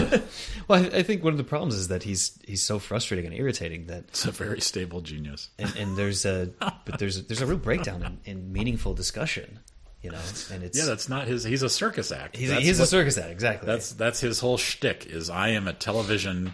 well, 0.68 0.82
I, 0.82 0.98
I 0.98 1.02
think 1.02 1.22
one 1.22 1.32
of 1.34 1.36
the 1.38 1.44
problems 1.44 1.74
is 1.74 1.88
that 1.88 2.02
he's 2.02 2.38
he's 2.46 2.62
so 2.62 2.78
frustrating 2.78 3.26
and 3.26 3.34
irritating 3.34 3.86
that, 3.86 4.04
It's 4.08 4.24
a 4.24 4.30
very 4.32 4.60
stable 4.60 5.00
genius. 5.00 5.50
and, 5.58 5.74
and 5.76 5.96
there's 5.96 6.24
a 6.24 6.50
but 6.86 6.98
there's 6.98 7.22
there's 7.26 7.42
a 7.42 7.46
real 7.46 7.58
breakdown 7.58 8.20
in, 8.24 8.32
in 8.38 8.52
meaningful 8.52 8.94
discussion, 8.94 9.58
you 10.02 10.10
know, 10.10 10.20
and 10.52 10.62
it's 10.62 10.78
Yeah, 10.78 10.86
that's 10.86 11.08
not 11.08 11.26
his 11.26 11.44
he's 11.44 11.62
a 11.62 11.68
circus 11.68 12.10
act. 12.12 12.36
he's, 12.36 12.50
he's 12.52 12.80
a 12.80 12.86
circus 12.86 13.18
act 13.18 13.30
exactly. 13.30 13.66
That's 13.66 13.92
that's 13.92 14.20
his 14.20 14.40
whole 14.40 14.56
shtick 14.56 15.04
is 15.06 15.28
I 15.28 15.48
am 15.50 15.68
a 15.68 15.72
television 15.74 16.52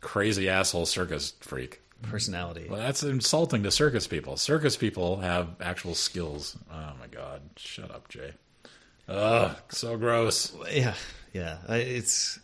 crazy 0.00 0.48
asshole 0.50 0.86
circus 0.86 1.32
freak. 1.40 1.80
personality. 2.02 2.66
Well, 2.68 2.80
that's 2.80 3.02
insulting 3.02 3.62
to 3.62 3.70
circus 3.70 4.06
people. 4.06 4.36
Circus 4.36 4.76
people 4.76 5.16
have 5.20 5.48
actual 5.62 5.94
skills. 5.94 6.56
Oh 6.70 6.92
my 7.00 7.06
god! 7.10 7.40
Shut 7.56 7.90
up, 7.90 8.08
Jay. 8.08 8.32
Ugh, 9.08 9.56
so 9.70 9.96
gross. 9.96 10.52
Yeah, 10.72 10.94
yeah. 11.36 11.58
It's 11.68 12.38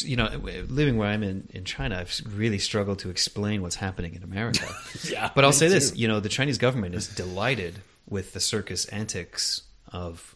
you 0.00 0.16
know, 0.16 0.28
living 0.68 0.96
where 0.96 1.08
I'm 1.08 1.22
in 1.22 1.48
in 1.52 1.64
China, 1.64 1.98
I've 1.98 2.20
really 2.34 2.58
struggled 2.58 3.00
to 3.00 3.10
explain 3.10 3.62
what's 3.62 3.76
happening 3.76 4.14
in 4.14 4.22
America. 4.22 4.66
Yeah, 5.04 5.30
but 5.34 5.44
I'll 5.44 5.52
say 5.52 5.68
this: 5.68 5.94
you 5.96 6.08
know, 6.08 6.20
the 6.20 6.28
Chinese 6.28 6.56
government 6.56 6.94
is 6.94 7.08
delighted 7.08 7.80
with 8.08 8.32
the 8.32 8.40
circus 8.40 8.86
antics 8.86 9.62
of 9.92 10.34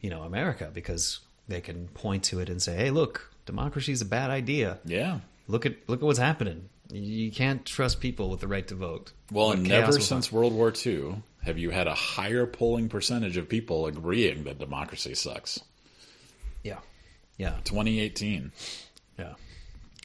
you 0.00 0.10
know 0.10 0.22
America 0.22 0.70
because 0.72 1.20
they 1.48 1.60
can 1.60 1.88
point 1.88 2.24
to 2.24 2.40
it 2.40 2.50
and 2.50 2.60
say, 2.60 2.76
"Hey, 2.76 2.90
look, 2.90 3.30
democracy 3.46 3.92
is 3.92 4.02
a 4.02 4.06
bad 4.06 4.30
idea. 4.30 4.78
Yeah. 4.84 5.20
Look 5.48 5.64
at 5.64 5.88
look 5.88 6.00
at 6.00 6.04
what's 6.04 6.18
happening. 6.18 6.68
You 6.90 7.30
can't 7.30 7.64
trust 7.64 8.00
people 8.00 8.28
with 8.28 8.40
the 8.40 8.48
right 8.48 8.66
to 8.68 8.74
vote." 8.74 9.12
Well, 9.32 9.52
and 9.52 9.62
never 9.62 9.92
since 9.92 10.30
World 10.30 10.52
War 10.52 10.72
II 10.84 11.22
have 11.42 11.56
you 11.56 11.70
had 11.70 11.86
a 11.86 11.94
higher 11.94 12.46
polling 12.46 12.88
percentage 12.88 13.36
of 13.36 13.48
people 13.48 13.86
agreeing 13.86 14.44
that 14.44 14.58
democracy 14.58 15.14
sucks. 15.14 15.60
Yeah, 16.62 16.78
yeah, 17.36 17.54
2018, 17.64 18.52
yeah. 19.18 19.34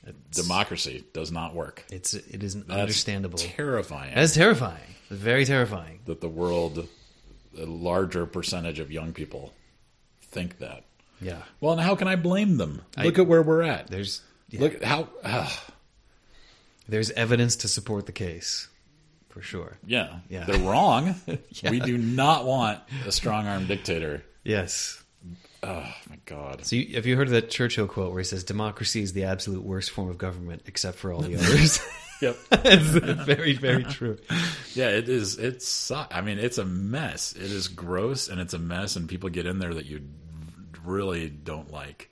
It's, 0.05 0.41
democracy 0.41 1.03
does 1.13 1.31
not 1.31 1.53
work. 1.53 1.83
it's 1.91 2.13
it 2.13 2.41
isn't 2.43 2.67
That's 2.67 2.79
understandable. 2.79 3.37
Terrifying. 3.37 4.15
That's 4.15 4.33
terrifying. 4.33 4.81
Very 5.09 5.45
terrifying. 5.45 5.99
that 6.05 6.21
the 6.21 6.29
world, 6.29 6.87
a 7.57 7.65
larger 7.65 8.25
percentage 8.25 8.79
of 8.79 8.91
young 8.91 9.11
people, 9.13 9.53
think 10.21 10.59
that. 10.59 10.83
Yeah. 11.21 11.41
Well, 11.59 11.73
and 11.73 11.81
how 11.81 11.95
can 11.95 12.07
I 12.07 12.15
blame 12.15 12.57
them? 12.57 12.81
I- 12.95 13.03
Look 13.05 13.19
at 13.19 13.27
where 13.27 13.41
we're 13.41 13.63
at. 13.63 13.87
There's 13.87 14.21
yeah, 14.49 14.61
Look 14.61 14.75
at 14.75 14.83
how. 14.83 15.09
ah, 15.23 15.65
there's 16.87 17.11
evidence 17.11 17.57
to 17.57 17.67
support 17.67 18.05
the 18.07 18.11
case, 18.11 18.67
for 19.29 19.41
sure. 19.41 19.77
yeah, 19.85 20.19
Yeah. 20.29 20.45
they're 20.45 20.57
wrong. 20.59 21.15
Yeah. 21.61 21.71
We 21.71 21.79
do 21.81 21.97
not 21.97 22.45
want 22.45 22.79
a 23.05 23.11
strong 23.11 23.47
arm 23.47 23.67
dictator. 23.67 24.23
Yes. 24.43 24.98
Oh 25.61 25.93
my 26.09 26.17
god. 26.25 26.65
So, 26.65 26.75
you, 26.77 26.95
have 26.95 27.05
you 27.05 27.15
heard 27.17 27.27
of 27.27 27.33
that 27.33 27.49
Churchill 27.49 27.87
quote 27.87 28.11
where 28.11 28.19
he 28.19 28.25
says, 28.25 28.43
"Democracy 28.43 29.01
is 29.01 29.13
the 29.13 29.25
absolute 29.25 29.63
worst 29.63 29.91
form 29.91 30.09
of 30.09 30.17
government, 30.17 30.63
except 30.65 30.97
for 30.97 31.11
all 31.11 31.21
the 31.21 31.35
others"? 31.37 31.79
Yep. 32.21 32.37
it's, 32.51 32.83
very, 33.25 33.53
very 33.53 33.83
true. 33.83 34.17
Yeah, 34.73 34.89
it 34.89 35.09
is. 35.09 35.37
It's. 35.37 35.91
I 35.91 36.21
mean, 36.21 36.39
it's 36.39 36.57
a 36.57 36.65
mess. 36.65 37.33
It 37.33 37.43
is 37.43 37.67
gross, 37.67 38.29
and 38.29 38.39
it's 38.39 38.53
a 38.53 38.59
mess, 38.59 38.95
and 38.95 39.07
people 39.09 39.29
get 39.29 39.45
in 39.45 39.59
there 39.59 39.73
that 39.73 39.85
you 39.85 40.01
really 40.85 41.29
don't 41.29 41.71
like. 41.71 42.11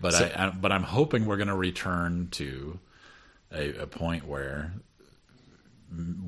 But 0.00 0.14
So- 0.14 0.30
I, 0.36 0.46
I. 0.46 0.50
But 0.50 0.70
I'm 0.72 0.82
hoping 0.84 1.26
we're 1.26 1.36
going 1.36 1.48
to 1.48 1.56
return 1.56 2.28
to 2.32 2.78
a, 3.52 3.82
a 3.82 3.86
point 3.86 4.26
where 4.26 4.72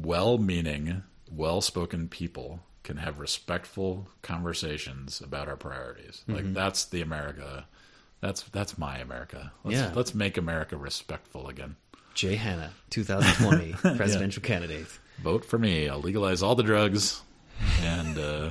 well-meaning, 0.00 1.02
well-spoken 1.30 2.08
people 2.08 2.60
can 2.86 2.96
have 2.96 3.18
respectful 3.18 4.08
conversations 4.22 5.20
about 5.20 5.48
our 5.48 5.56
priorities. 5.56 6.22
Mm-hmm. 6.22 6.34
Like 6.34 6.54
that's 6.54 6.86
the 6.86 7.02
America. 7.02 7.66
That's 8.20 8.42
that's 8.44 8.78
my 8.78 8.96
America. 8.98 9.52
Let's, 9.64 9.76
Yeah. 9.76 9.92
let's 9.94 10.14
make 10.14 10.38
America 10.38 10.76
respectful 10.76 11.48
again. 11.48 11.76
Jay 12.14 12.36
Hanna, 12.36 12.70
2020 12.90 13.72
presidential 13.96 14.42
candidate. 14.42 14.86
vote 15.22 15.44
for 15.44 15.58
me. 15.58 15.88
I'll 15.88 16.00
legalize 16.00 16.42
all 16.42 16.54
the 16.54 16.62
drugs. 16.62 17.20
And 17.82 18.18
uh, 18.18 18.50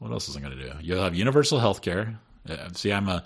what 0.00 0.10
else 0.10 0.28
is 0.28 0.36
I 0.36 0.40
going 0.40 0.56
to 0.58 0.62
do? 0.70 0.72
You'll 0.80 1.02
have 1.02 1.14
universal 1.14 1.60
health 1.60 1.82
care. 1.82 2.18
Uh, 2.48 2.68
see, 2.74 2.92
I'm 2.92 3.08
a 3.08 3.22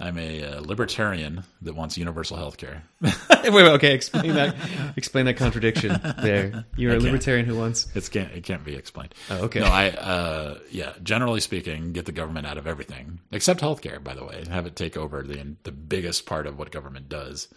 I'm 0.00 0.18
a 0.18 0.42
uh, 0.42 0.60
libertarian 0.60 1.44
that 1.60 1.74
wants 1.74 1.96
universal 1.96 2.36
health 2.36 2.56
care. 2.56 2.82
wait, 3.00 3.52
wait, 3.52 3.66
okay, 3.72 3.94
explain 3.94 4.34
that. 4.34 4.56
Explain 4.96 5.26
that 5.26 5.36
contradiction 5.36 6.00
there. 6.20 6.64
You're 6.76 6.90
a 6.90 6.94
can't. 6.94 7.04
libertarian 7.04 7.46
who 7.46 7.56
wants. 7.56 7.86
It's 7.94 8.08
can't 8.08 8.32
it 8.32 8.42
can't 8.42 8.64
be 8.64 8.74
explained. 8.74 9.14
Oh, 9.30 9.44
okay. 9.44 9.60
No, 9.60 9.66
I 9.66 9.90
uh, 9.90 10.58
yeah. 10.70 10.94
Generally 11.02 11.40
speaking, 11.40 11.92
get 11.92 12.06
the 12.06 12.12
government 12.12 12.46
out 12.46 12.58
of 12.58 12.66
everything 12.66 13.20
except 13.30 13.60
healthcare. 13.60 14.02
By 14.02 14.14
the 14.14 14.24
way, 14.24 14.44
have 14.50 14.66
it 14.66 14.74
take 14.74 14.96
over 14.96 15.22
the 15.22 15.56
the 15.62 15.72
biggest 15.72 16.26
part 16.26 16.46
of 16.46 16.58
what 16.58 16.72
government 16.72 17.08
does. 17.08 17.48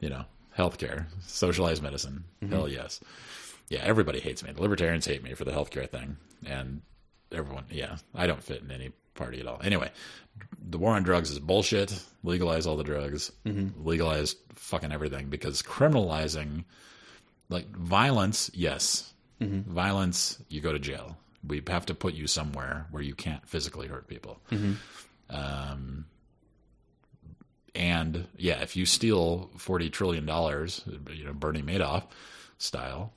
You 0.00 0.10
know, 0.10 0.24
healthcare, 0.56 1.06
socialized 1.26 1.82
medicine. 1.82 2.24
Mm-hmm. 2.42 2.54
Hell 2.54 2.68
yes. 2.68 3.00
yeah, 3.68 3.80
everybody 3.82 4.20
hates 4.20 4.42
me. 4.42 4.52
The 4.52 4.62
libertarians 4.62 5.06
hate 5.06 5.22
me 5.22 5.34
for 5.34 5.44
the 5.44 5.52
healthcare 5.52 5.88
thing, 5.88 6.16
and 6.44 6.82
everyone, 7.32 7.64
yeah, 7.70 7.96
I 8.14 8.26
don't 8.26 8.42
fit 8.42 8.62
in 8.62 8.70
any 8.70 8.92
party 9.18 9.40
at 9.40 9.46
all. 9.46 9.60
Anyway, 9.62 9.90
the 10.66 10.78
war 10.78 10.94
on 10.94 11.02
drugs 11.02 11.30
is 11.30 11.38
bullshit. 11.38 12.02
Legalize 12.22 12.66
all 12.66 12.76
the 12.76 12.84
drugs. 12.84 13.30
Mm-hmm. 13.44 13.86
Legalize 13.86 14.36
fucking 14.54 14.92
everything 14.92 15.28
because 15.28 15.62
criminalizing, 15.62 16.64
like 17.48 17.68
violence, 17.76 18.50
yes, 18.54 19.12
mm-hmm. 19.40 19.70
violence, 19.70 20.38
you 20.48 20.60
go 20.60 20.72
to 20.72 20.78
jail. 20.78 21.16
We 21.46 21.62
have 21.68 21.86
to 21.86 21.94
put 21.94 22.14
you 22.14 22.26
somewhere 22.26 22.86
where 22.90 23.02
you 23.02 23.14
can't 23.14 23.46
physically 23.48 23.86
hurt 23.86 24.08
people. 24.08 24.40
Mm-hmm. 24.50 24.72
Um, 25.30 26.06
and 27.74 28.26
yeah, 28.36 28.60
if 28.62 28.76
you 28.76 28.86
steal 28.86 29.50
forty 29.56 29.90
trillion 29.90 30.26
dollars, 30.26 30.82
you 31.12 31.24
know 31.24 31.32
Bernie 31.32 31.62
Madoff 31.62 32.04
style, 32.58 33.12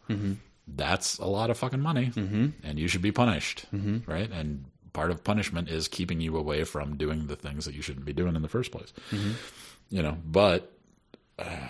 that's 0.67 1.17
a 1.17 1.25
lot 1.25 1.49
of 1.49 1.57
fucking 1.57 1.79
money, 1.79 2.11
and 2.63 2.77
you 2.77 2.87
should 2.87 3.01
be 3.01 3.11
punished, 3.11 3.65
right? 4.05 4.29
And 4.29 4.65
part 4.93 5.11
of 5.11 5.23
punishment 5.23 5.69
is 5.69 5.87
keeping 5.87 6.19
you 6.21 6.37
away 6.37 6.63
from 6.63 6.97
doing 6.97 7.27
the 7.27 7.35
things 7.35 7.65
that 7.65 7.73
you 7.75 7.81
shouldn't 7.81 8.05
be 8.05 8.13
doing 8.13 8.35
in 8.35 8.41
the 8.41 8.47
first 8.49 8.71
place. 8.71 8.91
You 9.89 10.01
know, 10.03 10.17
but 10.25 10.71
uh, 11.39 11.67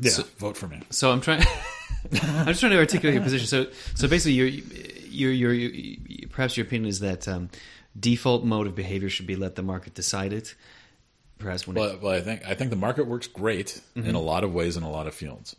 yeah, 0.00 0.10
vote 0.38 0.56
for 0.56 0.66
me. 0.68 0.80
So 0.90 1.10
I'm 1.10 1.20
trying. 1.20 1.42
I'm 2.22 2.46
just 2.46 2.60
trying 2.60 2.72
to 2.72 2.78
articulate 2.78 3.14
your 3.14 3.22
position. 3.22 3.46
So, 3.46 3.66
so 3.94 4.08
basically, 4.08 4.32
your 4.32 4.46
your 4.48 5.32
your, 5.32 5.52
your 5.52 6.28
perhaps 6.30 6.56
your 6.56 6.66
opinion 6.66 6.88
is 6.88 7.00
that 7.00 7.28
um, 7.28 7.50
default 7.98 8.44
mode 8.44 8.66
of 8.66 8.74
behavior 8.74 9.08
should 9.08 9.26
be 9.26 9.36
let 9.36 9.54
the 9.56 9.62
market 9.62 9.94
decide 9.94 10.32
it. 10.32 10.54
Perhaps 11.38 11.66
when 11.66 11.76
it, 11.76 11.80
Well, 11.80 11.98
well, 12.00 12.12
I 12.12 12.20
think 12.20 12.46
I 12.46 12.54
think 12.54 12.70
the 12.70 12.76
market 12.76 13.06
works 13.06 13.26
great 13.26 13.80
in 13.94 14.14
a 14.14 14.20
lot 14.20 14.44
of 14.44 14.54
ways 14.54 14.76
in 14.76 14.82
a 14.82 14.90
lot 14.90 15.06
of 15.06 15.14
fields. 15.14 15.54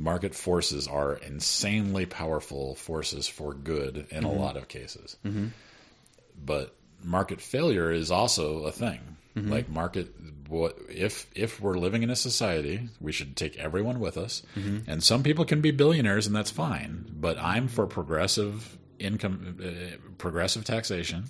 Market 0.00 0.34
forces 0.34 0.88
are 0.88 1.14
insanely 1.14 2.06
powerful 2.06 2.74
forces 2.74 3.28
for 3.28 3.52
good 3.52 4.06
in 4.10 4.24
a 4.24 4.28
mm-hmm. 4.28 4.40
lot 4.40 4.56
of 4.56 4.66
cases. 4.66 5.16
Mm-hmm. 5.26 5.48
But 6.42 6.74
market 7.04 7.42
failure 7.42 7.92
is 7.92 8.10
also 8.10 8.64
a 8.64 8.72
thing. 8.72 9.00
Mm-hmm. 9.36 9.52
Like 9.52 9.68
market, 9.68 10.08
what 10.48 10.78
if 10.88 11.26
if 11.34 11.60
we're 11.60 11.76
living 11.76 12.02
in 12.02 12.08
a 12.08 12.16
society, 12.16 12.88
we 12.98 13.12
should 13.12 13.36
take 13.36 13.58
everyone 13.58 14.00
with 14.00 14.16
us, 14.16 14.42
and 14.88 15.02
some 15.02 15.22
people 15.22 15.44
can 15.44 15.60
be 15.60 15.70
billionaires, 15.70 16.26
and 16.26 16.34
that's 16.34 16.50
fine. 16.50 17.04
But 17.12 17.38
I'm 17.38 17.68
for 17.68 17.86
progressive 17.86 18.78
income, 18.98 19.58
uh, 19.62 19.96
progressive 20.18 20.64
taxation. 20.64 21.26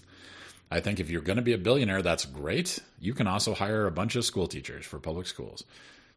I 0.71 0.81
think 0.81 1.01
if 1.01 1.11
you're 1.11 1.23
going 1.23 1.37
to 1.37 1.43
be 1.43 1.53
a 1.53 1.59
billionaire, 1.59 2.03
that's 2.03 2.25
great. 2.25 2.79
You 3.01 3.13
can 3.15 3.27
also 3.27 3.53
hire 3.53 3.87
a 3.87 3.91
bunch 3.91 4.15
of 4.15 4.25
school 4.25 4.47
teachers 4.47 4.87
for 4.87 5.01
public 5.01 5.27
schools, 5.27 5.65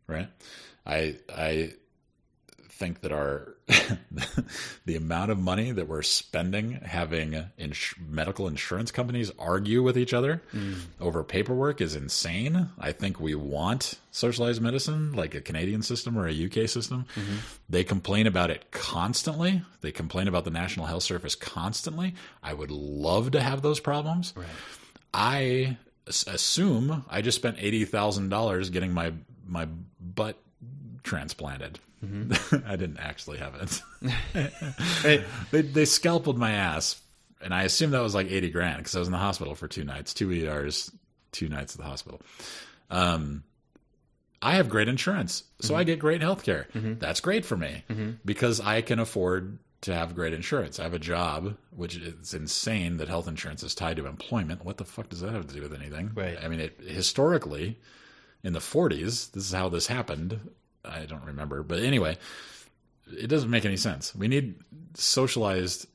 right? 0.07 0.29
I 0.85 1.17
I 1.35 1.73
think 2.83 2.99
that 2.99 3.13
our 3.13 3.55
the 4.85 4.97
amount 4.97 5.31
of 5.31 5.39
money 5.39 5.71
that 5.71 5.87
we're 5.87 6.01
spending 6.01 6.73
having 6.83 7.45
ins- 7.57 7.95
medical 8.09 8.45
insurance 8.45 8.91
companies 8.91 9.31
argue 9.39 9.81
with 9.81 9.97
each 9.97 10.13
other 10.13 10.43
mm. 10.53 10.75
over 10.99 11.23
paperwork 11.23 11.79
is 11.79 11.95
insane. 11.95 12.69
I 12.77 12.91
think 12.91 13.21
we 13.21 13.35
want 13.35 13.99
socialized 14.11 14.61
medicine 14.61 15.13
like 15.13 15.33
a 15.33 15.39
Canadian 15.39 15.81
system 15.81 16.17
or 16.17 16.27
a 16.27 16.45
UK 16.45 16.67
system. 16.67 17.05
Mm-hmm. 17.15 17.37
They 17.69 17.85
complain 17.85 18.27
about 18.27 18.51
it 18.51 18.69
constantly. 18.71 19.61
They 19.79 19.93
complain 19.93 20.27
about 20.27 20.43
the 20.43 20.51
National 20.51 20.85
Health 20.85 21.03
Service 21.03 21.35
constantly. 21.35 22.15
I 22.43 22.53
would 22.53 22.71
love 22.71 23.31
to 23.31 23.39
have 23.39 23.61
those 23.61 23.79
problems. 23.79 24.33
I 25.13 25.77
assume 26.27 27.05
I 27.09 27.21
just 27.21 27.37
spent 27.37 27.55
eighty 27.59 27.85
thousand 27.85 28.27
dollars 28.27 28.69
getting 28.71 28.91
my 28.93 29.13
my 29.47 29.69
butt 30.01 30.37
transplanted. 31.03 31.79
Mm-hmm. 32.03 32.55
I 32.67 32.75
didn't 32.75 32.97
actually 32.97 33.37
have 33.39 33.55
it. 33.55 33.81
They 35.51 35.61
they 35.61 35.85
scalpeled 35.85 36.37
my 36.37 36.51
ass, 36.51 36.99
and 37.41 37.53
I 37.53 37.63
assume 37.63 37.91
that 37.91 38.01
was 38.01 38.15
like 38.15 38.31
eighty 38.31 38.49
grand 38.49 38.77
because 38.77 38.95
I 38.95 38.99
was 38.99 39.07
in 39.07 39.13
the 39.13 39.17
hospital 39.17 39.55
for 39.55 39.67
two 39.67 39.83
nights, 39.83 40.13
two 40.13 40.31
ERs, 40.31 40.91
two 41.31 41.49
nights 41.49 41.75
at 41.75 41.81
the 41.81 41.87
hospital. 41.87 42.21
Um, 42.89 43.43
I 44.41 44.55
have 44.55 44.69
great 44.69 44.89
insurance, 44.89 45.43
so 45.61 45.75
I 45.75 45.79
mm-hmm. 45.81 45.87
get 45.87 45.99
great 45.99 46.21
health 46.21 46.43
care. 46.43 46.67
Mm-hmm. 46.73 46.95
That's 46.99 47.21
great 47.21 47.45
for 47.45 47.55
me 47.55 47.83
because 48.25 48.59
I 48.59 48.81
can 48.81 48.99
afford 48.99 49.59
to 49.83 49.93
have 49.93 50.15
great 50.15 50.33
insurance. 50.33 50.79
I 50.79 50.83
have 50.83 50.93
a 50.93 50.99
job, 50.99 51.57
which 51.71 51.97
is 51.97 52.33
insane 52.33 52.97
that 52.97 53.09
health 53.09 53.27
insurance 53.27 53.63
is 53.63 53.75
tied 53.75 53.97
to 53.97 54.07
employment. 54.07 54.63
What 54.63 54.77
the 54.77 54.85
fuck 54.85 55.09
does 55.09 55.19
that 55.21 55.33
have 55.33 55.47
to 55.47 55.53
do 55.53 55.61
with 55.61 55.73
anything? 55.73 56.11
Right. 56.15 56.37
I 56.41 56.47
mean, 56.47 56.61
it, 56.61 56.79
historically, 56.81 57.77
in 58.43 58.53
the 58.53 58.59
40s, 58.59 59.31
this 59.31 59.45
is 59.45 59.51
how 59.51 59.67
this 59.67 59.87
happened. 59.87 60.39
I 60.85 61.05
don't 61.05 61.23
remember, 61.23 61.63
but 61.63 61.79
anyway, 61.79 62.17
it 63.11 63.27
doesn't 63.27 63.49
make 63.49 63.65
any 63.65 63.77
sense. 63.77 64.15
We 64.15 64.27
need 64.27 64.55
socialized 64.95 65.87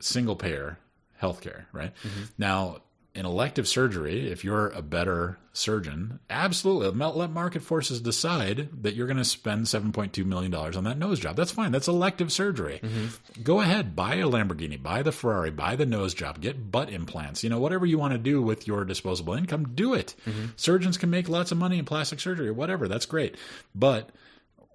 single 0.00 0.36
payer 0.36 0.78
healthcare, 1.20 1.64
right? 1.72 1.92
Mm-hmm. 2.02 2.22
Now, 2.38 2.78
in 3.14 3.26
elective 3.26 3.66
surgery, 3.66 4.30
if 4.30 4.44
you're 4.44 4.68
a 4.68 4.82
better 4.82 5.38
surgeon, 5.52 6.20
absolutely 6.30 6.96
let 6.96 7.30
market 7.30 7.62
forces 7.62 8.00
decide 8.00 8.68
that 8.82 8.94
you're 8.94 9.08
going 9.08 9.16
to 9.16 9.24
spend 9.24 9.66
$7.2 9.66 10.24
million 10.24 10.54
on 10.54 10.84
that 10.84 10.96
nose 10.96 11.18
job. 11.18 11.34
That's 11.34 11.50
fine. 11.50 11.72
That's 11.72 11.88
elective 11.88 12.30
surgery. 12.30 12.80
Mm-hmm. 12.82 13.42
Go 13.42 13.60
ahead, 13.60 13.96
buy 13.96 14.14
a 14.16 14.28
Lamborghini, 14.28 14.80
buy 14.80 15.02
the 15.02 15.10
Ferrari, 15.10 15.50
buy 15.50 15.74
the 15.74 15.86
nose 15.86 16.14
job, 16.14 16.40
get 16.40 16.70
butt 16.70 16.90
implants. 16.90 17.42
You 17.42 17.50
know, 17.50 17.58
whatever 17.58 17.84
you 17.84 17.98
want 17.98 18.12
to 18.12 18.18
do 18.18 18.40
with 18.40 18.68
your 18.68 18.84
disposable 18.84 19.34
income, 19.34 19.72
do 19.74 19.94
it. 19.94 20.14
Mm-hmm. 20.26 20.46
Surgeons 20.56 20.96
can 20.96 21.10
make 21.10 21.28
lots 21.28 21.50
of 21.50 21.58
money 21.58 21.78
in 21.78 21.84
plastic 21.84 22.20
surgery 22.20 22.48
or 22.48 22.54
whatever. 22.54 22.86
That's 22.86 23.06
great. 23.06 23.36
But 23.74 24.10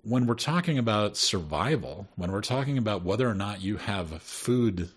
when 0.04 0.28
we're 0.28 0.36
talking 0.36 0.78
about 0.78 1.16
survival, 1.16 2.08
when 2.16 2.32
we're 2.32 2.42
talking 2.42 2.78
about 2.78 3.04
whether 3.04 3.30
or 3.30 3.34
not 3.34 3.62
you 3.62 3.78
have 3.78 4.22
food 4.22 4.90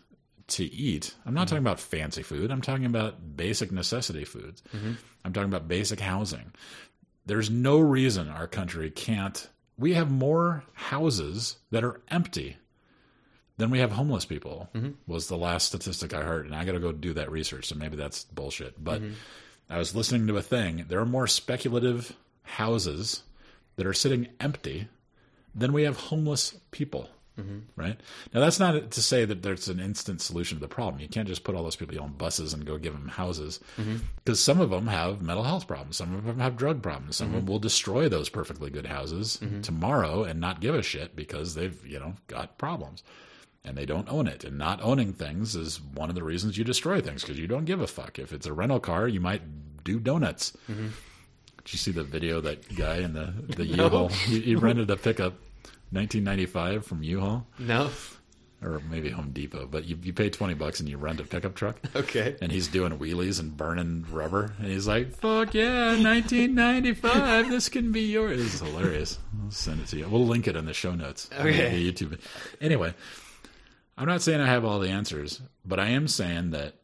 to 0.49 0.65
eat, 0.65 1.15
I'm 1.27 1.35
not 1.35 1.49
talking 1.49 1.62
about 1.62 1.81
fancy 1.81 2.23
food. 2.23 2.51
I'm 2.51 2.62
talking 2.62 2.87
about 2.87 3.37
basic 3.37 3.70
necessity 3.70 4.25
foods. 4.25 4.62
Mm-hmm. 4.75 4.93
I'm 5.25 5.33
talking 5.33 5.49
about 5.49 5.69
basic 5.69 6.01
housing. 6.01 6.53
There's 7.27 7.51
no 7.51 7.79
reason 7.79 8.29
our 8.29 8.47
country 8.47 8.91
can't. 8.91 9.49
We 9.77 9.95
have 9.95 10.11
more 10.11 10.65
houses 10.73 11.57
that 11.70 11.85
are 11.85 12.01
empty 12.09 12.57
than 13.59 13.70
we 13.70 13.81
have 13.81 13.93
homeless 13.93 14.25
people, 14.25 14.70
mm-hmm. 14.75 14.91
was 15.07 15.27
the 15.27 15.37
last 15.37 15.66
statistic 15.66 16.15
I 16.15 16.23
heard. 16.23 16.47
And 16.47 16.55
I 16.55 16.65
got 16.65 16.73
to 16.73 16.81
go 16.81 16.93
do 16.93 17.12
that 17.15 17.31
research. 17.31 17.66
So 17.66 17.75
maybe 17.75 17.97
that's 17.97 18.25
bullshit. 18.25 18.83
But 18.83 19.03
mm-hmm. 19.03 19.15
I 19.69 19.79
was 19.79 19.95
listening 19.95 20.27
to 20.29 20.37
a 20.37 20.43
thing. 20.43 20.87
There 20.89 21.01
are 21.01 21.07
more 21.07 21.27
speculative 21.27 22.16
houses 22.43 23.23
that 23.77 23.87
are 23.87 23.93
sitting 23.93 24.29
empty 24.41 24.89
than 25.55 25.73
we 25.73 25.83
have 25.83 25.97
homeless 25.97 26.57
people. 26.70 27.11
Mm-hmm. 27.39 27.59
Right 27.77 28.01
now, 28.35 28.40
that's 28.40 28.59
not 28.59 28.90
to 28.90 29.02
say 29.02 29.24
that 29.24 29.43
there's 29.43 29.69
an 29.69 29.81
instant 29.81 30.20
solution 30.20 30.59
to 30.59 30.60
the 30.60 30.69
problem. 30.69 31.01
You 31.01 31.09
can't 31.09 31.28
just 31.28 31.44
put 31.44 31.55
all 31.55 31.62
those 31.62 31.77
people 31.77 32.01
on 32.01 32.12
buses 32.12 32.52
and 32.52 32.65
go 32.65 32.78
give 32.78 32.94
them 32.94 33.09
houses, 33.09 33.60
mm-hmm. 33.77 33.97
because 34.16 34.40
some 34.40 34.60
of 34.60 34.70
them 34.70 34.86
have 34.86 35.23
mental 35.23 35.44
health 35.44 35.66
problems, 35.66 35.97
some 35.97 36.15
of 36.15 36.24
them 36.24 36.40
have 36.40 36.56
drug 36.56 36.82
problems, 36.82 37.16
some 37.16 37.28
of 37.28 37.31
mm-hmm. 37.31 37.47
them 37.47 37.47
will 37.47 37.59
destroy 37.59 38.09
those 38.09 38.28
perfectly 38.28 38.70
good 38.70 38.86
houses 38.86 39.40
tomorrow 39.62 40.24
and 40.24 40.40
not 40.40 40.60
give 40.60 40.74
a 40.74 40.82
shit 40.82 41.15
because 41.15 41.55
they've 41.55 41.86
you 41.86 41.98
know 41.98 42.15
got 42.27 42.59
problems 42.59 43.02
and 43.65 43.77
they 43.77 43.86
don't 43.86 44.09
own 44.10 44.27
it. 44.27 44.44
And 44.44 44.59
not 44.59 44.82
owning 44.82 45.12
things 45.12 45.55
is 45.55 45.81
one 45.81 46.09
of 46.09 46.15
the 46.15 46.23
reasons 46.23 46.56
you 46.56 46.65
destroy 46.65 47.01
things 47.01 47.23
because 47.23 47.39
you 47.39 47.47
don't 47.47 47.65
give 47.66 47.81
a 47.81 47.86
fuck. 47.86 48.19
If 48.19 48.32
it's 48.32 48.47
a 48.47 48.52
rental 48.52 48.81
car, 48.81 49.09
you 49.09 49.20
might 49.20 49.43
do 49.85 50.01
donuts. 50.01 50.56
Did 51.65 51.73
you 51.74 51.78
see 51.78 51.90
the 51.90 52.05
video 52.05 52.40
that 52.40 52.74
guy 52.74 52.97
in 52.97 53.12
the 53.12 53.32
the 53.56 53.66
U-Haul? 53.77 54.09
He, 54.09 54.40
he 54.40 54.55
rented 54.55 54.90
a 54.90 54.97
pickup, 54.97 55.35
1995 55.90 56.85
from 56.85 57.02
U-Haul 57.02 57.47
no. 57.59 57.90
or 58.62 58.82
maybe 58.90 59.09
Home 59.10 59.31
Depot, 59.32 59.66
but 59.66 59.85
you, 59.85 59.98
you 60.02 60.12
pay 60.12 60.28
20 60.31 60.55
bucks 60.55 60.81
and 60.81 60.89
you 60.89 60.98
rent 60.98 61.20
a 61.20 61.24
pickup 61.24 61.55
truck. 61.55 61.78
Okay. 61.97 62.36
And 62.43 62.52
he's 62.52 62.69
doing 62.69 62.98
wheelies 62.98 63.40
and 63.40 63.56
burning 63.56 64.05
rubber. 64.10 64.52
And 64.59 64.69
he's 64.69 64.86
like, 64.86 65.12
fuck 65.16 65.55
yeah, 65.55 65.90
1995. 66.02 67.48
This 67.51 67.69
can 67.69 67.93
be 67.93 68.02
yours. 68.02 68.40
It's 68.40 68.60
hilarious. 68.60 69.19
I'll 69.43 69.51
send 69.51 69.81
it 69.81 69.86
to 69.89 69.97
you. 69.98 70.09
We'll 70.09 70.27
link 70.27 70.47
it 70.47 70.56
in 70.56 70.65
the 70.66 70.74
show 70.74 70.94
notes. 70.94 71.28
Okay. 71.39 71.70
the 71.70 71.93
YouTube. 71.93 72.20
Anyway, 72.60 72.94
I'm 73.97 74.06
not 74.06 74.23
saying 74.23 74.40
I 74.40 74.47
have 74.47 74.65
all 74.65 74.78
the 74.78 74.90
answers, 74.90 75.40
but 75.65 75.81
I 75.81 75.89
am 75.89 76.06
saying 76.06 76.51
that 76.51 76.74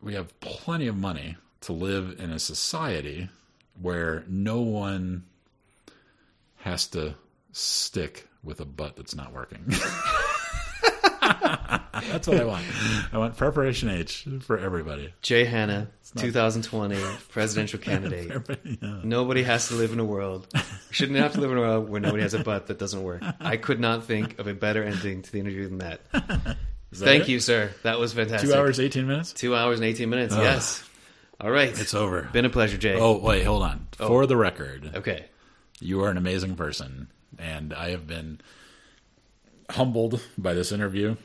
we 0.00 0.14
have 0.14 0.38
plenty 0.40 0.86
of 0.86 0.96
money 0.96 1.36
to 1.62 1.72
live 1.72 2.18
in 2.18 2.30
a 2.30 2.38
society 2.38 3.28
where 3.80 4.24
no 4.28 4.60
one 4.60 5.24
has 6.56 6.86
to 6.88 7.14
stick 7.56 8.28
with 8.44 8.60
a 8.60 8.64
butt 8.64 8.96
that's 8.96 9.14
not 9.14 9.32
working. 9.32 9.64
that's 12.10 12.28
what 12.28 12.38
I 12.38 12.44
want. 12.44 12.64
I 13.12 13.18
want 13.18 13.36
preparation 13.36 13.88
H 13.88 14.26
for 14.40 14.58
everybody. 14.58 15.12
Jay 15.22 15.44
Hanna, 15.44 15.88
2020 16.16 16.96
presidential 17.30 17.78
candidate. 17.82 18.30
Yeah. 18.64 19.00
Nobody 19.02 19.42
has 19.42 19.68
to 19.68 19.74
live 19.74 19.92
in 19.92 19.98
a 20.00 20.04
world. 20.04 20.46
Shouldn't 20.90 21.18
have 21.18 21.32
to 21.32 21.40
live 21.40 21.50
in 21.50 21.58
a 21.58 21.60
world 21.60 21.88
where 21.88 22.00
nobody 22.00 22.22
has 22.22 22.34
a 22.34 22.42
butt 22.44 22.66
that 22.66 22.78
doesn't 22.78 23.02
work. 23.02 23.22
I 23.40 23.56
could 23.56 23.80
not 23.80 24.04
think 24.04 24.38
of 24.38 24.46
a 24.46 24.54
better 24.54 24.82
ending 24.84 25.22
to 25.22 25.32
the 25.32 25.40
interview 25.40 25.68
than 25.68 25.78
that. 25.78 26.00
Is 26.92 27.00
that 27.00 27.06
Thank 27.06 27.24
it? 27.24 27.30
you, 27.30 27.40
sir. 27.40 27.70
That 27.82 27.98
was 27.98 28.12
fantastic. 28.12 28.48
Two 28.48 28.56
hours, 28.56 28.78
18 28.78 29.06
minutes? 29.06 29.32
Two 29.32 29.56
hours 29.56 29.78
and 29.80 29.86
18 29.86 30.08
minutes. 30.08 30.34
Yes. 30.36 30.88
All 31.40 31.50
right. 31.50 31.68
It's 31.78 31.94
over. 31.94 32.22
Been 32.32 32.44
a 32.44 32.50
pleasure, 32.50 32.78
Jay. 32.78 32.94
Oh, 32.98 33.18
wait, 33.18 33.42
hold 33.44 33.62
on. 33.64 33.88
Oh. 33.98 34.06
For 34.08 34.26
the 34.26 34.36
record, 34.36 34.92
Okay. 34.94 35.26
you 35.80 36.02
are 36.04 36.10
an 36.10 36.16
amazing 36.16 36.54
person. 36.56 37.08
And 37.38 37.72
I 37.74 37.90
have 37.90 38.06
been 38.06 38.40
humbled 39.70 40.20
by 40.38 40.54
this 40.54 40.72
interview, 40.72 41.16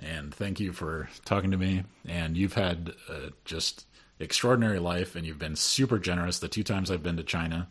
and 0.00 0.34
thank 0.34 0.60
you 0.60 0.72
for 0.72 1.08
talking 1.24 1.50
to 1.50 1.56
me. 1.56 1.84
And 2.06 2.36
you've 2.36 2.54
had 2.54 2.94
uh, 3.08 3.30
just 3.44 3.86
extraordinary 4.20 4.78
life, 4.78 5.16
and 5.16 5.26
you've 5.26 5.38
been 5.38 5.56
super 5.56 5.98
generous. 5.98 6.38
The 6.38 6.48
two 6.48 6.64
times 6.64 6.90
I've 6.90 7.02
been 7.02 7.16
to 7.16 7.24
China, 7.24 7.68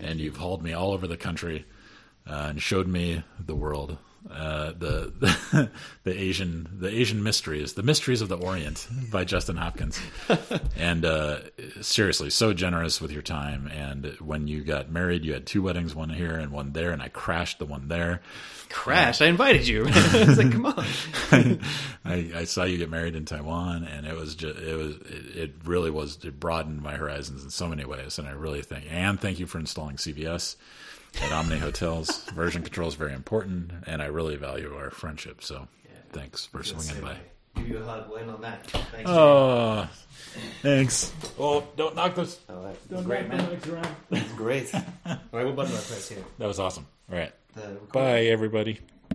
and 0.00 0.20
you've 0.20 0.36
hauled 0.36 0.62
me 0.62 0.72
all 0.72 0.92
over 0.92 1.06
the 1.06 1.16
country 1.16 1.66
uh, 2.26 2.46
and 2.50 2.62
showed 2.62 2.86
me 2.86 3.22
the 3.38 3.54
world. 3.54 3.98
Uh, 4.30 4.72
the, 4.78 5.70
the 6.04 6.18
Asian 6.18 6.68
the 6.80 6.88
Asian 6.88 7.22
mysteries, 7.22 7.72
the 7.72 7.82
mysteries 7.82 8.20
of 8.20 8.28
the 8.28 8.36
Orient 8.36 8.86
by 9.10 9.24
Justin 9.24 9.56
Hopkins, 9.56 9.98
and 10.76 11.04
uh, 11.04 11.40
seriously, 11.80 12.28
so 12.28 12.52
generous 12.52 13.00
with 13.00 13.10
your 13.10 13.22
time. 13.22 13.68
And 13.68 14.06
when 14.20 14.46
you 14.46 14.62
got 14.64 14.90
married, 14.90 15.24
you 15.24 15.32
had 15.32 15.46
two 15.46 15.62
weddings, 15.62 15.94
one 15.94 16.10
here 16.10 16.36
and 16.36 16.52
one 16.52 16.72
there, 16.72 16.90
and 16.90 17.00
I 17.00 17.08
crashed 17.08 17.58
the 17.58 17.64
one 17.64 17.88
there. 17.88 18.20
Crash! 18.68 19.22
I 19.22 19.26
invited 19.26 19.66
you. 19.66 19.86
I 19.88 20.24
was 20.26 20.36
like, 20.36 20.52
come 20.52 20.66
on. 20.66 21.60
I, 22.04 22.30
I 22.36 22.44
saw 22.44 22.64
you 22.64 22.76
get 22.76 22.90
married 22.90 23.16
in 23.16 23.24
Taiwan, 23.24 23.84
and 23.84 24.06
it 24.06 24.14
was 24.14 24.34
just 24.34 24.58
it 24.58 24.76
was 24.76 24.96
it, 24.96 25.36
it 25.36 25.54
really 25.64 25.90
was 25.90 26.22
it 26.22 26.38
broadened 26.38 26.82
my 26.82 26.96
horizons 26.96 27.44
in 27.44 27.50
so 27.50 27.66
many 27.66 27.86
ways, 27.86 28.18
and 28.18 28.28
I 28.28 28.32
really 28.32 28.60
thank 28.60 28.84
and 28.90 29.18
thank 29.18 29.38
you 29.38 29.46
for 29.46 29.58
installing 29.58 29.96
CVS 29.96 30.56
at 31.22 31.32
Omni 31.32 31.58
Hotels. 31.58 32.24
Version 32.30 32.62
control 32.62 32.88
is 32.88 32.94
very 32.94 33.12
important, 33.12 33.72
and 33.86 34.02
I 34.02 34.06
really 34.06 34.36
value 34.36 34.74
our 34.76 34.90
friendship. 34.90 35.42
So, 35.42 35.68
thanks 36.12 36.46
for 36.46 36.62
swinging 36.62 37.02
by. 37.02 37.16
Give 37.56 37.68
you 37.68 37.78
a 37.78 37.84
hug. 37.84 38.08
We'll 38.10 38.30
on 38.30 38.40
that. 38.42 38.70
Ah, 38.74 38.86
thanks. 38.92 39.10
Oh, 39.10 39.88
thanks. 40.62 41.12
Oh, 41.38 41.64
don't 41.76 41.94
knock 41.96 42.14
this. 42.14 42.38
Oh, 42.48 42.62
that's 42.62 42.86
Don't 42.86 43.04
great, 43.04 43.28
knock 43.28 43.38
the 43.38 43.42
man. 43.44 43.56
mics 43.56 43.72
around. 43.72 43.96
That's 44.10 44.32
great. 44.32 44.74
All 44.74 44.82
right, 45.32 45.46
what 45.46 45.56
button 45.56 45.72
do 45.72 45.78
I 45.78 45.80
press 45.80 46.08
here? 46.08 46.24
That 46.38 46.46
was 46.46 46.60
awesome. 46.60 46.86
All 47.10 47.18
right. 47.18 47.32
Bye, 47.92 48.26
everybody. 48.26 48.78